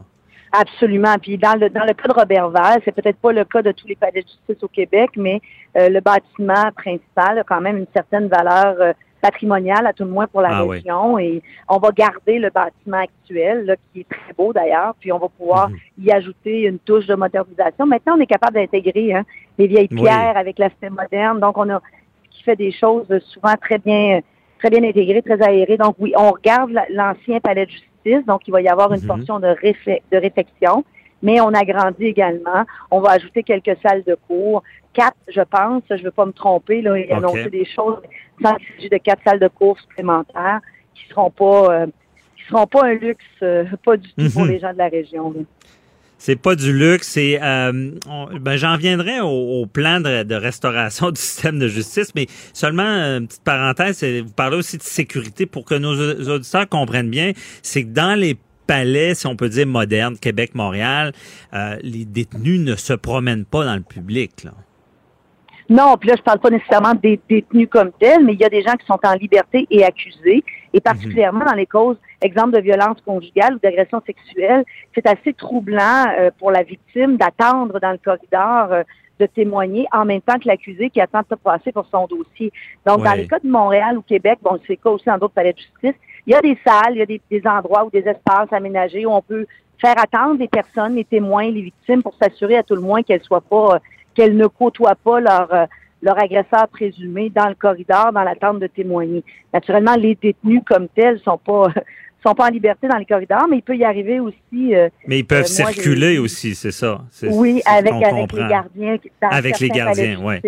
Absolument. 0.51 1.15
Puis 1.21 1.37
dans 1.37 1.53
le 1.53 1.69
dans 1.69 1.85
le 1.85 1.93
cas 1.93 2.07
de 2.07 2.13
Robertval, 2.13 2.81
c'est 2.85 2.91
peut-être 2.93 3.17
pas 3.17 3.31
le 3.31 3.43
cas 3.45 3.61
de 3.61 3.71
tous 3.71 3.87
les 3.87 3.95
palais 3.95 4.21
de 4.21 4.27
justice 4.27 4.63
au 4.63 4.67
Québec, 4.67 5.11
mais 5.17 5.39
euh, 5.77 5.89
le 5.89 5.99
bâtiment 5.99 6.71
principal 6.75 7.39
a 7.39 7.43
quand 7.43 7.61
même 7.61 7.77
une 7.77 7.87
certaine 7.93 8.27
valeur 8.27 8.75
patrimoniale, 9.27 9.87
à 9.87 9.93
tout 9.93 10.03
le 10.03 10.11
moins 10.11 10.27
pour 10.27 10.41
la 10.41 10.49
Ah 10.51 10.65
oui. 10.65 10.77
région. 10.77 11.17
Et 11.17 11.41
on 11.69 11.77
va 11.77 11.89
garder 11.91 12.37
le 12.45 12.49
bâtiment 12.49 13.01
actuel, 13.07 13.65
là, 13.65 13.75
qui 13.77 14.01
est 14.01 14.09
très 14.09 14.33
beau 14.37 14.51
d'ailleurs, 14.53 14.93
puis 14.99 15.11
on 15.11 15.17
va 15.17 15.29
pouvoir 15.29 15.69
y 15.97 16.11
ajouter 16.11 16.55
une 16.71 16.79
touche 16.79 17.07
de 17.07 17.15
modernisation. 17.15 17.85
Maintenant, 17.85 18.15
on 18.17 18.21
est 18.21 18.27
capable 18.35 18.55
d'intégrer 18.55 19.13
hein, 19.13 19.23
les 19.57 19.67
vieilles 19.67 19.87
Oui. 19.91 20.01
pierres 20.01 20.37
avec 20.37 20.59
l'aspect 20.59 20.89
moderne. 20.89 21.39
Donc, 21.39 21.57
on 21.57 21.69
a 21.69 21.81
ce 22.25 22.37
qui 22.37 22.43
fait 22.43 22.55
des 22.57 22.71
choses 22.71 23.07
souvent 23.31 23.55
très 23.59 23.79
bien 23.79 24.19
très 24.59 24.69
bien 24.69 24.83
intégrées, 24.89 25.21
très 25.21 25.41
aérées. 25.41 25.75
Donc, 25.75 25.95
oui, 25.99 26.13
on 26.17 26.31
regarde 26.31 26.71
la- 26.71 26.85
l'ancien 26.89 27.41
palais 27.41 27.65
de 27.65 27.71
justice, 27.71 28.25
donc 28.25 28.47
il 28.47 28.51
va 28.51 28.61
y 28.61 28.69
avoir 28.69 28.93
une 28.93 29.01
Mhm. 29.01 29.07
portion 29.13 29.37
de 29.41 29.47
réflexion, 30.25 30.85
mais 31.23 31.41
on 31.41 31.47
agrandit 31.53 32.05
également. 32.05 32.65
On 32.91 32.99
va 32.99 33.11
ajouter 33.13 33.41
quelques 33.41 33.75
salles 33.81 34.03
de 34.03 34.15
cours, 34.27 34.61
quatre, 34.93 35.17
je 35.27 35.41
pense, 35.41 35.81
je 35.89 35.95
ne 35.95 36.03
veux 36.03 36.11
pas 36.11 36.25
me 36.27 36.31
tromper, 36.33 36.81
là, 36.83 36.95
et 36.95 37.05
Ok. 37.05 37.17
annoncer 37.17 37.49
des 37.49 37.65
choses, 37.65 37.97
sans 38.43 38.53
qu'il 38.55 38.67
s'agit 38.75 38.89
de 38.89 38.97
quatre 38.97 39.23
salles 39.25 39.39
de 39.39 39.47
cours 39.47 39.79
supplémentaires 39.79 40.59
qui 40.93 41.07
seront 41.09 41.31
pas 41.31 41.73
euh, 41.81 41.87
qui 42.37 42.43
seront 42.49 42.67
pas 42.67 42.85
un 42.85 42.93
luxe, 42.93 43.23
euh, 43.41 43.63
pas 43.83 43.95
du 43.97 44.07
tout 44.09 44.29
pour 44.31 44.43
Mhm. 44.43 44.51
les 44.51 44.59
gens 44.59 44.73
de 44.73 44.77
la 44.77 44.89
région. 44.89 45.31
là. 45.35 45.41
C'est 46.19 46.35
pas 46.37 46.55
du 46.55 46.71
luxe, 46.71 47.09
c'est 47.09 47.37
euh, 47.41 47.91
ben, 48.39 48.55
j'en 48.55 48.77
viendrai 48.77 49.19
au, 49.19 49.61
au 49.61 49.65
plan 49.65 49.99
de, 49.99 50.23
de 50.23 50.35
restauration 50.35 51.09
du 51.11 51.19
système 51.19 51.59
de 51.59 51.67
justice, 51.67 52.13
mais 52.15 52.27
seulement 52.53 52.83
une 52.83 53.27
petite 53.27 53.43
parenthèse, 53.43 54.03
vous 54.03 54.31
parlez 54.33 54.55
aussi 54.57 54.77
de 54.77 54.83
sécurité 54.83 55.45
pour 55.45 55.65
que 55.65 55.75
nos 55.75 55.93
au- 55.95 56.29
auditeurs 56.35 56.69
comprennent 56.69 57.09
bien, 57.09 57.31
c'est 57.61 57.83
que 57.83 57.89
dans 57.89 58.17
les 58.17 58.37
palais, 58.67 59.15
si 59.15 59.27
on 59.27 59.35
peut 59.35 59.49
dire 59.49 59.67
modernes, 59.67 60.17
Québec, 60.17 60.55
Montréal, 60.55 61.11
euh, 61.53 61.77
les 61.81 62.05
détenus 62.05 62.59
ne 62.59 62.75
se 62.75 62.93
promènent 62.93 63.45
pas 63.45 63.65
dans 63.65 63.75
le 63.75 63.81
public. 63.81 64.43
Là. 64.43 64.51
Non, 65.69 65.95
puis 65.97 66.09
là, 66.09 66.15
je 66.17 66.21
parle 66.21 66.39
pas 66.39 66.49
nécessairement 66.49 66.93
des 66.93 67.19
détenus 67.29 67.69
comme 67.69 67.91
tels, 67.93 68.23
mais 68.23 68.33
il 68.33 68.39
y 68.39 68.45
a 68.45 68.49
des 68.49 68.61
gens 68.61 68.73
qui 68.73 68.85
sont 68.85 68.99
en 69.03 69.13
liberté 69.13 69.65
et 69.69 69.83
accusés, 69.83 70.43
et 70.73 70.81
particulièrement 70.81 71.45
dans 71.45 71.55
les 71.55 71.65
causes, 71.65 71.97
exemple 72.21 72.51
de 72.51 72.59
violence 72.59 72.99
conjugale 73.05 73.55
ou 73.55 73.59
d'agression 73.59 74.01
sexuelle, 74.05 74.65
c'est 74.93 75.07
assez 75.07 75.33
troublant 75.33 76.05
euh, 76.19 76.31
pour 76.37 76.51
la 76.51 76.63
victime 76.63 77.17
d'attendre 77.17 77.79
dans 77.79 77.91
le 77.91 77.97
corridor 77.97 78.71
euh, 78.71 78.83
de 79.19 79.25
témoigner 79.25 79.87
en 79.91 80.05
même 80.05 80.21
temps 80.21 80.39
que 80.39 80.47
l'accusé 80.47 80.89
qui 80.89 80.99
attend 80.99 81.21
de 81.29 81.35
passer 81.35 81.71
pour 81.71 81.87
son 81.91 82.07
dossier. 82.07 82.51
Donc, 82.85 83.03
dans 83.03 83.13
les 83.13 83.27
cas 83.27 83.39
de 83.39 83.47
Montréal 83.47 83.97
ou 83.97 84.01
Québec, 84.01 84.39
bon, 84.41 84.59
c'est 84.65 84.73
le 84.73 84.75
cas 84.77 84.89
aussi 84.89 85.05
dans 85.05 85.17
d'autres 85.17 85.33
palais 85.33 85.53
de 85.53 85.59
justice, 85.59 85.99
il 86.27 86.31
y 86.31 86.35
a 86.35 86.41
des 86.41 86.57
salles, 86.65 86.93
il 86.93 86.97
y 86.99 87.01
a 87.01 87.05
des, 87.05 87.21
des 87.29 87.41
endroits 87.47 87.85
ou 87.85 87.89
des 87.89 87.99
espaces 88.07 88.51
aménagés 88.51 89.05
où 89.05 89.11
on 89.11 89.21
peut 89.21 89.45
faire 89.79 89.95
attendre 89.97 90.39
les 90.39 90.47
personnes, 90.47 90.95
les 90.95 91.03
témoins, 91.03 91.49
les 91.49 91.61
victimes 91.63 92.01
pour 92.01 92.15
s'assurer 92.21 92.57
à 92.57 92.63
tout 92.63 92.75
le 92.75 92.81
moins 92.81 93.03
qu'elles 93.03 93.23
soient 93.23 93.41
pas, 93.41 93.75
euh, 93.75 93.79
qu'elles 94.15 94.37
ne 94.37 94.47
côtoient 94.47 94.95
pas 94.95 95.19
leur, 95.19 95.53
euh, 95.53 95.65
leur 96.01 96.17
agresseur 96.21 96.67
présumé 96.69 97.29
dans 97.29 97.47
le 97.49 97.55
corridor, 97.55 98.11
dans 98.13 98.23
l'attente 98.23 98.59
de 98.59 98.67
témoigner. 98.67 99.23
Naturellement, 99.53 99.95
les 99.95 100.15
détenus 100.15 100.61
comme 100.65 100.87
tels 100.89 101.19
sont 101.19 101.37
pas 101.37 101.67
sont 102.25 102.35
pas 102.35 102.45
en 102.47 102.51
liberté 102.51 102.87
dans 102.87 102.97
les 102.97 103.05
corridors, 103.05 103.47
mais 103.49 103.57
il 103.57 103.61
peut 103.63 103.75
y 103.75 103.83
arriver 103.83 104.21
aussi. 104.21 104.73
euh, 104.73 104.87
Mais 105.07 105.19
ils 105.19 105.25
peuvent 105.25 105.39
euh, 105.39 105.63
moi, 105.63 105.71
circuler 105.73 106.17
aussi, 106.19 106.55
c'est 106.55 106.71
ça. 106.71 107.01
Oui, 107.23 107.61
avec, 107.65 107.91
avec 107.91 108.09
comprend. 108.11 108.43
les 108.43 108.47
gardiens. 108.49 108.97
Avec 109.21 109.59
les 109.59 109.69
gardiens, 109.69 110.21
ouais. 110.21 110.41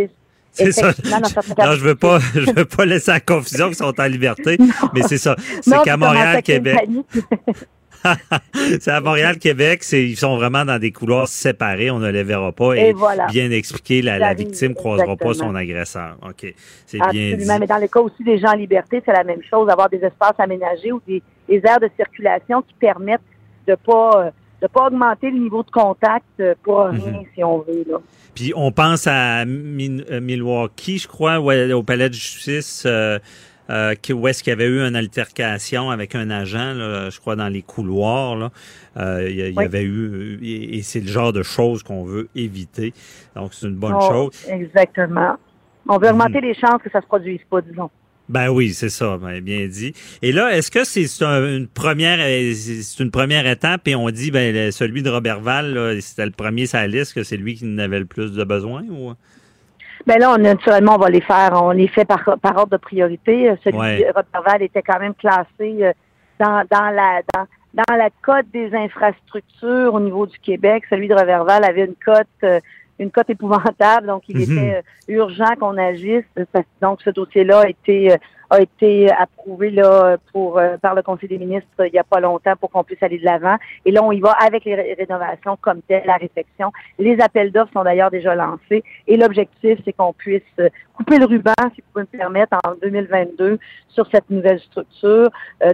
C'est 0.56 0.72
ça. 0.72 0.92
Non, 1.60 1.74
je 1.74 1.84
veux 1.84 1.96
pas, 1.96 2.20
je 2.34 2.52
veux 2.52 2.66
pas 2.66 2.86
laisser 2.86 3.12
la 3.12 3.20
confusion 3.20 3.68
qu'ils 3.68 3.76
sont 3.76 3.94
en 4.00 4.06
liberté, 4.06 4.58
mais 4.94 5.02
c'est 5.04 5.18
ça. 5.18 5.36
C'est 5.62 5.82
qu'à 5.84 5.98
Montréal, 5.98 6.42
Québec. 6.42 6.88
c'est 8.80 8.92
à 8.92 9.02
Montréal, 9.02 9.38
Québec, 9.38 9.84
ils 9.92 10.16
sont 10.16 10.38
vraiment 10.38 10.64
dans 10.64 10.80
des 10.80 10.92
couloirs 10.92 11.28
séparés, 11.28 11.90
on 11.90 12.00
ne 12.00 12.10
les 12.10 12.24
verra 12.24 12.52
pas. 12.52 12.76
Et, 12.76 12.90
Et 12.90 12.94
voilà. 12.94 13.26
bien 13.28 13.50
expliqué, 13.52 14.02
la, 14.02 14.20
la 14.20 14.34
victime 14.34 14.70
ne 14.70 14.76
croisera 14.76 15.16
pas 15.16 15.34
son 15.34 15.56
agresseur. 15.56 16.18
OK. 16.22 16.54
C'est 16.86 17.00
bien 17.00 17.12
dit. 17.12 17.34
Absolument. 17.34 17.60
Mais 17.60 17.68
dans 17.68 17.78
le 17.78 17.88
cas 17.88 18.00
aussi 18.00 18.24
des 18.24 18.38
gens 18.38 18.50
en 18.50 18.56
liberté, 18.56 19.02
c'est 19.06 19.14
la 19.14 19.24
même 19.24 19.42
chose, 19.50 19.70
avoir 19.70 19.90
des 19.90 19.98
espaces 20.04 20.36
aménagés 20.38 20.92
ou 20.92 21.02
des, 21.08 21.22
des 21.50 21.62
aires 21.66 21.80
de 21.80 21.90
circulation 21.96 22.62
qui 22.62 22.76
permettent 22.80 23.22
de 23.68 23.76
pas 23.76 24.26
euh, 24.26 24.32
de 24.68 24.72
pas 24.72 24.88
augmenter 24.88 25.30
le 25.32 25.38
niveau 25.40 25.64
de 25.64 25.72
contact 25.72 26.26
euh, 26.40 26.56
pour 26.64 26.86
rien, 26.86 27.00
Mhm. 27.12 27.26
si 27.36 27.44
on 27.44 27.60
veut. 27.60 27.86
Là. 27.90 27.98
Puis 28.34 28.52
on 28.56 28.72
pense 28.72 29.08
à 29.08 29.42
euh, 29.42 29.46
Milwaukee, 30.22 30.98
je 30.98 31.08
crois, 31.08 31.40
au 31.40 31.84
palais 31.84 32.10
de 32.10 32.14
justice, 32.14 32.84
euh, 32.86 33.20
euh, 33.70 33.94
où 34.14 34.28
est-ce 34.28 34.44
qu'il 34.44 34.52
y 34.52 34.54
avait 34.54 34.68
eu 34.68 34.80
une 34.80 34.96
altercation 34.96 35.90
avec 35.90 36.16
un 36.16 36.30
agent, 36.30 36.74
là, 36.74 37.10
je 37.10 37.20
crois, 37.20 37.36
dans 37.36 37.48
les 37.48 37.62
couloirs. 37.62 38.36
Là. 38.36 38.52
Euh, 38.98 39.28
il 39.30 39.36
y, 39.40 39.54
Oui. 39.58 39.64
avait 39.64 39.84
eu, 39.84 40.40
et, 40.44 40.78
et 40.78 40.82
c'est 40.84 41.00
le 41.02 41.08
genre 41.08 41.34
de 41.34 41.44
choses 41.44 41.82
qu'on 41.84 42.04
veut 42.04 42.30
éviter. 42.36 42.94
Donc 43.36 43.54
c'est 43.54 43.68
une 43.68 43.76
bonne 43.76 43.96
Oh, 44.00 44.08
chose. 44.12 44.46
Exactement. 44.50 45.36
On 45.88 45.98
veut 45.98 46.08
Mhm. 46.08 46.14
augmenter 46.22 46.42
les 46.42 46.54
chances 46.56 46.82
que 46.84 46.90
ça 46.90 47.02
se 47.02 47.08
produise 47.08 47.42
pas, 47.50 47.62
disons. 47.62 47.90
Ben 48.28 48.50
oui, 48.50 48.74
c'est 48.74 48.90
ça, 48.90 49.18
ben, 49.18 49.40
bien 49.40 49.68
dit. 49.68 49.94
Et 50.24 50.32
là, 50.32 50.56
est-ce 50.58 50.72
que 50.72 50.84
c'est 50.84 51.06
c'est 51.06 51.24
un- 51.26 51.58
une 51.58 51.68
première 51.68 52.18
euh, 52.22 52.54
c'est 52.56 53.04
une 53.04 53.12
première 53.12 53.46
étape 53.46 53.88
et 53.88 53.96
on 53.96 54.10
dit 54.10 54.32
ben 54.32 54.72
celui 54.72 55.04
de 55.04 55.10
Robertval, 55.12 55.74
là, 55.74 56.02
c'était 56.02 56.26
le 56.26 56.32
premier 56.32 56.66
sur 56.66 56.80
la 56.80 56.88
liste, 56.88 57.14
que 57.14 57.24
c'est 57.24 57.38
lui 57.38 57.54
qui 57.54 57.66
en 57.66 57.78
avait 57.78 58.00
le 58.00 58.06
plus 58.06 58.32
de 58.34 58.44
besoin 58.44 58.82
ou? 58.90 59.14
Ben 60.08 60.20
là, 60.20 60.34
on, 60.34 60.38
naturellement, 60.38 60.96
on 60.96 61.00
va 61.00 61.10
les 61.10 61.22
faire. 61.22 61.52
On 61.54 61.72
les 61.72 61.88
fait 61.88 62.06
par, 62.06 62.24
par 62.42 62.58
ordre 62.58 62.72
de 62.72 62.78
priorité. 62.78 63.52
Celui 63.64 63.78
Ouais. 63.78 64.00
de 64.00 64.06
Robertval 64.08 64.62
était 64.64 64.82
quand 64.84 65.00
même 65.00 65.14
classé 65.16 65.48
euh, 65.84 65.94
dans, 66.40 66.64
dans 66.70 66.90
la 66.92 67.22
dans, 67.34 67.46
dans 67.74 67.96
la 67.96 68.10
cote 68.22 68.46
des 68.54 68.74
infrastructures 68.76 69.94
au 69.94 70.00
niveau 70.00 70.26
du 70.26 70.38
Québec. 70.40 70.84
Celui 70.90 71.08
de 71.08 71.14
Robertval 71.14 71.64
avait 71.64 71.86
une 71.86 71.96
cote 72.04 72.28
euh, 72.44 72.60
une 73.00 73.12
cote 73.12 73.30
épouvantable, 73.30 74.08
donc 74.08 74.24
il 74.30 74.38
Mhm. 74.38 74.44
était 74.44 74.76
euh, 74.78 75.14
urgent 75.14 75.56
qu'on 75.60 75.78
agisse. 75.78 76.24
Donc 76.82 77.02
ce 77.02 77.10
dossier-là 77.10 77.62
a 77.62 77.68
été 77.70 78.12
euh, 78.14 78.18
a 78.52 78.62
été 78.62 79.12
approuvé 79.12 79.72
là 79.72 80.18
pour 80.32 80.60
euh, 80.60 80.78
par 80.78 80.94
le 80.94 81.02
Conseil 81.02 81.28
des 81.28 81.40
ministres 81.40 81.68
il 81.88 81.92
n'y 81.92 81.98
a 82.00 82.04
pas 82.04 82.20
longtemps 82.20 82.56
pour 82.56 82.70
qu'on 82.70 82.84
puisse 82.84 83.02
aller 83.02 83.18
de 83.18 83.26
l'avant. 83.26 83.56
Et 83.86 83.92
là, 83.92 84.04
on 84.04 84.12
y 84.12 84.20
va 84.20 84.32
avec 84.34 84.66
les 84.66 84.76
ré- 84.76 84.96
rénovations 84.98 85.58
comme 85.60 85.82
telles, 85.82 86.04
la 86.06 86.18
réflexion. 86.18 86.72
Les 87.00 87.20
appels 87.20 87.52
d'offres 87.52 87.74
sont 87.74 87.84
d'ailleurs 87.84 88.12
déjà 88.12 88.36
lancés. 88.36 88.84
Et 89.08 89.18
l'objectif, 89.18 89.80
c'est 89.84 89.94
qu'on 89.94 90.14
puisse 90.14 90.44
couper 90.94 91.18
le 91.18 91.26
ruban, 91.26 91.54
si 91.74 91.82
vous 91.82 91.88
pouvez 91.92 92.06
me 92.14 92.18
permettre, 92.18 92.56
en 92.66 92.76
2022 92.82 93.58
sur 93.90 94.08
cette 94.12 94.30
nouvelle 94.30 94.60
structure. 94.60 95.30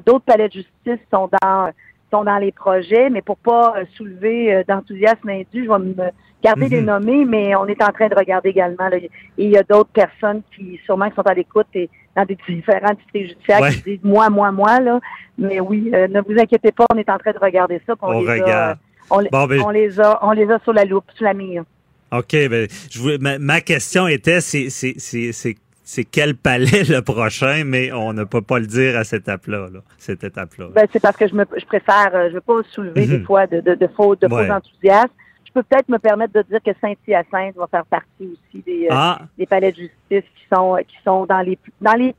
D'autres 0.05 0.25
palais 0.25 0.47
de 0.47 0.53
justice 0.53 0.99
sont 1.13 1.29
dans 1.41 1.71
sont 2.09 2.23
dans 2.25 2.37
les 2.39 2.51
projets, 2.51 3.09
mais 3.09 3.21
pour 3.21 3.37
pas 3.37 3.73
soulever 3.95 4.63
d'enthousiasme 4.67 5.29
indu, 5.29 5.63
je 5.65 5.69
vais 5.71 5.79
me 5.79 5.95
garder 6.43 6.67
les 6.69 6.79
Mhm. 6.81 6.85
nommer, 6.87 7.25
mais 7.25 7.55
on 7.55 7.65
est 7.67 7.81
en 7.83 7.91
train 7.91 8.07
de 8.07 8.15
regarder 8.15 8.49
également. 8.49 8.87
Là. 8.89 8.97
Et 8.97 9.09
il 9.37 9.49
y 9.49 9.57
a 9.57 9.63
d'autres 9.63 9.91
personnes 9.91 10.41
qui 10.55 10.79
sûrement 10.85 11.09
qui 11.09 11.15
sont 11.15 11.21
à 11.27 11.33
l'écoute 11.33 11.67
et 11.73 11.89
dans 12.15 12.25
des 12.25 12.37
différents 12.47 12.93
districts 12.93 13.29
judiciaires 13.29 13.61
Ouais. 13.61 13.71
qui 13.73 13.81
disent 13.81 14.03
moi, 14.03 14.29
moi, 14.29 14.51
moi, 14.51 14.79
là. 14.79 14.99
Mais 15.37 15.59
oui, 15.59 15.89
euh, 15.93 16.07
ne 16.07 16.19
vous 16.21 16.39
inquiétez 16.39 16.71
pas, 16.71 16.85
on 16.93 16.97
est 16.97 17.09
en 17.09 17.17
train 17.17 17.31
de 17.31 17.39
regarder 17.39 17.81
ça. 17.87 17.95
puis 17.95 18.03
On 18.05 18.21
les 18.21 18.27
a, 18.29 18.33
regarde. 18.33 18.77
on, 19.09 19.19
les- 19.19 19.29
Bon, 19.29 19.45
ben- 19.47 19.61
on 19.65 19.69
les 19.69 19.99
a, 19.99 20.19
on 20.21 20.31
les 20.31 20.49
a 20.51 20.59
sur 20.59 20.73
la 20.73 20.85
loupe, 20.85 21.05
sur 21.15 21.23
la 21.25 21.33
mire. 21.33 21.63
OK, 22.11 22.31
ben, 22.31 22.67
je 22.89 22.99
voulais- 22.99 23.17
ma, 23.19 23.39
ma 23.39 23.61
question 23.61 24.05
était, 24.07 24.41
c'est, 24.41 24.69
c'est, 24.69 26.03
quel 26.11 26.35
palais 26.35 26.83
le 26.89 27.01
prochain, 27.01 27.63
mais 27.65 27.91
on 27.93 28.11
ne 28.13 28.23
peut 28.25 28.41
pas 28.41 28.59
le 28.59 28.67
dire 28.67 28.97
à 28.97 29.03
cette 29.05 29.23
étape-là, 29.23 29.67
là, 29.73 29.79
cette 29.97 30.23
étape-là. 30.23 30.67
Ben, 30.75 30.87
c'est 30.91 31.01
parce 31.01 31.15
que 31.17 31.27
je 31.27 31.33
me, 31.35 31.45
je 31.57 31.65
préfère, 31.65 32.11
euh, 32.13 32.29
je 32.29 32.33
veux 32.35 32.41
pas 32.41 32.61
soulever 32.71 33.05
Mhm. 33.05 33.17
des 33.19 33.23
fois 33.23 33.47
de, 33.47 33.61
de, 33.61 33.75
de 33.75 33.87
faux, 33.95 34.15
de 34.15 34.27
Ouais. 34.27 34.47
faux 34.47 34.53
enthousiasmes. 34.53 35.09
Je 35.53 35.59
peux 35.59 35.63
peut-être 35.63 35.89
me 35.89 35.97
permettre 35.99 36.33
de 36.33 36.43
dire 36.43 36.59
que 36.65 36.71
Saint-Hyacinthe 36.79 37.55
va 37.57 37.67
faire 37.67 37.85
partie 37.85 38.07
aussi 38.21 38.63
des, 38.65 38.85
euh, 38.85 38.93
Ah. 38.93 39.19
des 39.37 39.45
palais 39.45 39.71
de 39.71 39.77
justice 39.77 39.91
qui 40.09 40.45
sont 40.53 40.77
qui 40.87 40.95
sont 41.03 41.25
dans 41.25 41.41
les 41.41 41.57
dans 41.81 41.93
les 41.93 42.15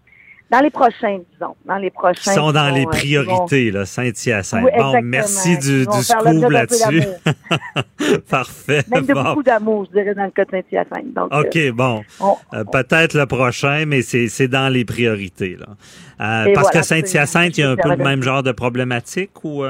dans 0.50 0.60
les 0.60 0.68
prochains, 0.68 1.18
disons, 1.32 1.56
dans 1.64 1.76
les 1.78 1.88
prochains. 1.88 2.30
Qui 2.30 2.38
sont 2.38 2.52
dans 2.52 2.68
les 2.74 2.82
vont, 2.82 2.88
euh, 2.88 2.92
priorités, 2.92 3.70
là, 3.70 3.86
Saint-Hyacinthe. 3.86 4.64
Oui, 4.64 4.70
bon, 4.76 5.00
merci 5.02 5.56
du, 5.56 5.86
du 5.86 6.02
scoop 6.02 6.50
là-dessus. 6.50 7.02
Parfait. 8.28 8.82
Même 8.90 9.06
de 9.06 9.14
Bon. 9.14 9.22
beaucoup 9.22 9.42
d'amour, 9.42 9.86
je 9.90 9.98
dirais, 9.98 10.14
dans 10.14 10.24
le 10.24 10.30
cas 10.30 10.44
de 10.44 10.50
Saint-Hyacinthe. 10.50 11.16
OK, 11.30 11.56
euh, 11.56 11.72
bon. 11.72 12.02
on- 12.20 12.36
Euh, 12.52 12.64
Peut-être 12.64 13.14
le 13.14 13.24
prochain, 13.24 13.84
mais 13.86 14.02
c'est 14.02 14.48
dans 14.48 14.68
les 14.70 14.84
priorités. 14.84 15.56
Là. 15.58 15.66
Euh, 15.70 16.52
parce 16.52 16.66
voilà, 16.68 16.80
que 16.80 16.82
Saint-Hyacinthe, 16.82 17.56
il 17.56 17.60
y 17.62 17.64
a 17.64 17.70
un 17.70 17.76
peu 17.76 17.88
le 17.88 17.96
même 17.96 18.22
genre 18.22 18.42
de 18.42 18.52
problématique 18.52 19.44
ou... 19.44 19.64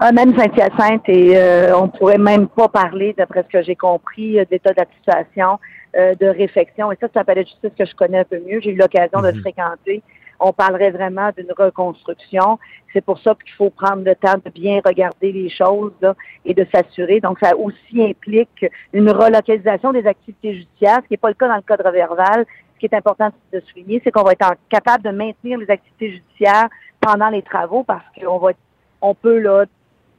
Ah, 0.00 0.12
même 0.12 0.36
Saint-Hyacinthe, 0.38 1.08
et 1.08 1.36
euh, 1.36 1.76
on 1.76 1.88
pourrait 1.88 2.18
même 2.18 2.46
pas 2.46 2.68
parler, 2.68 3.14
d'après 3.18 3.42
ce 3.42 3.48
que 3.48 3.62
j'ai 3.62 3.74
compris, 3.74 4.38
euh, 4.38 4.44
d'état 4.48 4.70
de 4.72 4.76
la 4.78 4.86
situation, 4.96 5.58
euh, 5.96 6.14
de 6.14 6.26
réfection. 6.26 6.92
Et 6.92 6.96
ça, 7.00 7.08
c'est 7.12 7.18
un 7.18 7.24
palais 7.24 7.42
de 7.42 7.48
justice 7.48 7.72
que 7.76 7.84
je 7.84 7.94
connais 7.96 8.20
un 8.20 8.24
peu 8.24 8.38
mieux. 8.38 8.60
J'ai 8.60 8.70
eu 8.70 8.76
l'occasion 8.76 9.20
de 9.20 9.28
le 9.30 9.40
fréquenter. 9.40 10.02
On 10.38 10.52
parlerait 10.52 10.92
vraiment 10.92 11.30
d'une 11.36 11.50
reconstruction. 11.58 12.60
C'est 12.92 13.00
pour 13.04 13.18
ça 13.18 13.34
qu'il 13.42 13.52
faut 13.54 13.70
prendre 13.70 14.04
le 14.04 14.14
temps 14.14 14.36
de 14.44 14.50
bien 14.52 14.80
regarder 14.84 15.32
les 15.32 15.50
choses 15.50 15.90
là, 16.00 16.14
et 16.44 16.54
de 16.54 16.64
s'assurer. 16.72 17.18
Donc, 17.18 17.38
ça 17.42 17.56
aussi 17.56 18.00
implique 18.00 18.66
une 18.92 19.10
relocalisation 19.10 19.92
des 19.92 20.06
activités 20.06 20.54
judiciaires, 20.54 20.98
ce 21.02 21.08
qui 21.08 21.14
n'est 21.14 21.16
pas 21.16 21.28
le 21.30 21.34
cas 21.34 21.48
dans 21.48 21.56
le 21.56 21.62
cadre 21.62 21.90
verbal. 21.90 22.46
Ce 22.74 22.78
qui 22.78 22.86
est 22.86 22.94
important 22.94 23.30
de 23.52 23.60
souligner, 23.72 24.00
c'est 24.04 24.12
qu'on 24.12 24.22
va 24.22 24.30
être 24.30 24.46
en- 24.46 24.54
capable 24.70 25.02
de 25.02 25.10
maintenir 25.10 25.58
les 25.58 25.68
activités 25.68 26.12
judiciaires 26.12 26.68
pendant 27.00 27.30
les 27.30 27.42
travaux 27.42 27.82
parce 27.82 28.04
qu'on 28.22 28.38
va 28.38 28.50
être- 28.50 28.58
on 29.02 29.14
peut 29.14 29.38
là 29.40 29.64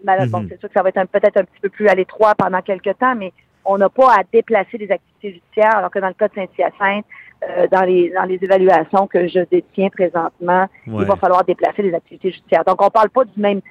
Malheureusement, 0.04 0.40
Mhm. 0.40 0.48
c'est 0.50 0.60
sûr 0.60 0.70
que 0.70 0.74
ça 0.74 0.84
va 0.84 0.90
être 0.90 1.04
peut-être 1.10 1.38
un 1.38 1.44
petit 1.44 1.60
peu 1.62 1.70
plus 1.70 1.88
à 1.88 1.96
l'étroit 1.96 2.34
pendant 2.36 2.62
quelques 2.62 2.98
temps, 2.98 3.16
mais 3.16 3.32
on 3.66 3.78
n'a 3.78 3.90
pas 3.90 4.14
à 4.14 4.24
déplacer 4.32 4.78
les 4.78 4.92
activités 4.92 5.34
judiciaires, 5.34 5.76
alors 5.78 5.92
que 5.92 6.00
dans 6.00 6.08
le 6.08 6.14
cas 6.14 6.28
de 6.28 6.34
Saint-Hyacinthe, 6.36 7.06
euh, 7.48 7.68
dans 7.72 7.82
les 7.84 8.10
dans 8.10 8.24
les 8.24 8.40
évaluations 8.42 9.08
que 9.08 9.28
je 9.28 9.40
détiens 9.52 9.90
présentement, 9.90 10.68
Ouais. 10.88 11.04
il 11.04 11.06
va 11.06 11.16
falloir 11.16 11.44
déplacer 11.44 11.82
les 11.84 11.94
activités 11.94 12.32
judiciaires. 12.32 12.64
Donc, 12.66 12.82
on 12.82 12.90
parle 12.90 13.10
pas 13.10 13.26
du 13.26 13.40
même 13.40 13.62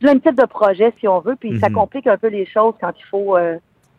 du 0.00 0.06
même 0.06 0.20
type 0.20 0.34
de 0.34 0.46
projet, 0.46 0.92
si 0.98 1.06
on 1.06 1.20
veut, 1.20 1.36
puis 1.36 1.58
ça 1.60 1.68
Mhm. 1.68 1.74
complique 1.74 2.06
un 2.08 2.16
peu 2.18 2.26
les 2.28 2.44
choses 2.46 2.74
quand 2.80 2.92
il 2.98 3.04
faut 3.04 3.36
euh, 3.36 3.56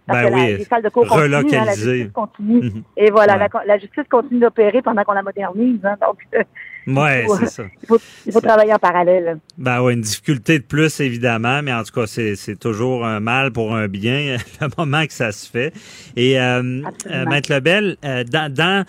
parce 0.08 0.20
Ben 0.22 0.30
que 0.30 0.36
la- 0.36 0.44
oui, 0.44 0.58
les 0.58 0.66
salles 0.66 0.84
de 0.84 0.90
cours 0.90 1.08
continuent, 1.08 1.34
hein, 1.56 1.66
la 1.66 1.74
justice 1.76 2.12
continue. 2.14 2.62
Mhm. 2.62 2.84
Et 2.98 3.10
voilà, 3.12 3.34
Ouais. 3.38 3.48
la, 3.54 3.66
la 3.66 3.78
justice 3.78 4.04
continue 4.10 4.40
d'opérer 4.42 4.82
pendant 4.82 5.04
qu'on 5.04 5.14
la 5.14 5.24
modernise. 5.24 5.80
hein, 5.84 5.96
donc, 6.02 6.18
euh, 6.36 6.44
Ouais, 6.86 7.22
il 7.24 7.28
faut, 7.28 7.38
c'est 7.38 7.46
ça. 7.46 7.64
Il 7.82 7.88
faut, 7.88 7.98
il 8.26 8.32
faut 8.34 8.42
travailler 8.42 8.74
en 8.74 8.78
parallèle. 8.80 9.38
Ben 9.58 9.82
ouais, 9.82 9.94
une 9.94 10.02
difficulté 10.02 10.60
de 10.60 10.64
plus, 10.66 11.00
évidemment, 11.00 11.62
mais 11.64 11.72
en 11.72 11.82
tout 11.84 11.94
cas, 11.94 12.08
c'est 12.08 12.36
c'est 12.36 12.58
toujours 12.60 13.06
un 13.06 13.22
mal 13.22 13.52
pour 13.54 13.74
un 13.74 13.88
bien, 13.88 14.36
le 14.62 14.68
moment 14.78 15.06
que 15.06 15.14
ça 15.14 15.32
se 15.32 15.50
fait. 15.50 15.72
Et, 16.18 16.38
euh, 16.38 16.82
euh, 17.10 17.26
Maître 17.26 17.54
Lebel, 17.54 17.96
euh, 18.04 18.26
dans, 18.26 18.52
dans 18.54 18.86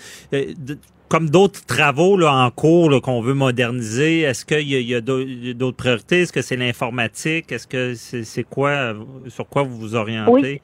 comme 1.09 1.31
d'autres 1.31 1.65
travaux 1.67 2.17
là, 2.17 2.33
en 2.35 2.51
cours 2.51 3.01
qu'on 3.01 3.21
veut 3.21 3.35
moderniser, 3.35 4.23
est-ce 4.23 4.45
qu'il 4.45 4.63
y 4.69 4.93
a, 4.95 4.97
a 4.97 5.01
d'au- 5.01 5.23
d'autres 5.55 5.77
priorités? 5.77 6.23
Est-ce 6.23 6.33
que 6.33 6.43
c'est 6.43 6.57
l'informatique? 6.57 7.53
Est-ce 7.53 7.69
que 7.69 7.95
c'est 7.95 8.43
quoi, 8.43 8.95
sur 9.29 9.47
quoi 9.49 9.63
vous 9.63 9.77
vous 9.79 9.95
orientez? 9.95 10.33
Oui. 10.33 10.63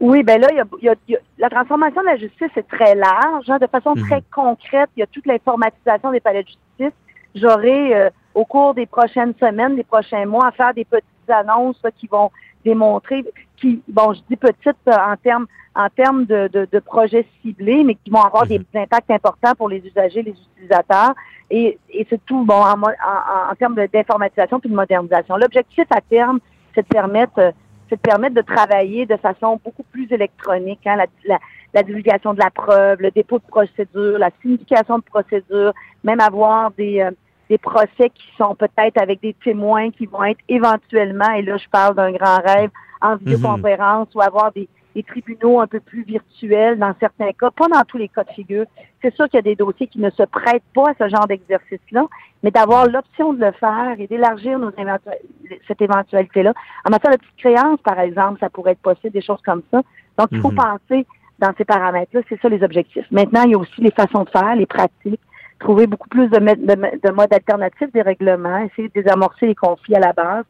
Oui, 0.00 0.22
ben 0.22 0.40
là, 0.40 0.48
il 0.52 0.56
y 0.56 0.60
a, 0.60 0.64
il 0.80 0.84
y 0.84 0.88
a- 0.88 0.94
il 1.08 1.12
y 1.12 1.16
a- 1.16 1.20
la 1.38 1.50
transformation 1.50 2.00
de 2.02 2.06
la 2.06 2.16
justice 2.16 2.50
est 2.56 2.68
très 2.68 2.94
large. 2.94 3.48
hein, 3.50 3.58
de 3.58 3.66
façon 3.66 3.94
Mhm. 3.96 4.02
très 4.08 4.22
concrète, 4.32 4.90
il 4.96 5.00
y 5.00 5.02
a 5.02 5.06
toute 5.06 5.26
l'informatisation 5.26 6.12
des 6.12 6.20
palais 6.20 6.42
de 6.44 6.48
justice. 6.48 6.96
J'aurai, 7.34 7.94
euh, 7.96 8.10
au 8.34 8.44
cours 8.44 8.74
des 8.74 8.86
prochaines 8.86 9.34
semaines, 9.40 9.74
des 9.76 9.84
prochains 9.84 10.24
mois, 10.26 10.46
à 10.48 10.50
faire 10.52 10.72
des 10.72 10.84
petites 10.84 11.04
annonces 11.28 11.80
là, 11.82 11.90
qui 11.90 12.06
vont 12.06 12.30
démontrer, 12.64 13.24
qui, 13.56 13.82
bon, 13.88 14.12
je 14.12 14.20
dis 14.28 14.36
petites 14.36 14.76
euh, 14.88 14.92
en 14.92 15.16
termes 15.16 15.46
en 15.74 15.88
termes 15.90 16.24
de, 16.24 16.48
de, 16.48 16.66
de 16.72 16.78
projets 16.80 17.24
ciblés, 17.40 17.84
mais 17.84 17.94
qui 17.94 18.10
vont 18.10 18.20
avoir 18.22 18.44
des 18.46 18.60
impacts 18.74 19.12
importants 19.12 19.54
pour 19.56 19.68
les 19.68 19.78
usagers, 19.86 20.22
les 20.22 20.32
utilisateurs. 20.56 21.14
Et, 21.50 21.78
et 21.90 22.04
c'est 22.10 22.20
tout, 22.26 22.44
bon, 22.44 22.54
en, 22.54 22.82
en, 22.82 23.50
en, 23.52 23.54
termes 23.56 23.76
d'informatisation 23.86 24.58
puis 24.58 24.70
de 24.70 24.74
modernisation. 24.74 25.36
L'objectif 25.36 25.84
à 25.90 26.00
terme, 26.00 26.40
c'est 26.74 26.82
de 26.82 26.88
permettre 26.88 27.38
euh, 27.38 27.52
c'est 27.88 27.96
de 27.96 28.00
permettre 28.00 28.34
de 28.34 28.42
travailler 28.42 29.06
de 29.06 29.16
façon 29.16 29.60
beaucoup 29.64 29.84
plus 29.84 30.10
électronique, 30.12 30.86
hein, 30.86 30.96
la, 30.96 31.06
la, 31.24 31.38
la 31.74 31.82
divulgation 31.82 32.34
de 32.34 32.40
la 32.40 32.50
preuve, 32.50 33.00
le 33.00 33.10
dépôt 33.10 33.38
de 33.38 33.46
procédure, 33.48 34.18
la 34.18 34.30
signification 34.42 34.98
de 34.98 35.04
procédure, 35.04 35.72
même 36.04 36.20
avoir 36.20 36.70
des, 36.72 37.00
euh, 37.00 37.10
des 37.48 37.58
procès 37.58 38.10
qui 38.14 38.28
sont 38.36 38.54
peut-être 38.54 39.00
avec 39.00 39.20
des 39.20 39.34
témoins 39.34 39.90
qui 39.90 40.06
vont 40.06 40.24
être 40.24 40.40
éventuellement, 40.48 41.30
et 41.32 41.42
là 41.42 41.56
je 41.56 41.68
parle 41.70 41.94
d'un 41.94 42.12
grand 42.12 42.38
rêve, 42.44 42.70
en 43.00 43.16
vidéoconférence 43.16 44.08
ou 44.14 44.20
avoir 44.20 44.52
des, 44.52 44.68
des 44.98 45.04
tribunaux 45.04 45.60
un 45.60 45.68
peu 45.68 45.78
plus 45.78 46.02
virtuels 46.02 46.76
dans 46.76 46.92
certains 46.98 47.30
cas, 47.32 47.50
pas 47.52 47.68
dans 47.68 47.84
tous 47.86 47.98
les 47.98 48.08
cas 48.08 48.24
de 48.24 48.30
figure. 48.30 48.64
C'est 49.00 49.14
sûr 49.14 49.26
qu'il 49.26 49.36
y 49.36 49.38
a 49.38 49.42
des 49.42 49.54
dossiers 49.54 49.86
qui 49.86 50.00
ne 50.00 50.10
se 50.10 50.24
prêtent 50.24 50.70
pas 50.74 50.90
à 50.90 50.94
ce 50.98 51.08
genre 51.08 51.28
d'exercice-là, 51.28 52.04
mais 52.42 52.50
d'avoir 52.50 52.86
l'option 52.86 53.32
de 53.32 53.40
le 53.44 53.52
faire 53.52 53.94
et 53.96 54.08
d'élargir 54.08 54.58
nos 54.58 54.72
éventuel- 54.72 55.20
cette 55.68 55.80
éventualité-là. 55.80 56.52
En 56.84 56.90
matière 56.90 57.12
de 57.12 57.18
petites 57.18 57.36
créances, 57.36 57.80
par 57.82 58.00
exemple, 58.00 58.40
ça 58.40 58.50
pourrait 58.50 58.72
être 58.72 58.80
possible, 58.80 59.12
des 59.12 59.22
choses 59.22 59.42
comme 59.44 59.62
ça. 59.70 59.82
Donc, 60.18 60.28
il 60.32 60.40
faut 60.40 60.50
Mhm. 60.50 60.56
penser 60.56 61.06
dans 61.38 61.52
ces 61.56 61.64
paramètres-là, 61.64 62.20
c'est 62.28 62.40
ça 62.40 62.48
les 62.48 62.64
objectifs. 62.64 63.06
Maintenant, 63.12 63.44
il 63.44 63.52
y 63.52 63.54
a 63.54 63.58
aussi 63.58 63.80
les 63.80 63.92
façons 63.92 64.24
de 64.24 64.30
faire, 64.30 64.56
les 64.56 64.66
pratiques, 64.66 65.20
trouver 65.60 65.86
beaucoup 65.86 66.08
plus 66.08 66.28
de, 66.28 66.38
de, 66.38 67.10
modes 67.12 67.32
alternatifs 67.32 67.92
des 67.92 68.02
règlements, 68.02 68.58
essayer 68.58 68.88
de 68.88 69.00
désamorcer 69.00 69.46
les 69.46 69.54
conflits 69.54 69.94
à 69.94 70.00
la 70.00 70.12
base. 70.12 70.44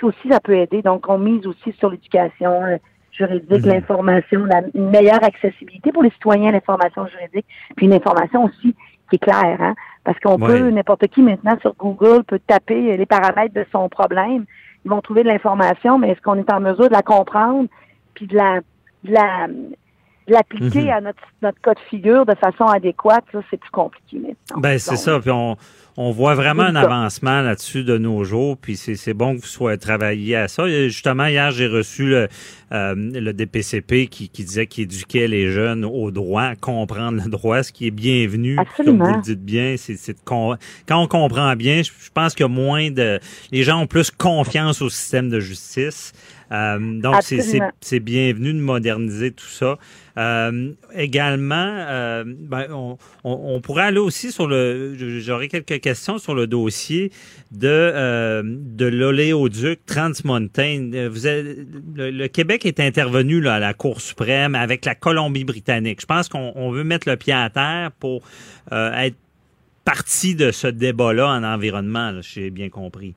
Ça 0.00 0.06
aussi, 0.08 0.28
ça 0.28 0.40
peut 0.40 0.56
aider. 0.56 0.82
Donc, 0.82 1.08
on 1.08 1.18
mise 1.18 1.46
aussi 1.46 1.70
sur 1.78 1.88
l'éducation 1.90 2.80
juridique, 3.12 3.64
l'information, 3.66 4.44
la, 4.46 4.62
une 4.74 4.90
meilleure 4.90 5.22
accessibilité 5.22 5.92
pour 5.92 6.02
les 6.02 6.10
citoyens 6.10 6.48
à 6.48 6.52
l'information 6.52 7.06
juridique, 7.06 7.46
puis 7.76 7.86
une 7.86 7.92
information 7.94 8.44
aussi 8.44 8.74
qui 9.10 9.16
est 9.16 9.18
claire, 9.18 9.58
hein? 9.60 9.74
parce 10.04 10.18
qu'on 10.20 10.40
Ouais. 10.40 10.58
peut, 10.58 10.70
n'importe 10.70 11.06
qui 11.08 11.22
maintenant 11.22 11.56
sur 11.60 11.74
Google 11.76 12.24
peut 12.24 12.40
taper 12.46 12.96
les 12.96 13.06
paramètres 13.06 13.54
de 13.54 13.66
son 13.70 13.88
problème. 13.88 14.44
Ils 14.84 14.90
vont 14.90 15.00
trouver 15.00 15.22
de 15.22 15.28
l'information, 15.28 15.98
mais 15.98 16.10
est-ce 16.10 16.20
qu'on 16.22 16.36
est 16.36 16.50
en 16.52 16.60
mesure 16.60 16.88
de 16.88 16.92
la 16.94 17.02
comprendre, 17.02 17.68
puis 18.14 18.26
de 18.26 18.34
la, 18.36 18.60
de 19.04 19.12
la, 19.12 19.46
l'appliquer 20.26 20.82
Mhm. 20.84 20.90
à 20.90 21.00
notre, 21.00 21.22
notre 21.42 21.60
cas 21.60 21.74
de 21.74 21.80
figure 21.80 22.24
de 22.26 22.34
façon 22.34 22.64
adéquate, 22.64 23.24
c'est 23.50 23.58
plus 23.58 23.70
compliqué 23.70 24.18
maintenant. 24.18 24.60
Ben, 24.60 24.78
c'est 24.78 24.92
Donc, 24.92 24.98
ça. 25.00 25.20
Puis 25.20 25.30
on, 25.30 25.56
on 25.96 26.10
voit 26.10 26.34
vraiment 26.34 26.62
un 26.62 26.74
avancement 26.74 27.42
là-dessus 27.42 27.84
de 27.84 27.98
nos 27.98 28.24
jours. 28.24 28.56
Puis 28.56 28.76
c'est 28.76 28.94
c'est 28.94 29.14
bon 29.14 29.36
que 29.36 29.42
vous 29.42 29.46
soyez 29.46 29.78
travaillé 29.78 30.36
à 30.36 30.48
ça. 30.48 30.66
Et 30.66 30.88
justement, 30.88 31.26
hier, 31.26 31.50
j'ai 31.50 31.66
reçu 31.66 32.06
le, 32.06 32.28
euh, 32.72 32.94
le 32.96 33.32
DPCP 33.32 34.06
qui, 34.06 34.28
qui 34.28 34.44
disait 34.44 34.66
qu'il 34.66 34.84
éduquait 34.84 35.28
les 35.28 35.50
jeunes 35.50 35.84
au 35.84 36.10
droit, 36.10 36.42
à 36.42 36.56
comprendre 36.56 37.22
le 37.22 37.30
droit, 37.30 37.62
ce 37.62 37.72
qui 37.72 37.86
est 37.86 37.90
bienvenu. 37.90 38.58
Absolument. 38.58 38.98
Comme 39.04 39.12
vous 39.12 39.16
le 39.16 39.22
dites 39.22 39.44
bien, 39.44 39.74
c'est 39.76 39.96
quand 40.24 40.58
on 40.90 41.06
comprend 41.06 41.54
bien, 41.56 41.82
je, 41.82 41.90
je 41.90 42.10
pense 42.12 42.34
qu'il 42.34 42.44
y 42.44 42.48
a 42.48 42.48
moins 42.48 42.90
de... 42.90 43.20
Les 43.50 43.62
gens 43.62 43.80
ont 43.80 43.86
plus 43.86 44.10
confiance 44.10 44.80
au 44.80 44.88
système 44.88 45.28
de 45.28 45.40
justice. 45.40 46.12
Euh, 46.52 47.00
donc, 47.00 47.14
c'est- 47.80 48.00
bienvenu 48.00 48.52
de 48.52 48.58
moderniser 48.60 49.30
tout 49.32 49.46
ça. 49.46 49.78
Euh, 50.18 50.72
également, 50.94 51.54
euh, 51.88 52.24
ben, 52.26 52.66
on, 52.70 52.98
on, 53.24 53.54
on 53.54 53.60
pourrait 53.62 53.84
aller 53.84 53.98
aussi 53.98 54.30
sur 54.32 54.46
le. 54.46 54.94
J'aurais 55.20 55.48
quelques 55.48 55.80
questions 55.80 56.18
sur 56.18 56.34
le 56.34 56.46
dossier 56.46 57.10
de 57.52 57.68
euh, 57.68 58.42
de 58.44 58.84
l'oléoduc 58.84 59.80
Trans 59.86 60.12
Mountain. 60.24 60.90
Vous 61.10 61.26
avez- 61.26 61.64
le, 61.94 62.10
le 62.10 62.28
Québec 62.28 62.66
est 62.66 62.80
intervenu 62.80 63.40
là, 63.40 63.54
à 63.54 63.58
la 63.58 63.72
Cour 63.72 64.02
suprême 64.02 64.54
avec 64.54 64.84
la 64.84 64.94
Colombie-Britannique. 64.94 66.02
Je 66.02 66.06
pense 66.06 66.28
qu'on 66.28 66.52
on 66.54 66.70
veut 66.70 66.84
mettre 66.84 67.08
le 67.08 67.16
pied 67.16 67.32
à 67.32 67.48
terre 67.48 67.90
pour 67.98 68.22
être 68.70 69.16
partie 69.84 70.34
de 70.34 70.50
ce 70.50 70.66
débat-là 70.68 71.28
en 71.28 71.42
environnement. 71.42 72.10
là, 72.10 72.20
J'ai 72.22 72.50
bien 72.50 72.68
compris. 72.68 73.14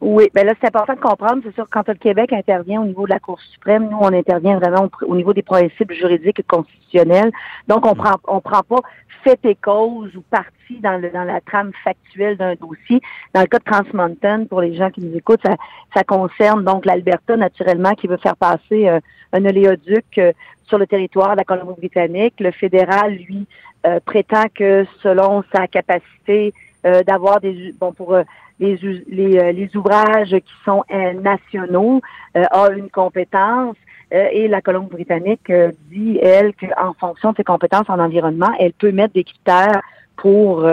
Oui, 0.00 0.28
ben 0.32 0.46
là, 0.46 0.54
c'est 0.60 0.68
important 0.68 0.94
de 0.94 1.00
comprendre. 1.00 1.42
C'est 1.44 1.54
sûr, 1.54 1.66
quand 1.68 1.88
le 1.88 1.94
Québec 1.94 2.32
intervient 2.32 2.80
au 2.80 2.84
niveau 2.84 3.04
de 3.04 3.10
la 3.10 3.18
Cour 3.18 3.40
suprême, 3.40 3.88
nous, 3.88 3.98
on 4.00 4.12
intervient 4.12 4.56
vraiment 4.58 4.84
au, 4.84 5.06
au 5.06 5.16
niveau 5.16 5.32
des 5.32 5.42
principes 5.42 5.92
juridiques 5.92 6.38
et 6.38 6.44
constitutionnels. 6.44 7.32
Donc, 7.66 7.84
on 7.84 7.94
prend, 7.94 8.14
on 8.28 8.40
prend 8.40 8.62
pas 8.62 8.80
fait 9.24 9.40
et 9.44 9.56
cause 9.56 10.14
ou 10.14 10.22
partie 10.30 10.78
dans, 10.80 11.00
le, 11.00 11.10
dans 11.10 11.24
la 11.24 11.40
trame 11.40 11.72
factuelle 11.82 12.36
d'un 12.36 12.54
dossier. 12.54 13.00
Dans 13.34 13.40
le 13.40 13.48
cas 13.48 13.58
de 13.58 13.64
Trans 13.64 13.82
Mountain, 13.92 14.44
pour 14.44 14.60
les 14.60 14.76
gens 14.76 14.90
qui 14.90 15.00
nous 15.00 15.16
écoutent, 15.16 15.42
ça, 15.44 15.56
ça 15.92 16.04
concerne 16.04 16.62
donc 16.64 16.86
l'Alberta, 16.86 17.36
naturellement, 17.36 17.94
qui 17.94 18.06
veut 18.06 18.18
faire 18.18 18.36
passer 18.36 18.88
euh, 18.88 19.00
un 19.32 19.44
oléoduc 19.44 20.06
euh, 20.18 20.32
sur 20.68 20.78
le 20.78 20.86
territoire 20.86 21.32
de 21.32 21.38
la 21.38 21.44
Colombie-Britannique. 21.44 22.34
Le 22.38 22.52
fédéral, 22.52 23.14
lui, 23.14 23.48
euh, 23.84 23.98
prétend 24.04 24.44
que 24.54 24.86
selon 25.02 25.42
sa 25.52 25.66
capacité 25.66 26.52
euh, 26.86 27.02
d'avoir 27.02 27.40
des 27.40 27.74
bon 27.80 27.92
pour 27.92 28.14
euh, 28.14 28.22
les, 28.60 28.76
les, 29.08 29.38
euh, 29.38 29.52
les 29.52 29.76
ouvrages 29.76 30.30
qui 30.30 30.54
sont 30.64 30.84
euh, 30.90 31.12
nationaux 31.14 32.00
euh, 32.36 32.44
a 32.50 32.70
une 32.72 32.90
compétence 32.90 33.76
et 34.10 34.48
la 34.48 34.62
Colombie-Britannique 34.62 35.52
dit, 35.90 36.18
elle, 36.22 36.54
qu'en 36.54 36.94
fonction 36.94 37.32
de 37.32 37.36
ses 37.36 37.44
compétences 37.44 37.90
en 37.90 37.98
environnement, 37.98 38.50
elle 38.58 38.72
peut 38.72 38.90
mettre 38.90 39.12
des 39.12 39.24
critères 39.24 39.82
pour 40.16 40.66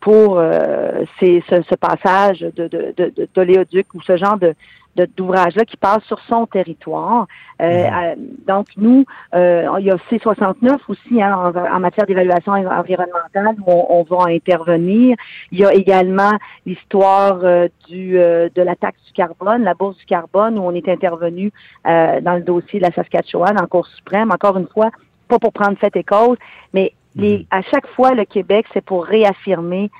pour 0.00 0.38
euh, 0.38 1.04
ce, 1.20 1.40
ce 1.68 1.74
passage 1.74 2.40
de, 2.40 2.68
de, 2.68 2.92
de, 2.96 3.28
d'oléoduc 3.34 3.94
ou 3.94 4.02
ce 4.02 4.16
genre 4.16 4.38
de- 4.38 4.54
d'ouvrages-là 4.96 5.64
qui 5.64 5.76
passent 5.76 6.04
sur 6.04 6.18
son 6.28 6.46
territoire. 6.46 7.26
Euh, 7.62 8.14
Mhm. 8.16 8.26
donc, 8.46 8.66
nous, 8.76 9.04
euh, 9.34 9.66
il 9.78 9.86
y 9.86 9.90
a 9.90 9.96
C69 10.10 10.78
aussi 10.88 11.22
hein, 11.22 11.34
en, 11.36 11.76
en 11.76 11.80
matière 11.80 12.06
d'évaluation 12.06 12.52
en- 12.52 12.66
environnementale 12.66 13.54
où 13.66 13.70
on, 13.70 13.86
on 14.00 14.02
va 14.02 14.24
intervenir. 14.32 15.16
Il 15.52 15.58
y 15.60 15.64
a 15.64 15.72
également 15.72 16.32
l'histoire 16.66 17.40
euh, 17.42 17.68
du 17.88 18.18
euh, 18.18 18.48
de 18.54 18.62
la 18.62 18.76
taxe 18.76 19.00
du 19.06 19.12
carbone, 19.12 19.62
la 19.62 19.74
bourse 19.74 19.96
du 19.98 20.04
carbone, 20.06 20.58
où 20.58 20.62
on 20.62 20.74
est 20.74 20.88
intervenu 20.88 21.52
euh, 21.86 22.20
dans 22.20 22.34
le 22.34 22.42
dossier 22.42 22.80
de 22.80 22.84
la 22.86 22.92
Saskatchewan 22.92 23.58
en 23.60 23.66
Cour 23.66 23.86
suprême. 23.86 24.30
Encore 24.32 24.56
une 24.56 24.68
fois, 24.68 24.90
pas 25.28 25.38
pour 25.38 25.52
prendre 25.52 25.78
fait 25.78 25.94
et 25.96 26.04
cause, 26.04 26.36
mais 26.74 26.92
les, 27.16 27.46
à 27.50 27.62
chaque 27.62 27.86
fois, 27.88 28.12
le 28.14 28.24
Québec, 28.24 28.66
c'est 28.72 28.84
pour 28.84 29.04
réaffirmer 29.04 29.90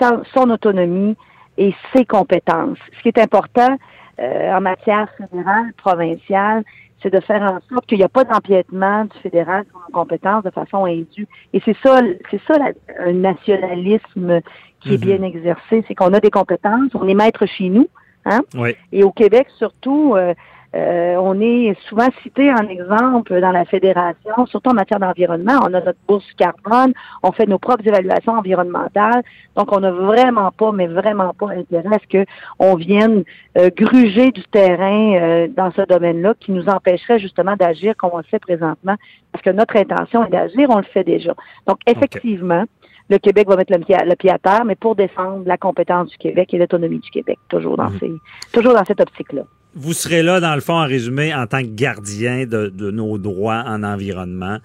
son, 0.00 0.22
son 0.34 0.50
autonomie 0.50 1.16
et 1.58 1.74
ses 1.94 2.04
compétences. 2.04 2.78
Ce 2.96 3.02
qui 3.02 3.08
est 3.08 3.18
important 3.18 3.76
en 4.18 4.60
matière 4.60 5.08
fédérale, 5.18 5.72
provinciale, 5.76 6.64
c'est 7.02 7.12
de 7.12 7.20
faire 7.20 7.42
en 7.42 7.58
sorte 7.68 7.86
qu'il 7.86 7.98
n'y 7.98 8.04
a 8.04 8.08
pas 8.08 8.24
d'empiètement 8.24 9.04
du 9.04 9.18
fédéral 9.20 9.64
sur 9.70 9.78
nos 9.78 9.92
compétences 9.92 10.42
de 10.44 10.50
façon 10.50 10.86
indue. 10.86 11.28
Et 11.52 11.60
c'est 11.64 11.76
ça, 11.82 12.00
c'est 12.30 12.40
ça 12.46 12.54
la- 12.58 13.06
un 13.06 13.12
nationalisme 13.12 14.40
qui 14.80 14.94
est 14.94 14.98
bien 14.98 15.22
exercé, 15.22 15.84
c'est 15.86 15.94
qu'on 15.94 16.12
a 16.14 16.20
des 16.20 16.30
compétences, 16.30 16.94
on 16.94 17.06
est 17.08 17.14
maître 17.14 17.44
chez 17.46 17.68
nous, 17.68 17.88
hein? 18.24 18.40
Oui. 18.54 18.74
Et 18.92 19.04
au 19.04 19.10
Québec, 19.10 19.48
surtout, 19.58 20.14
euh, 20.16 20.32
euh, 20.74 21.16
on 21.16 21.40
est 21.40 21.76
souvent 21.88 22.08
cité 22.22 22.52
en 22.52 22.68
exemple 22.68 23.40
dans 23.40 23.50
la 23.50 23.64
fédération, 23.64 24.46
surtout 24.46 24.70
en 24.70 24.74
matière 24.74 25.00
d'environnement. 25.00 25.60
On 25.62 25.74
a 25.74 25.80
notre 25.80 25.98
bourse 26.08 26.26
carbone, 26.36 26.92
on 27.22 27.32
fait 27.32 27.46
nos 27.46 27.58
propres 27.58 27.86
évaluations 27.86 28.32
environnementales. 28.32 29.22
Donc, 29.56 29.72
on 29.72 29.80
n'a 29.80 29.90
vraiment 29.90 30.50
pas, 30.50 30.72
mais 30.72 30.86
vraiment 30.86 31.32
pas 31.34 31.50
intérêt 31.50 31.94
à 31.94 31.98
ce 31.98 32.06
que 32.06 32.26
on 32.58 32.74
vienne 32.74 33.24
euh, 33.56 33.70
gruger 33.74 34.32
du 34.32 34.42
terrain 34.44 35.14
euh, 35.14 35.48
dans 35.48 35.70
ce 35.72 35.82
domaine-là 35.82 36.34
qui 36.40 36.52
nous 36.52 36.68
empêcherait 36.68 37.18
justement 37.18 37.56
d'agir 37.56 37.94
comme 37.96 38.10
on 38.12 38.18
le 38.18 38.24
fait 38.24 38.40
présentement. 38.40 38.96
Parce 39.32 39.44
que 39.44 39.50
notre 39.50 39.76
intention 39.76 40.24
est 40.24 40.30
d'agir, 40.30 40.68
on 40.70 40.78
le 40.78 40.84
fait 40.84 41.04
déjà. 41.04 41.34
Donc, 41.66 41.78
effectivement, 41.86 42.64
le 43.08 43.18
Québec 43.18 43.48
va 43.48 43.56
mettre 43.56 43.72
le 43.72 43.84
pied, 43.84 43.94
à, 43.94 44.04
le 44.04 44.16
pied 44.16 44.30
à 44.30 44.38
terre, 44.38 44.64
mais 44.64 44.74
pour 44.74 44.96
défendre 44.96 45.42
la 45.46 45.56
compétence 45.56 46.08
du 46.10 46.18
Québec 46.18 46.52
et 46.52 46.58
l'autonomie 46.58 46.98
du 46.98 47.10
Québec, 47.10 47.38
toujours 47.48 47.76
dans, 47.76 47.90
ces, 48.00 48.12
toujours 48.52 48.74
dans 48.74 48.84
cette 48.84 49.00
optique-là. 49.00 49.42
Vous 49.76 49.92
serez 49.92 50.22
là, 50.22 50.40
dans 50.40 50.54
le 50.54 50.62
fond, 50.62 50.74
en 50.74 50.86
résumé, 50.86 51.34
en 51.34 51.46
tant 51.46 51.60
que 51.60 51.74
gardien 51.74 52.46
de, 52.46 52.68
de 52.68 52.90
nos 52.90 53.18
droits 53.18 53.62
en 53.66 53.82
environnement. 53.82 54.58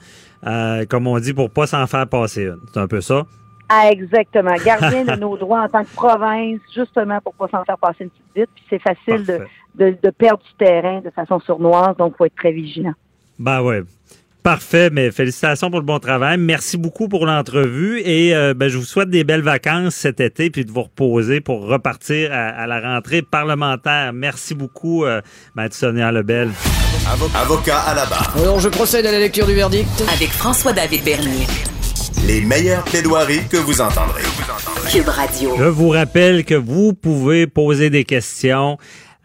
Euh, 0.48 0.86
comme 0.86 1.06
on 1.06 1.20
dit, 1.20 1.34
pour 1.34 1.50
pas 1.52 1.68
s'en 1.68 1.86
faire 1.86 2.08
passer 2.08 2.46
une. 2.46 2.58
C'est 2.74 2.80
un 2.80 2.88
peu 2.88 3.02
ça? 3.02 3.26
Ah, 3.68 3.90
exactement. 3.92 4.56
Gardien 4.66 5.06
de 5.06 5.20
nos 5.20 5.38
droits 5.38 5.62
en 5.62 5.70
tant 5.70 5.84
que 5.84 5.94
province, 5.94 6.60
justement 6.76 7.20
pour 7.22 7.34
pas 7.36 7.48
s'en 7.50 7.64
faire 7.64 7.78
passer 7.78 8.06
une 8.06 8.10
petite 8.10 8.36
vite. 8.36 8.50
Puis 8.56 8.64
c'est 8.70 8.82
facile 8.82 9.26
de, 9.26 9.40
de, 9.76 9.98
de 10.02 10.10
perdre 10.10 10.42
du 10.44 10.54
terrain 10.58 11.02
de 11.02 11.10
façon 11.10 11.40
sournoise, 11.40 11.96
donc 11.98 12.18
faut 12.18 12.26
être 12.26 12.36
très 12.36 12.52
vigilant. 12.52 12.94
Ben 13.38 13.62
ouais. 13.62 13.84
Parfait, 14.44 14.90
mais 14.92 15.12
félicitations 15.12 15.70
pour 15.70 15.80
le 15.80 15.86
bon 15.86 16.00
travail. 16.00 16.38
Merci 16.40 16.78
beaucoup 16.78 17.08
pour 17.08 17.28
l'entrevue 17.28 18.02
et 18.04 18.36
euh, 18.36 18.56
ben, 18.56 18.70
je 18.70 18.78
vous 18.78 18.86
souhaite 18.86 19.10
des 19.10 19.24
belles 19.24 19.44
vacances 19.44 19.94
cet 19.94 20.20
été 20.20 20.50
puis 20.50 20.66
de 20.66 20.72
vous 20.72 20.82
reposer 20.84 21.42
pour 21.42 21.68
repartir 21.68 22.32
à, 22.34 22.48
à 22.48 22.66
la 22.66 22.80
rentrée 22.80 23.22
parlementaire. 23.22 24.14
Merci 24.14 24.56
beaucoup, 24.56 25.06
euh, 25.06 25.22
Maître 25.56 25.76
Sonia 25.76 26.12
Lebel. 26.12 26.50
Avocat 27.36 27.80
à 27.82 27.94
la 27.94 28.06
barre. 28.06 28.34
Alors, 28.42 28.60
je 28.60 28.70
procède 28.70 29.06
à 29.06 29.12
la 29.12 29.20
lecture 29.20 29.46
du 29.46 29.54
verdict. 29.54 29.88
Avec 30.12 30.30
François-David 30.30 31.04
Bernier. 31.04 31.46
Les 32.28 32.42
meilleures 32.42 32.84
plaidoiries 32.84 33.48
que 33.50 33.58
vous 33.58 33.80
entendrez. 33.82 34.22
Cube 34.92 35.08
Radio. 35.08 35.56
Je 35.58 35.64
vous 35.66 35.90
rappelle 35.90 36.46
que 36.46 36.56
vous 36.56 36.94
pouvez 36.94 37.48
poser 37.48 37.90
des 37.90 38.04
questions 38.06 38.78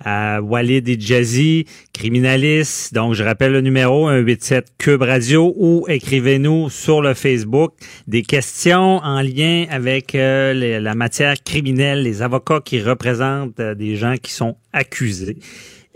à 0.05 0.40
Walid 0.43 0.89
et 0.89 0.98
Jazzy, 1.01 1.66
criminaliste. 1.93 2.94
Donc, 2.94 3.14
je 3.14 3.24
rappelle 3.24 3.52
le 3.52 3.60
numéro 3.60 4.09
187 4.09 4.66
Cube 4.78 5.02
Radio 5.02 5.52
ou 5.56 5.85
écrivez-nous 5.89 6.70
sur 6.70 7.02
le 7.02 7.14
Facebook 7.14 7.73
des 8.06 8.23
questions 8.23 8.98
en 8.98 9.20
lien 9.23 9.66
avec 9.70 10.14
euh, 10.14 10.52
les- 10.52 10.81
la 10.81 10.94
matière 10.94 11.35
criminelle, 11.43 12.02
les 12.02 12.23
avocats 12.23 12.60
qui 12.64 12.81
représentent 12.81 13.59
euh, 13.60 13.74
des 13.74 13.97
gens 13.97 14.14
qui 14.23 14.32
sont 14.32 14.56
accusés. 14.73 15.39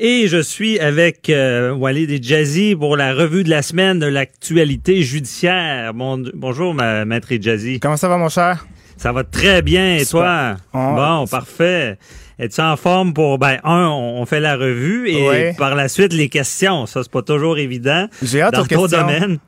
Et 0.02 0.28
je 0.28 0.40
suis 0.40 0.78
avec 0.80 1.28
euh, 1.28 1.72
Walid 1.74 2.10
et 2.10 2.22
Jazzy 2.22 2.74
pour 2.74 2.96
la 2.96 3.12
revue 3.12 3.44
de 3.44 3.50
la 3.50 3.60
semaine 3.60 3.98
de 3.98 4.06
l'actualité 4.06 5.02
judiciaire. 5.02 5.92
Bon, 5.92 6.22
bonjour, 6.34 6.72
ma, 6.74 7.04
maître 7.04 7.28
Jazzy. 7.38 7.78
Comment 7.80 7.98
ça 7.98 8.08
va, 8.08 8.16
mon 8.16 8.30
cher? 8.30 8.66
Ça 8.96 9.12
va 9.12 9.24
très 9.24 9.60
bien, 9.62 9.96
et 9.96 10.06
toi? 10.06 10.56
On- 10.72 10.94
Bon, 10.94 11.26
parfait. 11.26 11.98
Es-tu 12.40 12.60
en 12.62 12.76
forme 12.76 13.12
pour, 13.12 13.38
ben, 13.38 13.58
un, 13.64 13.86
on 13.88 14.24
fait 14.24 14.40
la 14.40 14.56
revue 14.56 15.08
et 15.10 15.28
Ouais. 15.28 15.54
par 15.58 15.74
la 15.74 15.88
suite, 15.88 16.12
les 16.14 16.28
questions. 16.30 16.86
Ça, 16.86 17.02
c'est 17.02 17.12
pas 17.12 17.22
toujours 17.22 17.58
évident. 17.58 18.08
J'ai 18.22 18.40
hâte 18.42 18.54
Dans 18.54 18.64
ton 18.64 18.86
domaine. 18.86 19.38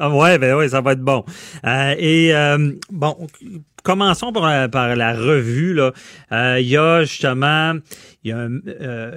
Ah 0.00 0.10
Ouais, 0.10 0.38
ben 0.38 0.54
oui, 0.56 0.68
ça 0.70 0.80
va 0.80 0.92
être 0.92 1.00
bon. 1.00 1.24
Euh, 1.66 1.94
et 1.98 2.34
euh, 2.34 2.72
bon, 2.90 3.16
commençons 3.82 4.32
par, 4.32 4.46
la- 4.46 4.68
par 4.68 4.94
la 4.96 5.12
revue. 5.14 5.74
Là, 5.74 5.92
Euh, 6.32 6.58
il 6.60 6.68
y 6.68 6.76
a 6.76 7.02
justement, 7.04 7.74
il 8.24 8.30
y 8.30 8.32
a 8.32 8.38
un, 8.38 8.50
euh, 8.80 9.12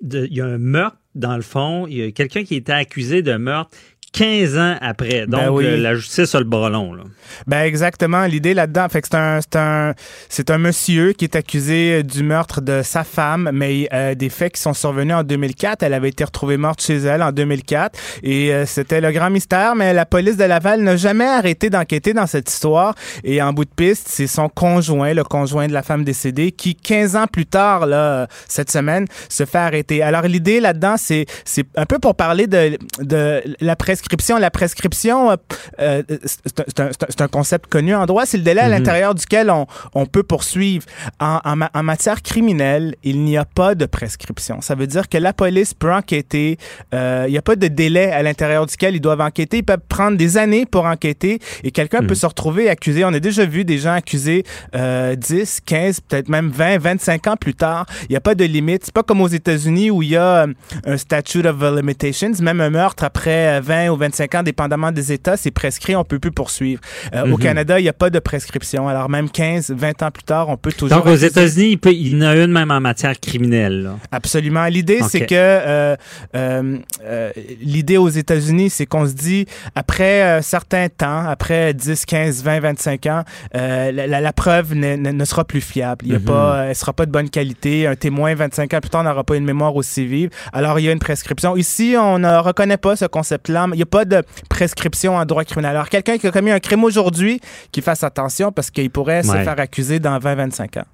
de- 0.00 0.26
il 0.30 0.36
y 0.36 0.40
a 0.40 0.46
un 0.46 0.58
meurtre 0.58 0.96
dans 1.14 1.36
le 1.36 1.42
fond. 1.42 1.86
Il 1.88 1.96
y 1.98 2.02
a 2.02 2.10
quelqu'un 2.10 2.42
qui 2.44 2.56
était 2.56 2.72
accusé 2.72 3.22
de 3.22 3.34
meurtre 3.36 3.70
15 4.12 4.58
ans 4.58 4.76
après. 4.80 5.26
Donc, 5.26 5.40
Ben 5.40 5.50
oui. 5.50 5.64
euh, 5.64 5.76
la 5.78 5.94
justice 5.94 6.34
a 6.34 6.38
le 6.38 6.44
bras 6.44 6.68
long. 6.68 6.92
Là. 6.94 7.04
Ben 7.46 7.62
exactement, 7.62 8.26
l'idée 8.26 8.52
là-dedans, 8.52 8.86
fait 8.90 9.00
que 9.00 9.08
c'est 9.10 9.16
un 9.16 9.40
c'est 9.40 9.56
un 9.56 9.94
c'est 10.28 10.50
un 10.50 10.58
monsieur 10.58 11.12
qui 11.14 11.24
est 11.24 11.34
accusé 11.34 11.92
euh, 12.00 12.02
du 12.02 12.22
meurtre 12.22 12.60
de 12.60 12.82
sa 12.82 13.04
femme, 13.04 13.50
mais 13.54 13.88
euh, 13.92 14.14
des 14.14 14.28
faits 14.28 14.52
qui 14.54 14.60
sont 14.60 14.74
survenus 14.74 15.14
en 15.14 15.22
2004. 15.22 15.82
Elle 15.82 15.94
avait 15.94 16.10
été 16.10 16.24
retrouvée 16.24 16.58
morte 16.58 16.82
chez 16.82 16.96
elle 16.98 17.22
en 17.22 17.32
2004 17.32 17.98
et 18.22 18.52
euh, 18.52 18.66
c'était 18.66 19.00
le 19.00 19.10
grand 19.12 19.30
mystère. 19.30 19.74
Mais 19.74 19.94
la 19.94 20.04
police 20.04 20.36
de 20.36 20.44
Laval 20.44 20.82
n'a 20.82 20.96
jamais 20.96 21.24
arrêté 21.24 21.70
d'enquêter 21.70 22.12
dans 22.12 22.26
cette 22.26 22.50
histoire. 22.50 22.94
Et 23.24 23.40
en 23.40 23.52
bout 23.54 23.64
de 23.64 23.70
piste, 23.74 24.08
c'est 24.10 24.26
son 24.26 24.48
conjoint, 24.50 25.14
le 25.14 25.24
conjoint 25.24 25.68
de 25.68 25.72
la 25.72 25.82
femme 25.82 26.04
décédée, 26.04 26.52
qui 26.52 26.74
15 26.74 27.16
ans 27.16 27.26
plus 27.26 27.46
tard 27.46 27.86
là 27.86 28.26
cette 28.46 28.70
semaine 28.70 29.06
se 29.30 29.46
fait 29.46 29.58
arrêter. 29.58 30.02
Alors 30.02 30.22
l'idée 30.22 30.60
là-dedans, 30.60 30.96
c'est 30.98 31.24
c'est 31.46 31.64
un 31.76 31.86
peu 31.86 31.98
pour 31.98 32.14
parler 32.14 32.46
de 32.46 32.76
de 33.00 33.42
la 33.60 33.74
prescription. 33.74 34.01
La 34.38 34.50
prescription, 34.50 35.30
euh, 35.30 35.36
euh, 35.80 36.02
c'est 37.08 37.20
un- 37.20 37.28
concept 37.28 37.66
connu 37.70 37.94
en 37.94 38.04
droit. 38.06 38.26
C'est 38.26 38.36
le 38.36 38.42
délai 38.42 38.60
à 38.60 38.64
Mhm. 38.66 38.70
l'intérieur 38.72 39.14
duquel 39.14 39.50
on, 39.50 39.66
on 39.94 40.06
peut 40.06 40.22
poursuivre. 40.22 40.84
En, 41.20 41.40
en 41.44 41.56
ma- 41.56 41.70
en 41.74 41.82
matière 41.82 42.20
criminelle, 42.22 42.94
il 43.02 43.20
n'y 43.20 43.36
a 43.38 43.44
pas 43.44 43.74
de 43.74 43.86
prescription. 43.86 44.60
Ça 44.60 44.74
veut 44.74 44.86
dire 44.86 45.08
que 45.08 45.18
la 45.18 45.32
police 45.32 45.72
peut 45.74 45.92
enquêter. 45.92 46.58
euh, 46.94 47.24
il 47.28 47.32
n'y 47.32 47.38
a 47.38 47.42
pas 47.42 47.56
de 47.56 47.68
délai 47.68 48.10
à 48.12 48.22
l'intérieur 48.22 48.66
duquel 48.66 48.94
ils 48.96 49.00
doivent 49.00 49.20
enquêter. 49.20 49.58
Ils 49.58 49.62
peuvent 49.64 49.78
prendre 49.88 50.16
des 50.16 50.36
années 50.36 50.66
pour 50.66 50.84
enquêter 50.84 51.38
et 51.64 51.70
quelqu'un 51.70 52.00
Mhm. 52.02 52.06
peut 52.08 52.14
se 52.14 52.26
retrouver 52.26 52.68
accusé. 52.68 53.04
On 53.04 53.14
a 53.14 53.20
déjà 53.20 53.44
vu 53.46 53.64
des 53.64 53.78
gens 53.78 53.92
accusés 53.94 54.44
euh, 54.74 55.14
10, 55.14 55.60
15, 55.64 56.00
peut-être 56.00 56.28
même 56.28 56.50
20, 56.50 56.78
25 56.78 57.26
ans 57.28 57.36
plus 57.36 57.54
tard. 57.54 57.86
Il 58.02 58.12
n'y 58.12 58.16
a 58.16 58.20
pas 58.20 58.34
de 58.34 58.44
limite. 58.44 58.84
C'est 58.86 58.94
pas 58.94 59.02
comme 59.02 59.20
aux 59.20 59.28
États-Unis 59.28 59.90
où 59.90 60.02
il 60.02 60.10
y 60.10 60.16
a 60.16 60.46
un 60.86 60.96
statute 60.96 61.46
of 61.46 61.56
limitations. 61.76 62.32
Même 62.40 62.60
un 62.60 62.70
meurtre 62.70 63.04
après 63.04 63.58
euh, 63.58 63.60
20 63.62 63.91
ou 63.92 63.96
25 63.96 64.34
ans, 64.36 64.42
dépendamment 64.42 64.92
des 64.92 65.12
États, 65.12 65.36
c'est 65.36 65.50
prescrit. 65.50 65.94
On 65.96 66.04
peut 66.04 66.18
plus 66.18 66.32
poursuivre. 66.32 66.80
Euh, 67.14 67.22
Au 67.24 67.36
Mhm. 67.36 67.38
Canada, 67.38 67.78
il 67.80 67.82
n'y 67.84 67.88
a 67.88 67.92
pas 67.92 68.10
de 68.10 68.18
prescription. 68.18 68.88
Alors 68.88 69.08
même 69.08 69.30
15, 69.30 69.70
20 69.70 70.02
ans 70.02 70.10
plus 70.10 70.22
tard, 70.24 70.48
on 70.48 70.56
peut 70.56 70.72
toujours. 70.72 70.96
Donc, 70.98 71.06
aux 71.06 71.14
États-Unis, 71.16 71.70
il, 71.72 71.78
peut- 71.78 71.92
il 71.92 72.16
y 72.18 72.24
en 72.24 72.28
a 72.28 72.36
une 72.36 72.50
même 72.52 72.70
en 72.70 72.80
matière 72.80 73.18
criminelle. 73.20 73.82
là. 73.82 73.96
Absolument. 74.10 74.64
L'idée, 74.66 75.00
c'est 75.08 75.26
que 75.26 75.34
euh, 75.34 75.96
euh, 76.34 77.30
l'idée 77.60 77.96
aux 77.96 78.08
États-Unis, 78.08 78.70
c'est 78.70 78.86
qu'on 78.86 79.06
se 79.06 79.12
dit 79.14 79.46
après 79.74 80.22
un 80.22 80.42
certain 80.42 80.88
temps, 80.88 81.26
après 81.28 81.74
10, 81.74 82.04
15, 82.06 82.42
20, 82.42 82.60
25 82.60 83.06
ans, 83.06 83.22
la, 83.54 83.90
la- 83.92 84.20
la 84.20 84.32
preuve 84.32 84.74
ne, 84.74 84.96
ne- 84.96 85.10
ne 85.12 85.24
sera 85.24 85.44
plus 85.44 85.60
fiable. 85.60 86.04
Il 86.06 86.12
y 86.12 86.16
a 86.16 86.18
Mhm. 86.18 86.24
pas, 86.24 86.54
euh, 86.56 86.68
elle 86.70 86.76
sera 86.76 86.92
pas 86.92 87.06
de 87.06 87.10
bonne 87.10 87.30
qualité. 87.30 87.86
Un 87.86 87.94
témoin 87.96 88.34
25 88.34 88.74
ans 88.74 88.80
plus 88.80 88.90
tard 88.90 89.04
n'aura 89.04 89.24
pas 89.24 89.36
une 89.36 89.44
mémoire 89.44 89.74
aussi 89.76 90.06
vive. 90.06 90.30
Alors 90.52 90.78
il 90.78 90.84
y 90.84 90.88
a 90.88 90.92
une 90.92 90.98
prescription. 90.98 91.56
Ici, 91.56 91.94
on 91.98 92.18
ne 92.18 92.36
reconnaît 92.38 92.76
pas 92.76 92.96
ce 92.96 93.04
concept-là. 93.04 93.66
Il 93.74 93.78
n'y 93.82 93.84
a 93.84 93.86
pas 93.86 94.04
de 94.04 94.22
prescription 94.48 95.16
en 95.16 95.24
droit 95.24 95.44
criminel. 95.44 95.76
Alors 95.76 95.88
quelqu'un 95.88 96.18
qui 96.18 96.26
a 96.26 96.30
commis 96.30 96.50
un 96.50 96.60
crime 96.60 96.84
aujourd'hui, 96.84 97.40
qu'il 97.70 97.82
fasse 97.82 98.02
attention 98.04 98.52
parce 98.52 98.70
qu'il 98.70 98.90
pourrait 98.90 99.22
se 99.22 99.32
faire 99.32 99.58
accuser 99.58 99.98
dans 99.98 100.18
20, 100.18 100.34
25 100.34 100.76
ans. 100.78 100.84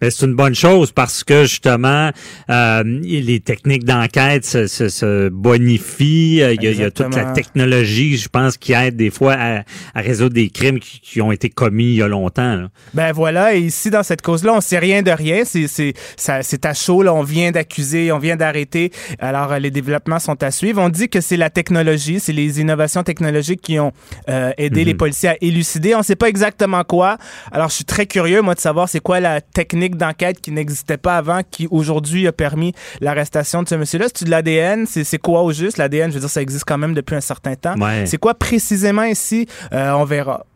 Mais 0.00 0.10
c'est 0.10 0.26
une 0.26 0.34
bonne 0.34 0.54
chose 0.54 0.92
parce 0.92 1.24
que 1.24 1.42
justement, 1.44 2.10
euh, 2.50 2.82
les 2.84 3.40
techniques 3.40 3.84
d'enquête 3.84 4.44
se, 4.44 4.66
se- 4.66 4.88
se 4.88 5.28
bonifient. 5.28 6.42
Euh, 6.42 6.54
Il 6.54 6.62
y, 6.62 6.66
a, 6.68 6.70
il 6.70 6.78
y 6.80 6.84
a 6.84 6.90
toute 6.90 7.14
la 7.14 7.32
technologie, 7.32 8.16
je 8.16 8.28
pense, 8.28 8.56
qui 8.56 8.72
aide 8.72 8.96
des 8.96 9.10
fois 9.10 9.34
à, 9.38 9.58
à 9.94 10.00
résoudre 10.00 10.34
des 10.34 10.50
crimes 10.50 10.80
qui, 10.80 11.00
qui 11.00 11.20
ont 11.20 11.32
été 11.32 11.48
commis 11.50 11.84
il 11.86 11.94
y 11.96 12.02
a 12.02 12.08
longtemps. 12.08 12.56
là. 12.56 12.68
Ben 12.94 13.12
voilà, 13.12 13.54
et 13.54 13.60
ici, 13.60 13.90
dans 13.90 14.02
cette 14.02 14.22
cause-là, 14.22 14.54
on 14.54 14.60
sait 14.60 14.78
rien 14.78 15.02
de 15.02 15.10
rien. 15.10 15.44
C'est, 15.44 15.66
c'est, 15.68 15.94
ça- 16.16 16.42
c'est 16.42 16.64
à 16.66 16.74
chaud, 16.74 17.02
là. 17.02 17.12
On 17.14 17.22
vient 17.22 17.50
d'accuser, 17.50 18.12
on 18.12 18.18
vient 18.18 18.36
d'arrêter. 18.36 18.90
Alors, 19.18 19.52
euh, 19.52 19.58
les 19.58 19.70
développements 19.70 20.18
sont 20.18 20.42
à 20.42 20.50
suivre. 20.50 20.80
On 20.82 20.88
dit 20.88 21.08
que 21.08 21.20
c'est 21.20 21.36
la 21.36 21.50
technologie, 21.50 22.20
c'est 22.20 22.32
les 22.32 22.60
innovations 22.60 23.02
technologiques 23.02 23.60
qui 23.60 23.78
ont 23.78 23.92
euh, 24.28 24.52
aidé 24.58 24.80
Mhm. 24.80 24.86
les 24.86 24.94
policiers 24.94 25.28
à 25.30 25.36
élucider. 25.40 25.94
On 25.94 26.02
sait 26.02 26.16
pas 26.16 26.28
exactement 26.28 26.84
quoi. 26.84 27.18
Alors, 27.52 27.68
je 27.68 27.74
suis 27.74 27.84
très 27.84 28.06
curieux, 28.06 28.40
moi, 28.42 28.54
de 28.54 28.60
savoir 28.60 28.88
c'est 28.88 29.00
quoi 29.00 29.20
la 29.20 29.40
technologie 29.40 29.65
technique 29.66 29.96
d'enquête 29.96 30.40
qui 30.40 30.52
n'existait 30.52 30.96
pas 30.96 31.16
avant, 31.16 31.40
qui 31.50 31.66
aujourd'hui 31.70 32.26
a 32.26 32.32
permis 32.32 32.72
l'arrestation 33.00 33.62
de 33.62 33.68
ce 33.68 33.74
monsieur-là. 33.74 34.06
C'est 34.14 34.24
de 34.24 34.30
l'ADN, 34.30 34.86
c'est 34.86 35.18
quoi 35.18 35.42
au 35.42 35.52
juste? 35.52 35.78
L'ADN, 35.78 36.10
je 36.10 36.14
veux 36.14 36.20
dire, 36.20 36.30
ça 36.30 36.42
existe 36.42 36.64
quand 36.64 36.78
même 36.78 36.94
depuis 36.94 37.16
un 37.16 37.20
certain 37.20 37.56
temps. 37.56 37.74
C'est 38.04 38.18
quoi 38.18 38.34
précisément 38.34 39.04
ici? 39.04 39.46
Euh, 39.72 39.92
on 39.92 40.04
verra. 40.04 40.46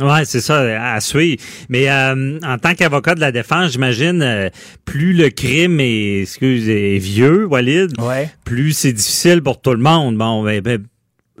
Ouais, 0.00 0.24
c'est 0.24 0.40
ça, 0.40 0.60
à 0.94 1.00
suivre. 1.00 1.42
Mais 1.68 1.90
euh, 1.90 2.38
en 2.42 2.56
tant 2.58 2.74
qu'avocat 2.74 3.14
de 3.14 3.20
la 3.20 3.30
défense, 3.30 3.72
j'imagine, 3.72 4.22
euh, 4.22 4.48
plus 4.84 5.12
le 5.12 5.28
crime 5.28 5.80
est, 5.80 6.22
excuse, 6.22 6.68
est 6.68 6.98
vieux, 6.98 7.46
Walid, 7.46 7.92
plus 8.44 8.72
c'est 8.72 8.92
difficile 8.92 9.42
pour 9.42 9.60
tout 9.60 9.72
le 9.72 9.82
monde. 9.82 10.16
Bon, 10.16 10.42
ben, 10.42 10.60
ben, 10.62 10.82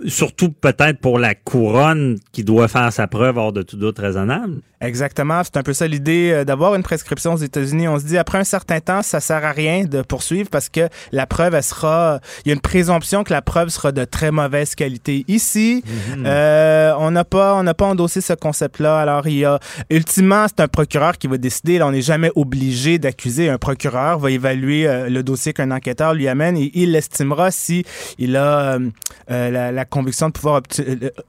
surtout 0.06 0.50
peut-être 0.50 0.98
pour 0.98 1.18
la 1.18 1.34
couronne 1.34 2.18
qui 2.32 2.44
doit 2.44 2.68
faire 2.68 2.92
sa 2.92 3.06
preuve 3.06 3.38
hors 3.38 3.52
de 3.52 3.62
tout 3.62 3.76
doute 3.76 3.98
raisonnable. 3.98 4.60
Exactement, 4.82 5.42
c'est 5.44 5.56
un 5.56 5.62
peu 5.62 5.72
ça 5.72 5.86
l'idée 5.86 6.32
euh, 6.32 6.44
d'avoir 6.44 6.74
une 6.74 6.82
prescription 6.82 7.34
aux 7.34 7.36
États-Unis. 7.36 7.86
On 7.86 8.00
se 8.00 8.04
dit 8.04 8.18
après 8.18 8.38
un 8.38 8.44
certain 8.44 8.80
temps, 8.80 9.02
ça 9.02 9.20
sert 9.20 9.44
à 9.44 9.52
rien 9.52 9.84
de 9.84 10.02
poursuivre 10.02 10.50
parce 10.50 10.68
que 10.68 10.88
la 11.12 11.24
preuve 11.26 11.54
elle 11.54 11.62
sera, 11.62 12.18
il 12.44 12.48
y 12.48 12.50
a 12.50 12.54
une 12.54 12.60
présomption 12.60 13.22
que 13.22 13.32
la 13.32 13.42
preuve 13.42 13.68
sera 13.68 13.92
de 13.92 14.04
très 14.04 14.32
mauvaise 14.32 14.74
qualité. 14.74 15.24
Ici, 15.28 15.84
mhm. 15.86 16.24
euh, 16.26 16.94
on 16.98 17.12
n'a 17.12 17.24
pas, 17.24 17.54
on 17.54 17.62
n'a 17.62 17.74
pas 17.74 17.86
endossé 17.86 18.20
ce 18.20 18.32
concept-là. 18.32 18.98
Alors 18.98 19.28
il 19.28 19.38
y 19.38 19.44
a, 19.44 19.60
ultimement, 19.88 20.46
c'est 20.48 20.60
un 20.60 20.68
procureur 20.68 21.16
qui 21.16 21.28
va 21.28 21.38
décider. 21.38 21.78
Là, 21.78 21.86
on 21.86 21.92
n'est 21.92 22.02
jamais 22.02 22.32
obligé 22.34 22.98
d'accuser. 22.98 23.48
Un 23.48 23.58
procureur 23.58 24.18
va 24.18 24.32
évaluer 24.32 24.88
euh, 24.88 25.08
le 25.08 25.22
dossier 25.22 25.52
qu'un 25.52 25.70
enquêteur 25.70 26.12
lui 26.12 26.26
amène 26.26 26.56
et 26.56 26.72
il 26.74 26.90
l'estimera 26.90 27.52
si 27.52 27.84
il 28.18 28.36
a 28.36 28.78
la, 29.28 29.70
la, 29.70 29.84
conviction 29.84 30.28
de 30.28 30.32
pouvoir 30.32 30.62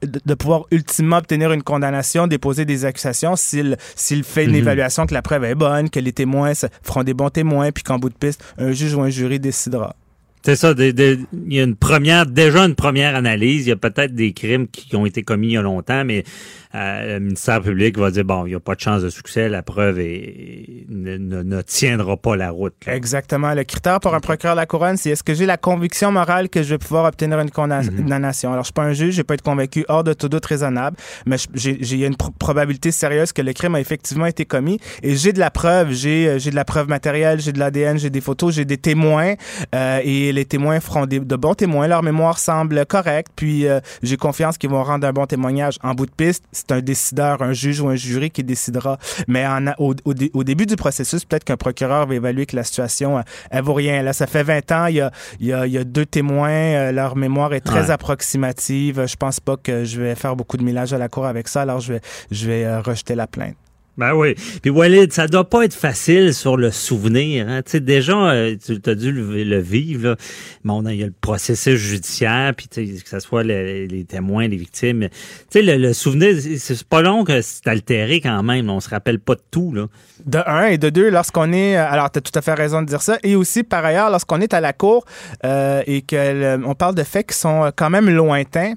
de 0.02 0.34
pouvoir 0.34 0.64
ultimement 0.72 1.18
obtenir 1.18 1.52
une 1.52 1.62
condamnation, 1.62 2.26
déposer 2.26 2.64
des 2.64 2.84
accusations 2.84 3.36
s'il 3.44 4.24
fait 4.24 4.44
une 4.44 4.50
mhm. 4.50 4.56
évaluation 4.56 5.06
que 5.06 5.14
la 5.14 5.22
preuve 5.22 5.44
est 5.44 5.54
bonne, 5.54 5.90
que 5.90 6.00
les 6.00 6.12
témoins 6.12 6.52
feront 6.82 7.02
des 7.02 7.14
bons 7.14 7.30
témoins, 7.30 7.70
puis 7.72 7.82
qu'en 7.82 7.98
bout 7.98 8.08
de 8.08 8.14
piste, 8.14 8.42
un 8.58 8.72
juge 8.72 8.94
ou 8.94 9.02
un 9.02 9.10
jury 9.10 9.40
décidera. 9.40 9.96
C'est 10.44 10.56
ça, 10.56 10.74
il 10.76 11.26
y 11.48 11.58
a 11.58 11.62
une 11.62 11.74
première, 11.74 12.26
déjà 12.26 12.66
une 12.66 12.74
première 12.74 13.16
analyse. 13.16 13.64
Il 13.66 13.70
y 13.70 13.72
a 13.72 13.76
peut-être 13.76 14.14
des 14.14 14.34
crimes 14.34 14.68
qui 14.68 14.94
ont 14.94 15.06
été 15.06 15.22
commis 15.22 15.48
il 15.48 15.52
y 15.52 15.56
a 15.56 15.62
longtemps, 15.62 16.04
mais 16.04 16.24
euh, 16.74 17.14
le 17.14 17.20
ministère 17.20 17.60
public 17.60 17.96
va 17.98 18.10
dire 18.10 18.24
bon, 18.24 18.46
il 18.46 18.50
n'y 18.50 18.54
a 18.54 18.60
pas 18.60 18.74
de 18.74 18.80
chance 18.80 19.02
de 19.02 19.08
succès, 19.08 19.48
la 19.48 19.62
preuve 19.62 19.98
ne, 19.98 21.16
ne, 21.16 21.62
tiendra 21.62 22.16
pas 22.16 22.36
la 22.36 22.50
route. 22.50 22.74
Exactement. 22.86 23.54
Le 23.54 23.62
critère 23.64 24.00
pour 24.00 24.14
un 24.14 24.20
procureur 24.20 24.56
de 24.56 24.60
la 24.60 24.66
couronne, 24.66 24.96
c'est 24.96 25.10
est-ce 25.10 25.22
que 25.22 25.34
j'ai 25.34 25.46
la 25.46 25.56
conviction 25.56 26.10
morale 26.10 26.48
que 26.48 26.62
je 26.62 26.70
vais 26.70 26.78
pouvoir 26.78 27.04
obtenir 27.04 27.38
une 27.38 27.50
condamnation. 27.50 28.52
Alors, 28.52 28.64
je 28.64 28.66
suis 28.66 28.72
pas 28.72 28.82
un 28.82 28.92
juge, 28.92 29.14
je 29.14 29.22
pas 29.22 29.34
être 29.34 29.42
convaincu. 29.42 29.84
Hors 29.88 30.02
de 30.02 30.12
tout 30.12 30.28
doute 30.28 30.44
raisonnable, 30.46 30.96
mais 31.26 31.36
j'ai 31.54 32.06
une 32.06 32.16
probabilité 32.16 32.90
sérieuse 32.90 33.32
que 33.32 33.42
le 33.42 33.52
crime 33.52 33.76
a 33.76 33.80
effectivement 33.80 34.26
été 34.26 34.44
commis. 34.44 34.80
Et 35.02 35.14
j'ai 35.14 35.32
de 35.32 35.38
la 35.38 35.50
preuve, 35.50 35.92
j'ai 35.92 36.28
euh, 36.28 36.38
j'ai 36.38 36.50
de 36.50 36.56
la 36.56 36.64
preuve 36.64 36.88
matérielle, 36.88 37.40
j'ai 37.40 37.52
de 37.52 37.58
l'ADN, 37.58 37.98
j'ai 37.98 38.10
des 38.10 38.20
photos, 38.20 38.54
j'ai 38.54 38.64
des 38.64 38.78
témoins. 38.78 39.34
Euh, 39.74 40.00
et 40.02 40.32
les 40.32 40.44
témoins 40.44 40.80
feront 40.80 41.06
de 41.06 41.36
bons 41.36 41.54
témoins, 41.54 41.86
leur 41.86 42.02
mémoire 42.02 42.38
semble 42.38 42.84
correcte, 42.86 43.32
puis 43.36 43.66
j'ai 44.02 44.16
confiance 44.16 44.58
qu'ils 44.58 44.70
vont 44.70 44.82
rendre 44.82 45.06
un 45.06 45.12
bon 45.12 45.26
témoignage 45.26 45.78
en 45.82 45.94
bout 45.94 46.06
de 46.06 46.10
piste 46.10 46.44
c'est 46.66 46.74
un 46.74 46.80
décideur, 46.80 47.42
un 47.42 47.52
juge 47.52 47.80
ou 47.80 47.88
un 47.88 47.96
jury 47.96 48.30
qui 48.30 48.42
décidera. 48.42 48.98
Mais 49.28 49.46
en, 49.46 49.66
au, 49.78 49.94
au, 50.04 50.44
début 50.44 50.66
du 50.66 50.76
processus, 50.76 51.24
peut-être 51.24 51.44
qu'un 51.44 51.56
procureur 51.56 52.06
va 52.06 52.14
évaluer 52.14 52.46
que 52.46 52.56
la 52.56 52.64
situation, 52.64 53.22
elle, 53.50 53.62
vaut 53.62 53.74
rien. 53.74 54.02
Là, 54.02 54.12
ça 54.12 54.26
fait 54.26 54.42
20 54.42 54.72
ans, 54.72 54.86
il 54.86 54.96
y 54.96 55.00
a, 55.00 55.10
il 55.40 55.46
y 55.46 55.52
a, 55.52 55.66
il 55.66 55.72
y 55.72 55.78
a 55.78 55.84
deux 55.84 56.06
témoins, 56.06 56.50
euh, 56.50 56.92
leur 56.92 57.16
mémoire 57.16 57.54
est 57.54 57.60
très 57.60 57.90
approximative. 57.90 59.06
Je 59.06 59.16
pense 59.16 59.40
pas 59.40 59.56
que 59.56 59.84
je 59.84 60.00
vais 60.00 60.14
faire 60.14 60.36
beaucoup 60.36 60.56
de 60.56 60.64
millage 60.64 60.92
à 60.92 60.98
la 60.98 61.08
cour 61.08 61.26
avec 61.26 61.48
ça, 61.48 61.62
alors 61.62 61.80
je 61.80 61.94
vais, 61.94 62.00
je 62.30 62.46
vais 62.46 62.64
euh, 62.64 62.80
rejeter 62.80 63.14
la 63.14 63.26
plainte. 63.26 63.56
Ben 63.96 64.12
oui. 64.14 64.34
Puis 64.60 64.70
Walid, 64.70 65.12
ça 65.12 65.28
doit 65.28 65.48
pas 65.48 65.64
être 65.64 65.74
facile 65.74 66.34
sur 66.34 66.56
le 66.56 66.72
souvenir. 66.72 67.48
Hein. 67.48 67.62
Tu 67.62 67.72
sais, 67.72 67.80
déjà, 67.80 68.32
euh, 68.32 68.56
tu 68.56 68.90
as 68.90 68.94
dû 68.94 69.12
le, 69.12 69.58
vivre. 69.58 70.08
Là. 70.08 70.16
Bon, 70.64 70.82
il 70.88 70.96
y 70.96 71.02
a 71.04 71.06
le 71.06 71.14
processus 71.20 71.78
judiciaire, 71.78 72.54
puis 72.56 72.66
que 72.68 73.08
ce 73.08 73.20
soit 73.20 73.44
les, 73.44 74.04
témoins, 74.08 74.48
les 74.48 74.56
victimes. 74.56 75.08
Tu 75.50 75.64
sais, 75.64 75.78
le, 75.78 75.92
souvenir, 75.92 76.34
c'est 76.58 76.84
pas 76.84 77.02
long 77.02 77.24
que 77.24 77.40
c'est 77.40 77.68
altéré 77.68 78.20
quand 78.20 78.42
même. 78.42 78.68
On 78.68 78.80
se 78.80 78.88
rappelle 78.88 79.20
pas 79.20 79.36
de 79.36 79.42
tout. 79.50 79.72
Là. 79.72 79.86
De 80.26 80.40
un 80.46 80.66
et 80.66 80.78
de 80.78 80.90
deux, 80.90 81.10
lorsqu'on 81.10 81.52
est... 81.52 81.76
Euh, 81.76 81.86
alors, 81.90 82.10
tu 82.10 82.18
as 82.18 82.22
tout 82.22 82.32
à 82.34 82.42
fait 82.42 82.54
raison 82.54 82.80
de 82.82 82.86
dire 82.86 83.02
ça. 83.02 83.18
Et 83.22 83.36
aussi, 83.36 83.62
par 83.62 83.84
ailleurs, 83.84 84.10
lorsqu'on 84.10 84.40
est 84.40 84.54
à 84.54 84.60
la 84.60 84.72
cour 84.72 85.04
euh, 85.44 85.82
et 85.86 86.02
qu'on 86.02 86.74
parle 86.74 86.94
de 86.94 87.02
faits 87.02 87.28
qui 87.28 87.36
sont 87.36 87.70
quand 87.76 87.90
même 87.90 88.08
lointains 88.08 88.74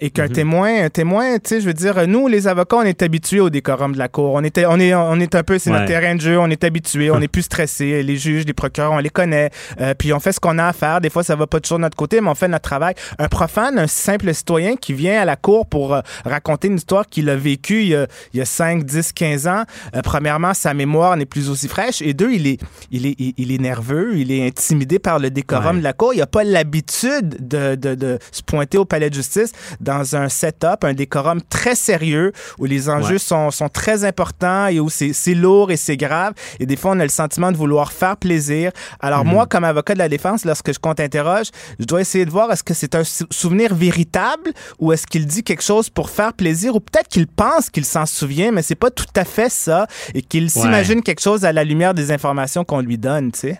et 0.00 0.10
qu'un 0.10 0.26
mm-hmm. 0.26 0.32
témoin, 0.32 0.84
un 0.84 0.90
témoin, 0.90 1.38
tu 1.38 1.48
sais, 1.48 1.60
je 1.60 1.66
veux 1.66 1.74
dire, 1.74 2.06
nous, 2.06 2.28
les 2.28 2.48
avocats, 2.48 2.76
on 2.76 2.82
est 2.82 3.02
habitués 3.02 3.40
au 3.40 3.50
décorum 3.50 3.92
de 3.92 3.98
la 3.98 4.08
cour 4.08 4.32
on 4.34 4.44
était, 4.44 4.66
on 4.66 4.78
est, 4.78 4.94
on 4.94 5.18
est 5.20 5.34
un 5.34 5.42
peu, 5.42 5.58
c'est 5.58 5.70
notre 5.70 5.86
terrain 5.86 6.14
de 6.14 6.20
jeu, 6.20 6.38
on 6.38 6.48
est 6.48 6.64
habitué, 6.64 7.10
on 7.10 7.20
est 7.20 7.28
plus 7.28 7.42
stressé. 7.42 8.02
Les 8.02 8.16
juges, 8.16 8.44
les 8.44 8.52
procureurs, 8.52 8.92
on 8.92 8.98
les 8.98 9.10
connaît. 9.10 9.50
Euh, 9.80 9.94
puis 9.94 10.12
on 10.12 10.20
fait 10.20 10.32
ce 10.32 10.40
qu'on 10.40 10.58
a 10.58 10.66
à 10.66 10.72
faire. 10.72 11.00
Des 11.00 11.10
fois, 11.10 11.22
ça 11.22 11.36
va 11.36 11.46
pas 11.46 11.60
toujours 11.60 11.78
de 11.78 11.82
notre 11.82 11.96
côté, 11.96 12.20
mais 12.20 12.28
on 12.28 12.34
fait 12.34 12.48
notre 12.48 12.62
travail. 12.62 12.94
Un 13.18 13.28
profane, 13.28 13.78
un 13.78 13.86
simple 13.86 14.32
citoyen 14.34 14.76
qui 14.76 14.92
vient 14.92 15.20
à 15.20 15.24
la 15.24 15.36
cour 15.36 15.66
pour 15.66 15.94
euh, 15.94 16.00
raconter 16.24 16.68
une 16.68 16.76
histoire 16.76 17.06
qu'il 17.06 17.28
a 17.30 17.36
vécue 17.36 17.82
il 17.82 17.88
y 17.88 17.96
a, 17.96 18.06
il 18.32 18.38
y 18.38 18.42
a 18.42 18.44
5, 18.44 18.84
10, 18.84 19.12
15 19.12 19.46
ans. 19.46 19.62
Euh, 19.94 20.02
premièrement, 20.02 20.54
sa 20.72 20.74
mémoire 20.74 21.18
n'est 21.18 21.26
plus 21.26 21.50
aussi 21.50 21.68
fraîche. 21.68 22.00
Et 22.00 22.14
deux, 22.14 22.32
il 22.32 22.46
est, 22.46 22.58
il 22.90 23.04
est, 23.04 23.14
il 23.18 23.52
est 23.52 23.60
nerveux, 23.60 24.16
il 24.16 24.32
est 24.32 24.46
intimidé 24.46 24.98
par 24.98 25.18
le 25.18 25.30
décorum 25.30 25.78
de 25.78 25.84
la 25.84 25.92
cour. 25.92 26.14
Il 26.14 26.20
n'a 26.20 26.26
pas 26.26 26.44
l'habitude 26.44 27.46
de, 27.46 27.74
de, 27.74 27.94
de, 27.94 28.18
se 28.30 28.42
pointer 28.42 28.78
au 28.78 28.86
palais 28.86 29.10
de 29.10 29.14
justice 29.14 29.52
dans 29.80 30.16
un 30.16 30.30
setup, 30.30 30.84
un 30.84 30.94
décorum 30.94 31.42
très 31.42 31.74
sérieux 31.74 32.32
où 32.58 32.64
les 32.64 32.88
enjeux 32.88 33.18
sont, 33.18 33.50
sont 33.50 33.68
très 33.68 34.06
importants 34.06 34.68
et 34.68 34.80
où 34.80 34.88
c'est 34.88 35.34
lourd 35.34 35.70
et 35.70 35.76
c'est 35.76 35.98
grave. 35.98 36.32
Et 36.58 36.64
des 36.64 36.76
fois, 36.76 36.92
on 36.92 37.00
a 37.00 37.04
le 37.04 37.10
sentiment 37.10 37.52
de 37.52 37.58
vouloir 37.58 37.92
faire 37.92 38.16
plaisir. 38.16 38.72
Alors, 39.00 39.26
moi, 39.26 39.42
mhm. 39.42 39.48
comme 39.48 39.64
avocat 39.64 39.92
de 39.92 39.98
la 39.98 40.08
défense, 40.08 40.46
lorsque 40.46 40.72
je 40.72 40.78
compte 40.78 41.00
interroge, 41.00 41.48
je 41.78 41.84
dois 41.84 42.00
essayer 42.00 42.24
de 42.24 42.30
voir 42.30 42.50
est-ce 42.50 42.64
que 42.64 42.72
c'est 42.72 42.94
un 42.94 43.04
souvenir 43.04 43.74
véritable 43.74 44.52
ou 44.78 44.92
est-ce 44.92 45.06
qu'il 45.06 45.26
dit 45.26 45.42
quelque 45.42 45.62
chose 45.62 45.90
pour 45.90 46.08
faire 46.08 46.32
plaisir? 46.32 46.74
Ou 46.74 46.80
peut-être 46.80 47.08
qu'il 47.08 47.26
pense 47.26 47.68
qu'il 47.68 47.84
s'en 47.84 48.06
souvient, 48.06 48.52
mais 48.52 48.62
c'est 48.62 48.74
pas 48.74 48.90
tout 48.90 49.12
à 49.16 49.26
fait 49.26 49.50
ça 49.50 49.86
et 50.14 50.22
qu'il 50.22 50.48
s'imagine 50.62 51.02
quelque 51.02 51.20
chose 51.20 51.44
à 51.44 51.52
la 51.52 51.64
lumière 51.64 51.94
des 51.94 52.10
informations 52.10 52.64
qu'on 52.64 52.80
lui 52.80 52.98
donne, 52.98 53.32
tu 53.32 53.40
sais. 53.40 53.58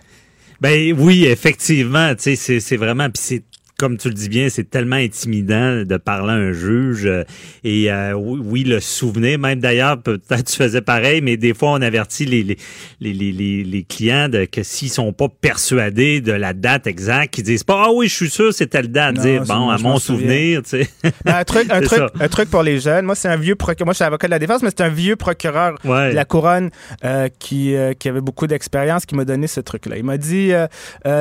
Ben 0.61 0.93
oui, 0.97 1.25
effectivement, 1.25 2.15
tu 2.15 2.35
sais, 2.35 2.59
c'est 2.59 2.77
vraiment, 2.77 3.09
puis 3.09 3.21
c'est 3.21 3.43
comme 3.83 3.97
tu 3.97 4.07
le 4.07 4.13
dis 4.13 4.29
bien, 4.29 4.47
c'est 4.47 4.69
tellement 4.69 4.95
intimidant 4.95 5.83
de 5.83 5.97
parler 5.97 6.31
à 6.31 6.35
un 6.35 6.53
juge. 6.53 7.05
Euh, 7.05 7.25
et 7.65 7.91
euh, 7.91 8.13
oui, 8.13 8.63
le 8.63 8.79
souvenir, 8.79 9.37
même 9.37 9.59
d'ailleurs, 9.59 10.01
peut-être 10.01 10.45
tu 10.45 10.55
faisais 10.55 10.79
pareil, 10.79 11.19
mais 11.19 11.35
des 11.35 11.53
fois, 11.53 11.71
on 11.71 11.81
avertit 11.81 12.25
les, 12.25 12.43
les, 12.43 12.55
les, 13.01 13.13
les, 13.13 13.63
les 13.65 13.83
clients 13.83 14.29
de, 14.29 14.45
que 14.45 14.63
s'ils 14.63 14.89
sont 14.89 15.11
pas 15.11 15.27
persuadés 15.27 16.21
de 16.21 16.31
la 16.31 16.53
date 16.53 16.87
exacte, 16.87 17.33
qu'ils 17.33 17.43
disent 17.43 17.65
pas, 17.65 17.87
ah 17.87 17.91
oui, 17.93 18.07
je 18.07 18.15
suis 18.15 18.29
sûr, 18.29 18.53
c'est 18.53 18.67
telle 18.67 18.87
date. 18.87 19.15
dire, 19.15 19.43
bon, 19.43 19.69
à 19.69 19.77
mon 19.79 19.99
souvenir, 19.99 20.61
tu 20.63 20.69
sais. 20.69 20.89
Un, 21.25 21.43
truc, 21.43 21.69
un, 21.69 21.81
truc, 21.81 22.03
un 22.21 22.27
truc 22.29 22.49
pour 22.49 22.63
les 22.63 22.79
jeunes. 22.79 23.05
Moi, 23.05 23.15
c'est 23.15 23.27
un 23.27 23.35
vieux 23.35 23.55
procureur. 23.55 23.87
Moi, 23.87 23.93
je 23.93 23.97
suis 23.97 24.05
avocat 24.05 24.27
de 24.27 24.31
la 24.31 24.39
défense, 24.39 24.61
mais 24.61 24.69
c'est 24.69 24.83
un 24.83 24.89
vieux 24.89 25.17
procureur 25.17 25.75
de 25.83 26.13
la 26.13 26.25
couronne 26.25 26.69
euh, 27.03 27.27
qui, 27.37 27.75
qui 27.99 28.07
avait 28.07 28.21
beaucoup 28.21 28.47
d'expérience 28.47 29.05
qui 29.05 29.15
m'a 29.15 29.25
donné 29.25 29.47
ce 29.47 29.59
truc-là. 29.59 29.97
Il 29.97 30.05
m'a 30.05 30.17
dit, 30.17 30.51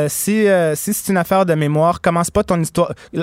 si, 0.06 0.46
si 0.74 0.94
c'est 0.94 1.10
une 1.10 1.18
affaire 1.18 1.44
de 1.44 1.54
mémoire, 1.54 2.00
commence 2.00 2.30
pas 2.30 2.44
ton 2.44 2.51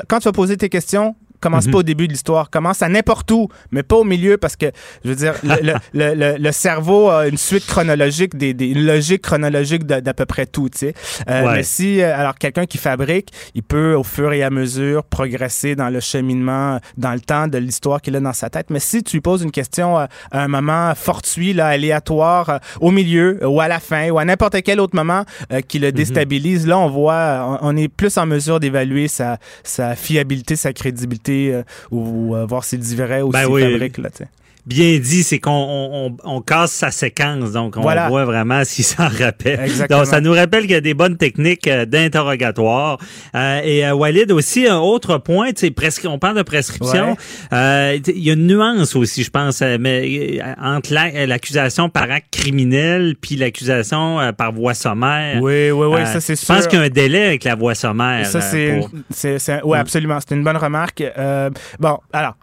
Quand 0.08 0.20
tu 0.20 0.24
vas 0.26 0.32
poser 0.32 0.58
tes 0.58 0.70
questions, 0.70 1.16
Commence 1.42 1.68
mhm. 1.68 1.72
pas 1.72 1.78
au 1.80 1.84
début 1.84 2.08
de 2.08 2.14
l'histoire. 2.14 2.50
Commence 2.50 2.82
à 2.82 2.90
n'importe 2.90 3.32
où, 3.32 3.48
mais 3.72 3.84
pas 3.84 3.96
au 3.96 4.04
milieu 4.04 4.38
parce 4.38 4.56
que, 4.56 4.66
je 5.04 5.10
veux 5.10 5.16
dire, 5.16 5.34
le, 5.44 5.74
le, 5.94 6.38
le, 6.38 6.52
cerveau 6.52 7.10
a 7.10 7.28
une 7.28 7.38
suite 7.38 7.66
chronologique, 7.66 8.36
des, 8.36 8.54
des 8.54 8.68
une 8.68 8.86
logique 8.86 9.22
chronologique 9.22 9.86
d'à 9.86 10.14
peu 10.14 10.26
près 10.26 10.46
tout, 10.46 10.70
tu 10.70 10.80
sais. 10.80 10.94
Euh, 11.30 11.54
mais 11.54 11.64
si, 11.64 12.02
euh, 12.02 12.18
alors, 12.18 12.36
quelqu'un 12.36 12.66
qui 12.66 12.78
fabrique, 12.78 13.30
il 13.56 13.64
peut, 13.64 13.94
au 13.94 14.04
fur 14.04 14.34
et 14.34 14.44
à 14.44 14.50
mesure, 14.50 15.04
progresser 15.04 15.76
dans 15.76 15.90
le 15.90 16.00
cheminement, 16.00 16.80
dans 16.98 17.14
le 17.14 17.20
temps 17.22 17.48
de 17.48 17.58
l'histoire 17.58 18.02
qu'il 18.02 18.16
a 18.16 18.20
dans 18.20 18.34
sa 18.34 18.50
tête. 18.50 18.70
Mais 18.70 18.80
si 18.80 19.04
tu 19.04 19.18
lui 19.18 19.22
poses 19.22 19.42
une 19.42 19.52
question 19.52 19.98
à, 19.98 20.10
un 20.32 20.48
moment 20.48 20.94
fortuit, 20.96 21.54
là, 21.54 21.68
aléatoire, 21.68 22.50
euh, 22.50 22.58
au 22.82 22.92
milieu, 22.92 23.40
ou 23.48 23.62
à 23.62 23.68
la 23.68 23.80
fin, 23.80 24.10
ou 24.10 24.20
à 24.20 24.26
n'importe 24.26 24.62
quel 24.64 24.80
autre 24.80 24.96
moment 24.96 25.24
qui 25.68 25.80
le 25.80 25.88
mhm. 25.88 25.94
déstabilise, 25.94 26.68
là, 26.68 26.78
on 26.78 26.90
voit, 26.90 27.60
on, 27.62 27.70
on, 27.70 27.78
est 27.78 27.88
plus 27.88 28.18
en 28.18 28.26
mesure 28.26 28.60
d'évaluer 28.60 29.08
sa, 29.08 29.38
sa 29.64 29.96
fiabilité, 29.96 30.56
sa 30.56 30.74
crédibilité 30.74 31.29
euh, 31.30 31.64
ou, 31.92 32.36
euh, 32.36 32.46
voir 32.46 32.64
s'il 32.64 32.80
dit 32.80 32.96
vrai 32.96 33.22
ou 33.22 33.30
ben 33.30 33.46
s'il 33.46 33.72
fabrique. 33.72 33.98
Là, 33.98 34.10
bien 34.66 35.00
dit, 35.00 35.24
c'est 35.24 35.40
qu'on 35.40 36.18
on, 36.24 36.42
casse 36.42 36.72
sa 36.72 36.92
séquence, 36.92 37.52
donc 37.52 37.76
on 37.78 37.82
voit 37.82 38.26
vraiment 38.26 38.64
s'il 38.64 38.86
s'en 38.86 39.08
rappelle. 39.08 39.70
Donc 39.90 40.06
ça 40.06 40.22
nous 40.22 40.34
rappelle 40.34 40.62
qu'il 40.64 40.72
y 40.72 40.76
a 40.76 40.82
des 40.82 40.94
bonnes 40.94 41.18
techniques 41.18 41.68
euh, 41.68 41.86
d'interrogatoire. 41.86 43.00
Euh, 43.36 43.62
et 43.64 43.86
euh, 43.86 43.94
Walid 43.94 44.32
aussi 44.32 44.68
un 44.68 44.78
autre 44.78 45.18
point, 45.18 45.52
tu 45.52 45.68
sais, 45.68 46.08
on 46.08 46.20
parle 46.20 46.38
de 46.38 46.44
prescription. 46.44 47.16
il 47.52 48.02
y 48.08 48.30
a 48.30 48.34
une 48.34 48.48
nuance 48.48 48.96
aussi, 48.96 49.24
je 49.24 49.30
pense, 49.30 49.62
mais 49.80 50.40
entre 50.62 50.94
l'accusation 50.94 51.90
par 51.90 52.10
acte 52.12 52.28
criminel 52.32 53.16
puis 53.20 53.36
l'accusation 53.36 54.20
par 54.38 54.52
voie 54.52 54.74
sommaire. 54.74 55.42
Oui, 55.42 55.72
oui, 55.72 55.88
oui, 55.88 56.06
ça 56.06 56.22
c'est 56.22 56.36
sûr. 56.36 56.54
Je 56.54 56.60
pense 56.60 56.68
qu'il 56.68 56.80
y 56.80 56.82
a 56.82 56.86
un 56.86 56.90
délai 56.90 57.26
avec 57.28 57.44
la 57.44 57.56
voie 57.56 57.76
sommaire. 57.76 58.26
Ça 58.26 58.42
c'est, 58.42 58.82
oui, 59.64 59.78
absolument, 59.78 60.20
c'est 60.20 60.36
une 60.36 60.44
bonne 60.44 60.58
remarque. 60.58 61.04
bon, 61.80 61.98
alors 62.14 62.36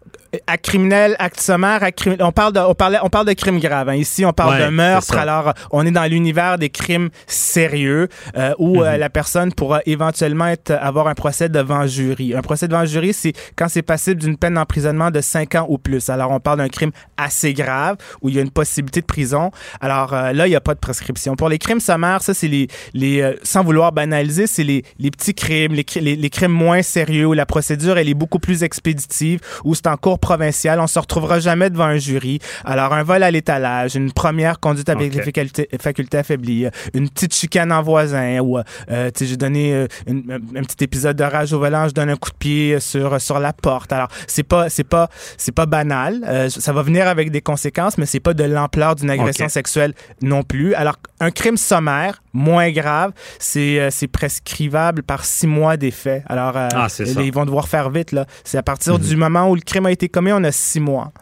à 0.47 0.59
criminel, 0.59 1.17
acte 1.19 1.41
sommaire, 1.41 1.81
on 2.21 2.33
parle 2.33 2.53
de, 2.53 2.61
on 2.61 2.75
parlait, 2.75 2.99
on 3.03 3.09
parle 3.09 3.27
de 3.27 3.33
crimes 3.33 3.59
graves. 3.61 3.89
hein. 3.89 3.95
Ici, 3.95 4.25
on 4.25 4.33
parle 4.33 4.59
Ouais, 4.59 4.65
de 4.67 4.71
meurtre. 4.71 5.17
Alors, 5.17 5.53
on 5.71 5.85
est 5.87 5.91
dans 5.91 6.05
l'univers 6.05 6.59
des 6.59 6.71
crimes 6.71 7.11
sérieux 7.27 8.09
euh, 8.37 8.55
où 8.59 8.83
euh, 8.83 8.93
Mhm. 8.95 9.01
la 9.01 9.11
personne 9.11 9.53
pourra 9.53 9.81
éventuellement 9.87 10.47
être, 10.47 10.71
avoir 10.73 11.09
un 11.09 11.15
procès 11.15 11.49
devant 11.49 11.87
jury. 11.87 12.35
Un 12.35 12.43
procès 12.43 12.69
devant 12.69 12.85
jury, 12.85 13.13
c'est 13.13 13.33
quand 13.57 13.69
c'est 13.69 13.83
passible 13.83 14.21
d'une 14.21 14.37
peine 14.37 14.55
d'emprisonnement 14.55 15.11
de 15.11 15.21
5 15.21 15.55
ans 15.55 15.67
ou 15.69 15.79
plus. 15.79 16.09
Alors, 16.11 16.31
on 16.31 16.41
parle 16.41 16.59
d'un 16.59 16.69
crime 16.69 16.91
assez 17.17 17.53
grave 17.55 17.97
où 18.23 18.29
il 18.29 18.35
y 18.37 18.39
a 18.39 18.43
une 18.43 18.51
possibilité 18.51 19.01
de 19.01 19.07
prison. 19.07 19.51
Alors 19.81 20.13
euh, 20.15 20.33
là, 20.33 20.47
il 20.47 20.51
n'y 20.51 20.57
a 20.57 20.61
pas 20.61 20.75
de 20.75 20.81
prescription. 20.81 21.37
Pour 21.37 21.49
les 21.49 21.59
crimes 21.59 21.81
sommaires, 21.81 22.23
ça, 22.23 22.35
c'est 22.35 22.49
les, 22.49 22.69
les 22.95 23.37
sans 23.43 23.63
vouloir 23.65 23.93
banaliser, 23.93 24.47
c'est 24.47 24.65
les, 24.65 24.85
les 24.99 25.11
petits 25.11 25.35
crimes, 25.35 25.73
les, 25.75 25.85
les, 26.01 26.17
les 26.17 26.31
crimes 26.31 26.53
moins 26.53 26.83
sérieux 26.83 27.27
où 27.27 27.33
la 27.33 27.47
procédure, 27.47 27.99
elle 27.99 28.09
est 28.09 28.15
beaucoup 28.15 28.39
plus 28.39 28.63
expéditive, 28.63 29.41
où 29.65 29.75
c'est 29.75 29.87
en 29.87 29.97
cours 29.97 30.16
provincial. 30.17 30.81
On 30.81 30.87
se 30.87 30.99
retrouvera 30.99 31.41
jamais 31.41 31.71
devant 31.71 31.85
un 31.85 31.97
jury. 31.99 32.39
Alors, 32.65 32.93
un 32.93 33.03
vol 33.03 33.23
à 33.23 33.31
l'étalage, 33.31 33.95
une 33.97 34.13
première 34.13 34.61
conduite 34.61 34.89
avec 34.89 35.15
les 35.15 35.23
facultés, 35.23 35.69
facultés 35.81 36.19
affaiblies, 36.19 36.67
une 36.95 37.09
petite 37.09 37.35
chicane 37.35 37.73
en 37.73 37.83
voisin, 37.83 38.41
ou, 38.41 38.59
euh, 38.59 39.11
tu 39.15 39.21
sais, 39.21 39.27
j'ai 39.27 39.37
donné 39.37 39.73
euh, 39.73 39.87
une- 40.07 40.41
un, 40.57 40.63
petit 40.63 40.85
épisode 40.85 41.17
de 41.17 41.25
rage 41.25 41.53
au 41.53 41.59
volant, 41.59 41.89
je 41.89 41.95
donne 41.95 42.11
un 42.11 42.17
coup 42.17 42.31
de 42.31 42.37
pied 42.37 42.81
sur, 42.81 43.21
sur 43.21 43.39
la 43.39 43.53
porte. 43.53 43.93
Alors, 43.93 44.09
c'est 44.27 44.43
pas, 44.43 44.69
c'est 44.69 44.85
pas, 44.85 45.09
c'est 45.37 45.53
pas 45.53 45.67
banal. 45.67 46.23
Euh, 46.27 46.49
ça 46.49 46.73
va 46.73 46.83
venir 46.83 47.07
avec 47.09 47.31
des 47.31 47.41
conséquences, 47.41 47.99
mais 47.99 48.07
c'est 48.07 48.21
pas 48.21 48.35
de 48.35 48.45
l'ampleur 48.45 48.95
d'une 48.95 49.11
agression 49.11 49.49
sexuelle 49.49 49.93
non 50.23 50.43
plus. 50.43 50.75
Alors, 50.75 50.97
un 51.21 51.31
crime 51.31 51.57
sommaire, 51.57 52.23
moins 52.37 52.71
grave, 52.71 53.13
c'est, 53.39 53.81
euh, 53.81 53.89
c'est 53.91 54.07
prescrivable 54.07 55.03
par 55.03 55.25
six 55.25 55.47
mois 55.47 55.77
d'effet. 55.77 56.23
Alors, 56.29 56.57
euh, 56.57 56.69
Ah, 56.75 56.89
ça. 56.89 57.05
ils 57.05 57.33
vont 57.33 57.45
devoir 57.45 57.67
faire 57.69 57.91
vite, 57.91 58.13
là. 58.13 58.27
C'est 58.45 58.59
à 58.59 58.63
partir 58.63 58.95
Mhm. 58.95 59.01
du 59.01 59.17
moment 59.17 59.51
où 59.51 59.55
le 59.55 59.61
crime 59.63 59.87
a 59.87 59.93
été 59.93 60.09
commis, 60.09 60.33
on 60.33 60.45
a 60.45 60.53
six 60.53 60.81
mois. 60.81 61.13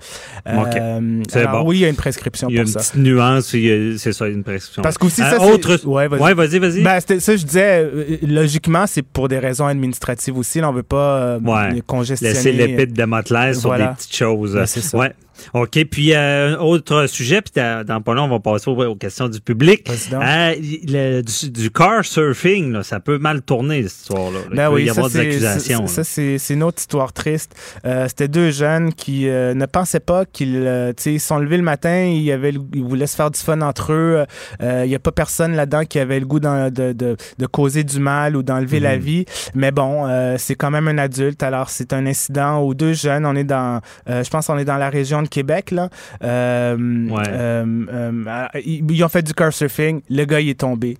Ok. 0.47 0.77
Euh, 0.77 1.23
C'est 1.31 1.41
alors, 1.41 1.63
bon. 1.65 1.71
oui, 1.71 1.77
il 1.79 1.81
y 1.81 1.85
a 1.85 1.89
une 1.89 1.97
prescription 1.97 2.49
Il 2.49 2.57
y 2.57 2.59
a 2.59 2.63
pour 2.63 2.69
une 2.69 2.73
ça. 2.75 2.81
petite 2.81 2.97
nuance, 2.97 3.53
il 3.55 3.61
y 3.61 3.71
a- 3.95 3.99
c'est 3.99 4.13
ça, 4.13 4.27
une 4.29 4.43
prescription. 4.43 4.83
Parce 4.83 4.99
qu'aussi, 4.99 5.23
Euh, 5.23 5.31
ça, 5.31 5.39
c'est- 5.39 5.53
autre... 5.53 5.81
Ouais, 5.87 6.09
vas-y. 6.09 6.21
Ouais, 6.21 6.35
vas-y, 6.35 6.59
vas-y. 6.59 6.83
Ben, 6.83 7.01
ça, 7.01 7.37
je 7.37 7.45
disais, 7.45 7.81
euh, 7.85 8.17
logiquement, 8.23 8.87
c'est 8.87 9.03
pour 9.03 9.29
des 9.29 9.39
raisons 9.39 9.67
administratives 9.67 10.37
aussi. 10.37 10.61
Là, 10.61 10.71
on 10.71 10.73
veut 10.73 10.83
pas 10.83 10.97
euh, 11.19 11.41
Ouais. 11.41 11.83
congestionner. 11.87 12.35
Laisser 12.35 12.53
l'épée 12.53 12.87
de 12.87 12.93
Damoclès 12.95 13.59
sur 13.59 13.69
Voilà. 13.71 13.89
des 13.89 13.95
petites 13.95 14.17
choses. 14.17 14.55
Ben, 14.55 14.67
c'est 14.67 14.81
ça. 14.81 14.99
Ouais. 14.99 15.13
OK. 15.55 15.85
Puis, 15.91 16.15
euh, 16.15 16.57
autre 16.59 17.07
sujet, 17.07 17.43
puis 17.43 17.53
dans 17.87 18.01
pas 18.03 18.15
long, 18.15 18.25
on 18.25 18.29
va 18.29 18.41
passer 18.41 18.69
aux, 18.71 18.83
aux 18.85 18.97
questions 18.97 19.29
du 19.29 19.41
public. 19.41 19.89
Euh, 20.13 20.55
le- 20.87 21.23
du, 21.23 21.51
du 21.51 21.71
car 21.71 22.05
surfing, 22.05 22.73
là, 22.73 22.83
ça 22.83 23.01
peut 23.01 23.19
mal 23.19 23.43
tourner, 23.43 23.83
cette 23.89 24.01
histoire-là. 24.03 24.39
Il 24.51 24.57
Ben 24.57 24.69
peut 24.69 24.75
oui, 24.75 24.83
y 24.85 24.87
ça, 24.87 24.93
avoir 24.93 25.11
des 25.11 25.19
accusations. 25.21 25.87
Ça, 25.87 26.05
ça, 26.05 26.11
c'est 26.39 26.55
une 26.55 26.63
autre 26.63 26.79
histoire 26.79 27.13
triste. 27.13 27.55
Euh, 27.85 28.07
C'était 28.09 28.29
deux 28.29 28.51
jeunes 28.51 28.93
qui 28.93 29.29
euh, 29.29 29.55
ne 29.55 29.67
pensaient 29.67 30.01
pas 30.01 30.25
qu'ils 30.25 30.57
euh, 30.57 30.93
ils 31.07 31.21
sont 31.21 31.39
levés 31.39 31.57
le 31.57 31.63
matin, 31.63 32.05
ils, 32.05 32.31
avaient 32.33 32.53
le- 32.53 32.61
ils 32.75 32.83
voulaient 32.85 33.07
se 33.07 33.17
faire 33.17 33.31
du 33.31 33.41
fun 33.41 33.61
entre 33.61 33.93
eux. 33.93 34.25
Il 34.61 34.89
n'y 34.89 34.95
a 34.95 34.99
pas 34.99 35.13
personne 35.13 35.55
là-dedans 35.55 35.85
qui 35.85 35.99
avait 35.99 36.21
le 36.21 36.27
goût 36.27 36.41
de, 36.41 36.71
de, 36.93 37.17
de 37.39 37.47
causer 37.47 37.85
du 37.85 37.99
mal 38.01 38.37
ou 38.37 38.43
d'enlever 38.43 38.81
la 38.81 38.97
Mhm. 38.97 39.03
vie. 39.03 39.25
Mais 39.55 39.71
bon, 39.73 40.07
c'est 40.39 40.55
quand 40.55 40.71
même 40.71 40.89
un 40.89 40.99
adulte. 40.99 41.43
Alors, 41.43 41.71
c'est 41.71 41.93
un 41.93 42.07
incident 42.07 42.63
où 42.65 42.75
deux 42.75 42.93
jeunes, 42.93 43.27
on 43.27 43.35
est 43.35 43.45
dans, 43.45 43.81
je 44.07 44.29
pense, 44.31 44.49
on 44.49 44.59
est 44.59 44.65
dans 44.65 44.77
la 44.77 44.91
région 44.91 45.23
de 45.25 45.29
Québec, 45.29 45.71
là. 45.71 45.89
Euh, 46.23 46.77
euh, 47.11 47.87
euh, 47.93 48.47
ils, 48.65 48.91
ils 48.91 49.05
ont 49.05 49.09
fait 49.09 49.23
du 49.23 49.35
car 49.35 49.53
surfing. 49.53 50.01
Le 50.09 50.25
gars, 50.25 50.41
il 50.41 50.49
est 50.49 50.61
tombé. 50.61 50.97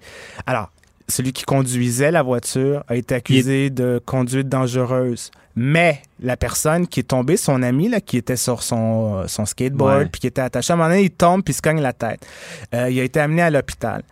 Alors, 0.47 0.71
celui 1.09 1.33
qui 1.33 1.45
conduisait 1.45 2.11
la 2.11 2.23
voiture 2.23 2.83
a 2.89 2.97
été 2.97 3.15
accusé 3.15 3.71
de 3.71 4.01
conduite 4.05 4.49
dangereuse. 4.49 5.31
Mais 5.57 6.03
la 6.21 6.37
personne 6.37 6.89
qui 6.89 7.01
est 7.01 7.05
tombée, 7.05 7.37
son 7.37 7.63
ami 7.63 7.89
là, 7.89 8.01
qui 8.01 8.17
était 8.17 8.37
sur 8.37 8.63
son, 8.63 9.29
son 9.29 9.45
skateboard, 9.45 10.09
puis 10.11 10.21
qui 10.21 10.27
était 10.27 10.41
attaché, 10.41 10.73
à 10.73 10.75
un 10.75 10.77
moment 10.77 10.89
donné, 10.89 11.03
il 11.03 11.11
tombe 11.11 11.45
puis 11.45 11.53
il 11.53 11.57
se 11.57 11.63
cogne 11.63 11.81
la 11.81 11.93
tête. 11.93 12.27
Euh, 12.75 12.91
il 12.91 12.99
a 12.99 13.05
été 13.05 13.21
amené 13.21 13.43
à 13.43 13.51
l'hôpital. 13.51 14.03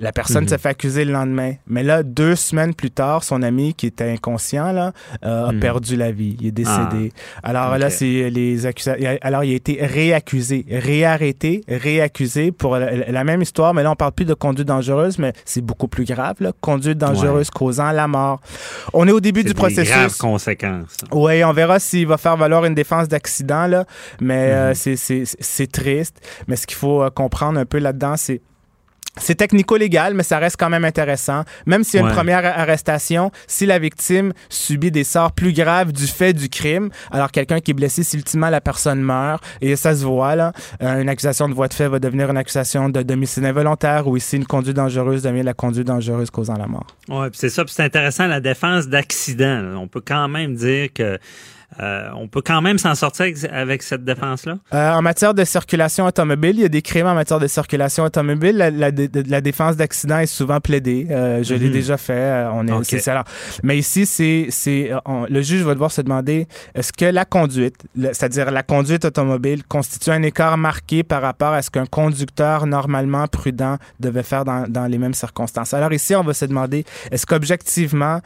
La 0.00 0.12
personne 0.12 0.44
Mhm. 0.44 0.48
s'est 0.50 0.58
fait 0.58 0.68
accuser 0.68 1.04
le 1.04 1.12
lendemain. 1.12 1.54
Mais 1.66 1.82
là, 1.82 2.02
deux 2.04 2.36
semaines 2.36 2.72
plus 2.72 2.90
tard, 2.92 3.24
son 3.24 3.42
ami 3.42 3.74
qui 3.74 3.86
était 3.86 4.08
inconscient 4.10 4.70
là, 4.70 4.92
euh, 5.24 5.46
a 5.48 5.52
Mhm. 5.52 5.60
perdu 5.60 5.96
la 5.96 6.12
vie. 6.12 6.36
Il 6.40 6.46
est 6.46 6.52
décédé. 6.52 7.12
Alors 7.42 7.72
Ok. 7.72 7.78
là, 7.80 7.90
c'est 7.90 8.30
les 8.30 8.64
accusations. 8.64 9.18
Alors, 9.22 9.42
il 9.42 9.52
a 9.52 9.56
été 9.56 9.78
réaccusé, 9.84 10.64
réarrêté, 10.70 11.64
réaccusé 11.68 12.52
pour 12.52 12.76
la, 12.76 13.10
la 13.10 13.24
même 13.24 13.42
histoire. 13.42 13.74
Mais 13.74 13.82
là, 13.82 13.90
on 13.90 13.96
parle 13.96 14.12
plus 14.12 14.24
de 14.24 14.34
conduite 14.34 14.68
dangereuse, 14.68 15.18
mais 15.18 15.32
c'est 15.44 15.60
beaucoup 15.62 15.88
plus 15.88 16.04
grave. 16.04 16.36
Là. 16.40 16.52
Conduite 16.60 16.98
dangereuse 16.98 17.50
causant 17.50 17.90
la 17.92 18.06
mort. 18.08 18.40
On 18.92 19.06
est 19.08 19.12
au 19.12 19.20
début 19.20 19.42
du 19.42 19.48
des 19.48 19.54
graves 19.54 19.72
processus. 19.74 20.16
conséquences. 20.18 20.96
Oui, 21.12 21.42
on 21.44 21.52
verra 21.52 21.78
s'il 21.78 22.06
va 22.06 22.16
faire 22.18 22.36
valoir 22.36 22.64
une 22.64 22.74
défense 22.74 23.08
d'accident, 23.08 23.66
là. 23.66 23.84
Mais 24.20 24.50
euh, 24.52 24.74
c'est- 24.74 24.96
c'est 24.96 25.24
c'est 25.40 25.70
triste. 25.70 26.20
Mais 26.46 26.56
ce 26.56 26.66
qu'il 26.66 26.76
faut 26.76 27.02
euh, 27.02 27.10
comprendre 27.10 27.58
un 27.58 27.66
peu 27.66 27.78
là-dedans, 27.78 28.14
c'est. 28.16 28.40
C'est 29.20 29.34
technico-légal, 29.36 30.14
mais 30.14 30.22
ça 30.22 30.38
reste 30.38 30.56
quand 30.58 30.70
même 30.70 30.84
intéressant. 30.84 31.42
Même 31.66 31.84
s'il 31.84 31.96
y 31.98 32.00
a 32.00 32.04
Ouais. 32.04 32.10
une 32.10 32.16
première 32.16 32.44
arrestation, 32.44 33.30
si 33.46 33.66
la 33.66 33.78
victime 33.78 34.32
subit 34.48 34.90
des 34.90 35.04
sorts 35.04 35.32
plus 35.32 35.52
graves 35.52 35.92
du 35.92 36.06
fait 36.06 36.32
du 36.32 36.48
crime, 36.48 36.90
alors 37.10 37.30
quelqu'un 37.30 37.60
qui 37.60 37.72
est 37.72 37.74
blessé, 37.74 38.02
si 38.02 38.16
ultimement 38.16 38.50
la 38.50 38.60
personne 38.60 39.00
meurt, 39.00 39.42
et 39.60 39.76
ça 39.76 39.94
se 39.94 40.04
voit, 40.04 40.36
là, 40.36 40.52
euh, 40.82 41.00
une 41.02 41.08
accusation 41.08 41.48
de 41.48 41.54
voie 41.54 41.68
de 41.68 41.74
fait 41.74 41.88
va 41.88 41.98
devenir 41.98 42.30
une 42.30 42.36
accusation 42.36 42.88
de 42.88 43.02
domicile 43.02 43.44
involontaire, 43.44 44.06
ou 44.06 44.16
ici 44.16 44.36
une 44.36 44.46
conduite 44.46 44.76
dangereuse 44.76 45.22
devient 45.22 45.42
la 45.42 45.54
conduite 45.54 45.86
dangereuse 45.86 46.30
causant 46.30 46.56
la 46.56 46.66
mort. 46.66 46.86
Oui, 47.08 47.26
c'est 47.32 47.48
ça. 47.50 47.64
puis 47.64 47.74
c'est 47.74 47.84
intéressant, 47.84 48.26
la 48.26 48.40
défense 48.40 48.88
d'accident. 48.88 49.74
On 49.76 49.88
peut 49.88 50.02
quand 50.04 50.28
même 50.28 50.54
dire 50.54 50.88
que 50.94 51.18
euh, 51.80 52.08
on 52.16 52.28
peut 52.28 52.40
quand 52.40 52.62
même 52.62 52.78
s'en 52.78 52.94
sortir 52.94 53.26
avec, 53.26 53.44
avec 53.52 53.82
cette 53.82 54.02
défense-là. 54.04 54.54
Euh, 54.72 54.92
en 54.92 55.02
matière 55.02 55.34
de 55.34 55.44
circulation 55.44 56.06
automobile, 56.06 56.52
il 56.56 56.62
y 56.62 56.64
a 56.64 56.68
des 56.68 56.80
crimes 56.82 57.06
en 57.06 57.14
matière 57.14 57.38
de 57.38 57.46
circulation 57.46 58.04
automobile. 58.04 58.56
La, 58.56 58.70
la- 58.70 58.90
de- 58.90 59.08
la 59.28 59.40
défense 59.42 59.76
d'accident 59.76 60.18
est 60.18 60.26
souvent 60.26 60.60
plaidée. 60.60 61.06
Euh, 61.10 61.42
je 61.42 61.54
l'ai 61.54 61.66
Mhm. 61.66 61.72
déjà 61.72 61.96
fait. 61.98 62.46
On 62.52 62.66
est, 62.66 63.00
ça. 63.00 63.12
Alors, 63.12 63.24
mais 63.62 63.76
ici, 63.78 64.06
c'est, 64.06 64.48
le 65.28 65.42
juge 65.42 65.62
va 65.62 65.74
devoir 65.74 65.92
se 65.92 66.00
demander 66.00 66.46
est-ce 66.74 66.92
que 66.92 67.04
la 67.04 67.24
conduite, 67.26 67.76
c'est-à-dire 67.96 68.50
la 68.50 68.62
conduite 68.62 69.04
automobile, 69.04 69.62
constitue 69.64 70.10
un 70.10 70.22
écart 70.22 70.56
marqué 70.56 71.02
par 71.02 71.20
rapport 71.20 71.52
à 71.52 71.60
ce 71.60 71.70
qu'un 71.70 71.86
conducteur 71.86 72.66
normalement 72.66 73.26
prudent 73.26 73.76
devait 74.00 74.22
faire 74.22 74.44
dans, 74.46 74.64
dans 74.68 74.86
les 74.86 74.96
mêmes 74.98 75.14
circonstances? 75.14 75.74
Alors 75.74 75.92
ici, 75.92 76.14
on 76.16 76.22
va 76.24 76.32
se 76.32 76.46
demander 76.46 76.84
est-ce 77.10 77.26
qu'objectivement, 77.26 78.20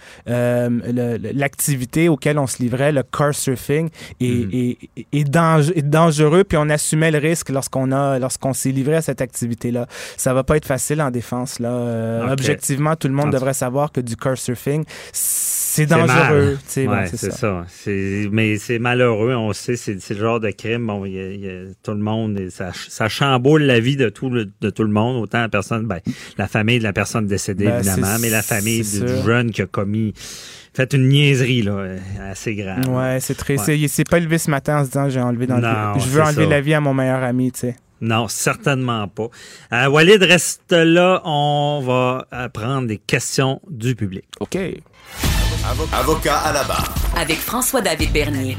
l'activité 1.35 2.09
auquel 2.09 2.39
on 2.39 2.47
se 2.47 2.59
livrait, 2.63 2.93
le 2.93 3.03
car 3.03 3.32
surfing, 3.33 3.89
est, 4.21 4.25
Mhm. 4.29 4.51
est- 4.53 4.79
est- 4.97 5.07
est 5.13 5.25
dange- 5.25 5.73
est 5.75 5.83
dangereux, 5.89 6.45
puis 6.45 6.59
on 6.59 6.69
assumait 6.69 7.11
le 7.11 7.19
risque 7.19 7.49
lorsqu'on 7.51 7.93
a 7.93 8.19
lorsqu'on 8.19 8.53
s'est 8.53 8.71
livré 8.71 8.97
à 8.97 9.03
cette 9.03 9.21
activité-là. 9.21 9.87
Ça 10.17 10.35
va 10.35 10.45
pas 10.45 10.57
être 10.57 10.67
facile 10.67 11.01
en 11.03 11.11
défense. 11.11 11.59
Là. 11.59 11.71
Euh. 11.71 12.33
Objectivement, 12.33 12.97
tout 12.97 13.09
le 13.09 13.15
monde 13.15 13.33
devrait 13.33 13.55
savoir 13.55 13.93
que 13.93 14.01
du 14.01 14.17
car 14.17 14.37
surfing, 14.39 14.85
c'est 15.13 15.87
dangereux. 15.87 16.59
bon, 16.87 16.93
c'est 17.17 17.33
ça. 17.33 17.65
Mais 18.31 18.59
c'est 18.59 18.79
malheureux, 18.79 19.35
on 19.35 19.53
sait, 19.53 19.77
c'est 19.77 20.01
c'est 20.01 20.15
le 20.15 20.21
genre 20.21 20.41
de 20.41 20.51
crime. 20.51 20.87
Bon, 20.87 21.05
y 21.05 21.19
a- 21.19 21.31
il 21.33 21.41
y 21.41 21.49
a 21.49 21.63
tout 21.83 21.93
le 21.93 21.99
monde, 21.99 22.39
et 22.39 22.51
ça, 22.51 22.71
ça 22.89 23.09
chamboule 23.09 23.63
la 23.63 23.81
vie 23.81 23.97
de 23.97 24.09
tout 24.09 24.31
le, 24.31 24.51
de 24.61 24.71
tout 24.71 24.83
le 24.85 24.91
monde, 24.91 25.23
autant 25.23 25.41
la 25.41 25.49
personne, 25.49 25.87
ben, 25.87 26.01
la 26.39 26.49
famille 26.49 26.79
de 26.79 26.85
la 26.85 26.93
personne 26.93 27.27
décédée, 27.27 27.67
Ben, 27.67 27.79
évidemment, 27.79 28.17
mais 28.21 28.31
la 28.31 28.43
famille 28.43 28.83
du, 28.83 29.01
du 29.01 29.23
jeune 29.25 29.51
qui 29.51 29.63
a 29.63 29.67
commis, 29.67 30.13
fait 30.75 30.93
une 30.95 31.09
niaiserie, 31.09 31.63
là, 31.63 31.97
assez 32.31 32.55
grave. 32.55 32.89
Ouais, 32.89 33.19
c'est 33.21 33.35
très. 33.35 33.59
Ouais. 33.59 33.65
c'est- 33.65 33.79
Il 33.79 33.89
s'est 33.89 34.05
pas 34.05 34.19
levé 34.21 34.39
ce 34.39 34.51
matin 34.51 34.79
en 34.79 34.85
se 34.85 34.89
disant 34.89 35.09
j'ai 35.09 35.21
enlevé 35.21 35.47
dans 35.47 35.57
le- 35.57 35.63
Non, 35.63 35.99
je 35.99 36.07
veux 36.09 36.23
enlever 36.23 36.45
ça. 36.45 36.51
la 36.51 36.61
vie 36.61 36.75
à 36.75 36.81
mon 36.81 36.95
meilleur 36.95 37.23
ami, 37.23 37.53
tu 37.53 37.61
sais. 37.61 37.77
Non, 38.01 38.27
certainement 38.27 39.07
pas. 39.07 39.29
Euh, 39.73 39.87
Walid, 39.89 40.23
reste 40.23 40.73
là. 40.73 41.21
On 41.25 41.81
va 41.87 42.27
prendre 42.53 42.89
des 42.89 42.99
questions 42.99 43.61
du 43.71 43.95
public. 43.95 44.25
OK. 44.41 44.59
Avocat 45.93 46.39
à 46.39 46.53
la 46.53 46.65
barre. 46.65 46.93
Avec 47.17 47.37
François-David 47.37 48.13
Bernier. 48.13 48.57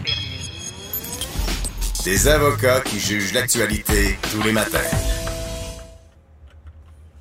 Des 2.05 2.27
avocats 2.27 2.81
qui 2.81 2.99
jugent 2.99 3.33
l'actualité 3.33 4.17
tous 4.31 4.41
les 4.43 4.51
matins. 4.53 4.77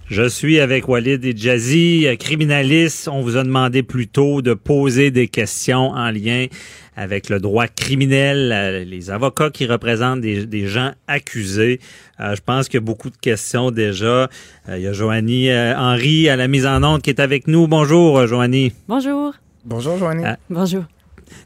Je 0.06 0.28
suis 0.28 0.60
avec 0.60 0.88
Walid 0.88 1.24
et 1.24 1.34
Jazzy, 1.34 2.06
criminaliste. 2.18 3.08
On 3.08 3.22
vous 3.22 3.36
a 3.36 3.44
demandé 3.44 3.82
plus 3.82 4.08
tôt 4.08 4.42
de 4.42 4.52
poser 4.52 5.10
des 5.10 5.28
questions 5.28 5.90
en 5.90 6.10
lien 6.10 6.46
avec 6.96 7.30
le 7.30 7.40
droit 7.40 7.66
criminel, 7.68 8.52
euh, 8.52 8.84
les 8.84 9.10
avocats 9.10 9.48
qui 9.48 9.64
représentent 9.64 10.20
des, 10.20 10.44
des 10.44 10.66
gens 10.66 10.92
accusés. 11.06 11.80
Euh, 12.20 12.36
je 12.36 12.42
pense 12.44 12.68
qu'il 12.68 12.74
y 12.74 12.82
a 12.82 12.84
beaucoup 12.84 13.08
de 13.08 13.16
questions 13.16 13.70
déjà. 13.70 14.28
Euh, 14.68 14.76
il 14.76 14.82
y 14.82 14.86
a 14.86 14.92
Joanie 14.92 15.48
euh, 15.48 15.74
Henry 15.74 16.28
à 16.28 16.36
la 16.36 16.48
mise 16.48 16.66
en 16.66 16.82
onde 16.84 17.00
qui 17.00 17.08
est 17.08 17.20
avec 17.20 17.46
nous. 17.46 17.66
Bonjour, 17.66 18.26
Joanie. 18.26 18.72
Bonjour. 18.88 19.32
Bonjour, 19.64 19.96
Joanie. 19.96 20.24
Bonjour. 20.50 20.84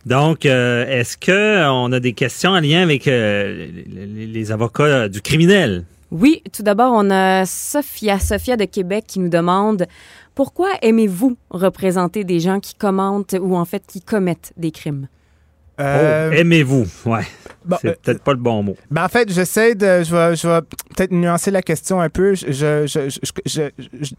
Donc, 0.05 0.47
euh, 0.47 0.85
est-ce 0.89 1.17
que 1.17 1.69
on 1.69 1.93
a 1.93 2.01
des 2.01 2.13
questions 2.13 2.51
en 2.51 2.61
lien 2.61 2.83
avec 2.83 3.07
euh, 3.07 3.69
les 3.87 4.51
avocats 4.51 5.09
du 5.09 5.21
criminel? 5.21 5.85
Oui, 6.11 6.43
tout 6.53 6.63
d'abord, 6.63 6.93
on 6.95 7.11
a 7.11 7.45
Sophia, 7.47 8.19
Sophia 8.21 8.57
de 8.57 8.65
Québec 8.65 9.05
qui 9.09 9.19
nous 9.19 9.29
demande 9.29 9.87
pourquoi 10.35 10.69
aimez-vous 10.83 11.37
représenter 11.51 12.23
des 12.25 12.41
gens 12.41 12.61
qui 12.61 12.75
commentent 12.75 13.35
ou 13.41 13.57
en 13.57 13.65
fait 13.65 13.83
qui 13.87 14.01
commettent 14.01 14.53
des 14.57 14.71
crimes? 14.71 15.09
Euh, 15.81 16.31
Oh, 16.31 16.35
aimez-vous, 16.35 16.87
ouais. 17.07 17.23
Bon, 17.65 17.77
c'est 17.83 17.89
euh, 17.89 17.95
peut-être 18.03 18.23
pas 18.23 18.33
le 18.33 18.39
bon 18.39 18.63
mot. 18.63 18.77
Ben 18.91 19.05
en 19.05 19.09
fait, 19.09 19.31
j'essaie 19.31 19.75
de. 19.75 20.03
Je 20.05 20.15
vais, 20.15 20.37
je 20.37 20.47
vais 20.49 20.61
peut-être 20.95 21.11
nuancer 21.11 21.51
la 21.51 21.61
question 21.61 22.01
un 22.01 22.09
peu. 22.09 22.35
Je, 22.35 22.47
je, 22.53 22.87
je, 22.87 23.11
je, 23.11 23.19
je, 23.45 23.63
je- 24.01 24.15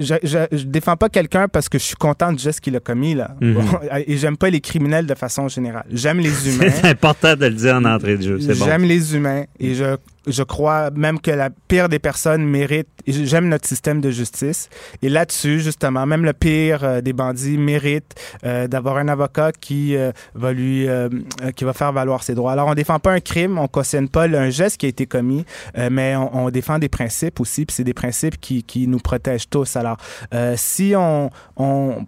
je, 0.00 0.14
je- 0.24 0.56
je 0.56 0.64
défends 0.64 0.96
pas 0.96 1.08
quelqu'un 1.08 1.46
parce 1.46 1.68
que 1.68 1.78
je 1.78 1.84
suis 1.84 1.94
content 1.94 2.32
du 2.32 2.42
geste 2.42 2.58
qu'il 2.60 2.74
a 2.74 2.80
commis, 2.80 3.14
là. 3.14 3.36
Mhm. 3.40 3.54
Bon, 3.54 3.62
et 4.04 4.16
j'aime 4.16 4.36
pas 4.36 4.50
les 4.50 4.60
criminels 4.60 5.06
de 5.06 5.14
façon 5.14 5.46
générale. 5.46 5.84
J'aime 5.92 6.18
les 6.18 6.48
humains. 6.56 6.70
C'est 6.74 6.88
important 6.88 7.36
de 7.36 7.46
le 7.46 7.54
dire 7.54 7.76
en 7.76 7.84
entrée 7.84 8.16
de 8.16 8.22
jeu, 8.22 8.40
c'est 8.40 8.58
bon. 8.58 8.64
J'aime 8.64 8.82
les 8.82 9.14
humains 9.14 9.44
et 9.60 9.74
je, 9.76 9.96
je 10.26 10.42
crois 10.42 10.90
même 10.90 11.20
que 11.20 11.30
la 11.30 11.50
pire 11.50 11.88
des 11.88 11.98
personnes 11.98 12.44
mérite. 12.44 12.88
J'aime 13.06 13.48
notre 13.48 13.68
système 13.68 14.00
de 14.00 14.10
justice. 14.10 14.68
Et 15.02 15.08
là-dessus, 15.08 15.60
justement, 15.60 16.06
même 16.06 16.24
le 16.24 16.32
pire 16.32 16.82
euh, 16.82 17.00
des 17.00 17.12
bandits 17.12 17.58
mérite 17.58 18.14
euh, 18.44 18.66
d'avoir 18.66 18.96
un 18.96 19.08
avocat 19.08 19.52
qui 19.52 19.96
euh, 19.96 20.12
va 20.34 20.52
lui, 20.52 20.88
euh, 20.88 21.08
euh, 21.42 21.52
qui 21.52 21.64
va 21.64 21.72
faire 21.72 21.92
valoir 21.92 22.22
ses 22.22 22.34
droits. 22.34 22.52
Alors, 22.52 22.68
on 22.68 22.74
défend 22.74 22.98
pas 22.98 23.12
un 23.12 23.20
crime, 23.20 23.58
on 23.58 23.68
cautionne 23.68 24.08
pas 24.08 24.24
un 24.26 24.50
geste 24.50 24.78
qui 24.78 24.86
a 24.86 24.88
été 24.88 25.06
commis, 25.06 25.44
mais 25.90 26.16
on, 26.16 26.46
on 26.46 26.50
défend 26.50 26.78
des 26.78 26.88
principes 26.88 27.40
aussi. 27.40 27.64
Puis 27.64 27.76
c'est 27.76 27.84
des 27.84 27.94
principes 27.94 28.40
qui, 28.40 28.62
qui 28.62 28.88
nous 28.88 28.98
protègent 28.98 29.48
tous. 29.48 29.76
Alors, 29.76 29.96
si 30.56 30.94
on, 30.96 31.30
on 31.56 32.06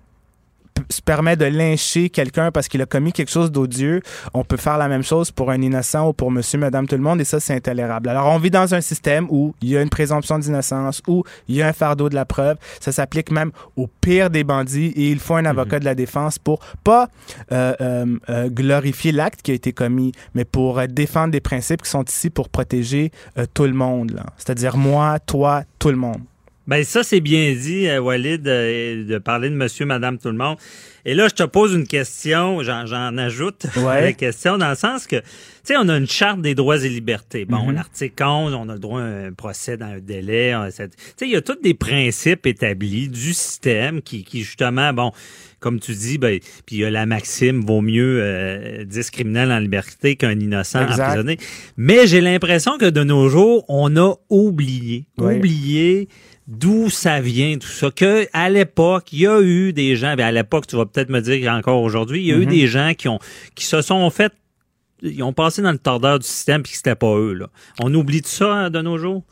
se 0.91 1.01
permet 1.03 1.37
de 1.37 1.45
lyncher 1.45 2.11
quelqu'un 2.11 2.51
parce 2.51 2.69
qu'il 2.69 2.83
a 2.83 2.87
commis 2.87 3.13
quelque 3.13 3.31
chose 3.31 3.51
d'odieux, 3.53 4.01
on 4.35 4.45
peut 4.45 4.57
faire 4.57 4.79
la 4.79 4.89
même 4.89 5.03
chose 5.03 5.31
pour 5.31 5.51
un 5.51 5.61
innocent 5.61 6.09
ou 6.09 6.13
pour 6.13 6.31
monsieur, 6.31 6.59
madame, 6.59 6.87
tout 6.87 6.97
le 6.97 7.03
monde, 7.03 7.21
et 7.21 7.25
ça, 7.25 7.41
c'est 7.41 7.55
intolérable. 7.55 8.09
Alors, 8.09 8.27
on 8.27 8.39
vit 8.39 8.51
dans 8.51 8.75
un 8.75 8.81
système 8.81 9.27
où 9.31 9.55
il 9.63 9.71
y 9.71 9.77
a 9.77 9.83
une 9.83 9.89
présomption 9.89 10.39
d'innocence, 10.39 11.03
où 11.07 11.25
il 11.49 11.57
y 11.57 11.63
a 11.63 11.69
un 11.69 11.73
fardeau 11.73 12.09
de 12.09 12.15
la 12.15 12.25
preuve. 12.25 12.57
Ça 12.81 12.93
s'applique 12.93 13.31
même 13.31 13.51
au 13.77 13.87
pire 13.87 14.31
des 14.31 14.45
bandits 14.45 14.93
et 14.97 15.11
il 15.11 15.19
faut 15.19 15.35
un 15.35 15.45
avocat 15.45 15.79
de 15.79 15.85
la 15.85 15.95
défense 15.95 16.39
pour 16.39 16.61
pas 16.85 17.09
euh, 17.53 17.75
euh, 17.81 18.07
euh, 18.29 18.49
glorifier 18.49 19.13
l'acte 19.13 19.43
qui 19.43 19.51
a 19.51 19.55
été 19.55 19.73
commis, 19.73 20.13
mais 20.35 20.45
pour 20.45 20.81
défendre 20.89 21.33
des 21.33 21.41
principes 21.41 21.83
qui 21.83 21.91
sont 21.91 22.05
ici 22.05 22.31
pour 22.31 22.49
protéger 22.49 23.11
euh, 23.37 23.47
tout 23.53 23.65
le 23.65 23.73
monde. 23.73 24.21
C'est-à-dire 24.37 24.77
moi, 24.77 25.19
toi, 25.21 25.63
tout 25.79 25.91
le 25.91 25.97
monde. 25.97 26.23
Ben 26.69 26.85
ça, 26.85 27.03
c'est 27.03 27.21
bien 27.21 27.55
dit, 27.55 27.89
euh, 27.89 27.99
Walid, 27.99 28.47
euh, 28.47 29.03
de 29.05 29.19
parler 29.19 29.49
de 29.49 29.55
monsieur, 29.55 29.87
madame, 29.87 30.19
tout 30.19 30.29
le 30.29 30.37
monde. 30.37 30.59
Et 31.07 31.15
là, 31.15 31.27
je 31.29 31.35
te 31.35 31.43
pose 31.43 31.73
une 31.73 31.87
question, 31.87 32.63
j'en 32.63 33.17
ajoute 33.17 33.65
Ouais. 33.77 34.03
la 34.03 34.13
question, 34.13 34.59
dans 34.59 34.69
le 34.69 34.75
sens 34.77 35.07
que, 35.07 35.17
tu 35.17 35.25
sais, 35.65 35.77
on 35.79 35.89
a 35.89 35.97
une 35.97 36.07
charte 36.07 36.43
des 36.43 36.55
droits 36.55 36.77
et 36.85 36.89
libertés. 36.91 37.47
Bon, 37.47 37.65
Mhm. 37.65 37.75
l'article 37.75 38.23
11, 38.23 38.53
on 38.53 38.69
a 38.69 38.75
le 38.75 38.79
droit 38.79 39.01
à 39.01 39.05
un 39.05 39.33
procès 39.33 39.79
dans 39.79 39.87
un 39.87 39.99
délai. 40.01 40.55
Tu 40.69 40.73
sais, 40.77 40.89
il 41.23 41.31
y 41.31 41.37
a 41.37 41.41
tous 41.41 41.57
des 41.63 41.73
principes 41.73 42.47
établis 42.47 43.09
du 43.09 43.33
système 43.33 44.03
qui, 44.03 44.23
qui 44.23 44.43
justement, 44.43 44.93
bon, 44.93 45.13
comme 45.61 45.81
tu 45.81 45.93
dis, 45.95 46.19
ben, 46.19 46.39
puis 46.67 46.77
il 46.77 46.79
y 46.81 46.85
a 46.85 46.91
la 46.91 47.07
maxime, 47.07 47.65
vaut 47.65 47.81
mieux 47.81 48.19
euh, 48.23 48.85
10 48.85 49.11
criminels 49.11 49.51
en 49.53 49.59
liberté 49.61 50.17
qu'un 50.17 50.39
innocent 50.39 50.83
Exact. 50.87 51.03
emprisonné. 51.07 51.39
Mais 51.79 52.07
j'ai 52.07 52.21
l'impression 52.21 52.77
que 52.77 52.91
de 52.91 53.03
nos 53.05 53.31
jours, 53.31 53.65
on 53.69 53.97
a 53.97 54.15
oublié, 54.29 55.07
oublié 55.17 56.09
d'où 56.49 56.89
ça 56.89 57.21
vient 57.21 57.59
tout 57.59 57.69
ça 57.69 57.91
que 57.91 58.27
à 58.33 58.49
l'époque 58.49 59.13
il 59.13 59.21
y 59.21 59.27
a 59.27 59.41
eu 59.43 59.73
des 59.75 59.97
gens 59.97 60.17
ben 60.17 60.25
à 60.27 60.33
l'époque 60.33 60.67
tu 60.67 60.77
vas 60.77 60.87
peut-être 60.87 61.11
me 61.11 61.21
dire 61.21 61.45
qu'encore 61.45 61.83
aujourd'hui 61.83 62.21
il 62.23 62.27
y 62.27 62.33
a 62.33 62.37
eu 62.37 62.47
Mhm. 62.47 62.51
des 62.51 62.67
gens 62.67 62.93
qui 62.97 63.07
ont 63.09 63.19
qui 63.55 63.67
se 63.67 63.83
sont 63.83 64.09
fait 64.09 64.33
ils 65.03 65.23
ont 65.23 65.35
passé 65.35 65.61
dans 65.61 65.73
le 65.73 65.79
tordeur 65.79 66.19
du 66.19 66.27
système 66.27 66.63
puis 66.63 66.73
que 66.73 66.79
c'était 66.79 66.95
pas 66.95 67.15
eux 67.15 67.35
là 67.35 67.49
on 67.81 67.95
oublie 67.95 68.23
tout 68.23 68.31
ça 68.31 68.51
hein, 68.53 68.71
de 68.71 68.81
nos 68.81 68.97
jours? 68.97 69.23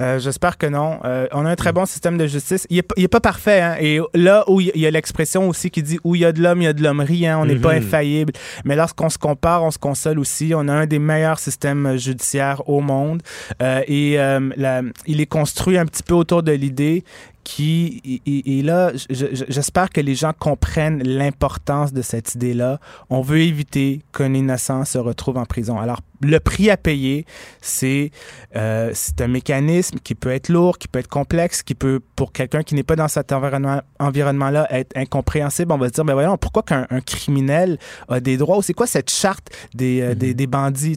Euh, 0.00 0.18
J'espère 0.18 0.58
que 0.58 0.66
non. 0.66 0.98
Euh, 1.04 1.26
on 1.32 1.46
a 1.46 1.50
un 1.50 1.54
très 1.56 1.72
bon 1.72 1.86
système 1.86 2.18
de 2.18 2.26
justice. 2.26 2.66
Il 2.70 2.78
est, 2.78 2.82
p- 2.82 2.94
il 2.96 3.04
est 3.04 3.08
pas 3.08 3.20
parfait. 3.20 3.60
Hein? 3.60 3.76
Et 3.80 4.00
là 4.14 4.44
où 4.48 4.60
il 4.60 4.70
y 4.74 4.86
a 4.86 4.90
l'expression 4.90 5.48
aussi 5.48 5.70
qui 5.70 5.82
dit 5.82 5.98
où 6.04 6.14
il 6.14 6.20
y 6.20 6.24
a 6.24 6.32
de 6.32 6.42
l'homme, 6.42 6.60
il 6.60 6.64
y 6.64 6.68
a 6.68 6.72
de 6.72 6.82
l'hommerie. 6.82 7.26
Hein? 7.26 7.38
On 7.40 7.46
n'est 7.46 7.56
pas 7.56 7.72
Mhm. 7.78 7.84
infaillible. 7.86 8.32
Mais 8.64 8.76
lorsqu'on 8.76 9.08
se 9.08 9.18
compare, 9.18 9.62
on 9.64 9.70
se 9.70 9.78
console 9.78 10.18
aussi. 10.18 10.52
On 10.54 10.68
a 10.68 10.72
un 10.72 10.86
des 10.86 10.98
meilleurs 10.98 11.38
systèmes 11.38 11.86
euh, 11.86 11.96
judiciaires 11.96 12.68
au 12.68 12.80
monde. 12.80 13.22
Euh, 13.62 13.80
et 13.88 14.16
la- 14.56 14.82
il 15.06 15.20
est 15.20 15.26
construit 15.26 15.78
un 15.78 15.86
petit 15.86 16.02
peu 16.02 16.14
autour 16.14 16.42
de 16.42 16.52
l'idée 16.52 17.04
qui 17.44 18.02
et, 18.26 18.58
et- 18.58 18.62
là, 18.62 18.90
je- 18.94 19.26
je- 19.32 19.44
j'espère 19.48 19.90
que 19.90 20.00
les 20.00 20.14
gens 20.16 20.32
comprennent 20.36 21.00
l'importance 21.04 21.92
de 21.92 22.02
cette 22.02 22.34
idée-là. 22.34 22.80
On 23.08 23.20
veut 23.20 23.38
éviter 23.40 24.00
qu'un 24.12 24.34
innocent 24.34 24.84
se 24.84 24.98
retrouve 24.98 25.36
en 25.38 25.44
prison. 25.44 25.78
Alors, 25.78 26.00
le 26.20 26.38
prix 26.40 26.70
à 26.70 26.76
payer, 26.76 27.24
c'est 27.60 28.10
euh, 28.56 28.90
c'est 28.94 29.20
un 29.20 29.28
mécanisme 29.28 29.98
qui 30.02 30.14
peut 30.14 30.30
être 30.30 30.48
lourd, 30.48 30.78
qui 30.78 30.88
peut 30.88 30.98
être 30.98 31.08
complexe, 31.08 31.62
qui 31.62 31.74
peut, 31.74 32.00
pour 32.16 32.32
quelqu'un 32.32 32.62
qui 32.62 32.74
n'est 32.74 32.82
pas 32.82 32.96
dans 32.96 33.08
cet 33.08 33.32
environnement- 33.32 33.82
environnement-là, 33.98 34.66
être 34.70 34.96
incompréhensible. 34.96 35.72
On 35.72 35.78
va 35.78 35.88
se 35.88 35.92
dire, 35.92 36.04
ben 36.04 36.14
voyons, 36.14 36.36
pourquoi 36.38 36.62
qu'un 36.62 36.86
un 36.90 37.00
criminel 37.00 37.78
a 38.08 38.20
des 38.20 38.36
droits? 38.36 38.62
C'est 38.62 38.72
quoi 38.74 38.86
cette 38.86 39.10
charte 39.10 39.48
des, 39.74 40.00
euh, 40.00 40.14
des, 40.14 40.32
des 40.34 40.46
bandits? 40.46 40.96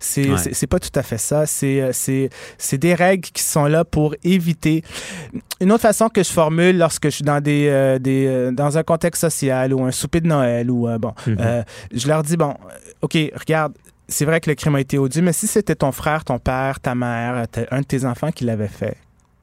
C'est 0.00 0.30
Ouais. 0.30 0.66
pas 0.68 0.78
tout 0.78 0.96
à 0.98 1.02
fait 1.02 1.18
ça. 1.18 1.46
C'est 1.46 1.80
euh, 1.80 1.90
c'est 1.92 2.78
des 2.78 2.94
règles 2.94 3.28
qui 3.30 3.42
sont 3.42 3.64
là 3.66 3.84
pour 3.84 4.14
éviter. 4.24 4.82
Une 5.60 5.72
autre 5.72 5.82
façon 5.82 6.08
que 6.08 6.22
je 6.22 6.30
formule 6.30 6.78
lorsque 6.78 7.04
je 7.06 7.10
suis 7.10 7.24
dans 7.24 7.40
des, 7.40 7.66
euh, 7.68 7.98
des 7.98 8.50
dans 8.52 8.78
un 8.78 8.82
contexte 8.82 9.20
social 9.22 9.72
ou 9.74 9.84
un 9.84 9.90
souper 9.90 10.20
de 10.20 10.26
Noël 10.26 10.70
ou 10.70 10.88
bon, 10.98 11.12
Mhm. 11.26 11.36
euh, 11.40 11.62
je 11.92 12.06
leur 12.08 12.22
dis 12.22 12.36
bon, 12.36 12.54
ok, 13.00 13.16
regarde, 13.34 13.72
c'est 14.08 14.24
vrai 14.24 14.40
que 14.40 14.50
le 14.50 14.54
crime 14.56 14.74
a 14.74 14.80
été 14.80 14.98
odieux, 14.98 15.22
mais 15.22 15.32
si 15.32 15.46
c'était 15.46 15.74
ton 15.74 15.92
frère, 15.92 16.24
ton 16.24 16.38
père, 16.38 16.80
ta 16.80 16.94
mère, 16.94 17.46
ta- 17.48 17.66
un 17.70 17.80
de 17.80 17.86
tes 17.86 18.04
enfants 18.04 18.30
qui 18.30 18.44
l'avait 18.44 18.68
fait, 18.68 18.96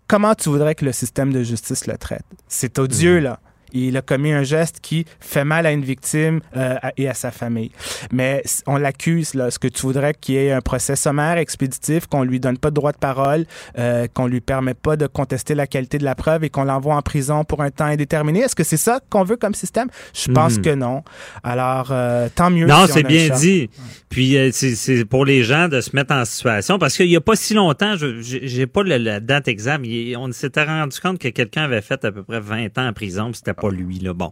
comment 0.07 0.35
tu 0.35 0.49
voudrais 0.49 0.75
que 0.75 0.85
le 0.85 0.91
système 0.91 1.31
de 1.33 1.43
justice 1.43 1.87
le 1.87 1.97
traite? 1.97 2.23
C'est 2.47 2.77
odieux 2.79 3.19
là. 3.19 3.39
Il 3.73 3.95
a 3.97 4.01
commis 4.01 4.31
un 4.31 4.43
geste 4.43 4.79
qui 4.81 5.05
fait 5.19 5.43
mal 5.45 5.65
à 5.65 5.71
une 5.71 5.83
victime 5.83 6.39
euh, 6.55 6.75
et 6.97 7.07
à 7.07 7.13
sa 7.13 7.31
famille. 7.31 7.71
Mais 8.11 8.43
on 8.67 8.77
l'accuse, 8.77 9.33
là. 9.33 9.51
Ce 9.51 9.59
que 9.59 9.67
tu 9.67 9.81
voudrais 9.83 10.13
qu'il 10.13 10.35
y 10.35 10.37
ait 10.37 10.51
un 10.51 10.61
procès 10.61 10.95
sommaire, 10.95 11.37
expéditif, 11.37 12.07
qu'on 12.07 12.23
lui 12.23 12.39
donne 12.39 12.57
pas 12.57 12.69
de 12.69 12.75
droit 12.75 12.91
de 12.91 12.97
parole, 12.97 13.45
euh, 13.77 14.07
qu'on 14.13 14.27
lui 14.27 14.41
permet 14.41 14.73
pas 14.73 14.95
de 14.95 15.07
contester 15.07 15.55
la 15.55 15.67
qualité 15.67 15.97
de 15.97 16.03
la 16.05 16.15
preuve 16.15 16.43
et 16.43 16.49
qu'on 16.49 16.63
l'envoie 16.63 16.95
en 16.95 17.01
prison 17.01 17.43
pour 17.43 17.61
un 17.61 17.71
temps 17.71 17.85
indéterminé. 17.85 18.39
Est-ce 18.41 18.55
que 18.55 18.63
c'est 18.63 18.77
ça 18.77 18.99
qu'on 19.09 19.23
veut 19.23 19.37
comme 19.37 19.53
système? 19.53 19.87
Je 20.13 20.31
pense 20.31 20.57
Mhm. 20.57 20.61
que 20.63 20.75
non. 20.75 21.03
Alors, 21.43 21.89
euh, 21.91 22.27
tant 22.33 22.49
mieux. 22.49 22.65
non 22.65 22.85
si 22.87 22.93
c'est 22.93 23.03
bien 23.03 23.29
dit 23.29 23.69
puis 24.09 24.37
euh, 24.37 24.49
c'est 24.51 24.75
c'est 24.75 25.05
pour 25.05 25.23
les 25.25 25.43
gens 25.43 25.67
de 25.67 25.81
se 25.81 25.95
mettre 25.95 26.13
en 26.13 26.25
situation 26.25 26.79
parce 26.79 26.95
qu'il 26.97 27.07
y 27.07 27.15
a 27.15 27.21
pas 27.21 27.35
si 27.35 27.53
longtemps 27.53 27.95
je 27.95 28.21
j'ai 28.21 28.47
j'ai 28.47 28.65
pas 28.67 28.81
la 28.83 29.19
date 29.19 29.47
exacte 29.47 29.81
mais 29.85 30.15
on 30.15 30.31
s'était 30.31 30.63
rendu 30.63 30.99
compte 30.99 31.19
que 31.19 31.27
quelqu'un 31.27 31.63
avait 31.63 31.81
fait 31.81 32.03
à 32.05 32.11
peu 32.11 32.23
près 32.23 32.39
20 32.39 32.77
ans 32.79 32.87
en 32.87 32.93
prison 32.93 33.31
c'était 33.33 33.53
pas 33.59 33.69
lui 33.69 33.99
là. 33.99 34.13
Bon. 34.13 34.31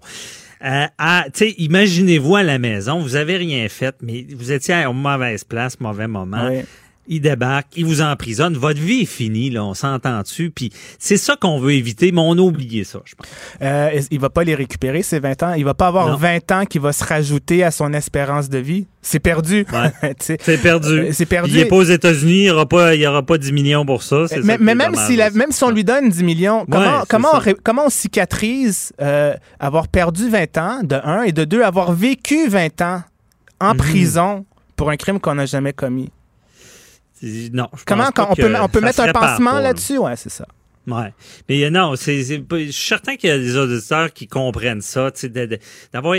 Euh, 0.63 0.85
imaginez-vous 1.57 2.35
à 2.35 2.43
la 2.43 2.57
maison, 2.57 2.99
vous 2.99 3.15
avez 3.15 3.37
rien 3.37 3.67
fait, 3.69 3.95
mais 4.01 4.25
vous 4.35 4.51
étiez 4.51 4.73
à 4.73 4.91
mauvaise 4.91 5.43
place, 5.43 5.79
mauvais 5.79 6.07
moment. 6.07 6.49
Il 7.09 7.21
débarque, 7.21 7.67
il 7.75 7.85
vous 7.85 8.01
emprisonne, 8.01 8.55
votre 8.57 8.79
vie 8.81 9.01
est 9.01 9.05
finie, 9.05 9.49
là, 9.49 9.63
on 9.63 9.73
s'entend 9.73 10.21
dessus. 10.21 10.51
Puis 10.53 10.71
c'est 10.99 11.17
ça 11.17 11.35
qu'on 11.39 11.59
veut 11.59 11.73
éviter, 11.73 12.11
mais 12.11 12.21
on 12.21 12.33
a 12.33 12.41
oublié 12.41 12.83
ça, 12.83 12.99
je 13.05 13.15
pense. 13.15 13.27
Euh, 13.61 14.01
il 14.11 14.19
va 14.19 14.29
pas 14.29 14.43
les 14.43 14.55
récupérer, 14.55 15.01
ces 15.03 15.19
20 15.19 15.43
ans? 15.43 15.53
Il 15.53 15.63
va 15.65 15.73
pas 15.73 15.87
avoir 15.87 16.07
Non. 16.09 16.15
20 16.17 16.51
ans 16.51 16.65
qui 16.65 16.79
va 16.79 16.91
se 16.91 17.03
rajouter 17.05 17.63
à 17.63 17.71
son 17.71 17.93
espérance 17.93 18.49
de 18.49 18.57
vie? 18.57 18.87
C'est 19.01 19.19
perdu. 19.19 19.65
C'est 20.19 20.61
perdu. 20.61 20.87
Euh, 20.99 21.09
c'est 21.13 21.25
perdu. 21.25 21.51
Il 21.51 21.59
est 21.59 21.65
pas 21.65 21.77
aux 21.77 21.83
États-Unis, 21.83 22.39
il 22.39 22.43
n'y 22.43 22.49
aura, 22.49 22.65
pas- 22.65 22.93
il 22.93 23.01
y 23.01 23.07
aura 23.07 23.23
pas 23.23 23.37
10 23.37 23.53
millions 23.53 23.85
pour 23.85 24.03
ça. 24.03 24.27
ça 24.27 24.35
Mais, 24.43 24.57
même, 24.75 24.95
si 24.95 25.15
la- 25.15 25.29
même 25.29 25.51
si 25.51 25.63
on 25.63 25.69
lui 25.69 25.83
donne 25.85 26.09
10 26.09 26.23
millions, 26.23 26.65
comment, 26.69 26.99
Ouais, 26.99 27.03
comment, 27.07 27.29
on, 27.33 27.39
ré- 27.39 27.55
comment 27.63 27.85
on 27.85 27.89
cicatrise 27.89 28.91
euh, 29.01 29.33
avoir 29.59 29.87
perdu 29.87 30.29
20 30.29 30.57
ans, 30.57 30.81
de 30.83 30.95
un, 31.03 31.23
et 31.23 31.31
de 31.31 31.45
deux, 31.45 31.61
avoir 31.63 31.93
vécu 31.93 32.49
20 32.49 32.81
ans 32.81 33.01
en 33.61 33.71
Mhm. 33.71 33.77
prison 33.77 34.45
pour 34.75 34.89
un 34.89 34.97
crime 34.97 35.19
qu'on 35.21 35.35
n'a 35.35 35.45
jamais 35.45 35.71
commis? 35.73 36.09
Non, 37.21 37.67
je 37.77 37.83
Comment 37.85 38.03
pense 38.05 38.11
quand 38.15 38.25
pas 38.25 38.31
on 38.31 38.35
peut, 38.35 38.55
on 38.61 38.69
peut 38.69 38.81
mettre 38.81 38.99
un 39.01 39.11
pansement 39.11 39.59
là-dessus? 39.59 39.97
Ouais, 39.97 40.15
c'est 40.15 40.29
ça. 40.29 40.47
Ouais. 40.87 41.13
Mais 41.49 41.65
euh, 41.65 41.69
non, 41.69 41.97
c'est, 41.97 42.23
je 42.23 42.71
suis 42.71 42.87
certain 42.87 43.17
qu'il 43.17 43.29
y 43.29 43.33
a 43.33 43.37
des 43.37 43.57
auditeurs 43.57 44.13
qui 44.13 44.25
comprennent 44.25 44.79
ça, 44.79 45.11
tu 45.11 45.27
sais, 45.29 45.59
d'avoir, 45.91 46.15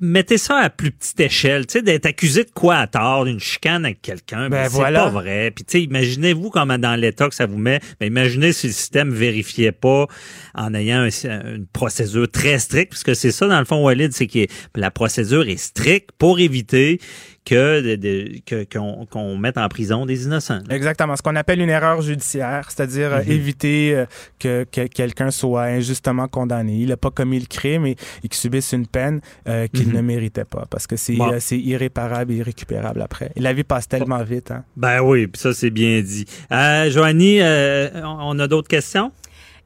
mettez 0.00 0.38
ça 0.38 0.56
à 0.56 0.70
plus 0.70 0.90
petite 0.90 1.20
échelle, 1.20 1.66
tu 1.66 1.72
sais, 1.74 1.82
d'être 1.82 2.06
accusé 2.06 2.44
de 2.44 2.50
quoi 2.50 2.76
à 2.76 2.86
tort, 2.86 3.26
d'une 3.26 3.40
chicane 3.40 3.84
avec 3.84 4.00
quelqu'un, 4.00 4.48
Ben 4.48 4.62
ben, 4.62 4.70
c'est 4.70 4.80
pas 4.92 5.10
vrai. 5.10 5.50
Puis 5.54 5.64
tu 5.64 5.72
sais, 5.72 5.82
imaginez-vous 5.84 6.48
comment 6.48 6.78
dans 6.78 6.98
l'état 6.98 7.28
que 7.28 7.34
ça 7.34 7.44
vous 7.44 7.58
met, 7.58 7.80
mais 8.00 8.06
imaginez 8.06 8.54
si 8.54 8.68
le 8.68 8.72
système 8.72 9.10
vérifiait 9.12 9.72
pas 9.72 10.06
en 10.54 10.72
ayant 10.72 11.00
un- 11.02 11.54
une 11.54 11.66
procédure 11.70 12.30
très 12.30 12.58
stricte, 12.60 12.92
parce 12.92 13.02
que 13.04 13.12
c'est 13.12 13.32
ça 13.32 13.46
dans 13.48 13.58
le 13.58 13.66
fond, 13.66 13.82
Walid, 13.84 14.14
c'est 14.14 14.28
que 14.28 14.46
la 14.76 14.90
procédure 14.90 15.46
est 15.46 15.58
stricte 15.58 16.08
pour 16.16 16.40
éviter 16.40 17.00
que 17.44 17.80
de- 17.82 17.96
de- 17.96 18.38
que- 18.46 18.64
qu'on 19.10 19.36
mette 19.36 19.58
en 19.58 19.68
prison 19.68 20.06
des 20.06 20.24
innocents. 20.24 20.60
là. 20.66 20.74
Exactement. 20.74 21.14
Ce 21.14 21.20
qu'on 21.22 21.36
appelle 21.36 21.60
une 21.60 21.68
erreur 21.68 22.00
judiciaire, 22.00 22.70
c'est-à-dire 22.70 23.12
euh, 23.12 23.22
Mhm. 23.22 23.30
éviter 23.32 23.94
euh, 23.94 24.06
que, 24.38 24.64
que 24.64 24.86
quelqu'un 24.86 25.30
soit 25.30 25.64
injustement 25.64 26.26
condamné. 26.26 26.76
Il 26.78 26.88
n'a 26.88 26.96
pas 26.96 27.10
commis 27.10 27.38
le 27.38 27.46
crime 27.46 27.84
et, 27.86 27.96
et 28.22 28.28
qu'il 28.28 28.34
subisse 28.34 28.72
une 28.72 28.86
peine 28.86 29.20
euh, 29.46 29.66
qu'il 29.66 29.88
Mhm. 29.88 29.94
ne 29.96 30.00
méritait 30.00 30.44
pas 30.46 30.64
parce 30.70 30.86
que 30.86 30.96
c'est 30.96 31.16
Bon. 31.16 31.32
euh, 31.32 31.36
c'est 31.38 31.58
irréparable 31.58 32.32
et 32.32 32.36
irrécupérable 32.36 33.02
après. 33.02 33.30
Et 33.36 33.40
la 33.40 33.52
vie 33.52 33.64
passe 33.64 33.88
tellement 33.88 34.22
vite. 34.24 34.50
Hein? 34.50 34.64
Ben 34.76 35.00
oui, 35.02 35.26
puis 35.26 35.40
ça 35.40 35.52
c'est 35.52 35.70
bien 35.70 36.00
dit. 36.00 36.24
Euh, 36.50 36.88
Joanie, 36.90 37.40
euh, 37.42 37.88
on 38.04 38.38
a 38.38 38.46
d'autres 38.48 38.68
questions? 38.68 39.12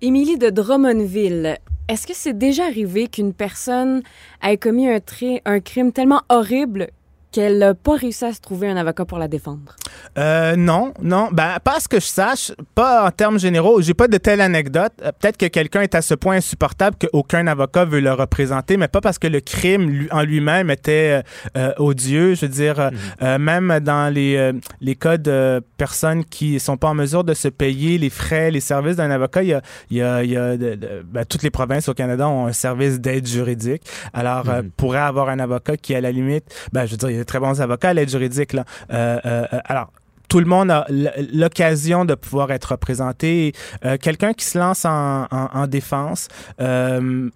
Émilie 0.02 0.36
de 0.38 0.50
Drummondville. 0.50 1.58
est-ce 1.88 2.06
que 2.06 2.12
c'est 2.14 2.36
déjà 2.36 2.64
arrivé 2.66 3.08
qu'une 3.08 3.32
personne 3.32 4.02
ait 4.42 4.56
commis 4.58 4.88
un, 4.88 4.98
un 5.46 5.60
crime 5.60 5.90
tellement 5.92 6.22
horrible 6.28 6.88
qu'elle 7.32 7.58
n'a 7.58 7.74
pas 7.74 7.96
réussi 7.96 8.24
à 8.24 8.32
se 8.32 8.40
trouver 8.40 8.68
un 8.68 8.76
avocat 8.76 9.04
pour 9.04 9.18
la 9.18 9.28
défendre? 9.28 9.76
Euh, 10.18 10.56
non, 10.56 10.92
non. 11.02 11.28
Ben, 11.32 11.56
pas 11.62 11.76
à 11.76 11.80
ce 11.80 11.88
que 11.88 12.00
je 12.00 12.06
sache, 12.06 12.52
pas 12.74 13.06
en 13.06 13.10
termes 13.10 13.38
généraux. 13.38 13.80
J'ai 13.82 13.94
pas 13.94 14.08
de 14.08 14.16
telle 14.16 14.40
anecdote. 14.40 14.92
Euh, 15.04 15.12
Peut-être 15.18 15.36
que 15.36 15.46
quelqu'un 15.46 15.82
est 15.82 15.94
à 15.94 16.02
ce 16.02 16.14
point 16.14 16.36
insupportable 16.36 16.96
qu'aucun 17.00 17.46
avocat 17.46 17.84
veut 17.84 18.00
le 18.00 18.12
représenter, 18.12 18.76
mais 18.76 18.88
pas 18.88 19.00
parce 19.00 19.18
que 19.18 19.26
le 19.26 19.40
crime 19.40 19.90
lui- 19.90 20.08
en 20.10 20.22
lui-même 20.22 20.70
était 20.70 21.22
euh, 21.56 21.68
euh, 21.70 21.72
odieux. 21.78 22.34
Je 22.34 22.42
veux 22.46 22.52
dire, 22.52 22.90
euh, 23.22 23.38
même 23.38 23.80
dans 23.80 24.12
les, 24.12 24.36
euh, 24.36 24.52
les 24.80 24.94
cas 24.96 25.16
de 25.18 25.60
personnes 25.76 26.24
qui 26.24 26.58
sont 26.60 26.76
pas 26.76 26.88
en 26.88 26.94
mesure 26.94 27.24
de 27.24 27.34
se 27.34 27.48
payer 27.48 27.98
les 27.98 28.10
frais, 28.10 28.50
les 28.50 28.60
services 28.60 28.96
d'un 28.96 29.10
avocat, 29.10 29.42
il 29.42 29.48
y 29.50 29.54
a, 29.54 29.62
y 29.90 30.00
a, 30.02 30.24
il 30.24 30.30
y 30.30 30.36
a 30.36 30.56
de- 30.56 30.74
de- 30.76 31.04
ben, 31.04 31.24
toutes 31.24 31.42
les 31.42 31.50
provinces 31.50 31.88
au 31.88 31.94
Canada 31.94 32.28
ont 32.28 32.46
un 32.46 32.52
service 32.52 33.00
d'aide 33.00 33.26
juridique. 33.26 33.82
Alors, 34.14 34.48
euh, 34.48 34.62
pourrait 34.76 34.98
avoir 34.98 35.28
un 35.28 35.38
avocat 35.38 35.76
qui, 35.76 35.94
à 35.94 36.00
la 36.00 36.10
limite, 36.12 36.44
ben, 36.72 36.86
je 36.86 36.92
veux 36.92 36.96
dire, 36.96 37.17
très 37.24 37.38
bons 37.40 37.60
avocats 37.60 37.92
l'aide 37.94 38.10
juridique. 38.10 38.54
Euh, 38.54 38.60
euh, 38.90 39.18
euh, 39.24 39.58
alors, 39.64 39.92
tout 40.28 40.40
le 40.40 40.46
monde 40.46 40.70
a 40.70 40.86
l'occasion 41.32 42.04
de 42.04 42.14
pouvoir 42.14 42.50
être 42.50 42.72
représenté. 42.72 43.54
Quelqu'un 44.02 44.34
qui 44.34 44.44
se 44.44 44.58
lance 44.58 44.84
en, 44.84 45.22
en- 45.30 45.48
en 45.54 45.66
défense 45.66 46.28
euh, 46.60 47.30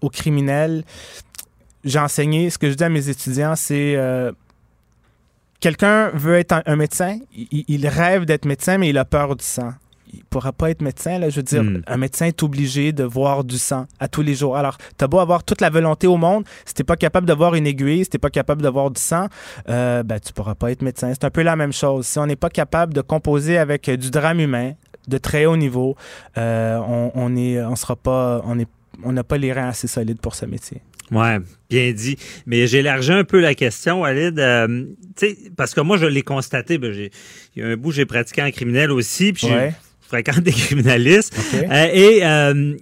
aux 0.00 0.08
criminels, 0.10 0.82
j'ai 1.84 1.98
enseigné, 1.98 2.48
ce 2.50 2.56
que 2.58 2.70
je 2.70 2.74
dis 2.74 2.84
à 2.84 2.88
mes 2.88 3.08
étudiants, 3.08 3.54
c'est... 3.54 3.94
euh, 3.96 4.32
Quelqu'un 5.60 6.10
veut 6.10 6.36
être 6.36 6.62
un, 6.66 6.76
médecin, 6.76 7.18
il 7.34 7.86
rêve 7.88 8.24
d'être 8.24 8.44
médecin, 8.44 8.78
mais 8.78 8.90
il 8.90 8.96
a 8.98 9.04
peur 9.04 9.34
du 9.34 9.44
sang. 9.44 9.72
Il 10.12 10.24
pourra 10.24 10.52
pas 10.52 10.70
être 10.70 10.80
médecin, 10.82 11.18
là. 11.18 11.28
Je 11.30 11.36
veux 11.36 11.42
dire, 11.42 11.62
Hmm. 11.62 11.82
un 11.86 11.96
médecin 11.96 12.26
est 12.26 12.42
obligé 12.42 12.92
de 12.92 13.04
voir 13.04 13.44
du 13.44 13.58
sang 13.58 13.86
à 14.00 14.08
tous 14.08 14.22
les 14.22 14.34
jours. 14.34 14.56
Alors, 14.56 14.78
t'as 14.96 15.06
beau 15.06 15.18
avoir 15.20 15.44
toute 15.44 15.60
la 15.60 15.70
volonté 15.70 16.06
au 16.06 16.16
monde, 16.16 16.44
si 16.64 16.74
t'es 16.74 16.84
pas 16.84 16.96
capable 16.96 17.26
de 17.26 17.32
voir 17.34 17.54
une 17.54 17.66
aiguille, 17.66 18.04
si 18.04 18.10
t'es 18.10 18.18
pas 18.18 18.30
capable 18.30 18.62
de 18.62 18.68
voir 18.68 18.90
du 18.90 19.00
sang, 19.00 19.26
euh, 19.68 20.02
ben, 20.02 20.18
tu 20.20 20.32
pourras 20.32 20.54
pas 20.54 20.70
être 20.70 20.82
médecin. 20.82 21.10
C'est 21.12 21.24
un 21.24 21.30
peu 21.30 21.42
la 21.42 21.56
même 21.56 21.72
chose. 21.72 22.06
Si 22.06 22.18
on 22.18 22.26
n'est 22.26 22.36
pas 22.36 22.50
capable 22.50 22.94
de 22.94 23.00
composer 23.00 23.58
avec 23.58 23.88
euh, 23.88 23.96
du 23.96 24.10
drame 24.10 24.40
humain 24.40 24.72
de 25.08 25.18
très 25.18 25.46
haut 25.46 25.56
niveau, 25.56 25.96
euh, 26.36 26.78
on, 26.78 27.10
on 27.14 27.36
est, 27.36 27.60
on 27.62 27.76
sera 27.76 27.96
pas, 27.96 28.42
on 28.44 28.58
est, 28.58 28.68
on 29.02 29.12
n'a 29.12 29.24
pas 29.24 29.38
les 29.38 29.52
reins 29.52 29.68
assez 29.68 29.86
solides 29.88 30.20
pour 30.20 30.34
ce 30.34 30.46
métier. 30.46 30.80
Ouais, 31.10 31.38
bien 31.70 31.90
dit. 31.92 32.18
Mais 32.44 32.66
j'ai 32.66 32.80
élargi 32.80 33.12
un 33.12 33.24
peu 33.24 33.40
la 33.40 33.54
question, 33.54 34.02
Walid. 34.02 34.38
Euh, 34.38 34.84
parce 35.56 35.72
que 35.74 35.80
moi, 35.80 35.96
je 35.96 36.04
l'ai 36.04 36.20
constaté. 36.22 36.76
Ben, 36.76 36.92
j'ai, 36.92 37.10
il 37.56 37.62
y 37.62 37.64
a 37.64 37.68
un 37.70 37.76
bout, 37.76 37.92
j'ai 37.92 38.04
pratiqué 38.04 38.42
en 38.42 38.50
criminel 38.50 38.90
aussi, 38.92 39.32
puis 39.32 39.46
Ouais. 39.46 39.72
Fréquente 40.08 40.40
des 40.40 40.52
criminalistes. 40.64 41.36
Euh, 41.54 41.88
et 41.92 42.24
euh, 42.24 42.74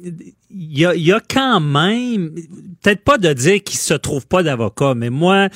il 0.51 0.79
y, 0.79 0.87
a, 0.87 0.95
y 0.95 1.13
a 1.13 1.21
quand 1.21 1.61
même, 1.61 2.35
peut-être 2.83 3.03
pas 3.03 3.19
de 3.19 3.33
dire 3.33 3.63
qu'il 3.63 3.79
se 3.79 3.95
trouve 3.95 4.27
pas 4.27 4.43
d'avocat, 4.43 4.95
mais 4.95 5.11
moi, 5.11 5.49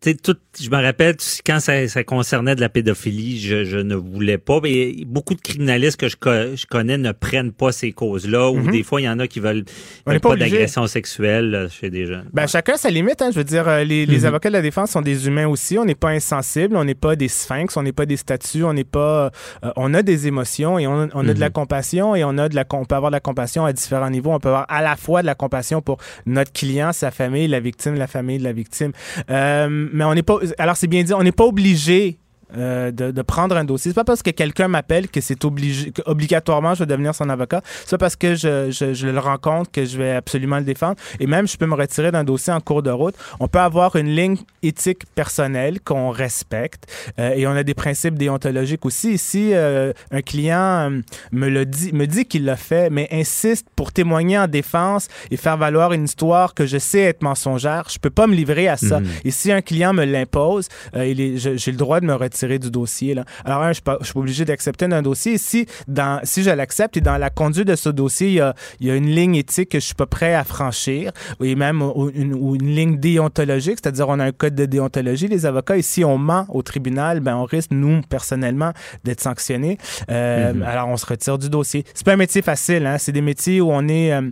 tout, 0.00 0.36
je 0.58 0.70
me 0.70 0.82
rappelle 0.82 1.16
quand 1.46 1.60
ça, 1.60 1.86
ça 1.86 2.04
concernait 2.04 2.54
de 2.54 2.60
la 2.62 2.70
pédophilie, 2.70 3.38
je, 3.38 3.64
je 3.64 3.76
ne 3.76 3.94
voulais 3.94 4.38
pas. 4.38 4.58
Mais 4.62 4.94
beaucoup 5.06 5.34
de 5.34 5.40
criminalistes 5.42 5.98
que 6.00 6.08
je, 6.08 6.16
co- 6.16 6.56
je 6.56 6.64
connais 6.66 6.96
ne 6.96 7.12
prennent 7.12 7.52
pas 7.52 7.70
ces 7.70 7.92
causes-là, 7.92 8.50
ou 8.50 8.56
Mhm. 8.56 8.70
des 8.70 8.82
fois 8.82 9.00
il 9.02 9.04
y 9.04 9.08
en 9.08 9.18
a 9.18 9.26
qui 9.28 9.40
veulent, 9.40 9.64
veulent 10.06 10.20
pas 10.20 10.30
pas 10.30 10.36
d'agression 10.36 10.86
sexuelle 10.86 11.50
là, 11.50 11.68
chez 11.68 11.90
des 11.90 12.06
jeunes. 12.06 12.24
Ben, 12.32 12.46
chacun 12.46 12.76
sa 12.78 12.88
limite. 12.88 13.20
Hein, 13.20 13.28
je 13.30 13.36
veux 13.36 13.44
dire, 13.44 13.68
euh, 13.68 13.84
les, 13.84 14.06
les 14.06 14.20
Mhm. 14.20 14.24
avocats 14.24 14.48
de 14.48 14.54
la 14.54 14.62
défense 14.62 14.90
sont 14.92 15.02
des 15.02 15.26
humains 15.26 15.46
aussi. 15.46 15.76
On 15.78 15.84
n'est 15.84 15.94
pas 15.94 16.10
insensibles, 16.10 16.76
on 16.76 16.84
n'est 16.84 16.94
pas 16.94 17.14
des 17.14 17.28
sphinx, 17.28 17.76
on 17.76 17.82
n'est 17.82 17.92
pas 17.92 18.06
des 18.06 18.16
statues, 18.16 18.64
on 18.64 18.72
n'est 18.72 18.84
pas. 18.84 19.30
euh, 19.64 19.70
on 19.76 19.92
a 19.92 20.02
des 20.02 20.26
émotions 20.26 20.78
et 20.78 20.86
on, 20.86 21.08
on 21.12 21.28
a 21.28 21.34
de 21.34 21.40
la 21.40 21.46
Mhm. 21.48 21.52
compassion 21.52 22.14
et 22.16 22.24
on 22.24 22.38
a 22.38 22.48
de 22.48 22.54
la, 22.56 22.64
on 22.72 22.84
peut 22.86 22.94
avoir 22.94 23.10
de 23.10 23.16
la 23.16 23.20
compassion 23.20 23.66
à 23.66 23.72
différents 23.74 24.08
niveaux. 24.10 24.32
On 24.32 24.40
peut 24.40 24.48
avoir 24.48 24.66
à 24.70 24.80
la 24.80 24.96
fois 24.96 25.20
de 25.20 25.26
la 25.26 25.34
compassion 25.34 25.82
pour 25.82 25.98
notre 26.24 26.52
client, 26.52 26.92
sa 26.94 27.10
famille, 27.10 27.48
la 27.48 27.60
victime, 27.60 27.96
la 27.96 28.06
famille 28.06 28.38
de 28.38 28.44
la 28.44 28.52
victime. 28.52 28.92
Euh, 29.30 29.88
mais 29.92 30.04
on 30.04 30.14
n'est 30.14 30.22
pas. 30.22 30.38
Alors 30.58 30.76
c'est 30.76 30.86
bien 30.86 31.02
dit, 31.02 31.12
on 31.14 31.22
n'est 31.22 31.32
pas 31.32 31.44
obligé. 31.44 32.18
Euh, 32.56 32.90
de, 32.90 33.10
de 33.10 33.22
prendre 33.22 33.56
un 33.56 33.64
dossier. 33.64 33.90
C'est 33.90 33.94
pas 33.94 34.04
parce 34.04 34.22
que 34.22 34.30
quelqu'un 34.30 34.68
m'appelle 34.68 35.08
que 35.08 35.20
c'est 35.20 35.44
obligé, 35.44 35.92
que 35.92 36.02
obligatoirement 36.06 36.74
je 36.74 36.80
vais 36.80 36.86
devenir 36.86 37.14
son 37.14 37.28
avocat. 37.28 37.62
C'est 37.84 37.92
pas 37.92 37.98
parce 37.98 38.16
que 38.16 38.34
je, 38.34 38.70
je, 38.70 38.92
je 38.92 39.06
le 39.06 39.18
rencontre 39.18 39.70
que 39.70 39.84
je 39.84 39.96
vais 39.96 40.12
absolument 40.12 40.58
le 40.58 40.64
défendre. 40.64 40.96
Et 41.20 41.26
même, 41.26 41.46
je 41.46 41.56
peux 41.56 41.66
me 41.66 41.74
retirer 41.74 42.10
d'un 42.10 42.24
dossier 42.24 42.52
en 42.52 42.60
cours 42.60 42.82
de 42.82 42.90
route. 42.90 43.14
On 43.38 43.46
peut 43.46 43.60
avoir 43.60 43.94
une 43.96 44.08
ligne 44.08 44.36
éthique 44.62 45.02
personnelle 45.14 45.80
qu'on 45.80 46.10
respecte 46.10 46.90
euh, 47.18 47.34
et 47.34 47.46
on 47.46 47.52
a 47.52 47.62
des 47.62 47.74
principes 47.74 48.14
déontologiques 48.14 48.84
aussi. 48.84 49.16
Si 49.18 49.54
euh, 49.54 49.92
un 50.10 50.22
client 50.22 50.90
me 51.30 51.48
le 51.48 51.66
dit, 51.66 51.92
me 51.92 52.06
dit 52.06 52.24
qu'il 52.24 52.44
l'a 52.44 52.56
fait, 52.56 52.90
mais 52.90 53.08
insiste 53.12 53.68
pour 53.76 53.92
témoigner 53.92 54.38
en 54.38 54.48
défense 54.48 55.08
et 55.30 55.36
faire 55.36 55.56
valoir 55.56 55.92
une 55.92 56.04
histoire 56.04 56.54
que 56.54 56.66
je 56.66 56.78
sais 56.78 57.00
être 57.00 57.22
mensongère, 57.22 57.84
je 57.90 57.98
peux 57.98 58.10
pas 58.10 58.26
me 58.26 58.34
livrer 58.34 58.68
à 58.68 58.76
ça. 58.76 59.00
Mhm. 59.00 59.06
Et 59.24 59.30
si 59.30 59.52
un 59.52 59.62
client 59.62 59.92
me 59.92 60.04
l'impose, 60.04 60.68
j'ai 60.94 61.70
le 61.70 61.76
droit 61.76 62.00
de 62.00 62.06
me 62.06 62.14
retirer 62.14 62.39
du 62.48 62.70
dossier. 62.70 63.14
Là. 63.14 63.24
Alors, 63.44 63.62
un, 63.62 63.68
je 63.68 63.74
suis 63.74 63.82
pas- 63.82 63.98
je 64.00 64.04
suis 64.06 64.14
pas 64.14 64.20
obligé 64.20 64.44
d'accepter 64.44 64.88
d'un 64.88 65.02
dossier. 65.02 65.38
Si, 65.38 65.66
dans, 65.88 66.20
si 66.24 66.42
je 66.42 66.50
l'accepte 66.50 66.96
et 66.96 67.00
dans 67.00 67.16
la 67.16 67.30
conduite 67.30 67.66
de 67.68 67.76
ce 67.76 67.88
dossier, 67.88 68.28
il 68.28 68.34
y 68.34 68.40
a, 68.40 68.54
il 68.80 68.86
y 68.86 68.90
a 68.90 68.94
une 68.96 69.08
ligne 69.10 69.36
éthique 69.36 69.70
que 69.70 69.78
je 69.80 69.84
suis 69.84 69.94
pas 69.94 70.06
prêt 70.06 70.34
à 70.34 70.44
franchir, 70.44 71.12
et 71.42 71.54
même 71.54 71.82
ou- 71.82 72.10
une, 72.14 72.34
ou 72.34 72.54
une 72.56 72.74
ligne 72.74 72.96
déontologique, 72.98 73.78
c'est-à-dire 73.82 74.08
on 74.08 74.18
a 74.18 74.24
un 74.24 74.32
code 74.32 74.54
de 74.54 74.66
déontologie, 74.66 75.28
les 75.28 75.46
avocats, 75.46 75.76
et 75.76 75.82
si 75.82 76.04
on 76.04 76.18
ment 76.18 76.46
au 76.48 76.62
tribunal, 76.62 77.20
ben 77.20 77.36
on 77.36 77.44
risque, 77.44 77.70
nous, 77.72 78.00
personnellement, 78.08 78.72
d'être 79.04 79.20
sanctionnés. 79.20 79.78
Euh, 80.10 80.52
Mhm. 80.54 80.62
Alors, 80.62 80.88
on 80.88 80.96
se 80.96 81.06
retire 81.06 81.38
du 81.38 81.48
dossier. 81.50 81.84
C'est 81.94 82.04
pas 82.04 82.12
un 82.12 82.16
métier 82.16 82.42
facile, 82.42 82.86
hein? 82.86 82.96
c'est 82.98 83.12
des 83.12 83.20
métiers 83.20 83.60
où 83.60 83.70
on 83.70 83.86
est 83.88 84.12
euh, 84.12 84.22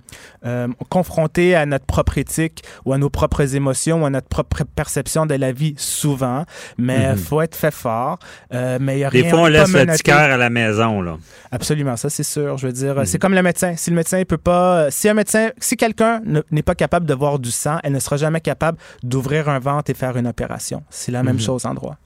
euh, 0.47 0.69
confronté 0.89 1.55
à 1.55 1.67
notre 1.67 1.85
propre 1.87 2.19
éthique 2.19 2.63
ou 2.85 2.93
à 2.93 2.99
nos 2.99 3.11
propres 3.11 3.55
émotions 3.55 4.03
ou 4.03 4.07
à 4.07 4.11
notre 4.11 4.29
propre 4.29 4.65
perception 4.65 5.27
de 5.27 5.35
la 5.35 5.53
vie 5.53 5.75
souvent, 5.77 6.45
mais 6.77 6.99
il 7.03 7.09
Mhm. 7.11 7.17
faut 7.19 7.41
être 7.43 7.57
fait 7.57 7.71
fort. 7.71 7.98
Euh, 8.55 8.79
mais 8.81 8.97
il 8.97 9.01
y 9.01 9.05
a 9.05 9.11
Des 9.11 9.23
rien, 9.23 9.31
fois, 9.31 9.41
on 9.41 9.47
laisse 9.47 9.69
le 9.69 9.73
menotté. 9.81 9.93
petit 9.93 10.03
cœur 10.05 10.19
à 10.31 10.37
la 10.37 10.51
maison. 10.51 11.01
Là. 11.03 11.17
Absolument, 11.51 11.97
ça 11.97 12.11
c'est 12.11 12.23
sûr. 12.23 12.57
Je 12.59 12.67
veux 12.67 12.73
dire, 12.73 12.95
Mhm. 12.97 13.05
c'est 13.05 13.19
comme 13.19 13.35
le 13.35 13.43
médecin. 13.43 13.75
Si 13.77 13.91
le 13.91 13.97
médecin 13.97 14.23
peut 14.27 14.37
pas, 14.39 14.91
si 14.91 15.09
un 15.09 15.15
médecin, 15.15 15.51
si 15.59 15.77
quelqu'un 15.77 16.21
ne- 16.25 16.43
n'est 16.51 16.63
pas 16.63 16.75
capable 16.75 17.07
de 17.07 17.15
voir 17.15 17.39
du 17.39 17.51
sang, 17.51 17.79
elle 17.83 17.93
ne 17.93 17.99
sera 18.01 18.17
jamais 18.17 18.41
capable 18.41 18.79
d'ouvrir 19.03 19.49
un 19.49 19.59
ventre 19.59 19.91
et 19.91 19.95
faire 19.95 20.17
une 20.17 20.27
opération. 20.27 20.83
C'est 20.91 21.13
la 21.13 21.23
même 21.23 21.37
Mhm. 21.37 21.41
chose 21.43 21.67
en 21.67 21.75
droit. 21.75 21.97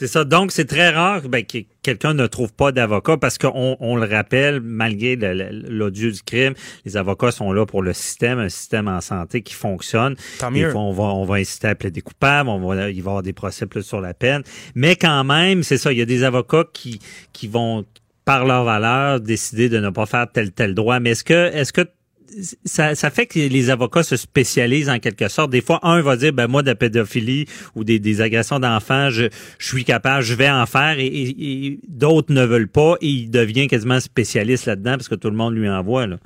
C'est 0.00 0.06
ça. 0.06 0.24
Donc, 0.24 0.50
c'est 0.50 0.64
très 0.64 0.88
rare 0.88 1.28
ben, 1.28 1.44
que 1.44 1.58
quelqu'un 1.82 2.14
ne 2.14 2.26
trouve 2.26 2.54
pas 2.54 2.72
d'avocat 2.72 3.18
parce 3.18 3.36
qu'on 3.36 3.76
on 3.80 3.96
le 3.96 4.06
rappelle, 4.06 4.62
malgré 4.62 5.14
l'odieux 5.14 6.10
du 6.10 6.22
crime, 6.22 6.54
les 6.86 6.96
avocats 6.96 7.32
sont 7.32 7.52
là 7.52 7.66
pour 7.66 7.82
le 7.82 7.92
système, 7.92 8.38
un 8.38 8.48
système 8.48 8.88
en 8.88 9.02
santé 9.02 9.42
qui 9.42 9.52
fonctionne. 9.52 10.16
Tant 10.38 10.50
mieux. 10.50 10.70
fois, 10.70 10.80
on 10.80 10.92
va, 10.92 11.04
on 11.04 11.26
va 11.26 11.34
inciter 11.34 11.68
à 11.68 11.74
plaider 11.74 12.00
coupable, 12.00 12.48
on 12.48 12.66
va, 12.66 12.76
il 12.76 12.80
va 12.80 12.90
y 12.90 12.98
avoir 12.98 13.22
des 13.22 13.34
procès 13.34 13.66
plus 13.66 13.82
sur 13.82 14.00
la 14.00 14.14
peine. 14.14 14.42
Mais 14.74 14.96
quand 14.96 15.22
même, 15.22 15.62
c'est 15.62 15.76
ça, 15.76 15.92
il 15.92 15.98
y 15.98 16.02
a 16.02 16.06
des 16.06 16.24
avocats 16.24 16.64
qui, 16.72 16.98
qui 17.34 17.46
vont, 17.46 17.84
par 18.24 18.46
leur 18.46 18.64
valeur, 18.64 19.20
décider 19.20 19.68
de 19.68 19.80
ne 19.80 19.90
pas 19.90 20.06
faire 20.06 20.32
tel 20.32 20.50
tel 20.50 20.74
droit. 20.74 20.98
Mais 20.98 21.10
est-ce 21.10 21.24
que, 21.24 21.52
est-ce 21.52 21.74
que 21.74 21.82
ça, 22.64 23.10
fait 23.10 23.26
que 23.26 23.38
les 23.38 23.70
avocats 23.70 24.02
se 24.02 24.16
spécialisent 24.16 24.88
en 24.88 24.98
quelque 24.98 25.28
sorte. 25.28 25.50
Des 25.50 25.60
fois, 25.60 25.80
un 25.82 26.00
va 26.00 26.16
dire, 26.16 26.32
ben 26.32 26.46
moi, 26.46 26.62
de 26.62 26.68
la 26.68 26.74
pédophilie 26.74 27.46
ou 27.74 27.84
des, 27.84 27.98
des 27.98 28.20
agressions 28.20 28.58
d'enfants, 28.58 29.10
je, 29.10 29.28
suis 29.58 29.84
capable, 29.84 30.22
je 30.22 30.34
vais 30.34 30.50
en 30.50 30.66
faire, 30.66 30.96
et 30.98 31.78
d'autres 31.88 32.32
ne 32.32 32.44
veulent 32.44 32.68
pas, 32.68 32.96
et 33.00 33.08
il 33.08 33.30
devient 33.30 33.66
quasiment 33.68 34.00
spécialiste 34.00 34.66
là-dedans 34.66 34.92
parce 34.92 35.08
que 35.08 35.14
tout 35.14 35.30
le 35.30 35.36
monde 35.36 35.54
lui 35.54 35.68
envoie. 35.68 36.06
Là. 36.06 36.18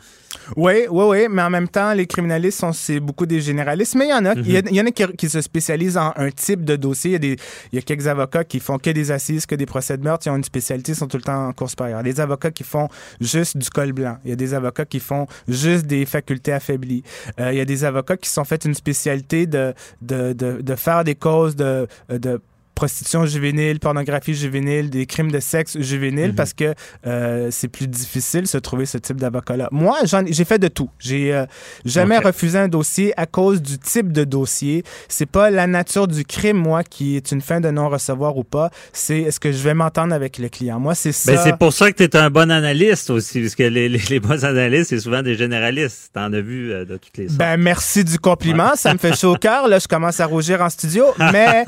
Oui, 0.56 0.86
oui, 0.90 1.04
oui, 1.08 1.26
mais 1.30 1.42
en 1.42 1.50
même 1.50 1.68
temps, 1.68 1.92
les 1.92 2.06
criminalistes 2.06 2.60
sont 2.60 2.72
c'est 2.72 3.00
beaucoup 3.00 3.26
des 3.26 3.40
généralistes, 3.40 3.94
mais 3.94 4.06
il 4.06 4.10
y 4.10 4.14
en 4.14 4.26
a, 4.26 4.34
il 4.34 4.74
y 4.74 4.80
en 4.80 4.86
a 4.86 4.90
qui, 4.90 5.04
qui 5.16 5.28
se 5.28 5.40
spécialisent 5.40 5.96
en 5.96 6.12
un 6.16 6.30
type 6.30 6.64
de 6.64 6.76
dossier. 6.76 7.10
Il 7.10 7.12
y, 7.12 7.16
a 7.16 7.18
des, 7.18 7.36
il 7.72 7.76
y 7.76 7.78
a 7.78 7.82
quelques 7.82 8.06
avocats 8.06 8.44
qui 8.44 8.60
font 8.60 8.78
que 8.78 8.90
des 8.90 9.10
assises, 9.10 9.46
que 9.46 9.54
des 9.54 9.66
procès 9.66 9.96
de 9.96 10.02
meurtre, 10.02 10.26
ils 10.26 10.30
ont 10.30 10.36
une 10.36 10.44
spécialité, 10.44 10.92
ils 10.92 10.96
sont 10.96 11.08
tout 11.08 11.16
le 11.16 11.22
temps 11.22 11.48
en 11.48 11.52
cours 11.52 11.70
supérieure. 11.70 12.02
Des 12.02 12.20
avocats 12.20 12.50
qui 12.50 12.64
font 12.64 12.88
juste 13.20 13.56
du 13.56 13.68
col 13.70 13.92
blanc. 13.92 14.18
Il 14.24 14.30
y 14.30 14.32
a 14.32 14.36
des 14.36 14.54
avocats 14.54 14.84
qui 14.84 15.00
font 15.00 15.26
juste 15.48 15.86
des 15.86 16.06
facultés 16.06 16.52
affaiblies. 16.52 17.02
Euh, 17.40 17.52
il 17.52 17.58
y 17.58 17.60
a 17.60 17.64
des 17.64 17.84
avocats 17.84 18.16
qui 18.16 18.28
sont 18.28 18.44
fait 18.44 18.64
une 18.64 18.74
spécialité 18.74 19.46
de, 19.46 19.74
de, 20.02 20.32
de, 20.32 20.60
de 20.62 20.74
faire 20.74 21.04
des 21.04 21.14
causes 21.14 21.56
de, 21.56 21.86
de 22.08 22.40
prostitution 22.74 23.26
juvénile, 23.26 23.78
pornographie 23.80 24.34
juvénile, 24.34 24.90
des 24.90 25.06
crimes 25.06 25.30
de 25.30 25.40
sexe 25.40 25.78
juvénile 25.78 26.30
Mhm. 26.30 26.34
parce 26.34 26.52
que 26.52 26.74
euh, 27.06 27.48
c'est 27.50 27.68
plus 27.68 27.86
difficile 27.88 28.42
de 28.42 28.46
se 28.46 28.58
trouver 28.58 28.86
ce 28.86 28.98
type 28.98 29.16
d'avocat-là. 29.18 29.68
Moi, 29.70 29.96
j'ai 30.26 30.44
fait 30.44 30.58
de 30.58 30.68
tout. 30.68 30.90
J'ai 30.98 31.32
euh, 31.34 31.46
jamais 31.84 32.18
refusé 32.18 32.58
un 32.58 32.68
dossier 32.68 33.12
à 33.16 33.26
cause 33.26 33.62
du 33.62 33.78
type 33.78 34.12
de 34.12 34.24
dossier. 34.24 34.84
C'est 35.08 35.26
pas 35.26 35.50
la 35.50 35.66
nature 35.66 36.08
du 36.08 36.24
crime, 36.24 36.56
moi, 36.56 36.82
qui 36.84 37.16
est 37.16 37.32
une 37.32 37.40
fin 37.40 37.60
de 37.60 37.70
non-recevoir 37.70 38.36
ou 38.36 38.44
pas. 38.44 38.70
C'est 38.92 39.20
est-ce 39.20 39.40
que 39.40 39.52
je 39.52 39.58
vais 39.58 39.74
m'entendre 39.74 40.12
avec 40.14 40.38
le 40.38 40.48
client. 40.48 40.80
Moi, 40.80 40.94
c'est 40.94 41.12
ça. 41.12 41.32
Ben, 41.32 41.40
c'est 41.42 41.56
pour 41.56 41.72
ça 41.72 41.90
que 41.92 41.96
tu 41.96 42.02
es 42.04 42.16
un 42.16 42.30
bon 42.30 42.50
analyste 42.50 43.10
aussi, 43.10 43.40
parce 43.40 43.54
que 43.54 43.62
les, 43.64 43.88
les, 43.88 43.98
les 44.10 44.20
bons 44.20 44.44
analystes, 44.44 44.90
c'est 44.90 45.00
souvent 45.00 45.22
des 45.22 45.34
généralistes. 45.36 46.10
T'en 46.12 46.32
as 46.32 46.40
vu 46.40 46.72
euh, 46.72 46.84
de 46.84 46.96
toutes 46.96 47.16
les 47.16 47.28
sortes. 47.28 47.38
Ben, 47.38 47.56
merci 47.56 48.04
du 48.04 48.18
compliment. 48.18 48.72
Ça 48.76 48.92
me 48.92 48.98
fait 48.98 49.14
chaud 49.16 49.34
au 49.34 49.38
cœur. 49.38 49.68
Là, 49.68 49.78
je 49.78 49.88
commence 49.88 50.20
à 50.20 50.26
rougir 50.26 50.60
en 50.60 50.70
studio. 50.70 51.04
Mais, 51.32 51.64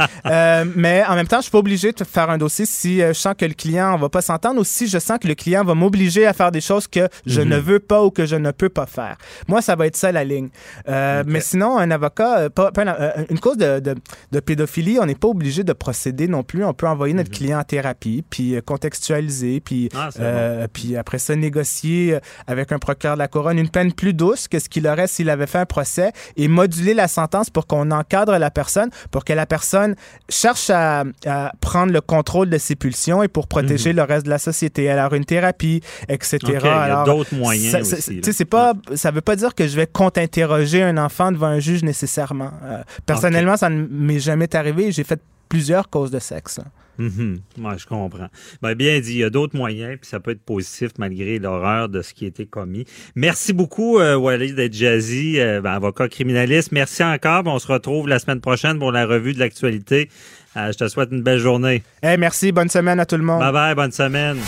mais 0.74 0.95
Mais 0.97 1.05
en 1.05 1.14
même 1.14 1.27
temps, 1.27 1.36
je 1.39 1.43
suis 1.43 1.51
pas 1.51 1.59
obligé 1.59 1.93
de 1.93 2.05
faire 2.05 2.31
un 2.31 2.39
dossier 2.39 2.64
si 2.64 3.02
euh, 3.02 3.09
je 3.09 3.18
sens 3.18 3.35
que 3.36 3.44
le 3.44 3.52
client 3.52 3.98
va 3.98 4.09
pas 4.09 4.23
s'entendre 4.23 4.59
ou 4.59 4.64
si 4.64 4.86
je 4.89 4.98
sens 4.98 5.18
que 5.20 5.28
le 5.28 5.35
client 5.35 5.62
va 5.62 5.74
m'obliger 5.74 6.24
à 6.27 6.32
faire 6.32 6.51
des 6.51 6.62
choses 6.62 6.89
que 6.89 7.06
je 7.27 7.43
Mhm. 7.43 7.48
ne 7.51 7.56
veux 7.59 7.81
pas 7.81 8.02
ou 8.02 8.10
que 8.10 8.24
je 8.24 8.35
ne 8.36 8.51
peux 8.51 8.70
pas 8.70 8.86
faire. 8.86 9.18
Moi, 9.47 9.60
ça 9.60 9.77
va 9.77 9.86
être 9.89 9.97
ça 9.97 10.10
la 10.10 10.24
ligne. 10.24 10.48
Euh, 10.89 11.23
Mais 11.27 11.40
sinon, 11.43 11.77
un 11.77 11.90
avocat, 11.90 12.39
euh, 12.39 12.48
pas, 12.48 12.73
pas 12.73 12.85
un- 12.85 13.27
une 13.28 13.39
cause 13.40 13.59
de, 13.59 13.78
de- 13.81 13.94
de 14.32 14.40
pédophilie, 14.40 14.98
on 14.98 15.05
n'est 15.05 15.14
pas 15.14 15.28
obligé 15.28 15.64
de 15.64 15.73
procéder 15.74 16.28
non 16.28 16.43
plus. 16.43 16.64
On 16.64 16.73
peut 16.73 16.89
envoyer 16.89 17.12
notre 17.12 17.31
client 17.31 17.59
en 17.60 17.64
thérapie, 17.64 18.24
puis 18.31 18.56
contextualiser, 18.64 19.60
puis, 19.60 19.90
Mhm. 19.93 20.01
Ah, 20.23 20.68
puis 20.73 20.97
après 20.97 21.18
ça, 21.18 21.36
négocier 21.36 22.18
avec 22.47 22.73
un 22.73 22.78
procureur 22.78 23.16
de 23.16 23.18
la 23.18 23.28
couronne 23.28 23.59
une 23.59 23.68
peine 23.68 23.93
plus 23.93 24.14
douce 24.14 24.48
que 24.48 24.59
ce 24.59 24.70
qu'il 24.70 24.86
aurait 24.89 25.09
s'il 25.09 25.28
avait 25.28 25.47
fait 25.47 25.59
un 25.59 25.66
procès 25.66 26.12
et 26.39 26.48
moduler 26.48 26.94
la 26.94 27.06
sentence 27.09 27.51
pour 27.51 27.66
qu'on 27.66 27.90
encadre 27.90 28.39
la 28.39 28.51
personne, 28.51 28.89
pour 29.10 29.27
que 29.27 29.35
la 29.35 29.44
personne 29.44 29.94
cherche 30.31 30.70
à, 30.70 30.85
à 31.26 31.52
prendre 31.60 31.92
le 31.92 32.00
contrôle 32.00 32.50
de 32.50 32.58
ses 32.58 32.76
pulsions 32.76 33.22
et 33.22 33.28
pour 33.28 33.46
protéger 33.46 33.92
le 33.92 34.02
reste 34.02 34.26
de 34.26 34.30
la 34.30 34.38
société. 34.38 34.88
Alors, 34.88 35.14
une 35.14 35.24
thérapie, 35.24 35.80
etc. 36.08 36.38
Mhm. 36.42 36.50
OK, 36.50 36.60
il 36.62 36.66
y 36.66 36.68
a 36.68 36.80
Alors, 36.82 37.04
d'autres 37.04 37.34
moyens 37.34 37.72
ça, 37.72 37.96
aussi, 37.96 38.20
là. 38.20 38.44
pas, 38.48 38.72
ça 38.94 39.10
veut 39.10 39.20
pas 39.20 39.36
dire 39.36 39.54
que 39.54 39.66
je 39.66 39.76
vais 39.76 39.86
contre-interroger 39.86 40.82
un 40.82 40.96
enfant 40.98 41.32
devant 41.32 41.46
un 41.46 41.58
juge 41.58 41.82
nécessairement. 41.82 42.50
Euh, 42.64 42.82
personnellement, 43.04 43.56
ça 43.56 43.68
ne 43.68 43.86
m'est 43.88 44.20
jamais 44.20 44.54
arrivé. 44.54 44.92
J'ai 44.92 45.04
fait 45.04 45.20
plusieurs 45.48 45.88
causes 45.88 46.10
de 46.10 46.18
sexe. 46.18 46.60
Mhm. 46.98 47.40
Ouais, 47.58 47.78
je 47.78 47.86
comprends. 47.86 48.28
Ben, 48.62 48.74
bien 48.74 48.98
dit, 49.00 49.12
il 49.12 49.18
y 49.18 49.24
a 49.24 49.30
d'autres 49.30 49.56
moyens, 49.56 49.98
puis 50.00 50.08
ça 50.08 50.20
peut 50.20 50.30
être 50.30 50.42
positif 50.42 50.92
malgré 50.98 51.38
l'horreur 51.38 51.88
de 51.88 52.02
ce 52.02 52.14
qui 52.14 52.24
a 52.24 52.28
été 52.28 52.46
commis. 52.46 52.84
Merci 53.14 53.52
beaucoup, 53.52 53.98
euh, 53.98 54.16
Walid 54.16 54.54
d'être 54.54 54.72
jazzy, 54.72 55.38
euh, 55.38 55.60
ben, 55.60 55.72
avocat 55.72 56.08
criminaliste. 56.08 56.72
Merci 56.72 57.04
encore. 57.04 57.42
On 57.46 57.58
se 57.58 57.66
retrouve 57.70 58.08
la 58.08 58.18
semaine 58.18 58.40
prochaine 58.40 58.78
pour 58.78 58.92
la 58.92 59.06
revue 59.06 59.34
de 59.34 59.38
l'actualité. 59.38 60.08
Euh, 60.56 60.72
je 60.72 60.78
te 60.78 60.88
souhaite 60.88 61.10
une 61.12 61.22
belle 61.22 61.38
journée. 61.38 61.82
Eh, 62.02 62.16
merci. 62.16 62.50
Bonne 62.50 62.70
semaine 62.70 62.98
à 62.98 63.06
tout 63.06 63.16
le 63.16 63.22
monde. 63.22 63.40
Bye 63.40 63.52
bye, 63.52 63.74
bonne 63.74 63.92
semaine. 63.92 64.38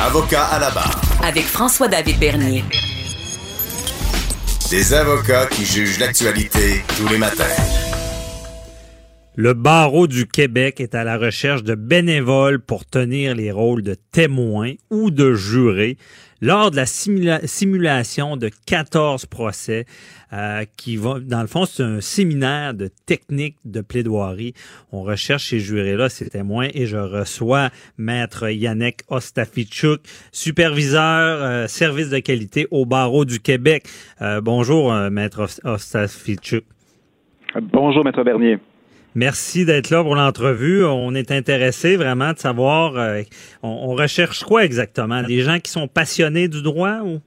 Avocat 0.00 0.44
à 0.44 0.58
la 0.58 0.70
barre. 0.70 1.00
Avec 1.22 1.44
François-David 1.44 2.18
Bernier. 2.18 2.64
Des 4.70 4.94
avocats 4.94 5.46
qui 5.46 5.64
jugent 5.64 5.98
l'actualité 5.98 6.82
tous 6.96 7.08
les 7.08 7.18
matins. 7.18 7.44
Le 9.38 9.52
barreau 9.52 10.06
du 10.06 10.26
Québec 10.26 10.80
est 10.80 10.94
à 10.94 11.04
la 11.04 11.18
recherche 11.18 11.62
de 11.62 11.74
bénévoles 11.74 12.58
pour 12.58 12.86
tenir 12.86 13.34
les 13.34 13.52
rôles 13.52 13.82
de 13.82 13.94
témoins 13.94 14.72
ou 14.90 15.10
de 15.10 15.34
jurés 15.34 15.98
lors 16.40 16.70
de 16.70 16.76
la 16.76 16.84
simula- 16.84 17.46
simulation 17.46 18.36
de 18.36 18.50
14 18.66 19.26
procès 19.26 19.86
euh, 20.32 20.64
qui 20.76 20.96
va, 20.96 21.18
dans 21.20 21.40
le 21.40 21.46
fond, 21.46 21.64
c'est 21.66 21.82
un 21.82 22.00
séminaire 22.00 22.74
de 22.74 22.90
techniques 23.06 23.56
de 23.64 23.80
plaidoirie. 23.80 24.54
On 24.92 25.02
recherche 25.02 25.50
ces 25.50 25.60
jurés-là, 25.60 26.08
ces 26.08 26.28
témoins, 26.28 26.68
et 26.74 26.86
je 26.86 26.96
reçois 26.96 27.70
Maître 27.98 28.48
Yannick 28.50 29.00
Ostafichuk, 29.08 30.00
superviseur 30.32 31.42
euh, 31.42 31.66
service 31.68 32.10
de 32.10 32.18
qualité 32.18 32.66
au 32.70 32.86
barreau 32.86 33.24
du 33.24 33.40
Québec. 33.40 33.84
Euh, 34.20 34.40
bonjour, 34.40 34.92
Maître 35.10 35.42
Os- 35.42 35.60
Ostafichuk. 35.64 36.64
Bonjour, 37.72 38.04
Maître 38.04 38.22
Bernier. 38.22 38.58
Merci 39.16 39.64
d'être 39.64 39.88
là 39.88 40.02
pour 40.02 40.14
l'entrevue. 40.14 40.84
On 40.84 41.14
est 41.14 41.32
intéressé 41.32 41.96
vraiment 41.96 42.32
de 42.34 42.38
savoir, 42.38 42.96
euh, 42.96 43.22
on, 43.62 43.70
on 43.88 43.94
recherche 43.94 44.44
quoi 44.44 44.62
exactement? 44.62 45.22
Des 45.22 45.40
gens 45.40 45.58
qui 45.58 45.70
sont 45.70 45.88
passionnés 45.88 46.48
du 46.48 46.62
droit 46.62 46.98
ou? 47.02 47.20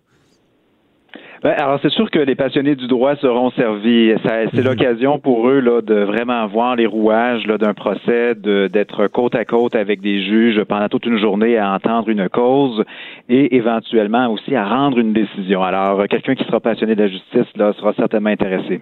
Ben, 1.41 1.55
alors, 1.57 1.79
c'est 1.81 1.91
sûr 1.91 2.11
que 2.11 2.19
les 2.19 2.35
passionnés 2.35 2.75
du 2.75 2.87
droit 2.87 3.15
seront 3.15 3.49
servis. 3.51 4.13
C'est 4.53 4.61
l'occasion 4.61 5.19
pour 5.19 5.49
eux 5.49 5.61
là, 5.61 5.81
de 5.81 5.95
vraiment 5.95 6.45
voir 6.47 6.75
les 6.75 6.85
rouages 6.85 7.45
d'un 7.45 7.73
procès, 7.73 8.35
d'être 8.35 9.07
côte 9.07 9.33
à 9.35 9.45
côte 9.45 9.75
avec 9.75 10.01
des 10.01 10.21
juges 10.23 10.61
pendant 10.65 10.89
toute 10.89 11.05
une 11.05 11.17
journée 11.17 11.57
à 11.57 11.73
entendre 11.73 12.09
une 12.09 12.27
cause 12.29 12.83
et 13.29 13.55
éventuellement 13.55 14.27
aussi 14.27 14.53
à 14.53 14.67
rendre 14.67 14.99
une 14.99 15.13
décision. 15.13 15.63
Alors, 15.63 16.05
quelqu'un 16.07 16.35
qui 16.35 16.43
sera 16.43 16.59
passionné 16.59 16.93
de 16.93 17.03
la 17.03 17.09
justice 17.09 17.47
là, 17.55 17.73
sera 17.73 17.93
certainement 17.93 18.29
intéressé. 18.29 18.81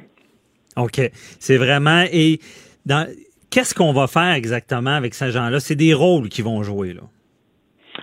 OK. 0.77 0.99
C'est 1.39 1.57
vraiment, 1.57 2.03
et 2.11 2.39
qu'est-ce 3.49 3.73
qu'on 3.73 3.93
va 3.93 4.07
faire 4.07 4.33
exactement 4.33 4.95
avec 4.95 5.13
ces 5.13 5.31
gens-là? 5.31 5.59
C'est 5.59 5.75
des 5.75 5.93
rôles 5.93 6.29
qu'ils 6.29 6.45
vont 6.45 6.63
jouer, 6.63 6.93
là. 6.93 7.01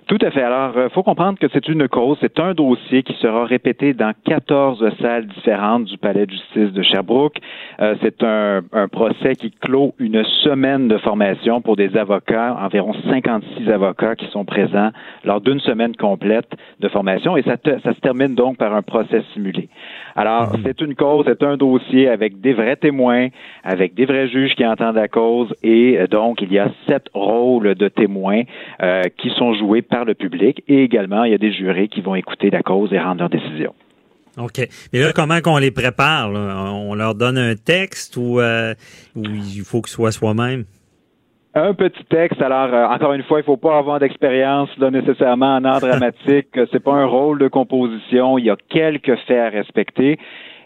Tout 0.06 0.19
à 0.20 0.31
fait. 0.31 0.43
Alors, 0.43 0.74
il 0.77 0.90
faut 0.90 1.02
comprendre 1.02 1.39
que 1.39 1.47
c'est 1.52 1.66
une 1.69 1.89
cause, 1.89 2.19
c'est 2.20 2.39
un 2.39 2.52
dossier 2.52 3.02
qui 3.02 3.15
sera 3.15 3.47
répété 3.47 3.94
dans 3.94 4.12
14 4.24 4.85
salles 5.01 5.27
différentes 5.28 5.85
du 5.85 5.97
Palais 5.97 6.27
de 6.27 6.32
justice 6.32 6.73
de 6.73 6.82
Sherbrooke. 6.82 7.39
Euh, 7.81 7.94
c'est 8.02 8.23
un, 8.23 8.62
procès 8.93 9.35
qui 9.35 9.51
clôt 9.51 9.94
une 9.98 10.23
semaine 10.43 10.89
de 10.89 10.98
formation 10.98 11.62
pour 11.62 11.77
des 11.77 11.97
avocats, 11.97 12.55
environ 12.61 12.93
56 13.09 13.70
avocats 13.70 14.15
qui 14.15 14.27
sont 14.27 14.44
présents 14.44 14.90
lors 15.24 15.40
d'une 15.40 15.61
semaine 15.61 15.97
complète 15.97 16.51
de 16.81 16.89
formation 16.89 17.36
et 17.36 17.43
ça 17.43 17.56
se 17.56 18.01
termine 18.01 18.35
donc 18.35 18.59
par 18.59 18.74
un 18.74 18.82
procès 18.82 19.23
simulé. 19.32 19.69
Alors, 20.16 20.55
c'est 20.65 20.81
une 20.81 20.95
cause, 20.95 21.24
c'est 21.27 21.43
un 21.43 21.57
dossier 21.57 22.09
avec 22.09 22.41
des 22.41 22.53
vrais 22.53 22.77
témoins, 22.77 23.28
avec 23.62 23.95
des 23.95 24.05
vrais 24.05 24.28
juges 24.28 24.55
qui 24.55 24.65
entendent 24.65 24.97
la 24.97 25.09
cause 25.09 25.53
et 25.62 25.99
euh, 25.99 26.07
donc 26.07 26.41
il 26.41 26.53
y 26.53 26.59
a 26.59 26.70
sept 26.86 27.07
rôles 27.15 27.74
de 27.74 27.89
témoins 27.89 28.43
euh, 28.82 29.03
qui 29.16 29.31
sont 29.31 29.55
joués 29.55 29.82
par 29.82 30.05
le 30.05 30.15
public 30.15 30.62
et 30.69 30.82
également 30.82 31.24
il 31.24 31.32
y 31.32 31.35
a 31.35 31.39
des 31.39 31.53
jurés 31.53 31.89
qui 31.89 32.01
vont 32.01 32.15
écouter 32.15 32.51
la 32.51 32.62
cause 32.62 32.93
et 32.93 32.99
rendre 32.99 33.20
leur 33.20 33.31
décision. 33.31 33.74
OK. 34.36 34.69
Mais 34.93 35.01
là, 35.01 35.12
comment 35.12 35.41
qu'on 35.41 35.59
les 35.59 35.70
prépare? 35.70 36.31
là? 36.31 36.73
On 36.73 36.95
leur 36.95 37.15
donne 37.15 37.39
un 37.39 37.55
texte 37.55 38.16
ou, 38.16 38.41
euh, 38.41 38.74
ou 39.15 39.23
il 39.24 39.62
faut 39.62 39.81
que 39.81 39.89
ce 39.89 39.95
soit 39.95 40.12
soi-même? 40.12 40.65
Un 41.56 41.72
petit 41.72 42.05
texte. 42.06 42.43
Alors, 42.43 42.74
euh, 42.74 42.86
encore 42.86 43.12
une 43.12 43.22
fois, 43.22 43.39
il 43.39 43.44
faut 43.44 43.56
pas 43.56 43.78
avoir 43.78 44.01
d'expérience 44.01 44.68
là, 44.78 44.90
nécessairement 44.90 45.55
en 45.56 45.64
art 45.64 45.81
dramatique. 45.81 46.48
C'est 46.72 46.82
pas 46.82 46.94
un 46.94 47.06
rôle 47.06 47.39
de 47.39 47.47
composition. 47.47 48.39
Il 48.39 48.47
y 48.47 48.51
a 48.51 48.56
quelques 48.68 49.14
faits 49.26 49.39
à 49.39 49.48
respecter. 49.51 50.18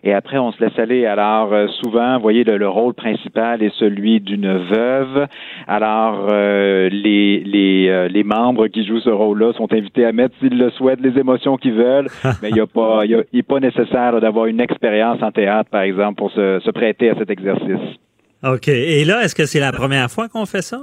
Et 0.04 0.14
après, 0.14 0.38
on 0.38 0.50
se 0.52 0.64
laisse 0.64 0.78
aller. 0.78 1.04
Alors, 1.04 1.52
euh, 1.52 1.66
souvent, 1.82 2.14
vous 2.14 2.22
voyez, 2.22 2.42
le, 2.44 2.56
le 2.56 2.68
rôle 2.68 2.94
principal 2.94 3.62
est 3.62 3.74
celui 3.74 4.20
d'une 4.20 4.56
veuve. 4.56 5.26
Alors, 5.66 6.28
euh, 6.30 6.88
les, 6.88 7.40
les, 7.40 7.88
euh, 7.90 8.08
les 8.08 8.22
membres 8.24 8.68
qui 8.68 8.86
jouent 8.86 9.00
ce 9.00 9.10
rôle-là 9.10 9.52
sont 9.54 9.70
invités 9.74 10.06
à 10.06 10.12
mettre, 10.12 10.36
s'ils 10.38 10.56
le 10.56 10.70
souhaitent, 10.70 11.00
les 11.02 11.18
émotions 11.18 11.56
qu'ils 11.58 11.74
veulent. 11.74 12.08
Mais 12.42 12.48
il 12.48 12.54
n'y 12.54 12.60
a 12.60 12.66
pas, 12.66 13.00
il 13.04 13.10
y 13.10 13.14
a- 13.14 13.24
il 13.32 13.40
est 13.40 13.42
pas 13.42 13.60
nécessaire 13.60 14.12
là, 14.12 14.20
d'avoir 14.20 14.46
une 14.46 14.60
expérience 14.60 15.20
en 15.22 15.32
théâtre, 15.32 15.68
par 15.68 15.82
exemple, 15.82 16.14
pour 16.14 16.30
se, 16.30 16.60
se 16.60 16.70
prêter 16.70 17.10
à 17.10 17.14
cet 17.16 17.28
exercice. 17.28 17.98
OK. 18.42 18.68
Et 18.68 19.04
là, 19.04 19.24
est-ce 19.24 19.34
que 19.34 19.46
c'est 19.46 19.60
la 19.60 19.72
première 19.72 20.10
fois 20.10 20.28
qu'on 20.28 20.46
fait 20.46 20.62
ça? 20.62 20.82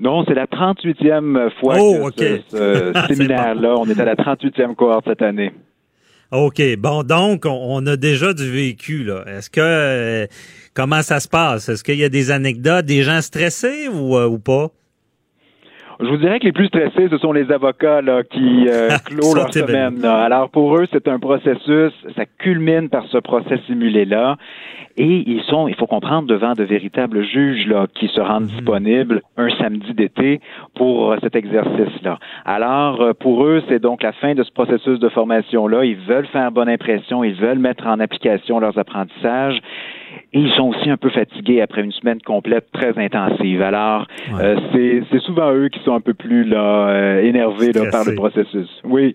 Non, 0.00 0.24
c'est 0.26 0.34
la 0.34 0.46
38e 0.46 1.50
fois 1.60 1.76
Oh, 1.78 2.10
que 2.16 2.40
ce, 2.48 2.92
ce 2.94 3.06
séminaire-là, 3.14 3.74
on 3.76 3.86
est 3.88 3.98
à 4.00 4.04
la 4.04 4.14
38e 4.14 4.74
cohorte 4.74 5.04
cette 5.08 5.22
année. 5.22 5.52
OK. 6.32 6.60
Bon, 6.78 7.02
donc, 7.02 7.44
on, 7.46 7.50
on 7.50 7.86
a 7.86 7.96
déjà 7.96 8.32
du 8.32 8.50
vécu, 8.50 9.04
là. 9.04 9.24
Est-ce 9.26 9.50
que, 9.50 9.60
euh, 9.60 10.26
comment 10.74 11.02
ça 11.02 11.20
se 11.20 11.28
passe? 11.28 11.68
Est-ce 11.68 11.84
qu'il 11.84 11.98
y 11.98 12.04
a 12.04 12.08
des 12.08 12.30
anecdotes, 12.30 12.86
des 12.86 13.02
gens 13.02 13.20
stressés 13.20 13.88
ou, 13.88 14.16
euh, 14.16 14.26
ou 14.26 14.38
pas? 14.38 14.70
Je 16.02 16.08
vous 16.08 16.16
dirais 16.16 16.40
que 16.40 16.44
les 16.46 16.52
plus 16.52 16.66
stressés, 16.66 17.08
ce 17.08 17.16
sont 17.18 17.32
les 17.32 17.52
avocats 17.52 18.02
là, 18.02 18.24
qui 18.24 18.66
euh, 18.68 18.88
clôt 19.06 19.22
Sont 19.22 19.34
leur 19.36 19.56
événements. 19.56 19.90
semaine. 19.90 20.02
là. 20.02 20.22
Alors 20.24 20.50
pour 20.50 20.76
eux, 20.76 20.86
c'est 20.92 21.06
un 21.06 21.20
processus, 21.20 21.92
ça 22.16 22.24
culmine 22.38 22.88
par 22.88 23.04
ce 23.06 23.18
procès 23.18 23.58
simulé-là. 23.66 24.36
Et 24.96 25.24
ils 25.26 25.42
sont, 25.44 25.68
il 25.68 25.74
faut 25.74 25.86
comprendre, 25.86 26.28
devant 26.28 26.52
de 26.52 26.64
véritables 26.64 27.22
juges 27.24 27.66
là, 27.66 27.86
qui 27.94 28.08
se 28.08 28.20
rendent 28.20 28.46
disponibles 28.46 29.22
un 29.38 29.48
samedi 29.56 29.94
d'été 29.94 30.40
pour 30.74 31.12
euh, 31.12 31.16
cet 31.22 31.34
exercice-là. 31.36 32.18
Alors, 32.44 33.00
euh, 33.00 33.12
pour 33.14 33.46
eux, 33.46 33.62
c'est 33.68 33.78
donc 33.80 34.02
la 34.02 34.12
fin 34.12 34.34
de 34.34 34.42
ce 34.42 34.50
processus 34.52 34.98
de 34.98 35.08
formation-là. 35.08 35.84
Ils 35.84 35.96
veulent 35.96 36.26
faire 36.26 36.50
bonne 36.50 36.68
impression, 36.68 37.24
ils 37.24 37.34
veulent 37.36 37.58
mettre 37.58 37.86
en 37.86 38.00
application 38.00 38.58
leurs 38.58 38.76
apprentissages. 38.76 39.60
Et 40.32 40.40
ils 40.40 40.52
sont 40.56 40.64
aussi 40.68 40.88
un 40.90 40.96
peu 40.96 41.10
fatigués 41.10 41.60
après 41.60 41.82
une 41.82 41.92
semaine 41.92 42.20
complète 42.22 42.66
très 42.72 42.96
intensive. 42.98 43.60
Alors, 43.62 44.06
euh, 44.40 44.56
c'est 44.72 45.02
c'est 45.10 45.20
souvent 45.20 45.52
eux 45.52 45.68
qui 45.68 45.80
sont 45.84 45.94
un 45.94 46.00
peu 46.00 46.14
plus 46.14 46.44
là, 46.44 46.88
euh, 46.88 47.22
énervés 47.22 47.72
là, 47.72 47.90
par 47.90 48.04
le 48.04 48.14
processus. 48.14 48.68
Oui. 48.84 49.14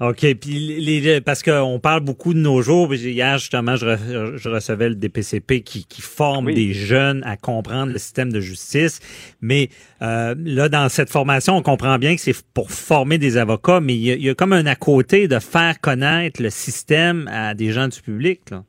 OK. 0.00 0.26
Puis 0.40 0.58
les, 0.80 1.20
parce 1.20 1.42
qu'on 1.44 1.78
parle 1.78 2.00
beaucoup 2.00 2.34
de 2.34 2.38
nos 2.40 2.62
jours. 2.62 2.92
Hier, 2.92 3.38
justement, 3.38 3.76
je, 3.76 3.86
re- 3.86 4.36
je 4.36 4.48
recevais 4.48 4.88
le 4.88 4.96
DPCP 4.96 5.62
qui, 5.62 5.86
qui 5.86 6.02
forme 6.02 6.52
des 6.52 6.72
jeunes 6.72 7.22
à 7.24 7.36
comprendre 7.36 7.92
le 7.92 7.98
système 7.98 8.32
de 8.32 8.40
justice. 8.40 8.98
Mais 9.40 9.68
euh, 10.02 10.34
là, 10.44 10.68
dans 10.68 10.88
cette 10.88 11.10
formation, 11.10 11.56
on 11.56 11.62
comprend 11.62 11.96
bien 11.98 12.16
que 12.16 12.20
c'est 12.20 12.34
pour 12.54 12.72
former 12.72 13.18
des 13.18 13.36
avocats, 13.36 13.80
mais 13.80 13.94
il 13.94 14.02
y, 14.02 14.10
a, 14.10 14.14
il 14.14 14.24
y 14.24 14.30
a 14.30 14.34
comme 14.34 14.52
un 14.52 14.66
à 14.66 14.74
côté 14.74 15.28
de 15.28 15.38
faire 15.38 15.80
connaître 15.80 16.42
le 16.42 16.50
système 16.50 17.28
à 17.32 17.54
des 17.54 17.70
gens 17.70 17.86
du 17.86 18.00
public. 18.02 18.40
Là. 18.50 18.64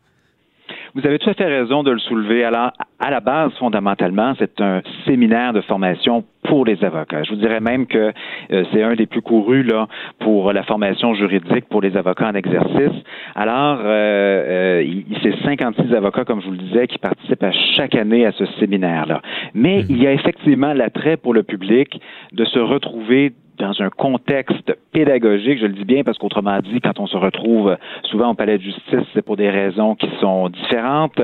Vous 0.95 1.05
avez 1.05 1.19
tout 1.19 1.29
à 1.29 1.33
fait 1.33 1.45
raison 1.45 1.83
de 1.83 1.91
le 1.91 1.99
soulever. 1.99 2.45
Alors, 2.45 2.71
à 2.99 3.11
la 3.11 3.19
base, 3.19 3.51
fondamentalement, 3.59 4.33
c'est 4.39 4.61
un 4.61 4.81
séminaire 5.05 5.51
de 5.51 5.59
formation 5.59 6.23
pour 6.43 6.65
les 6.65 6.81
avocats. 6.85 7.23
Je 7.23 7.31
vous 7.31 7.35
dirais 7.35 7.59
même 7.59 7.85
que 7.85 8.13
euh, 8.51 8.63
c'est 8.71 8.81
un 8.81 8.95
des 8.95 9.05
plus 9.05 9.21
courus 9.21 9.65
là 9.65 9.87
pour 10.19 10.53
la 10.53 10.63
formation 10.63 11.13
juridique 11.13 11.65
pour 11.69 11.81
les 11.81 11.97
avocats 11.97 12.29
en 12.29 12.35
exercice. 12.35 13.03
Alors, 13.35 13.79
euh, 13.83 14.81
euh, 14.83 15.01
c'est 15.21 15.35
56 15.43 15.93
avocats, 15.93 16.23
comme 16.23 16.39
je 16.41 16.45
vous 16.45 16.53
le 16.53 16.59
disais, 16.59 16.87
qui 16.87 16.97
participent 16.97 17.43
à 17.43 17.51
chaque 17.75 17.95
année 17.95 18.25
à 18.25 18.31
ce 18.31 18.45
séminaire-là. 18.59 19.21
Mais 19.53 19.81
il 19.89 20.01
y 20.01 20.07
a 20.07 20.13
effectivement 20.13 20.73
l'attrait 20.73 21.17
pour 21.17 21.33
le 21.33 21.43
public 21.43 21.99
de 22.31 22.45
se 22.45 22.59
retrouver 22.59 23.33
dans 23.57 23.81
un 23.81 23.89
contexte 23.89 24.75
pédagogique, 24.91 25.59
je 25.59 25.65
le 25.65 25.73
dis 25.73 25.85
bien 25.85 26.03
parce 26.03 26.17
qu'autrement 26.17 26.59
dit, 26.59 26.81
quand 26.81 26.99
on 26.99 27.07
se 27.07 27.17
retrouve 27.17 27.77
souvent 28.03 28.31
au 28.31 28.33
palais 28.33 28.57
de 28.57 28.63
justice, 28.63 29.05
c'est 29.13 29.21
pour 29.21 29.37
des 29.37 29.49
raisons 29.49 29.95
qui 29.95 30.09
sont 30.19 30.49
différentes. 30.49 31.19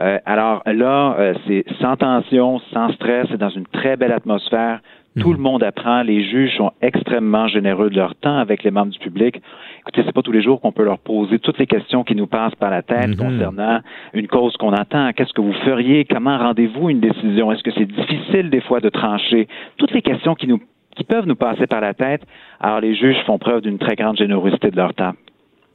Euh, 0.00 0.18
alors 0.26 0.62
là, 0.66 1.16
euh, 1.18 1.34
c'est 1.46 1.64
sans 1.80 1.96
tension, 1.96 2.60
sans 2.72 2.92
stress, 2.92 3.26
c'est 3.30 3.38
dans 3.38 3.50
une 3.50 3.66
très 3.66 3.96
belle 3.96 4.12
atmosphère. 4.12 4.80
Tout 5.20 5.32
le 5.32 5.38
monde 5.38 5.64
apprend. 5.64 6.02
Les 6.02 6.22
juges 6.22 6.56
sont 6.56 6.70
extrêmement 6.80 7.48
généreux 7.48 7.90
de 7.90 7.96
leur 7.96 8.14
temps 8.14 8.38
avec 8.38 8.62
les 8.62 8.70
membres 8.70 8.92
du 8.92 8.98
public. 9.00 9.40
Écoutez, 9.80 10.02
c'est 10.04 10.12
pas 10.12 10.22
tous 10.22 10.32
les 10.32 10.42
jours 10.42 10.60
qu'on 10.60 10.70
peut 10.70 10.84
leur 10.84 10.98
poser 10.98 11.40
toutes 11.40 11.58
les 11.58 11.66
questions 11.66 12.04
qui 12.04 12.14
nous 12.14 12.28
passent 12.28 12.54
par 12.54 12.70
la 12.70 12.82
tête 12.82 13.16
concernant 13.16 13.80
une 14.12 14.28
cause 14.28 14.56
qu'on 14.56 14.72
attend. 14.72 15.10
Qu'est-ce 15.12 15.32
que 15.32 15.40
vous 15.40 15.54
feriez? 15.64 16.04
Comment 16.04 16.38
rendez-vous 16.38 16.88
une 16.88 17.00
décision? 17.00 17.50
Est-ce 17.50 17.62
que 17.62 17.72
c'est 17.72 17.86
difficile 17.86 18.50
des 18.50 18.60
fois 18.60 18.80
de 18.80 18.90
trancher? 18.90 19.48
Toutes 19.76 19.92
les 19.92 20.02
questions 20.02 20.34
qui 20.34 20.46
nous 20.46 20.60
qui 20.98 21.04
peuvent 21.04 21.26
nous 21.26 21.36
passer 21.36 21.66
par 21.66 21.80
la 21.80 21.94
tête. 21.94 22.22
Alors, 22.60 22.80
les 22.80 22.94
juges 22.94 23.16
font 23.26 23.38
preuve 23.38 23.62
d'une 23.62 23.78
très 23.78 23.96
grande 23.96 24.18
générosité 24.18 24.70
de 24.70 24.76
leur 24.76 24.92
temps. 24.94 25.14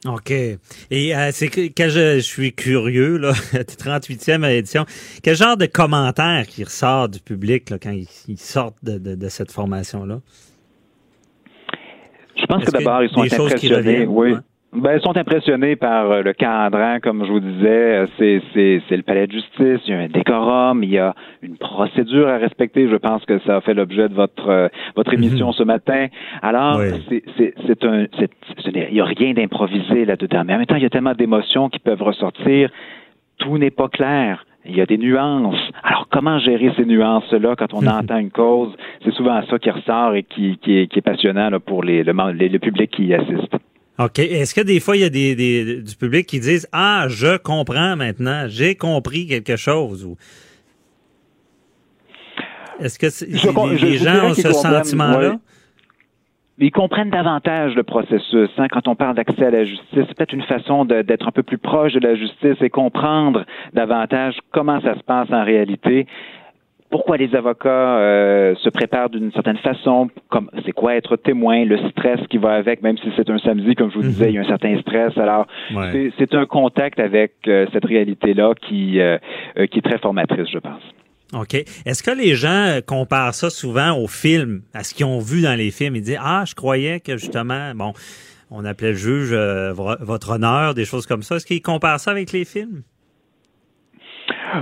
OK. 0.06 0.30
Et 0.30 1.16
euh, 1.16 1.30
c'est 1.32 1.48
que 1.48 1.62
quand 1.62 1.88
je, 1.88 2.20
suis 2.20 2.52
curieux, 2.52 3.16
là, 3.16 3.32
38e 3.54 4.44
édition, 4.50 4.84
quel 5.22 5.34
genre 5.34 5.56
de 5.56 5.66
commentaires 5.66 6.46
qui 6.46 6.62
ressort 6.62 7.08
du 7.08 7.20
public 7.20 7.70
là, 7.70 7.78
quand 7.82 7.92
ils, 8.28 8.38
sortent 8.38 8.76
de, 8.84 9.28
cette 9.28 9.50
formation-là? 9.50 10.20
Je 12.36 12.46
pense 12.46 12.64
que 12.64 12.70
d'abord, 12.70 13.02
ils 13.02 13.10
sont 13.10 13.22
impressionnés. 13.22 14.06
Oui. 14.06 14.34
Ben, 14.74 14.96
ils 14.96 15.02
sont 15.02 15.16
impressionnés 15.16 15.76
par 15.76 16.10
euh, 16.10 16.22
le 16.22 16.32
cadran, 16.32 16.98
comme 17.00 17.24
je 17.24 17.30
vous 17.30 17.38
disais. 17.38 18.06
C'est, 18.18 18.42
c'est, 18.52 18.82
c'est 18.88 18.96
le 18.96 19.04
palais 19.04 19.28
de 19.28 19.32
justice, 19.32 19.80
il 19.86 19.90
y 19.90 19.92
a 19.92 20.00
un 20.00 20.08
décorum, 20.08 20.82
il 20.82 20.90
y 20.90 20.98
a 20.98 21.14
une 21.42 21.56
procédure 21.56 22.28
à 22.28 22.38
respecter. 22.38 22.88
Je 22.88 22.96
pense 22.96 23.24
que 23.24 23.38
ça 23.40 23.56
a 23.56 23.60
fait 23.60 23.74
l'objet 23.74 24.08
de 24.08 24.14
votre 24.14 24.48
euh, 24.48 24.68
votre 24.96 25.12
mhm. 25.12 25.22
émission 25.22 25.52
ce 25.52 25.62
matin. 25.62 26.08
Alors, 26.42 26.80
c'est, 27.08 27.22
c'est, 27.36 27.54
c'est 27.66 27.84
un, 27.84 28.06
c'est, 28.18 28.30
il 28.74 28.94
n'y 28.94 29.00
a 29.00 29.04
rien 29.04 29.32
d'improvisé 29.32 30.04
là-dedans. 30.04 30.42
Mais 30.44 30.54
en 30.54 30.58
même 30.58 30.66
temps, 30.66 30.76
il 30.76 30.82
y 30.82 30.86
a 30.86 30.90
tellement 30.90 31.14
d'émotions 31.14 31.68
qui 31.68 31.78
peuvent 31.78 32.02
ressortir. 32.02 32.68
Tout 33.38 33.58
n'est 33.58 33.70
pas 33.70 33.88
clair. 33.88 34.44
Il 34.66 34.74
y 34.74 34.80
a 34.80 34.86
des 34.86 34.98
nuances. 34.98 35.70
Alors, 35.84 36.08
comment 36.10 36.38
gérer 36.40 36.72
ces 36.76 36.84
nuances-là 36.84 37.54
quand 37.56 37.74
on 37.74 37.86
entend 37.86 38.18
une 38.18 38.30
cause? 38.30 38.72
C'est 39.04 39.12
souvent 39.12 39.40
ça 39.48 39.58
qui 39.60 39.70
ressort 39.70 40.14
et 40.14 40.24
qui, 40.24 40.58
qui, 40.58 40.78
est, 40.78 40.86
qui 40.88 40.98
est 40.98 41.02
passionnant 41.02 41.50
là, 41.50 41.60
pour 41.60 41.84
les, 41.84 42.02
le, 42.02 42.12
le 42.12 42.58
public 42.58 42.90
qui 42.90 43.06
y 43.06 43.14
assiste. 43.14 43.54
OK. 43.98 44.18
Est-ce 44.18 44.54
que 44.54 44.60
des 44.60 44.80
fois, 44.80 44.96
il 44.96 45.02
y 45.02 45.04
a 45.04 45.10
des, 45.10 45.36
des, 45.36 45.82
du 45.82 45.96
public 45.96 46.26
qui 46.26 46.40
disent 46.40 46.68
Ah, 46.72 47.06
je 47.08 47.36
comprends 47.36 47.96
maintenant, 47.96 48.46
j'ai 48.48 48.74
compris 48.74 49.26
quelque 49.26 49.56
chose 49.56 50.04
ou 50.04 50.16
Est-ce 52.80 52.98
que 52.98 53.06
les, 53.84 53.96
gens 53.98 54.30
ont 54.30 54.34
ce 54.34 54.52
sentiment-là? 54.52 55.36
Ils 56.58 56.70
comprennent 56.70 57.10
davantage 57.10 57.74
le 57.74 57.82
processus. 57.82 58.50
Hein, 58.58 58.68
quand 58.70 58.86
on 58.86 58.94
parle 58.94 59.16
d'accès 59.16 59.46
à 59.46 59.50
la 59.50 59.64
justice, 59.64 59.86
c'est 59.92 60.14
peut-être 60.14 60.32
une 60.32 60.44
façon 60.44 60.84
d'être 60.84 61.26
un 61.26 61.32
peu 61.32 61.42
plus 61.42 61.58
proche 61.58 61.92
de 61.92 62.00
la 62.00 62.14
justice 62.14 62.56
et 62.60 62.70
comprendre 62.70 63.44
davantage 63.72 64.36
comment 64.52 64.80
ça 64.80 64.94
se 64.94 65.02
passe 65.02 65.28
en 65.32 65.44
réalité 65.44 66.06
pourquoi 66.94 67.16
les 67.16 67.34
avocats 67.34 67.98
euh, 67.98 68.54
se 68.62 68.68
préparent 68.68 69.10
d'une 69.10 69.32
certaine 69.32 69.58
façon, 69.58 70.10
comme 70.28 70.48
c'est 70.64 70.70
quoi 70.70 70.94
être 70.94 71.16
témoin, 71.16 71.64
le 71.64 71.76
stress 71.90 72.20
qui 72.30 72.38
va 72.38 72.52
avec, 72.52 72.82
même 72.82 72.96
si 72.98 73.08
c'est 73.16 73.28
un 73.30 73.38
samedi, 73.38 73.74
comme 73.74 73.90
je 73.90 73.96
vous 73.96 74.02
disais, 74.04 74.28
il 74.28 74.36
y 74.36 74.38
a 74.38 74.42
un 74.42 74.46
certain 74.46 74.80
stress. 74.80 75.18
Alors, 75.18 75.48
c'est 76.16 76.32
un 76.36 76.46
contact 76.46 77.00
avec 77.00 77.32
euh, 77.48 77.66
cette 77.72 77.84
réalité-là 77.84 78.54
qui, 78.54 79.00
euh, 79.00 79.18
qui 79.72 79.80
est 79.80 79.82
très 79.82 79.98
formatrice, 79.98 80.46
je 80.52 80.58
pense. 80.58 80.82
OK. 81.32 81.54
Est-ce 81.54 82.04
que 82.04 82.16
les 82.16 82.36
gens 82.36 82.78
comparent 82.86 83.34
ça 83.34 83.50
souvent 83.50 83.98
aux 83.98 84.06
films, 84.06 84.62
à 84.72 84.84
ce 84.84 84.94
qu'ils 84.94 85.06
ont 85.06 85.18
vu 85.18 85.42
dans 85.42 85.58
les 85.58 85.72
films? 85.72 85.96
Ils 85.96 86.02
disent, 86.02 86.20
ah, 86.22 86.44
je 86.46 86.54
croyais 86.54 87.00
que 87.00 87.16
justement, 87.16 87.74
bon, 87.74 87.92
on 88.52 88.64
appelait 88.64 88.90
le 88.90 88.94
juge 88.94 89.34
votre 89.34 90.30
honneur, 90.30 90.74
des 90.74 90.84
choses 90.84 91.08
comme 91.08 91.24
ça. 91.24 91.34
Est-ce 91.34 91.46
qu'ils 91.46 91.60
comparent 91.60 91.98
ça 91.98 92.12
avec 92.12 92.30
les 92.30 92.44
films? 92.44 92.84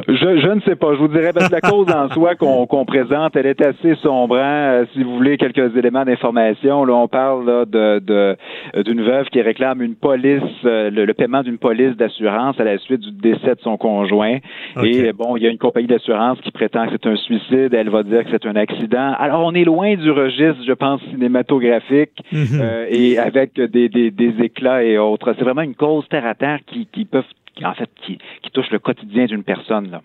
Je, 0.09 0.15
je, 0.15 0.49
ne 0.49 0.61
sais 0.61 0.77
pas. 0.77 0.95
Je 0.95 0.99
vous 0.99 1.09
dirais 1.09 1.33
parce 1.33 1.49
que 1.49 1.55
la 1.55 1.61
cause 1.71 1.91
en 1.93 2.09
soi 2.11 2.35
qu'on 2.35 2.85
présente, 2.85 3.37
elle 3.37 3.47
est 3.47 3.61
assez 3.61 3.95
sombrant. 3.97 4.39
Euh, 4.39 4.85
si 4.93 5.03
vous 5.03 5.17
voulez 5.17 5.37
quelques 5.37 5.77
éléments 5.77 6.05
d'information, 6.05 6.85
là, 6.85 6.95
on 6.95 7.09
parle 7.09 7.67
de 7.67 8.37
d'une 8.77 9.03
veuve 9.03 9.27
qui 9.27 9.41
réclame 9.41 9.83
une 9.83 9.95
police, 9.95 10.43
euh, 10.65 10.91
le, 10.91 11.13
paiement 11.15 11.43
d'une 11.43 11.59
police 11.59 11.97
d'assurance 11.97 12.59
à 12.59 12.65
la 12.65 12.79
suite 12.79 13.01
du 13.01 13.13
décès 13.13 13.55
de 13.55 13.61
son 13.63 13.77
conjoint. 13.77 14.39
Et 14.83 15.13
bon, 15.13 15.37
il 15.37 15.43
y 15.43 15.47
a 15.47 15.51
une 15.51 15.59
compagnie 15.59 15.87
d'assurance 15.87 16.39
qui 16.41 16.51
prétend 16.51 16.87
que 16.87 16.93
c'est 16.93 17.07
un 17.07 17.17
suicide. 17.17 17.75
Elle 17.75 17.91
va 17.91 18.03
dire 18.03 18.25
que 18.25 18.31
c'est 18.31 18.47
un 18.47 18.57
accident. 18.57 19.15
Alors, 19.19 19.45
on 19.45 19.55
est 19.55 19.65
loin 19.65 19.95
du 19.95 20.11
registre, 20.11 20.63
je 20.67 20.73
pense, 20.73 21.01
cinématographique 21.11 22.13
mhm. 22.33 22.61
euh, 22.61 22.87
et 22.89 23.19
avec 23.19 23.55
des, 23.55 23.89
des, 23.89 24.11
des 24.11 24.35
éclats 24.43 24.83
et 24.83 24.99
autres. 24.99 25.35
C'est 25.39 25.45
vraiment 25.45 25.63
une 25.63 25.75
cause 25.75 26.07
terre 26.09 26.27
à 26.27 26.35
terre 26.35 26.59
qui, 26.67 26.87
qui 26.93 27.05
peuvent 27.05 27.25
qui, 27.55 27.65
en 27.65 27.75
fait, 27.75 27.91
qui, 28.05 28.19
qui 28.43 28.51
touche 28.51 28.71
le 28.71 28.79
quotidien 28.79 29.27
d'une 29.27 29.45
personne. 29.45 29.91
Là. 29.91 30.03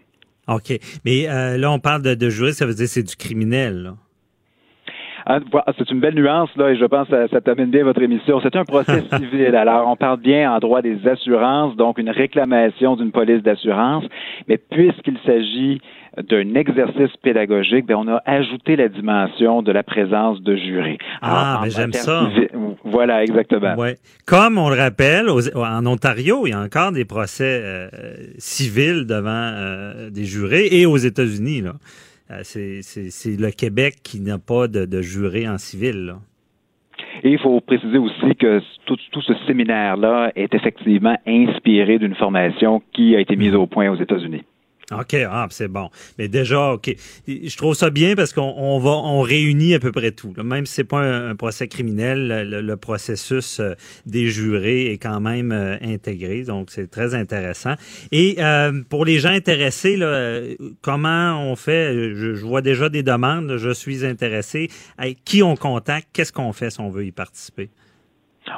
OK. 0.47 0.77
Mais 1.05 1.27
euh, 1.29 1.57
là, 1.57 1.71
on 1.71 1.79
parle 1.79 2.01
de, 2.01 2.15
de 2.15 2.29
juriste, 2.29 2.59
ça 2.59 2.65
veut 2.65 2.73
dire 2.73 2.85
que 2.85 2.91
c'est 2.91 3.03
du 3.03 3.15
criminel. 3.15 3.83
Là. 3.83 3.93
Ah, 5.29 5.39
c'est 5.77 5.91
une 5.91 5.99
belle 5.99 6.15
nuance, 6.15 6.49
là, 6.55 6.69
et 6.69 6.77
je 6.77 6.85
pense 6.85 7.09
que 7.09 7.13
ça, 7.13 7.27
ça 7.27 7.41
termine 7.41 7.65
bien 7.65 7.83
votre 7.83 8.01
émission. 8.01 8.39
C'est 8.41 8.55
un 8.55 8.63
procès 8.63 9.03
civil. 9.17 9.57
Alors, 9.57 9.85
on 9.89 9.97
parle 9.97 10.21
bien 10.21 10.49
en 10.53 10.59
droit 10.59 10.81
des 10.81 11.05
assurances, 11.05 11.75
donc 11.75 11.97
une 11.97 12.09
réclamation 12.09 12.95
d'une 12.95 13.11
police 13.11 13.43
d'assurance, 13.43 14.05
mais 14.47 14.57
puisqu'il 14.57 15.17
s'agit 15.25 15.81
d'un 16.23 16.55
exercice 16.55 17.15
pédagogique, 17.21 17.85
bien, 17.85 17.97
on 17.97 18.07
a 18.07 18.21
ajouté 18.25 18.75
la 18.75 18.87
dimension 18.87 19.61
de 19.61 19.71
la 19.71 19.83
présence 19.83 20.41
de 20.41 20.55
jurés. 20.55 20.97
ah, 21.21 21.61
mais 21.63 21.69
j'aime 21.69 21.93
ça. 21.93 22.29
Voilà, 22.83 23.23
exactement. 23.23 23.75
Ouais. 23.75 23.95
Comme 24.25 24.57
on 24.57 24.69
le 24.69 24.75
rappelle, 24.75 25.27
en 25.29 25.85
Ontario, 25.85 26.47
il 26.47 26.51
y 26.51 26.53
a 26.53 26.61
encore 26.61 26.91
des 26.91 27.05
procès 27.05 27.61
euh, 27.63 27.87
civils 28.37 29.05
devant 29.05 29.29
euh, 29.29 30.09
des 30.09 30.25
jurés 30.25 30.67
et 30.71 30.85
aux 30.85 30.97
États-Unis. 30.97 31.63
Euh, 32.31 32.39
c'est 32.43 33.37
le 33.37 33.51
Québec 33.51 33.95
qui 34.03 34.19
n'a 34.19 34.37
pas 34.37 34.67
de, 34.67 34.85
de 34.85 35.01
juré 35.01 35.47
en 35.47 35.57
civil. 35.57 36.15
Et 37.23 37.31
il 37.31 37.39
faut 37.39 37.59
préciser 37.61 37.97
aussi 37.97 38.35
que 38.39 38.61
tout, 38.85 38.97
tout 39.11 39.21
ce 39.21 39.33
séminaire-là 39.45 40.31
est 40.35 40.53
effectivement 40.53 41.17
inspiré 41.27 41.99
d'une 41.99 42.15
formation 42.15 42.81
qui 42.93 43.15
a 43.15 43.19
été 43.19 43.35
mise 43.35 43.55
au 43.55 43.65
point 43.65 43.89
aux 43.89 43.95
États-Unis. 43.95 44.43
OK, 44.93 45.15
ah, 45.15 45.47
c'est 45.49 45.67
bon. 45.67 45.89
Mais 46.17 46.29
déjà, 46.29 46.71
OK. 46.71 46.95
Je 47.27 47.57
trouve 47.57 47.75
ça 47.75 47.89
bien 47.89 48.15
parce 48.15 48.31
qu'on 48.31 48.79
va, 48.79 48.91
on 48.91 49.19
réunit 49.19 49.73
à 49.73 49.79
peu 49.79 49.91
près 49.91 50.11
tout. 50.11 50.33
Même 50.41 50.65
si 50.65 50.75
c'est 50.75 50.83
pas 50.85 51.01
un, 51.01 51.35
procès 51.35 51.67
criminel, 51.67 52.47
le, 52.49 52.77
processus 52.77 53.59
euh, 53.59 53.73
des 54.05 54.27
jurés 54.27 54.93
est 54.93 54.97
quand 54.97 55.19
même 55.19 55.51
euh, 55.51 55.75
intégré. 55.81 56.43
Donc, 56.43 56.69
c'est 56.71 56.89
très 56.89 57.15
intéressant. 57.15 57.73
Et 58.13 58.37
euh, 58.39 58.81
pour 58.87 59.03
les 59.03 59.19
gens 59.19 59.31
intéressés, 59.31 59.97
là, 59.97 60.39
comment 60.81 61.37
on 61.41 61.57
fait? 61.57 62.13
Je, 62.15 62.45
vois 62.45 62.61
déjà 62.61 62.87
des 62.87 63.03
demandes. 63.03 63.57
Je 63.57 63.73
suis 63.73 64.05
intéressé. 64.05 64.69
Qui 65.25 65.43
on 65.43 65.57
contacte? 65.57 66.07
Qu'est-ce 66.13 66.31
qu'on 66.31 66.53
fait 66.53 66.69
si 66.69 66.79
on 66.79 66.89
veut 66.89 67.05
y 67.05 67.11
participer? 67.11 67.69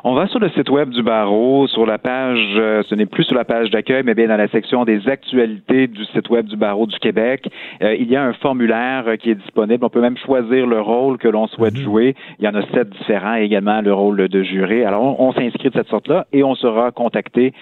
On 0.03 0.13
va 0.13 0.27
sur 0.27 0.39
le 0.39 0.49
site 0.49 0.69
web 0.69 0.89
du 0.89 1.03
barreau, 1.03 1.67
sur 1.67 1.85
la 1.85 1.97
page, 1.97 2.39
euh, 2.55 2.83
ce 2.87 2.95
n'est 2.95 3.05
plus 3.05 3.23
sur 3.23 3.35
la 3.35 3.45
page 3.45 3.69
d'accueil, 3.69 4.03
mais 4.03 4.13
bien 4.13 4.27
dans 4.27 4.37
la 4.37 4.47
section 4.47 4.85
des 4.85 5.07
actualités 5.07 5.87
du 5.87 6.05
site 6.05 6.29
web 6.29 6.45
du 6.45 6.55
barreau 6.55 6.85
du 6.85 6.97
Québec. 6.99 7.49
Euh, 7.81 7.95
il 7.95 8.09
y 8.09 8.15
a 8.15 8.23
un 8.23 8.33
formulaire 8.33 9.05
euh, 9.07 9.15
qui 9.15 9.31
est 9.31 9.35
disponible. 9.35 9.83
On 9.83 9.89
peut 9.89 10.01
même 10.01 10.17
choisir 10.17 10.67
le 10.67 10.79
rôle 10.79 11.17
que 11.17 11.27
l'on 11.27 11.47
souhaite 11.47 11.75
mhm. 11.75 11.83
jouer. 11.83 12.15
Il 12.39 12.45
y 12.45 12.47
en 12.47 12.55
a 12.55 12.61
sept 12.73 12.89
différents, 12.89 13.35
et 13.35 13.43
également 13.43 13.81
le 13.81 13.93
rôle 13.93 14.27
de 14.27 14.43
juré. 14.43 14.85
Alors, 14.85 15.19
on, 15.19 15.33
s'inscrit 15.33 15.69
de 15.69 15.73
cette 15.73 15.89
sorte-là 15.89 16.27
et 16.33 16.43
on 16.43 16.55
sera 16.55 16.91
contacté 16.91 17.53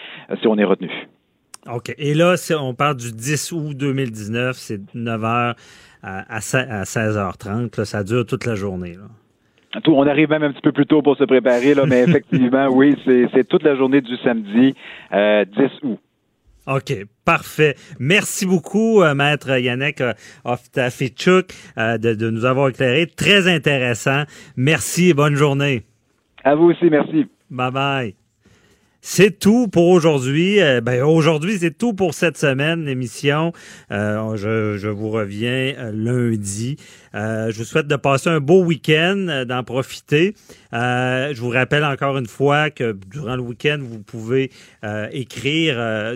si 0.42 0.48
on 0.48 0.58
est 0.58 0.64
retenu. 0.64 0.90
OK. 1.72 1.94
Et 1.98 2.14
là, 2.14 2.36
on 2.60 2.74
parle 2.74 2.98
du 2.98 3.12
10 3.12 3.52
août 3.52 3.76
2019, 3.76 4.56
c'est 4.56 4.80
9h 4.96 5.56
à 6.04 6.40
16h30. 6.40 7.84
ça 7.84 8.04
dure 8.04 8.26
toute 8.26 8.46
la 8.46 8.56
journée. 8.56 8.94
Là 8.94 9.08
on 9.88 10.08
arrive 10.08 10.30
même 10.30 10.44
un 10.44 10.52
petit 10.52 10.62
peu 10.62 10.72
plus 10.72 10.86
tôt 10.86 11.02
pour 11.02 11.18
se 11.18 11.24
préparer, 11.24 11.74
là, 11.74 11.86
mais 11.86 12.04
effectivement, 12.08 12.68
oui, 12.68 12.96
c'est 13.06 13.48
toute 13.48 13.64
la 13.64 13.76
journée 13.76 14.02
du 14.02 14.16
samedi 14.18 14.74
10 14.74 14.76
euh, 15.14 15.46
août. 15.84 16.00
OK, 16.68 16.94
parfait. 17.24 17.76
Merci 17.98 18.46
beaucoup, 18.46 19.02
euh, 19.02 19.16
Maître 19.16 19.58
Yannick 19.58 20.02
euh, 20.02 20.14
Oftafichuk, 20.44 21.54
de, 21.78 22.14
de 22.14 22.30
nous 22.30 22.44
avoir 22.44 22.70
éclairé. 22.70 23.08
Très 23.08 23.48
intéressant. 23.48 24.24
Merci 24.58 25.10
et 25.10 25.14
bonne 25.14 25.36
journée. 25.36 25.84
À 26.44 26.56
vous 26.56 26.66
aussi, 26.66 26.90
merci. 26.90 27.26
Bye 27.50 27.72
bye. 27.72 28.16
c'est 29.02 29.40
tout 29.40 29.68
pour 29.68 29.88
aujourd'hui. 29.88 30.62
Euh, 30.62 30.82
ben, 30.82 31.04
aujourd'hui, 31.04 31.58
c'est 31.58 31.78
tout 31.78 31.94
pour 31.94 32.14
cette 32.14 32.38
semaine, 32.38 32.86
l'émission. 32.86 33.54
Euh, 33.92 34.36
je, 34.36 34.78
je, 34.78 34.90
vous 34.90 35.10
reviens 35.10 35.74
euh, 35.78 35.92
lundi. 35.94 36.78
Euh, 37.16 37.52
je 37.52 37.58
vous 37.58 37.64
souhaite 37.64 37.88
de 37.88 37.96
passer 37.96 38.30
un 38.30 38.40
beau 38.40 38.64
week-end, 38.64 39.28
euh, 39.30 39.46
d'en 39.46 39.64
profiter. 39.64 40.36
Euh, 40.74 41.34
je 41.34 41.42
vous 41.42 41.50
rappelle 41.50 41.84
encore 41.84 42.18
une 42.18 42.28
fois 42.28 42.70
que 42.70 42.98
durant 43.12 43.36
le 43.36 43.42
week-end, 43.42 43.78
vous 43.82 44.00
pouvez 44.00 44.52
écrire, 45.12 46.16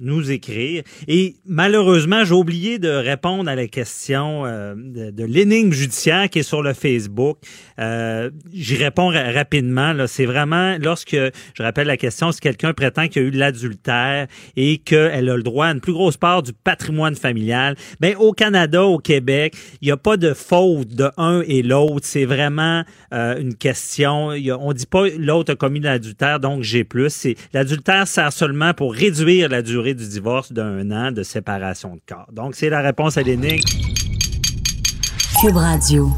nous 0.00 0.30
écrire. 0.30 0.82
Et 1.06 1.36
malheureusement, 1.46 2.24
j'ai 2.24 2.34
oublié 2.34 2.78
de 2.78 2.88
répondre 2.88 3.48
à 3.48 3.54
la 3.54 3.66
question 3.66 4.42
de, 4.42 5.24
l'énigme 5.24 5.72
judiciaire 5.72 6.28
qui 6.28 6.40
est 6.40 6.42
sur 6.42 6.62
le 6.62 6.74
Facebook. 6.74 7.38
J'y 7.78 8.76
réponds 8.76 9.08
rapidement. 9.08 9.94
C'est 10.06 10.26
vraiment 10.26 10.76
lorsque, 10.80 11.14
je 11.14 11.62
rappelle 11.62 11.86
la 11.86 11.96
question, 11.96 12.32
si 12.32 12.40
quelqu'un 12.40 12.72
prétend 12.72 13.08
qu'il 13.08 13.22
y 13.22 13.24
a 13.24 13.28
eu 13.28 13.30
de 13.30 13.38
l'adultère 13.38 14.26
et 14.56 14.78
qu'elle 14.78 15.28
a 15.28 15.36
le 15.36 15.42
droit 15.42 15.66
à 15.66 15.72
une 15.72 15.80
plus 15.80 15.92
grosse 15.92 16.16
part 16.16 16.42
du 16.42 16.52
patrimoine 16.52 17.14
familial, 17.14 17.76
ben 18.00 18.16
au 18.16 18.32
Canada, 18.32 18.84
au 18.84 18.98
Québec, 18.98 19.54
il 19.80 19.86
n'y 19.86 19.92
a 19.92 19.96
pas 19.96 20.16
de 20.16 20.34
faute 20.38 20.88
de 20.88 21.10
un 21.16 21.42
et 21.46 21.62
l'autre. 21.62 22.04
C'est 22.06 22.24
vraiment 22.24 22.84
euh, 23.12 23.38
une 23.38 23.54
question. 23.54 24.30
On 24.60 24.72
dit 24.72 24.86
pas 24.86 25.08
l'autre 25.16 25.52
a 25.52 25.56
commis 25.56 25.80
l'adultère, 25.80 26.40
donc 26.40 26.62
j'ai 26.62 26.84
plus. 26.84 27.26
L'adultère 27.52 28.06
sert 28.06 28.32
seulement 28.32 28.74
pour 28.74 28.94
réduire 28.94 29.48
la 29.48 29.62
durée 29.62 29.94
du 29.94 30.06
divorce 30.06 30.52
d'un 30.52 30.90
an 30.90 31.12
de 31.12 31.22
séparation 31.22 31.94
de 31.94 32.00
corps. 32.06 32.28
Donc 32.32 32.54
c'est 32.54 32.70
la 32.70 32.80
réponse 32.80 33.16
à 33.16 33.22
l'énigme. 33.22 33.62
Cube 35.40 35.56
Radio. 35.56 36.10